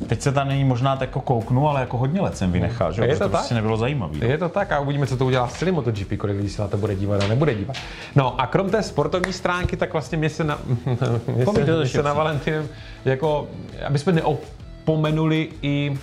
teď 0.06 0.20
se 0.22 0.32
tam 0.32 0.48
není 0.48 0.64
možná 0.64 0.96
tak 0.96 1.08
jako 1.08 1.20
kouknu, 1.20 1.68
ale 1.68 1.80
jako 1.80 1.98
hodně 1.98 2.20
let 2.20 2.36
jsem 2.36 2.52
vynechal, 2.52 2.92
že 2.92 3.02
Je 3.04 3.16
to 3.16 3.24
to 3.24 3.28
prostě 3.28 3.48
tak? 3.48 3.56
nebylo 3.56 3.76
zajímavý. 3.76 4.20
Je 4.22 4.38
to 4.38 4.48
tak 4.48 4.72
a 4.72 4.80
uvidíme, 4.80 5.06
co 5.06 5.16
to 5.16 5.26
udělá 5.26 5.48
s 5.48 5.54
celým 5.54 5.74
MotoGP, 5.74 6.16
kolik 6.18 6.36
lidí 6.36 6.48
se 6.48 6.62
na 6.62 6.68
to 6.68 6.76
bude 6.76 6.94
dívat 6.94 7.22
a 7.24 7.26
nebude 7.28 7.54
dívat. 7.54 7.76
No 8.16 8.40
a 8.40 8.46
krom 8.46 8.70
té 8.70 8.82
sportovní 8.82 9.32
stránky, 9.32 9.76
tak 9.76 9.92
vlastně 9.92 10.18
mě 10.18 10.30
se 10.30 10.44
na, 10.44 10.58
mě 11.26 11.46
se, 11.46 11.76
mě 11.76 11.86
se 11.86 12.02
na. 12.02 12.12
Valentinem, 12.12 12.68
jako, 13.04 13.48
aby 13.86 13.98
jsme 13.98 14.12
neopomenuli 14.12 15.48
i 15.62 15.98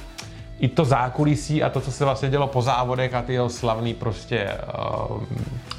i 0.60 0.68
to 0.68 0.86
zákulisí 0.86 1.64
a 1.64 1.70
to, 1.70 1.82
co 1.82 1.92
se 1.92 2.06
vlastně 2.06 2.30
dělo 2.30 2.48
po 2.48 2.62
závodech 2.62 3.14
a 3.14 3.22
ty 3.22 3.34
jeho 3.34 3.50
slavný 3.50 3.94
prostě 3.94 4.52
uh, 5.10 5.24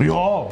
jo, 0.07 0.49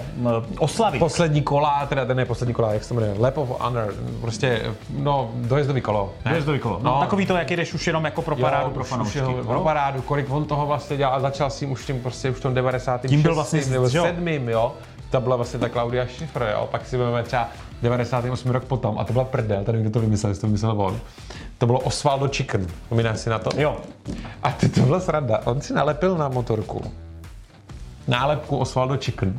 oslavy. 0.59 0.99
Poslední 0.99 1.43
kola, 1.43 1.87
teda 1.87 2.05
ten 2.05 2.17
ne 2.17 2.25
poslední 2.25 2.55
kola, 2.55 2.73
jak 2.73 2.83
se 2.83 2.89
to 2.89 2.95
jmenuje, 2.95 3.15
Lap 3.19 3.39
of 3.39 3.61
Honor, 3.61 3.95
prostě, 4.21 4.63
no, 4.99 5.31
dojezdový 5.35 5.81
kolo. 5.81 6.13
ne? 6.25 6.31
Dojezdový 6.31 6.59
kolo. 6.59 6.81
No, 6.83 7.01
takový 7.01 7.27
to, 7.27 7.37
jak 7.37 7.51
jdeš 7.51 7.75
už 7.75 7.87
jenom 7.87 8.05
jako 8.05 8.23
pro 8.23 8.37
parádu, 8.37 8.71
pro 8.71 8.81
už- 8.81 8.87
už 8.87 8.91
fanoušky. 8.91 9.19
jenom 9.19 9.37
jo? 9.39 9.45
Pro 9.45 9.61
parádu, 9.61 10.03
kolik 10.03 10.31
on 10.31 10.45
toho 10.45 10.67
vlastně 10.67 10.97
dělal 10.97 11.15
a 11.15 11.21
začal 11.21 11.51
s 11.51 11.59
tím 11.59 11.73
už 11.73 11.85
tím 11.87 12.01
prostě 12.01 12.31
už 12.31 12.37
v 12.37 12.41
tom 12.41 12.55
90. 12.55 13.07
Tím 13.07 13.23
byl 13.23 13.35
vlastně, 13.35 13.61
nebo 13.71 13.85
jo? 13.93 14.05
7. 14.05 14.29
jo. 14.29 14.73
To 15.11 15.21
byla 15.21 15.37
vlastně 15.37 15.61
ta 15.61 15.69
Claudia 15.69 16.07
Schiffer, 16.07 16.53
jo. 16.53 16.69
Pak 16.71 16.87
si 16.87 16.97
budeme 16.97 17.23
třeba 17.23 17.49
98. 17.83 18.51
rok 18.51 18.65
potom 18.65 18.99
a 18.99 19.05
to 19.05 19.13
byla 19.13 19.25
prdel, 19.25 19.65
tady 19.65 19.81
kdo 19.81 19.91
to 19.91 20.01
vymyslel, 20.01 20.31
jestli 20.31 20.41
to 20.41 20.47
vymyslel 20.47 20.83
on. 20.83 21.01
To 21.65 21.67
bylo 21.67 21.81
Osvaldo 21.81 22.29
Chicken, 22.29 22.67
vzpomínáš 22.67 23.21
si 23.21 23.31
na 23.31 23.39
to? 23.39 23.51
Jo. 23.61 23.77
A 24.43 24.53
ty 24.53 24.69
to 24.69 24.81
byla 24.81 25.01
sranda, 25.01 25.41
on 25.45 25.61
si 25.61 25.73
nalepil 25.73 26.17
na 26.17 26.29
motorku 26.29 26.83
nálepku 28.09 28.57
Osvaldo 28.57 28.97
Chicken, 28.97 29.39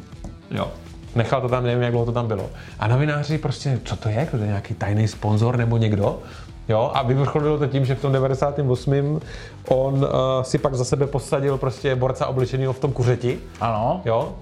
jo. 0.51 0.71
Nechal 1.15 1.41
to 1.41 1.49
tam, 1.49 1.63
nevím, 1.63 1.83
jak 1.83 1.91
dlouho 1.91 2.05
to 2.05 2.11
tam 2.11 2.27
bylo. 2.27 2.49
A 2.79 2.87
novináři 2.87 3.37
prostě, 3.37 3.79
co 3.85 3.95
to 3.95 4.09
je, 4.09 4.27
to 4.31 4.37
je 4.37 4.47
nějaký 4.47 4.73
tajný 4.73 5.07
sponzor 5.07 5.57
nebo 5.57 5.77
někdo? 5.77 6.19
Jo, 6.67 6.91
a 6.93 7.03
vyvrcholilo 7.03 7.57
to 7.57 7.67
tím, 7.67 7.85
že 7.85 7.95
v 7.95 8.01
tom 8.01 8.11
98. 8.11 9.21
on 9.67 9.93
uh, 9.93 10.09
si 10.41 10.57
pak 10.57 10.75
za 10.75 10.85
sebe 10.85 11.07
posadil 11.07 11.57
prostě 11.57 11.95
borca 11.95 12.27
obličenýho 12.27 12.73
v 12.73 12.79
tom 12.79 12.93
kuřeti. 12.93 13.39
Ano. 13.61 14.01
Jo. 14.05 14.35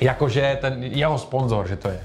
Jakože 0.00 0.58
ten 0.60 0.82
jeho 0.82 1.18
sponzor, 1.18 1.68
že 1.68 1.76
to 1.76 1.88
je. 1.88 2.00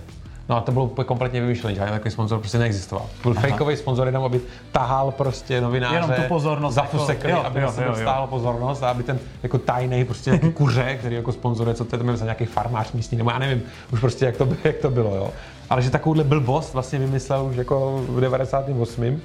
No 0.52 0.58
a 0.58 0.62
to 0.62 0.72
bylo 0.72 0.86
úplně 0.86 1.06
kompletně 1.06 1.41
vymyšlené, 1.41 1.76
žádný 1.76 1.91
takový 1.91 2.12
sponzor 2.12 2.39
prostě 2.39 2.58
neexistoval. 2.58 3.06
Byl 3.24 3.34
Aha. 3.38 3.47
fakeový 3.47 3.78
sponzor 3.78 4.08
jenom, 4.08 4.24
aby 4.24 4.41
tahal 4.72 5.12
prostě 5.12 5.62
novináře 5.62 5.95
Jenom 5.95 6.12
tu 6.12 6.22
pozornost, 6.22 6.74
za 6.74 6.82
jako- 6.82 6.97
fusekli, 6.97 7.32
jo, 7.32 7.41
aby 7.45 7.62
jo, 7.62 7.72
sebe 7.72 7.93
jo, 8.04 8.28
pozornost 8.30 8.84
a 8.84 8.89
aby 8.89 9.04
ten 9.04 9.20
jako 9.43 9.58
tajný 9.58 10.06
prostě 10.06 10.30
nějaký 10.30 10.52
kuře, 10.54 10.95
který 10.99 11.16
jako 11.16 11.32
sponzoruje, 11.32 11.74
co 11.76 11.86
to 11.86 11.95
je, 11.95 12.04
to 12.04 12.18
za 12.18 12.26
nějaký 12.26 12.45
farmář 12.45 12.91
místní, 12.91 13.18
nebo 13.18 13.32
já 13.32 13.39
nevím, 13.39 13.62
už 13.93 13.99
prostě 13.99 14.26
jak 14.26 14.38
to, 14.38 14.47
jak 14.64 14.76
to 14.78 14.89
bylo, 14.89 15.16
jo. 15.16 15.30
Ale 15.70 15.82
že 15.82 15.89
takovouhle 15.89 16.24
blbost 16.24 16.74
vlastně 16.74 16.99
vymyslel 16.99 17.45
už 17.45 17.56
jako 17.56 18.04
v 18.10 18.22
98. 18.22 19.22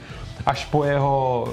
Až 0.46 0.64
po 0.64 0.84
jeho, 0.84 1.44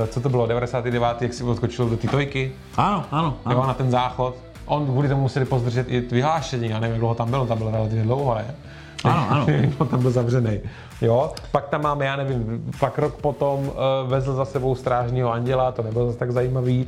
uh, 0.00 0.06
co 0.06 0.20
to 0.20 0.28
bylo, 0.28 0.46
99. 0.46 1.22
jak 1.22 1.34
si 1.34 1.44
odskočil 1.44 1.88
do 1.88 1.96
Titojky. 1.96 2.52
Ano, 2.76 3.04
ano, 3.10 3.34
ano. 3.44 3.56
Jo, 3.56 3.66
na 3.66 3.74
ten 3.74 3.90
záchod. 3.90 4.36
On 4.66 4.86
kvůli 4.86 5.08
tomu 5.08 5.22
museli 5.22 5.44
pozdržet 5.44 5.86
i 5.88 6.00
vyhlášení, 6.00 6.68
já 6.68 6.80
nevím, 6.80 6.92
jak 6.92 7.00
dlouho 7.00 7.14
tam 7.14 7.30
byl, 7.30 7.40
on 7.40 7.48
tam 7.48 7.58
byl 7.58 7.70
relativně 7.70 8.02
dlouho, 8.02 8.34
ne? 8.34 8.54
Ano, 9.04 9.26
ano. 9.30 9.46
on 9.78 9.88
tam 9.88 10.02
byl 10.02 10.10
zavřený. 10.10 10.60
Jo, 11.02 11.32
pak 11.52 11.68
tam 11.68 11.82
máme, 11.82 12.04
já 12.04 12.16
nevím, 12.16 12.64
pak 12.80 12.98
rok 12.98 13.14
potom 13.14 13.58
uh, 13.58 13.74
vezl 14.06 14.34
za 14.34 14.44
sebou 14.44 14.74
strážního 14.74 15.32
anděla, 15.32 15.72
to 15.72 15.82
nebylo 15.82 16.06
zase 16.06 16.18
tak 16.18 16.32
zajímavý. 16.32 16.86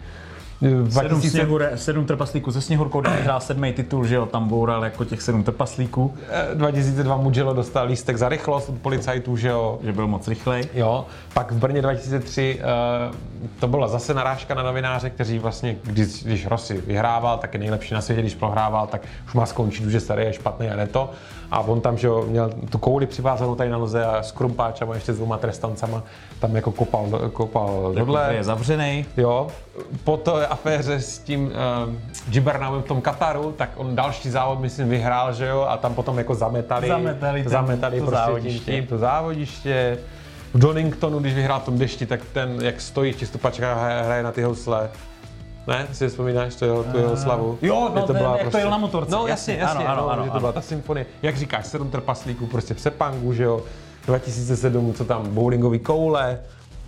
Eh, 0.63 0.91
Sedm, 0.91 1.09
2000 1.09 1.31
sněhu, 1.31 1.59
sedm 1.75 2.07
trpaslíků 2.07 2.53
se 2.53 2.61
Sněhurkou, 2.61 3.01
kde 3.01 3.11
vyhrál 3.11 3.41
sedmý 3.41 3.73
titul, 3.73 4.07
že 4.07 4.15
jo, 4.15 4.27
tam 4.27 4.49
boural 4.49 4.85
jako 4.85 5.05
těch 5.05 5.23
sedm 5.23 5.43
trpaslíků. 5.43 6.15
Eh, 6.29 6.55
2002 6.55 7.17
Mugello 7.17 7.55
dostal 7.55 7.87
lístek 7.87 8.17
za 8.17 8.29
rychlost 8.29 8.69
od 8.69 8.79
policajtů, 8.79 9.37
že 9.37 9.49
jo. 9.49 9.79
Že 9.83 9.93
byl 9.93 10.07
moc 10.07 10.29
rychlej. 10.29 10.65
Jo, 10.75 11.07
pak 11.35 11.53
v 11.53 11.59
Brně 11.59 11.83
2003 11.83 12.61
uh, 12.61 13.17
to 13.61 13.69
byla 13.69 13.89
zase 13.89 14.15
narážka 14.15 14.55
na 14.55 14.63
novináře, 14.63 15.11
kteří 15.11 15.39
vlastně, 15.39 15.77
když, 15.83 16.25
když 16.25 16.47
Rossi 16.47 16.81
vyhrával, 16.87 17.39
tak 17.39 17.55
je 17.55 17.61
nejlepší 17.61 17.95
na 17.95 18.01
světě, 18.01 18.23
když 18.23 18.35
prohrával, 18.35 18.87
tak 18.87 19.03
už 19.27 19.35
má 19.35 19.47
skončit, 19.47 19.87
už 19.87 19.93
je 19.93 20.01
starý, 20.01 20.25
je 20.25 20.33
špatný 20.33 20.69
a 20.71 20.77
ne 20.77 20.87
to. 20.87 21.11
A 21.51 21.61
on 21.61 21.81
tam, 21.81 21.99
že 21.99 22.09
měl 22.27 22.51
tu 22.71 22.79
kouli 22.79 23.07
přivázanou 23.07 23.55
tady 23.55 23.71
na 23.71 23.79
noze 23.79 24.05
a 24.05 24.23
s 24.23 24.33
krumpáčama 24.33 24.95
ještě 24.95 25.13
s 25.13 25.17
dvouma 25.17 25.39
trestancama 25.39 26.03
tam 26.39 26.57
jako 26.57 26.73
kopal, 26.73 27.07
kopal 27.33 27.93
dole. 27.95 28.35
je 28.35 28.45
zavřený. 28.45 29.07
Jo, 29.17 29.47
po 30.05 30.17
té 30.17 30.47
aféře 30.47 31.01
s 31.01 31.19
tím 31.19 31.53
uh, 32.31 32.81
v 32.81 32.83
tom 32.83 33.01
Kataru, 33.01 33.53
tak 33.53 33.71
on 33.77 33.97
další 33.97 34.31
závod, 34.31 34.61
myslím, 34.61 34.89
vyhrál, 34.89 35.33
že 35.33 35.47
jo, 35.47 35.67
a 35.69 35.77
tam 35.77 35.95
potom 35.95 36.19
jako 36.19 36.35
zametali, 36.35 36.89
Zametali 36.89 37.43
ten- 37.43 37.53
zametali 37.53 38.01
to 38.01 38.07
prostě 38.07 38.25
závodiště. 38.25 38.65
tím, 38.73 38.75
tím, 38.75 38.87
to 38.87 38.99
závodiště. 38.99 39.99
V 40.55 40.59
Doningtonu, 40.59 41.19
když 41.19 41.35
vyhrál 41.35 41.61
v 41.61 41.65
tom 41.65 41.79
dešti, 41.79 42.07
tak 42.07 42.21
ten, 42.33 42.59
jak 42.63 42.81
stojí 42.81 43.13
v 43.13 43.17
těch 43.17 43.29
stupačkách 43.29 43.79
a 43.79 44.03
hraje- 44.03 44.23
na 44.23 44.33
ty 44.33 44.43
housle. 44.43 44.91
Ne, 45.67 45.87
si 45.93 46.09
vzpomínáš 46.09 46.55
to 46.55 46.65
jeho, 46.65 46.85
tu 46.85 46.99
jeho 46.99 47.17
slavu? 47.17 47.59
jo, 47.63 47.91
no, 47.95 48.01
Že 48.07 48.13
ten, 48.13 48.23
jak 48.39 48.49
to 48.51 48.59
jel 48.59 48.71
na 48.71 48.79
motorce, 48.79 49.13
No 49.13 49.27
jasně, 49.27 49.55
jasně, 49.55 49.85
ano, 49.87 49.91
ano, 49.99 50.03
no, 50.07 50.11
ano, 50.13 50.23
že 50.25 50.29
to 50.31 50.33
ano. 50.33 50.41
byla 50.41 50.53
ta 50.53 50.61
symfonie. 50.61 51.07
Jak 51.23 51.37
říkáš, 51.37 51.67
sedm 51.67 51.91
trpaslíků 51.91 52.47
prostě 52.47 52.75
v 52.75 52.81
Sepangu, 52.81 53.33
že 53.33 53.43
jo, 53.43 53.63
2007, 54.07 54.95
co 54.95 55.05
tam, 55.05 55.35
bowlingový 55.35 55.79
koule, 55.79 56.39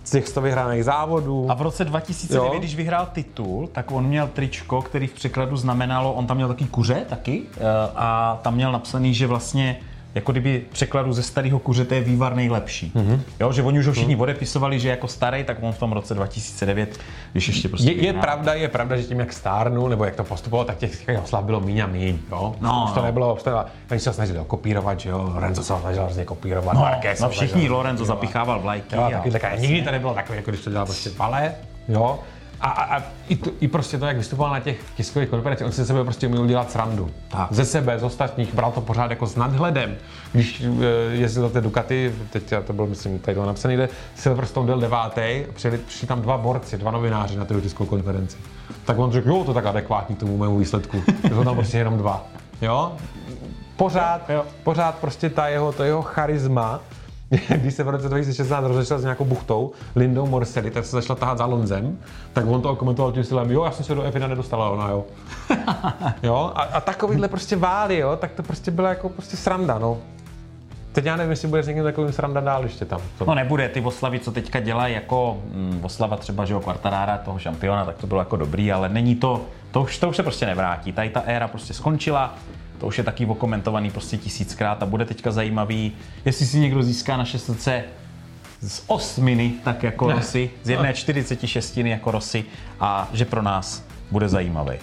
z 0.03 0.11
těch 0.11 0.27
100 0.27 0.41
vyhraných 0.41 0.83
závodů. 0.85 1.47
A 1.49 1.53
v 1.53 1.61
roce 1.61 1.85
2009, 1.85 2.53
Jo. 2.53 2.59
když 2.59 2.75
vyhrál 2.75 3.07
titul, 3.13 3.67
tak 3.71 3.91
on 3.91 4.05
měl 4.05 4.27
tričko, 4.27 4.81
který 4.81 5.07
v 5.07 5.13
překladu 5.13 5.57
znamenalo, 5.57 6.13
on 6.13 6.27
tam 6.27 6.37
měl 6.37 6.47
takový 6.47 6.69
kuře 6.69 7.05
taky 7.09 7.41
eh, 7.57 7.61
a 7.95 8.39
tam 8.41 8.55
měl 8.55 8.71
napsaný, 8.71 9.13
že 9.13 9.27
vlastně 9.27 9.77
jako 10.15 10.31
kdyby 10.31 10.63
překladu 10.71 11.13
ze 11.13 11.23
starého 11.23 11.59
kuře 11.59 11.85
to 11.85 11.93
je 11.93 12.01
vývar 12.01 12.35
nejlepší. 12.35 12.91
Mhm. 12.95 13.21
Jo, 13.39 13.51
že 13.51 13.63
oni 13.63 13.79
už 13.79 13.87
ho 13.87 13.93
všichni 13.93 14.15
odepisovali, 14.15 14.79
že 14.79 14.89
jako 14.89 15.07
starý, 15.07 15.43
tak 15.43 15.57
on 15.61 15.71
v 15.73 15.77
tom 15.79 15.91
roce 15.91 16.13
2009, 16.13 16.99
když 17.31 17.47
ještě 17.47 17.69
prostě 17.69 17.91
Je, 17.91 18.05
je, 18.05 18.13
pravda, 18.13 18.53
je 18.53 18.67
pravda, 18.67 18.97
že 18.97 19.03
tím, 19.03 19.19
jak 19.19 19.33
stárnul, 19.33 19.89
nebo 19.89 20.05
jak 20.05 20.15
to 20.15 20.23
postupovalo, 20.23 20.65
tak 20.65 20.77
těch 20.77 21.05
oslav 21.23 21.43
bylo 21.43 21.59
míň 21.59 21.79
a 21.79 21.87
míň, 21.87 22.17
jo? 22.31 22.55
No, 22.61 22.83
už 22.85 22.91
to 22.91 22.99
no. 22.99 23.05
nebylo, 23.05 23.35
už 23.35 23.43
to 23.43 23.65
oni 23.91 23.99
se 23.99 24.13
snažili 24.13 24.39
okopírovat, 24.39 24.99
že 24.99 25.09
jo? 25.09 25.31
Lorenzo 25.33 25.63
se 25.63 25.73
snažil 25.81 26.03
hrozně 26.03 26.25
kopírovat, 26.25 26.73
No, 26.73 26.81
Marquez 26.81 27.19
no 27.19 27.29
všichni, 27.29 27.69
Lorenzo 27.69 28.03
kopírovat. 28.03 28.21
zapichával 28.21 28.59
vlajky. 28.59 28.95
Jo, 28.95 29.01
a- 29.03 29.11
taky 29.11 29.31
taká, 29.31 29.55
nikdy 29.55 29.81
to 29.81 29.91
nebylo 29.91 30.13
takové, 30.13 30.35
jako 30.35 30.51
když 30.51 30.63
to 30.63 30.69
dělal 30.69 30.85
prostě 30.85 31.09
pale, 31.09 31.55
jo? 31.87 32.19
A, 32.65 32.69
a, 32.69 32.97
a 32.97 33.03
i, 33.29 33.35
to, 33.35 33.51
i, 33.59 33.67
prostě 33.67 33.97
to, 33.97 34.05
jak 34.05 34.17
vystupoval 34.17 34.51
na 34.51 34.59
těch 34.59 34.77
tiskových 34.95 35.29
konferencích, 35.29 35.65
on 35.65 35.71
si 35.71 35.81
ze 35.81 35.85
sebe 35.85 36.03
prostě 36.03 36.27
uměl 36.27 36.47
dělat 36.47 36.71
srandu. 36.71 37.11
Tak. 37.27 37.47
Ze 37.51 37.65
sebe, 37.65 37.99
z 37.99 38.03
ostatních, 38.03 38.53
bral 38.53 38.71
to 38.71 38.81
pořád 38.81 39.09
jako 39.09 39.27
s 39.27 39.35
nadhledem. 39.35 39.95
Když 40.31 40.61
uh, 40.61 40.83
jezdil 41.11 41.43
do 41.43 41.49
té 41.49 41.61
Ducati, 41.61 42.15
teď 42.29 42.53
to 42.65 42.73
bylo, 42.73 42.87
myslím, 42.87 43.19
tady 43.19 43.35
to 43.35 43.45
napsané, 43.45 43.73
kde 43.73 43.89
Silverstone 44.15 44.65
byl 44.65 44.79
devátý, 44.79 45.43
přijeli, 45.53 45.77
přišli 45.77 46.07
tam 46.07 46.21
dva 46.21 46.37
borci, 46.37 46.77
dva 46.77 46.91
novináři 46.91 47.37
na 47.37 47.45
tu 47.45 47.61
tiskovou 47.61 47.89
konferenci. 47.89 48.37
Tak 48.85 48.99
on 48.99 49.11
řekl, 49.11 49.29
jo, 49.29 49.43
to 49.43 49.51
je 49.51 49.55
tak 49.55 49.65
adekvátní 49.65 50.15
tomu 50.15 50.37
mému 50.37 50.57
výsledku. 50.57 51.03
Jsou 51.29 51.43
tam 51.43 51.55
prostě 51.55 51.77
jenom 51.77 51.97
dva. 51.97 52.25
Jo? 52.61 52.93
Pořád, 53.75 54.29
jo. 54.29 54.45
pořád 54.63 54.95
prostě 54.95 55.29
ta 55.29 55.47
jeho, 55.47 55.71
to 55.71 55.83
jeho 55.83 56.01
charisma, 56.01 56.79
když 57.55 57.73
se 57.73 57.83
v 57.83 57.89
roce 57.89 58.09
2016 58.09 58.65
rozešel 58.65 58.99
s 58.99 59.03
nějakou 59.03 59.25
buchtou, 59.25 59.71
Lindou 59.95 60.25
Morselli, 60.25 60.71
tak 60.71 60.85
se 60.85 60.91
začala 60.91 61.19
tahat 61.19 61.37
za 61.37 61.45
Lonzem, 61.45 61.97
tak 62.33 62.45
on 62.47 62.61
to 62.61 62.75
komentoval 62.75 63.11
tím 63.11 63.23
stylem, 63.23 63.51
jo, 63.51 63.63
já 63.63 63.71
jsem 63.71 63.85
se 63.85 63.95
do 63.95 64.01
F1 64.01 64.29
nedostala, 64.29 64.69
ona 64.69 64.89
jo. 64.89 65.05
jo, 66.23 66.51
a, 66.55 66.61
a 66.61 66.81
takovýhle 66.81 67.27
prostě 67.27 67.55
vály, 67.55 67.97
jo, 67.97 68.17
tak 68.21 68.31
to 68.31 68.43
prostě 68.43 68.71
byla 68.71 68.89
jako 68.89 69.09
prostě 69.09 69.37
sranda, 69.37 69.79
no. 69.79 69.97
Teď 70.91 71.05
já 71.05 71.15
nevím, 71.15 71.31
jestli 71.31 71.47
bude 71.47 71.63
s 71.63 71.67
někým 71.67 71.83
takovým 71.83 72.11
sranda 72.11 72.41
dál 72.41 72.63
ještě 72.63 72.85
tam. 72.85 73.01
No 73.27 73.35
nebude, 73.35 73.69
ty 73.69 73.81
oslavy, 73.81 74.19
co 74.19 74.31
teďka 74.31 74.59
dělají 74.59 74.93
jako 74.93 75.37
mm, 75.53 75.79
oslava 75.83 76.17
třeba, 76.17 76.45
že 76.45 76.53
jo, 76.53 76.59
Quartarara, 76.59 77.17
toho 77.17 77.39
šampiona, 77.39 77.85
tak 77.85 77.97
to 77.97 78.07
bylo 78.07 78.21
jako 78.21 78.35
dobrý, 78.35 78.71
ale 78.71 78.89
není 78.89 79.15
to, 79.15 79.41
to 79.71 79.81
už, 79.81 79.97
to 79.97 80.09
už 80.09 80.15
se 80.15 80.23
prostě 80.23 80.45
nevrátí. 80.45 80.91
Tady 80.91 81.09
ta 81.09 81.19
éra 81.25 81.47
prostě 81.47 81.73
skončila, 81.73 82.35
to 82.77 82.87
už 82.87 82.97
je 82.97 83.03
taky 83.03 83.25
okomentovaný 83.25 83.91
prostě 83.91 84.17
tisíckrát 84.17 84.83
a 84.83 84.85
bude 84.85 85.05
teďka 85.05 85.31
zajímavý, 85.31 85.91
jestli 86.25 86.45
si 86.45 86.59
někdo 86.59 86.83
získá 86.83 87.17
naše 87.17 87.39
srdce 87.39 87.83
z 88.61 88.83
osminy, 88.87 89.53
tak 89.63 89.83
jako 89.83 90.07
Ne. 90.07 90.15
Rosy, 90.15 90.49
z 90.63 90.69
jedné 90.69 90.93
46 90.93 91.77
jako 91.77 92.11
Rosy 92.11 92.45
a 92.79 93.09
že 93.13 93.25
pro 93.25 93.41
nás 93.41 93.83
bude 94.11 94.29
zajímavý. 94.29 94.77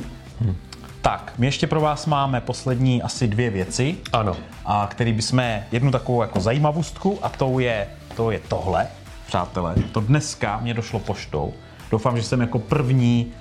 Tak, 1.03 1.33
my 1.39 1.47
ještě 1.47 1.67
pro 1.67 1.81
vás 1.81 2.07
máme 2.07 2.41
poslední 2.41 3.03
asi 3.03 3.29
dvě 3.29 3.51
věci. 3.51 3.97
Ano. 4.13 4.37
A 4.65 4.89
který 4.91 5.13
bychom 5.13 5.63
jednu 5.73 5.91
takovou 5.91 6.23
jako 6.23 6.41
zajímavostku 6.41 7.19
a 7.23 7.29
to 7.29 7.59
je, 7.59 7.87
to 8.17 8.31
je 8.31 8.41
tohle, 8.49 8.87
přátelé. 9.27 9.75
To 9.93 10.01
dneska 10.01 10.59
mě 10.63 10.75
došlo 10.75 10.99
poštou. 10.99 11.53
Doufám, 11.91 12.17
že 12.17 12.23
jsem 12.23 12.41
jako 12.41 12.59
první, 12.59 13.33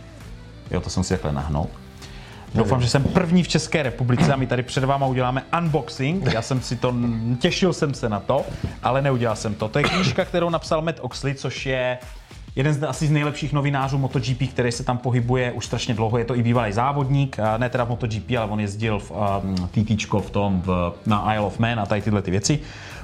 jo, 0.72 0.82
to 0.82 0.90
jsem 0.90 1.04
si 1.04 1.14
takhle 1.14 1.32
nahnul. 1.32 1.68
Doufám, 2.56 2.82
že 2.82 2.90
jsem 2.90 3.04
první 3.04 3.44
v 3.44 3.48
České 3.48 3.84
republice 3.84 4.34
a 4.34 4.36
my 4.36 4.48
tady 4.48 4.64
před 4.64 4.84
váma 4.84 5.06
uděláme 5.06 5.44
unboxing. 5.58 6.34
Já 6.34 6.42
jsem 6.42 6.62
si 6.62 6.76
to, 6.76 6.96
těšil 7.40 7.74
jsem 7.74 7.94
se 7.94 8.10
na 8.10 8.20
to, 8.20 8.46
ale 8.84 9.02
neudělal 9.02 9.36
jsem 9.36 9.56
to. 9.56 9.68
To 9.68 9.80
je 9.80 9.84
knížka, 9.84 10.26
kterou 10.26 10.50
napsal 10.50 10.82
Matt 10.82 11.00
Oxley, 11.02 11.36
což 11.36 11.66
je 11.66 11.98
jeden 12.56 12.74
z 12.74 12.84
asi 12.84 13.08
z 13.08 13.12
nejlepších 13.12 13.54
novinářů 13.54 13.98
MotoGP, 13.98 14.50
který 14.50 14.72
se 14.72 14.84
tam 14.84 14.98
pohybuje 14.98 15.52
už 15.52 15.66
strašně 15.66 15.94
dlouho. 15.94 16.18
Je 16.18 16.26
to 16.26 16.36
i 16.36 16.44
bývalý 16.44 16.72
závodník, 16.74 17.38
ne 17.58 17.70
teda 17.70 17.84
v 17.84 17.90
MotoGP, 17.90 18.32
ale 18.38 18.52
on 18.52 18.60
jezdil 18.60 19.00
v 19.00 19.12
um, 19.12 19.70
TTčko 19.72 20.20
v 20.20 20.30
tom 20.30 20.62
v, 20.62 20.94
na 21.06 21.34
Isle 21.34 21.46
of 21.46 21.60
Man 21.60 21.80
a 21.80 21.86
tady 21.86 22.02
tyhle 22.02 22.22
ty 22.22 22.32
věci. 22.32 22.60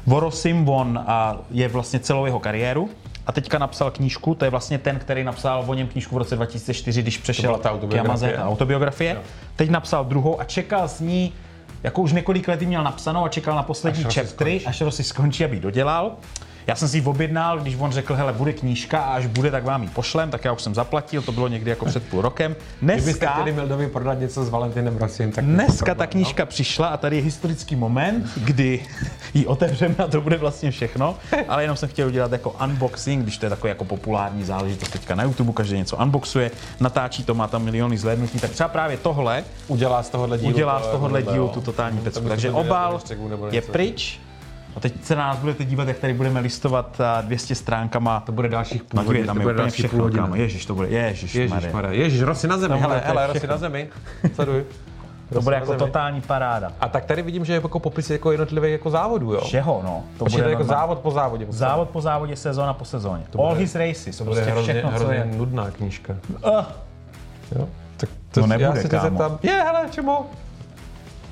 Vorosim, 0.05 0.69
on 0.69 1.03
a, 1.07 1.37
je 1.51 1.67
vlastně 1.67 1.99
celou 1.99 2.25
jeho 2.25 2.39
kariéru 2.39 2.89
a 3.27 3.31
teďka 3.31 3.57
napsal 3.57 3.91
knížku, 3.91 4.35
to 4.35 4.45
je 4.45 4.51
vlastně 4.51 4.77
ten, 4.77 4.99
který 4.99 5.23
napsal 5.23 5.63
o 5.67 5.73
něm 5.73 5.87
knížku 5.87 6.15
v 6.15 6.17
roce 6.17 6.35
2004, 6.35 7.01
když 7.01 7.17
přešel 7.17 7.57
ta 7.57 7.69
k 7.69 7.71
autobiografie. 7.71 8.07
Yamaze, 8.07 8.33
ta 8.35 8.45
autobiografie. 8.45 9.17
Teď 9.55 9.69
napsal 9.69 10.05
druhou 10.05 10.41
a 10.41 10.43
čekal 10.43 10.87
s 10.87 10.99
ní, 10.99 11.33
jako 11.83 12.01
už 12.01 12.11
několik 12.13 12.47
let 12.47 12.61
měl 12.61 12.83
napsanou 12.83 13.25
a 13.25 13.29
čekal 13.29 13.55
na 13.55 13.63
poslední 13.63 14.05
Až 14.05 14.15
chaptery, 14.15 14.61
až 14.65 14.81
Rossi 14.81 15.03
skončí, 15.03 15.45
aby 15.45 15.59
dodělal. 15.59 16.11
Já 16.67 16.75
jsem 16.75 16.87
si 16.87 16.97
ji 16.97 17.03
objednal, 17.03 17.59
když 17.59 17.75
on 17.79 17.91
řekl, 17.91 18.15
hele, 18.15 18.33
bude 18.33 18.53
knížka 18.53 18.99
a 18.99 19.13
až 19.15 19.25
bude, 19.25 19.51
tak 19.51 19.63
vám 19.63 19.83
ji 19.83 19.89
pošlem, 19.89 20.31
tak 20.31 20.45
já 20.45 20.51
už 20.53 20.61
jsem 20.61 20.75
zaplatil, 20.75 21.21
to 21.21 21.31
bylo 21.31 21.47
někdy 21.47 21.69
jako 21.69 21.85
před 21.85 22.03
půl 22.03 22.21
rokem. 22.21 22.55
Kdybyste 22.79 23.11
Dneska, 23.11 23.33
chtěli 23.33 23.51
Mildovi 23.51 23.87
prodat 23.87 24.19
něco 24.19 24.45
s 24.45 24.49
Valentinem 24.49 24.97
Rossiem, 24.97 25.31
tak 25.31 25.45
dneska 25.45 25.95
ta 25.95 26.07
knížka 26.07 26.45
přišla 26.45 26.87
a 26.87 26.97
tady 26.97 27.15
je 27.15 27.21
historický 27.21 27.75
moment, 27.75 28.31
kdy 28.37 28.85
ji 29.33 29.45
otevřeme 29.45 29.95
a 29.97 30.07
to 30.07 30.21
bude 30.21 30.37
vlastně 30.37 30.71
všechno, 30.71 31.15
ale 31.47 31.63
jenom 31.63 31.77
jsem 31.77 31.89
chtěl 31.89 32.07
udělat 32.07 32.31
jako 32.31 32.55
unboxing, 32.63 33.23
když 33.23 33.37
to 33.37 33.45
je 33.45 33.49
takový 33.49 33.69
jako 33.69 33.85
populární 33.85 34.43
záležitost 34.43 34.89
teďka 34.89 35.15
na 35.15 35.23
YouTube, 35.23 35.53
každý 35.53 35.77
něco 35.77 35.97
unboxuje, 35.97 36.51
natáčí 36.79 37.23
to, 37.23 37.33
má 37.35 37.47
tam 37.47 37.63
miliony 37.63 37.97
zhlédnutí, 37.97 38.39
tak 38.39 38.51
třeba 38.51 38.69
právě 38.69 38.97
tohle 38.97 39.43
udělá 39.67 40.03
z 40.03 40.09
tohohle 40.09 40.37
dílu, 40.37 40.53
udělá 40.53 40.79
z 40.79 40.83
to- 40.85 40.91
tohohle 40.91 41.23
dílu 41.23 41.47
tu 41.47 41.61
totální 41.61 41.97
To 41.97 42.03
pecku. 42.03 42.27
Takže 42.27 42.51
obal 42.51 42.99
nebo 43.29 43.47
je 43.51 43.61
pryč. 43.61 44.19
A 44.75 44.79
teď 44.79 44.93
se 45.03 45.15
na 45.15 45.27
nás 45.27 45.37
budete 45.37 45.65
dívat, 45.65 45.87
jak 45.87 45.97
tady 45.97 46.13
budeme 46.13 46.39
listovat 46.39 47.01
a 47.01 47.21
200 47.21 47.55
stránkama. 47.55 48.19
To 48.19 48.31
bude 48.31 48.49
dalších 48.49 48.83
půl 48.83 49.03
hodiny, 49.03 49.25
tam 49.25 49.35
to 49.35 49.39
je 49.41 49.43
bude 49.45 49.53
další 49.57 49.71
všechno, 49.81 49.97
půl 49.97 50.03
hodiny. 50.05 50.21
kámo. 50.21 50.35
Ježiš, 50.35 50.65
to 50.65 50.75
bude, 50.75 50.87
ježiš, 50.87 51.35
Ježíš, 51.35 51.63
Ježíš, 51.89 52.21
Rossi 52.21 52.47
na 52.47 52.57
zemi, 52.57 52.79
hele, 52.79 52.95
bude 52.95 53.07
hele. 53.07 53.27
Rossi 53.27 53.47
na 53.47 53.57
zemi. 53.57 53.87
Sleduj. 54.35 54.63
To 55.33 55.41
bude 55.41 55.55
jako 55.55 55.65
zemi. 55.67 55.79
totální 55.79 56.21
paráda. 56.21 56.71
A 56.81 56.87
tak 56.89 57.05
tady 57.05 57.21
vidím, 57.21 57.45
že 57.45 57.53
je 57.53 57.61
jako 57.61 57.79
popis 57.79 58.09
jako 58.09 58.31
jednotlivých 58.31 58.71
jako 58.71 58.89
závodů, 58.89 59.33
jo? 59.33 59.41
Všeho, 59.41 59.81
no. 59.83 60.03
To 60.17 60.25
Počkej, 60.25 60.41
to 60.43 60.47
je 60.49 60.51
jako 60.51 60.63
normálně. 60.63 60.81
závod 60.81 60.99
po 60.99 61.11
závodě. 61.11 61.45
podstatě. 61.45 61.69
Závod 61.69 61.89
po 61.89 62.01
závodě, 62.01 62.35
sezóna 62.35 62.73
po 62.73 62.85
sezóně. 62.85 63.23
To 63.29 63.37
bude- 63.37 63.49
All 63.49 63.55
his 63.55 63.75
races, 63.75 64.17
to 64.17 64.23
To 64.23 64.29
bude 64.29 64.35
prostě 64.41 64.51
hrozně, 64.51 64.73
všechno, 64.73 64.91
co 64.91 64.97
hrozně 64.97 65.15
je. 65.15 65.25
nudná 65.37 65.71
knížka. 65.71 66.13
Uh, 66.45 66.51
Jo? 67.55 67.67
Tak 67.97 68.09
No 68.37 68.47
nebude, 68.47 68.65
já 68.65 68.75
se 68.75 68.81
tě 68.81 68.87
kámo. 68.89 69.09
zeptám, 69.09 69.39
je, 69.43 69.51
hele, 69.53 69.85
čemu? 69.91 70.25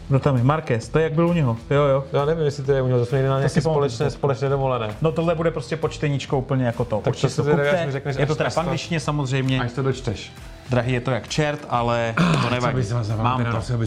Kdo 0.10 0.20
tam 0.20 0.38
je? 0.38 0.43
Marquez, 0.43 0.89
to 0.89 0.99
je 0.99 1.03
jak 1.03 1.14
byl 1.14 1.28
u 1.28 1.34
něho. 1.34 1.58
Jo, 1.70 1.84
jo. 1.84 2.03
Já 2.14 2.26
nevím, 2.26 2.45
jestli 2.45 2.64
to 2.64 2.72
je 2.72 2.82
u 2.82 2.88
něho, 2.88 2.99
to 2.99 3.06
jsme 3.06 3.24
na 3.28 3.38
nějaké 3.39 3.62
společné, 3.62 4.10
společné 4.12 4.49
dovolené. 4.49 4.88
No 5.01 5.12
tohle 5.12 5.36
bude 5.36 5.51
prostě 5.51 5.78
po 5.78 5.89
čteníčko 5.89 6.38
úplně 6.38 6.66
jako 6.66 6.86
to. 6.86 6.95
Tak 6.97 7.08
Určitě 7.08 7.28
to 7.28 7.30
si 7.30 7.36
to 7.36 7.43
kupte. 7.58 7.88
řekneš, 7.89 8.16
je 8.20 8.26
to 8.26 8.36
teda 8.36 8.49
to- 8.49 8.53
v 8.53 8.58
angličtině 8.58 8.99
samozřejmě. 8.99 9.60
Až 9.62 9.72
to 9.72 9.84
dočteš. 9.84 10.32
Drahý 10.70 10.93
je 10.93 11.01
to 11.01 11.11
jak 11.11 11.28
čert, 11.28 11.66
ale 11.70 12.13
to 12.41 12.49
nevadí. 12.49 12.84
Co 12.86 12.95
bys 12.97 13.09
Mám 13.09 13.18
to. 13.18 13.24
Mám 13.24 13.41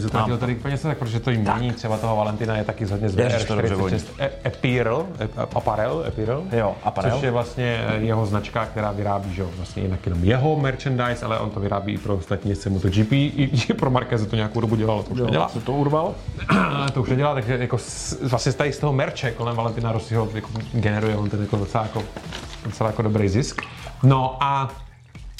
utratil 0.05 0.33
to. 0.33 0.37
tolik 0.37 0.61
peněz, 0.61 0.81
tak 0.81 0.97
protože 0.97 1.19
to 1.19 1.31
jim 1.31 1.41
mění. 1.41 1.71
Třeba 1.71 1.97
toho 1.97 2.15
Valentina 2.15 2.57
je 2.57 2.63
taky 2.63 2.85
hodně 2.85 3.09
z 3.09 3.17
Ježiš, 3.17 3.43
to 3.43 3.55
dobře 3.55 3.75
VR46 3.75 4.01
E- 4.19 4.29
Apparel, 4.45 5.05
E- 5.19 5.27
Apparel, 5.55 6.03
Apparel, 6.07 6.43
Jo, 6.51 6.75
Apparel. 6.83 7.11
což 7.11 7.23
je 7.23 7.31
vlastně 7.31 7.85
eh, 7.87 7.95
jeho 7.97 8.25
značka, 8.25 8.65
která 8.65 8.91
vyrábí, 8.91 9.33
že 9.33 9.41
jo, 9.41 9.49
vlastně 9.57 9.83
jinak 9.83 10.05
jenom 10.05 10.23
jeho 10.23 10.59
merchandise, 10.59 11.25
ale 11.25 11.39
on 11.39 11.49
to 11.49 11.59
vyrábí 11.59 11.93
i 11.93 11.97
pro 11.97 12.15
ostatní 12.15 12.49
jezdce 12.49 12.69
MotoGP, 12.69 13.11
i, 13.11 13.49
i 13.69 13.73
pro 13.73 13.89
Marquez 13.89 14.25
to 14.27 14.35
nějakou 14.35 14.61
dobu 14.61 14.75
dělalo, 14.75 15.03
to 15.03 15.09
už 15.09 15.19
nedělá. 15.19 15.49
Se 15.49 15.59
to 15.59 15.71
urval? 15.73 16.13
To 16.93 17.01
už 17.01 17.09
nedělá, 17.09 17.33
takže 17.33 17.57
jako 17.57 17.77
vlastně 18.23 18.53
tady 18.53 18.73
z 18.73 18.77
toho 18.77 18.93
merče 18.93 19.31
kolem 19.31 19.55
Valentina 19.55 19.91
Rossiho 19.91 20.29
jako 20.33 20.49
generuje 20.73 21.15
on 21.17 21.29
ten 21.29 21.41
jako 21.41 21.55
docela, 21.55 21.83
jako, 21.83 22.03
docela 22.65 22.89
jako 22.89 23.01
dobrý 23.01 23.29
zisk. 23.29 23.61
No 24.03 24.37
a 24.39 24.69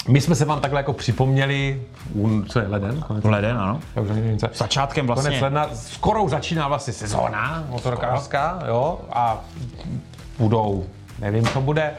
my 0.08 0.22
jsme 0.22 0.36
se 0.36 0.46
vám 0.46 0.60
takhle 0.60 0.80
jako 0.80 0.94
připomněli, 0.94 1.82
co 2.48 2.60
je 2.60 2.68
leden? 2.68 3.02
Konec 3.08 3.24
Leden, 3.24 3.58
ano. 3.58 3.80
Já 3.96 4.02
už 4.02 4.10
nevím, 4.10 4.38
co. 4.38 4.48
Začátkem 4.54 5.08
Konec 5.08 5.24
vlastně. 5.24 5.42
ledna, 5.42 5.68
skoro 5.74 6.30
začíná 6.30 6.68
vlastně 6.68 6.94
sezóna 6.94 7.64
motorkářská, 7.70 8.60
jo, 8.68 9.00
a 9.14 9.42
budou, 10.40 10.86
nevím, 11.20 11.46
co 11.46 11.62
bude. 11.62 11.92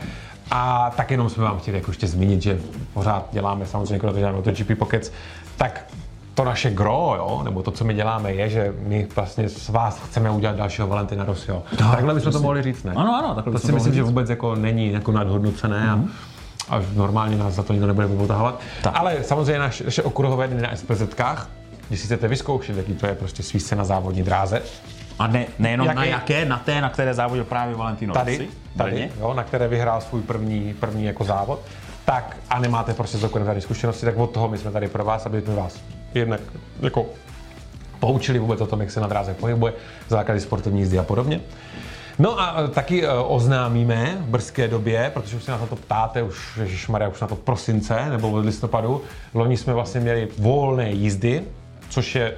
A 0.50 0.92
tak 0.96 1.10
jenom 1.10 1.30
jsme 1.30 1.44
vám 1.44 1.58
chtěli 1.58 1.76
jako 1.78 1.90
ještě 1.90 2.06
zmínit, 2.06 2.42
že 2.42 2.58
pořád 2.94 3.28
děláme 3.32 3.66
samozřejmě, 3.66 3.94
jako 3.94 4.18
děláme 4.18 4.36
MotoGP 4.36 4.78
Pockets, 4.78 5.12
tak 5.56 5.84
to 6.34 6.44
naše 6.44 6.70
gro, 6.70 7.14
jo, 7.16 7.40
nebo 7.44 7.62
to, 7.62 7.70
co 7.70 7.84
my 7.84 7.94
děláme, 7.94 8.32
je, 8.34 8.48
že 8.48 8.74
my 8.86 9.08
vlastně 9.16 9.48
s 9.48 9.68
vás 9.68 9.98
chceme 9.98 10.30
udělat 10.30 10.56
dalšího 10.56 10.88
Valentina 10.88 11.24
Rossiho. 11.24 11.62
Takhle 11.78 12.14
bychom 12.14 12.32
to 12.32 12.40
mohli 12.40 12.62
říct, 12.62 12.84
ne? 12.84 12.92
Ano, 12.96 13.16
ano, 13.16 13.34
takhle 13.34 13.52
To 13.52 13.58
si 13.58 13.66
to 13.66 13.72
myslím, 13.72 13.78
mohli 13.92 13.94
že 13.96 14.00
říct. 14.02 14.08
vůbec 14.08 14.30
jako 14.30 14.54
není 14.54 14.92
jako 14.92 15.12
nadhodnocené 15.12 15.90
a, 15.90 16.00
a 16.70 16.82
normálně 16.94 17.36
nás 17.36 17.54
za 17.54 17.62
to 17.62 17.72
nikdo 17.72 17.86
nebude 17.86 18.08
potahovat. 18.08 18.60
Ale 18.94 19.16
samozřejmě 19.22 19.58
naše, 19.58 19.84
naše 19.84 20.02
okruhové 20.02 20.48
dny 20.48 20.62
na 20.62 20.76
SPZkách, 20.76 21.48
když 21.88 22.00
si 22.00 22.06
chcete 22.06 22.28
vyzkoušet, 22.28 22.76
jaký 22.76 22.94
to 22.94 23.06
je 23.06 23.14
prostě 23.14 23.42
svíst 23.42 23.72
na 23.72 23.84
závodní 23.84 24.22
dráze, 24.22 24.62
A 25.18 25.26
ne, 25.26 25.46
nejenom 25.58 25.86
Jak 25.86 25.96
na 25.96 26.04
jaké, 26.04 26.44
na 26.44 26.58
té, 26.58 26.80
na 26.80 26.88
které 26.88 27.14
závodil 27.14 27.44
právě 27.44 27.74
Valentino 27.74 28.14
tady, 28.14 28.38
Rossi. 28.38 28.50
tady 28.76 28.90
Brně. 28.90 29.10
jo, 29.20 29.34
na 29.34 29.44
které 29.44 29.68
vyhrál 29.68 30.00
svůj 30.00 30.22
první, 30.22 30.74
první 30.80 31.04
jako 31.04 31.24
závod, 31.24 31.60
tak 32.04 32.36
a 32.50 32.58
nemáte 32.58 32.94
prostě 32.94 33.18
z 33.18 33.28
tady 33.44 33.60
zkušenosti, 33.60 34.06
tak 34.06 34.16
od 34.18 34.30
toho 34.30 34.48
my 34.48 34.58
jsme 34.58 34.70
tady 34.70 34.88
pro 34.88 35.04
vás, 35.04 35.26
aby 35.26 35.42
jsme 35.42 35.54
vás 35.54 35.80
jednak 36.14 36.40
jako 36.80 37.06
poučili 38.00 38.38
vůbec 38.38 38.60
o 38.60 38.66
tom, 38.66 38.80
jak 38.80 38.90
se 38.90 39.00
na 39.00 39.06
dráze 39.06 39.34
pohybuje, 39.34 39.72
základy 40.08 40.40
sportovní 40.40 40.80
jízdy 40.80 40.98
a 40.98 41.02
podobně. 41.02 41.40
No 42.20 42.40
a 42.40 42.62
e, 42.64 42.68
taky 42.68 43.04
e, 43.04 43.10
oznámíme 43.10 44.16
v 44.20 44.24
brzké 44.24 44.68
době, 44.68 45.10
protože 45.14 45.36
už 45.36 45.44
se 45.44 45.50
na 45.50 45.58
to 45.58 45.76
ptáte, 45.76 46.22
už 46.22 46.88
Maria 46.88 47.08
už 47.08 47.20
na 47.20 47.26
to 47.26 47.36
prosince 47.36 48.10
nebo 48.10 48.30
od 48.30 48.44
listopadu. 48.44 49.02
Loni 49.34 49.56
jsme 49.56 49.74
vlastně 49.74 50.00
měli 50.00 50.28
volné 50.38 50.90
jízdy, 50.90 51.42
což 51.88 52.14
je 52.14 52.34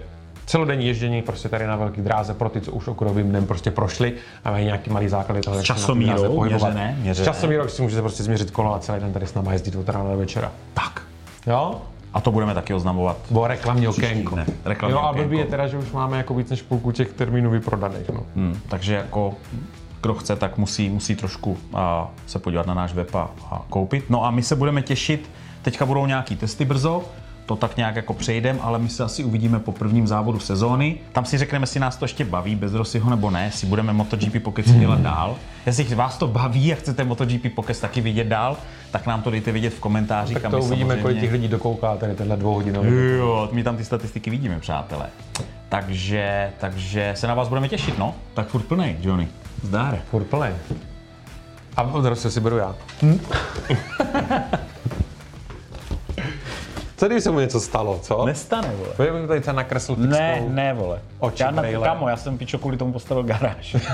celodenní 0.46 0.86
ježdění 0.86 1.22
prostě 1.22 1.48
tady 1.48 1.66
na 1.66 1.76
velký 1.76 2.00
dráze 2.00 2.34
pro 2.34 2.48
ty, 2.48 2.60
co 2.60 2.72
už 2.72 2.88
okruhovým 2.88 3.28
dnem 3.28 3.46
prostě 3.46 3.70
prošli 3.70 4.12
a 4.44 4.50
mají 4.50 4.64
nějaký 4.64 4.90
malý 4.90 5.08
základy 5.08 5.40
toho, 5.40 5.56
jak 5.56 5.64
časomírou 5.64 6.44
měřené, 6.44 6.96
měřené. 7.00 7.24
S 7.24 7.28
časomírou 7.28 7.68
si 7.68 7.82
můžete 7.82 8.02
prostě 8.02 8.22
změřit 8.22 8.50
kolo 8.50 8.74
a 8.74 8.78
celý 8.78 9.00
den 9.00 9.12
tady 9.12 9.26
s 9.26 9.34
náma 9.34 9.52
jezdit 9.52 9.76
od 9.76 9.88
rána 9.88 10.10
do 10.10 10.18
večera. 10.18 10.52
Tak. 10.74 11.02
Jo? 11.46 11.82
A 12.14 12.20
to 12.20 12.32
budeme 12.32 12.54
taky 12.54 12.74
oznamovat. 12.74 13.16
Bo 13.30 13.46
reklamní 13.46 13.88
okénko. 13.88 14.34
dne. 14.34 14.46
Reklamní 14.64 14.96
jo, 14.96 15.00
a 15.00 15.12
blbý 15.12 15.38
je 15.38 15.44
teda, 15.44 15.66
že 15.66 15.78
už 15.78 15.92
máme 15.92 16.16
jako 16.16 16.34
víc 16.34 16.50
než 16.50 16.62
půlku 16.62 16.92
těch 16.92 17.12
termínů 17.12 17.50
vyprodaných. 17.50 18.08
No. 18.08 18.22
Hmm, 18.36 18.60
takže 18.68 18.94
jako 18.94 19.34
kdo 20.02 20.14
chce, 20.14 20.36
tak 20.36 20.58
musí, 20.58 20.88
musí 20.88 21.16
trošku 21.16 21.58
a, 21.74 22.10
se 22.26 22.38
podívat 22.38 22.66
na 22.66 22.74
náš 22.74 22.92
web 22.92 23.14
a, 23.14 23.30
a 23.50 23.62
koupit. 23.68 24.10
No 24.10 24.24
a 24.24 24.30
my 24.30 24.42
se 24.42 24.56
budeme 24.56 24.82
těšit, 24.82 25.30
teďka 25.62 25.86
budou 25.86 26.06
nějaký 26.06 26.36
testy 26.36 26.64
brzo, 26.64 27.04
to 27.46 27.56
tak 27.56 27.76
nějak 27.76 27.96
jako 27.96 28.14
přejdem, 28.14 28.58
ale 28.62 28.78
my 28.78 28.88
se 28.88 29.04
asi 29.04 29.24
uvidíme 29.24 29.58
po 29.58 29.72
prvním 29.72 30.06
závodu 30.06 30.38
sezóny. 30.38 30.96
Tam 31.12 31.24
si 31.24 31.38
řekneme, 31.38 31.62
jestli 31.62 31.80
nás 31.80 31.96
to 31.96 32.04
ještě 32.04 32.24
baví 32.24 32.54
bez 32.54 32.74
Rossiho 32.74 33.10
nebo 33.10 33.30
ne, 33.30 33.44
jestli 33.44 33.66
budeme 33.66 33.92
MotoGP 33.92 34.42
Pocket 34.42 34.66
dělat 34.66 35.00
dál. 35.00 35.36
Jestli 35.66 35.94
vás 35.94 36.18
to 36.18 36.26
baví 36.26 36.72
a 36.72 36.76
chcete 36.76 37.04
MotoGP 37.04 37.54
Pocket 37.54 37.80
taky 37.80 38.00
vidět 38.00 38.26
dál, 38.26 38.56
tak 38.92 39.06
nám 39.06 39.22
to 39.22 39.30
dejte 39.30 39.52
vědět 39.52 39.70
v 39.74 39.80
komentářích. 39.80 40.38
Tak 40.38 40.50
to 40.50 40.58
uvidíme, 40.58 40.88
kolik 40.88 41.00
samozřejmě- 41.00 41.20
těch 41.20 41.32
lidí 41.32 41.48
dokouká 41.48 41.96
tady 41.96 42.14
tenhle 42.14 42.36
dvouhodinový. 42.36 42.88
Jo, 43.18 43.48
my 43.52 43.62
tam 43.62 43.76
ty 43.76 43.84
statistiky 43.84 44.30
vidíme, 44.30 44.60
přátelé. 44.60 45.06
Takže, 45.68 46.50
takže 46.60 47.12
se 47.16 47.26
na 47.26 47.34
vás 47.34 47.48
budeme 47.48 47.68
těšit, 47.68 47.98
no. 47.98 48.14
Tak 48.34 48.48
furt 48.48 48.62
plnej, 48.62 48.96
Johnny. 49.00 49.28
Zdár. 49.62 49.98
Furt 50.10 50.24
plný. 50.24 50.48
A 51.76 51.82
od 51.82 52.04
Rossi 52.04 52.30
si 52.30 52.40
beru 52.40 52.56
já. 52.56 52.74
Co 56.96 57.08
když 57.08 57.24
se 57.24 57.30
mu 57.30 57.40
něco 57.40 57.60
stalo, 57.60 57.98
co? 58.02 58.26
Nestane, 58.26 58.68
vole. 58.76 58.88
Pojďme 58.96 59.20
mi 59.20 59.28
tady 59.28 59.40
třeba 59.40 59.56
nakresl 59.56 59.96
Ne, 59.96 60.42
ne, 60.48 60.72
vole. 60.74 61.00
oči 61.18 61.42
já 61.42 61.50
na, 61.50 61.62
kamo, 61.84 62.08
já 62.08 62.16
jsem 62.16 62.38
pičo 62.38 62.58
kvůli 62.58 62.76
tomu 62.76 62.92
postavil 62.92 63.22
garáž. 63.22 63.76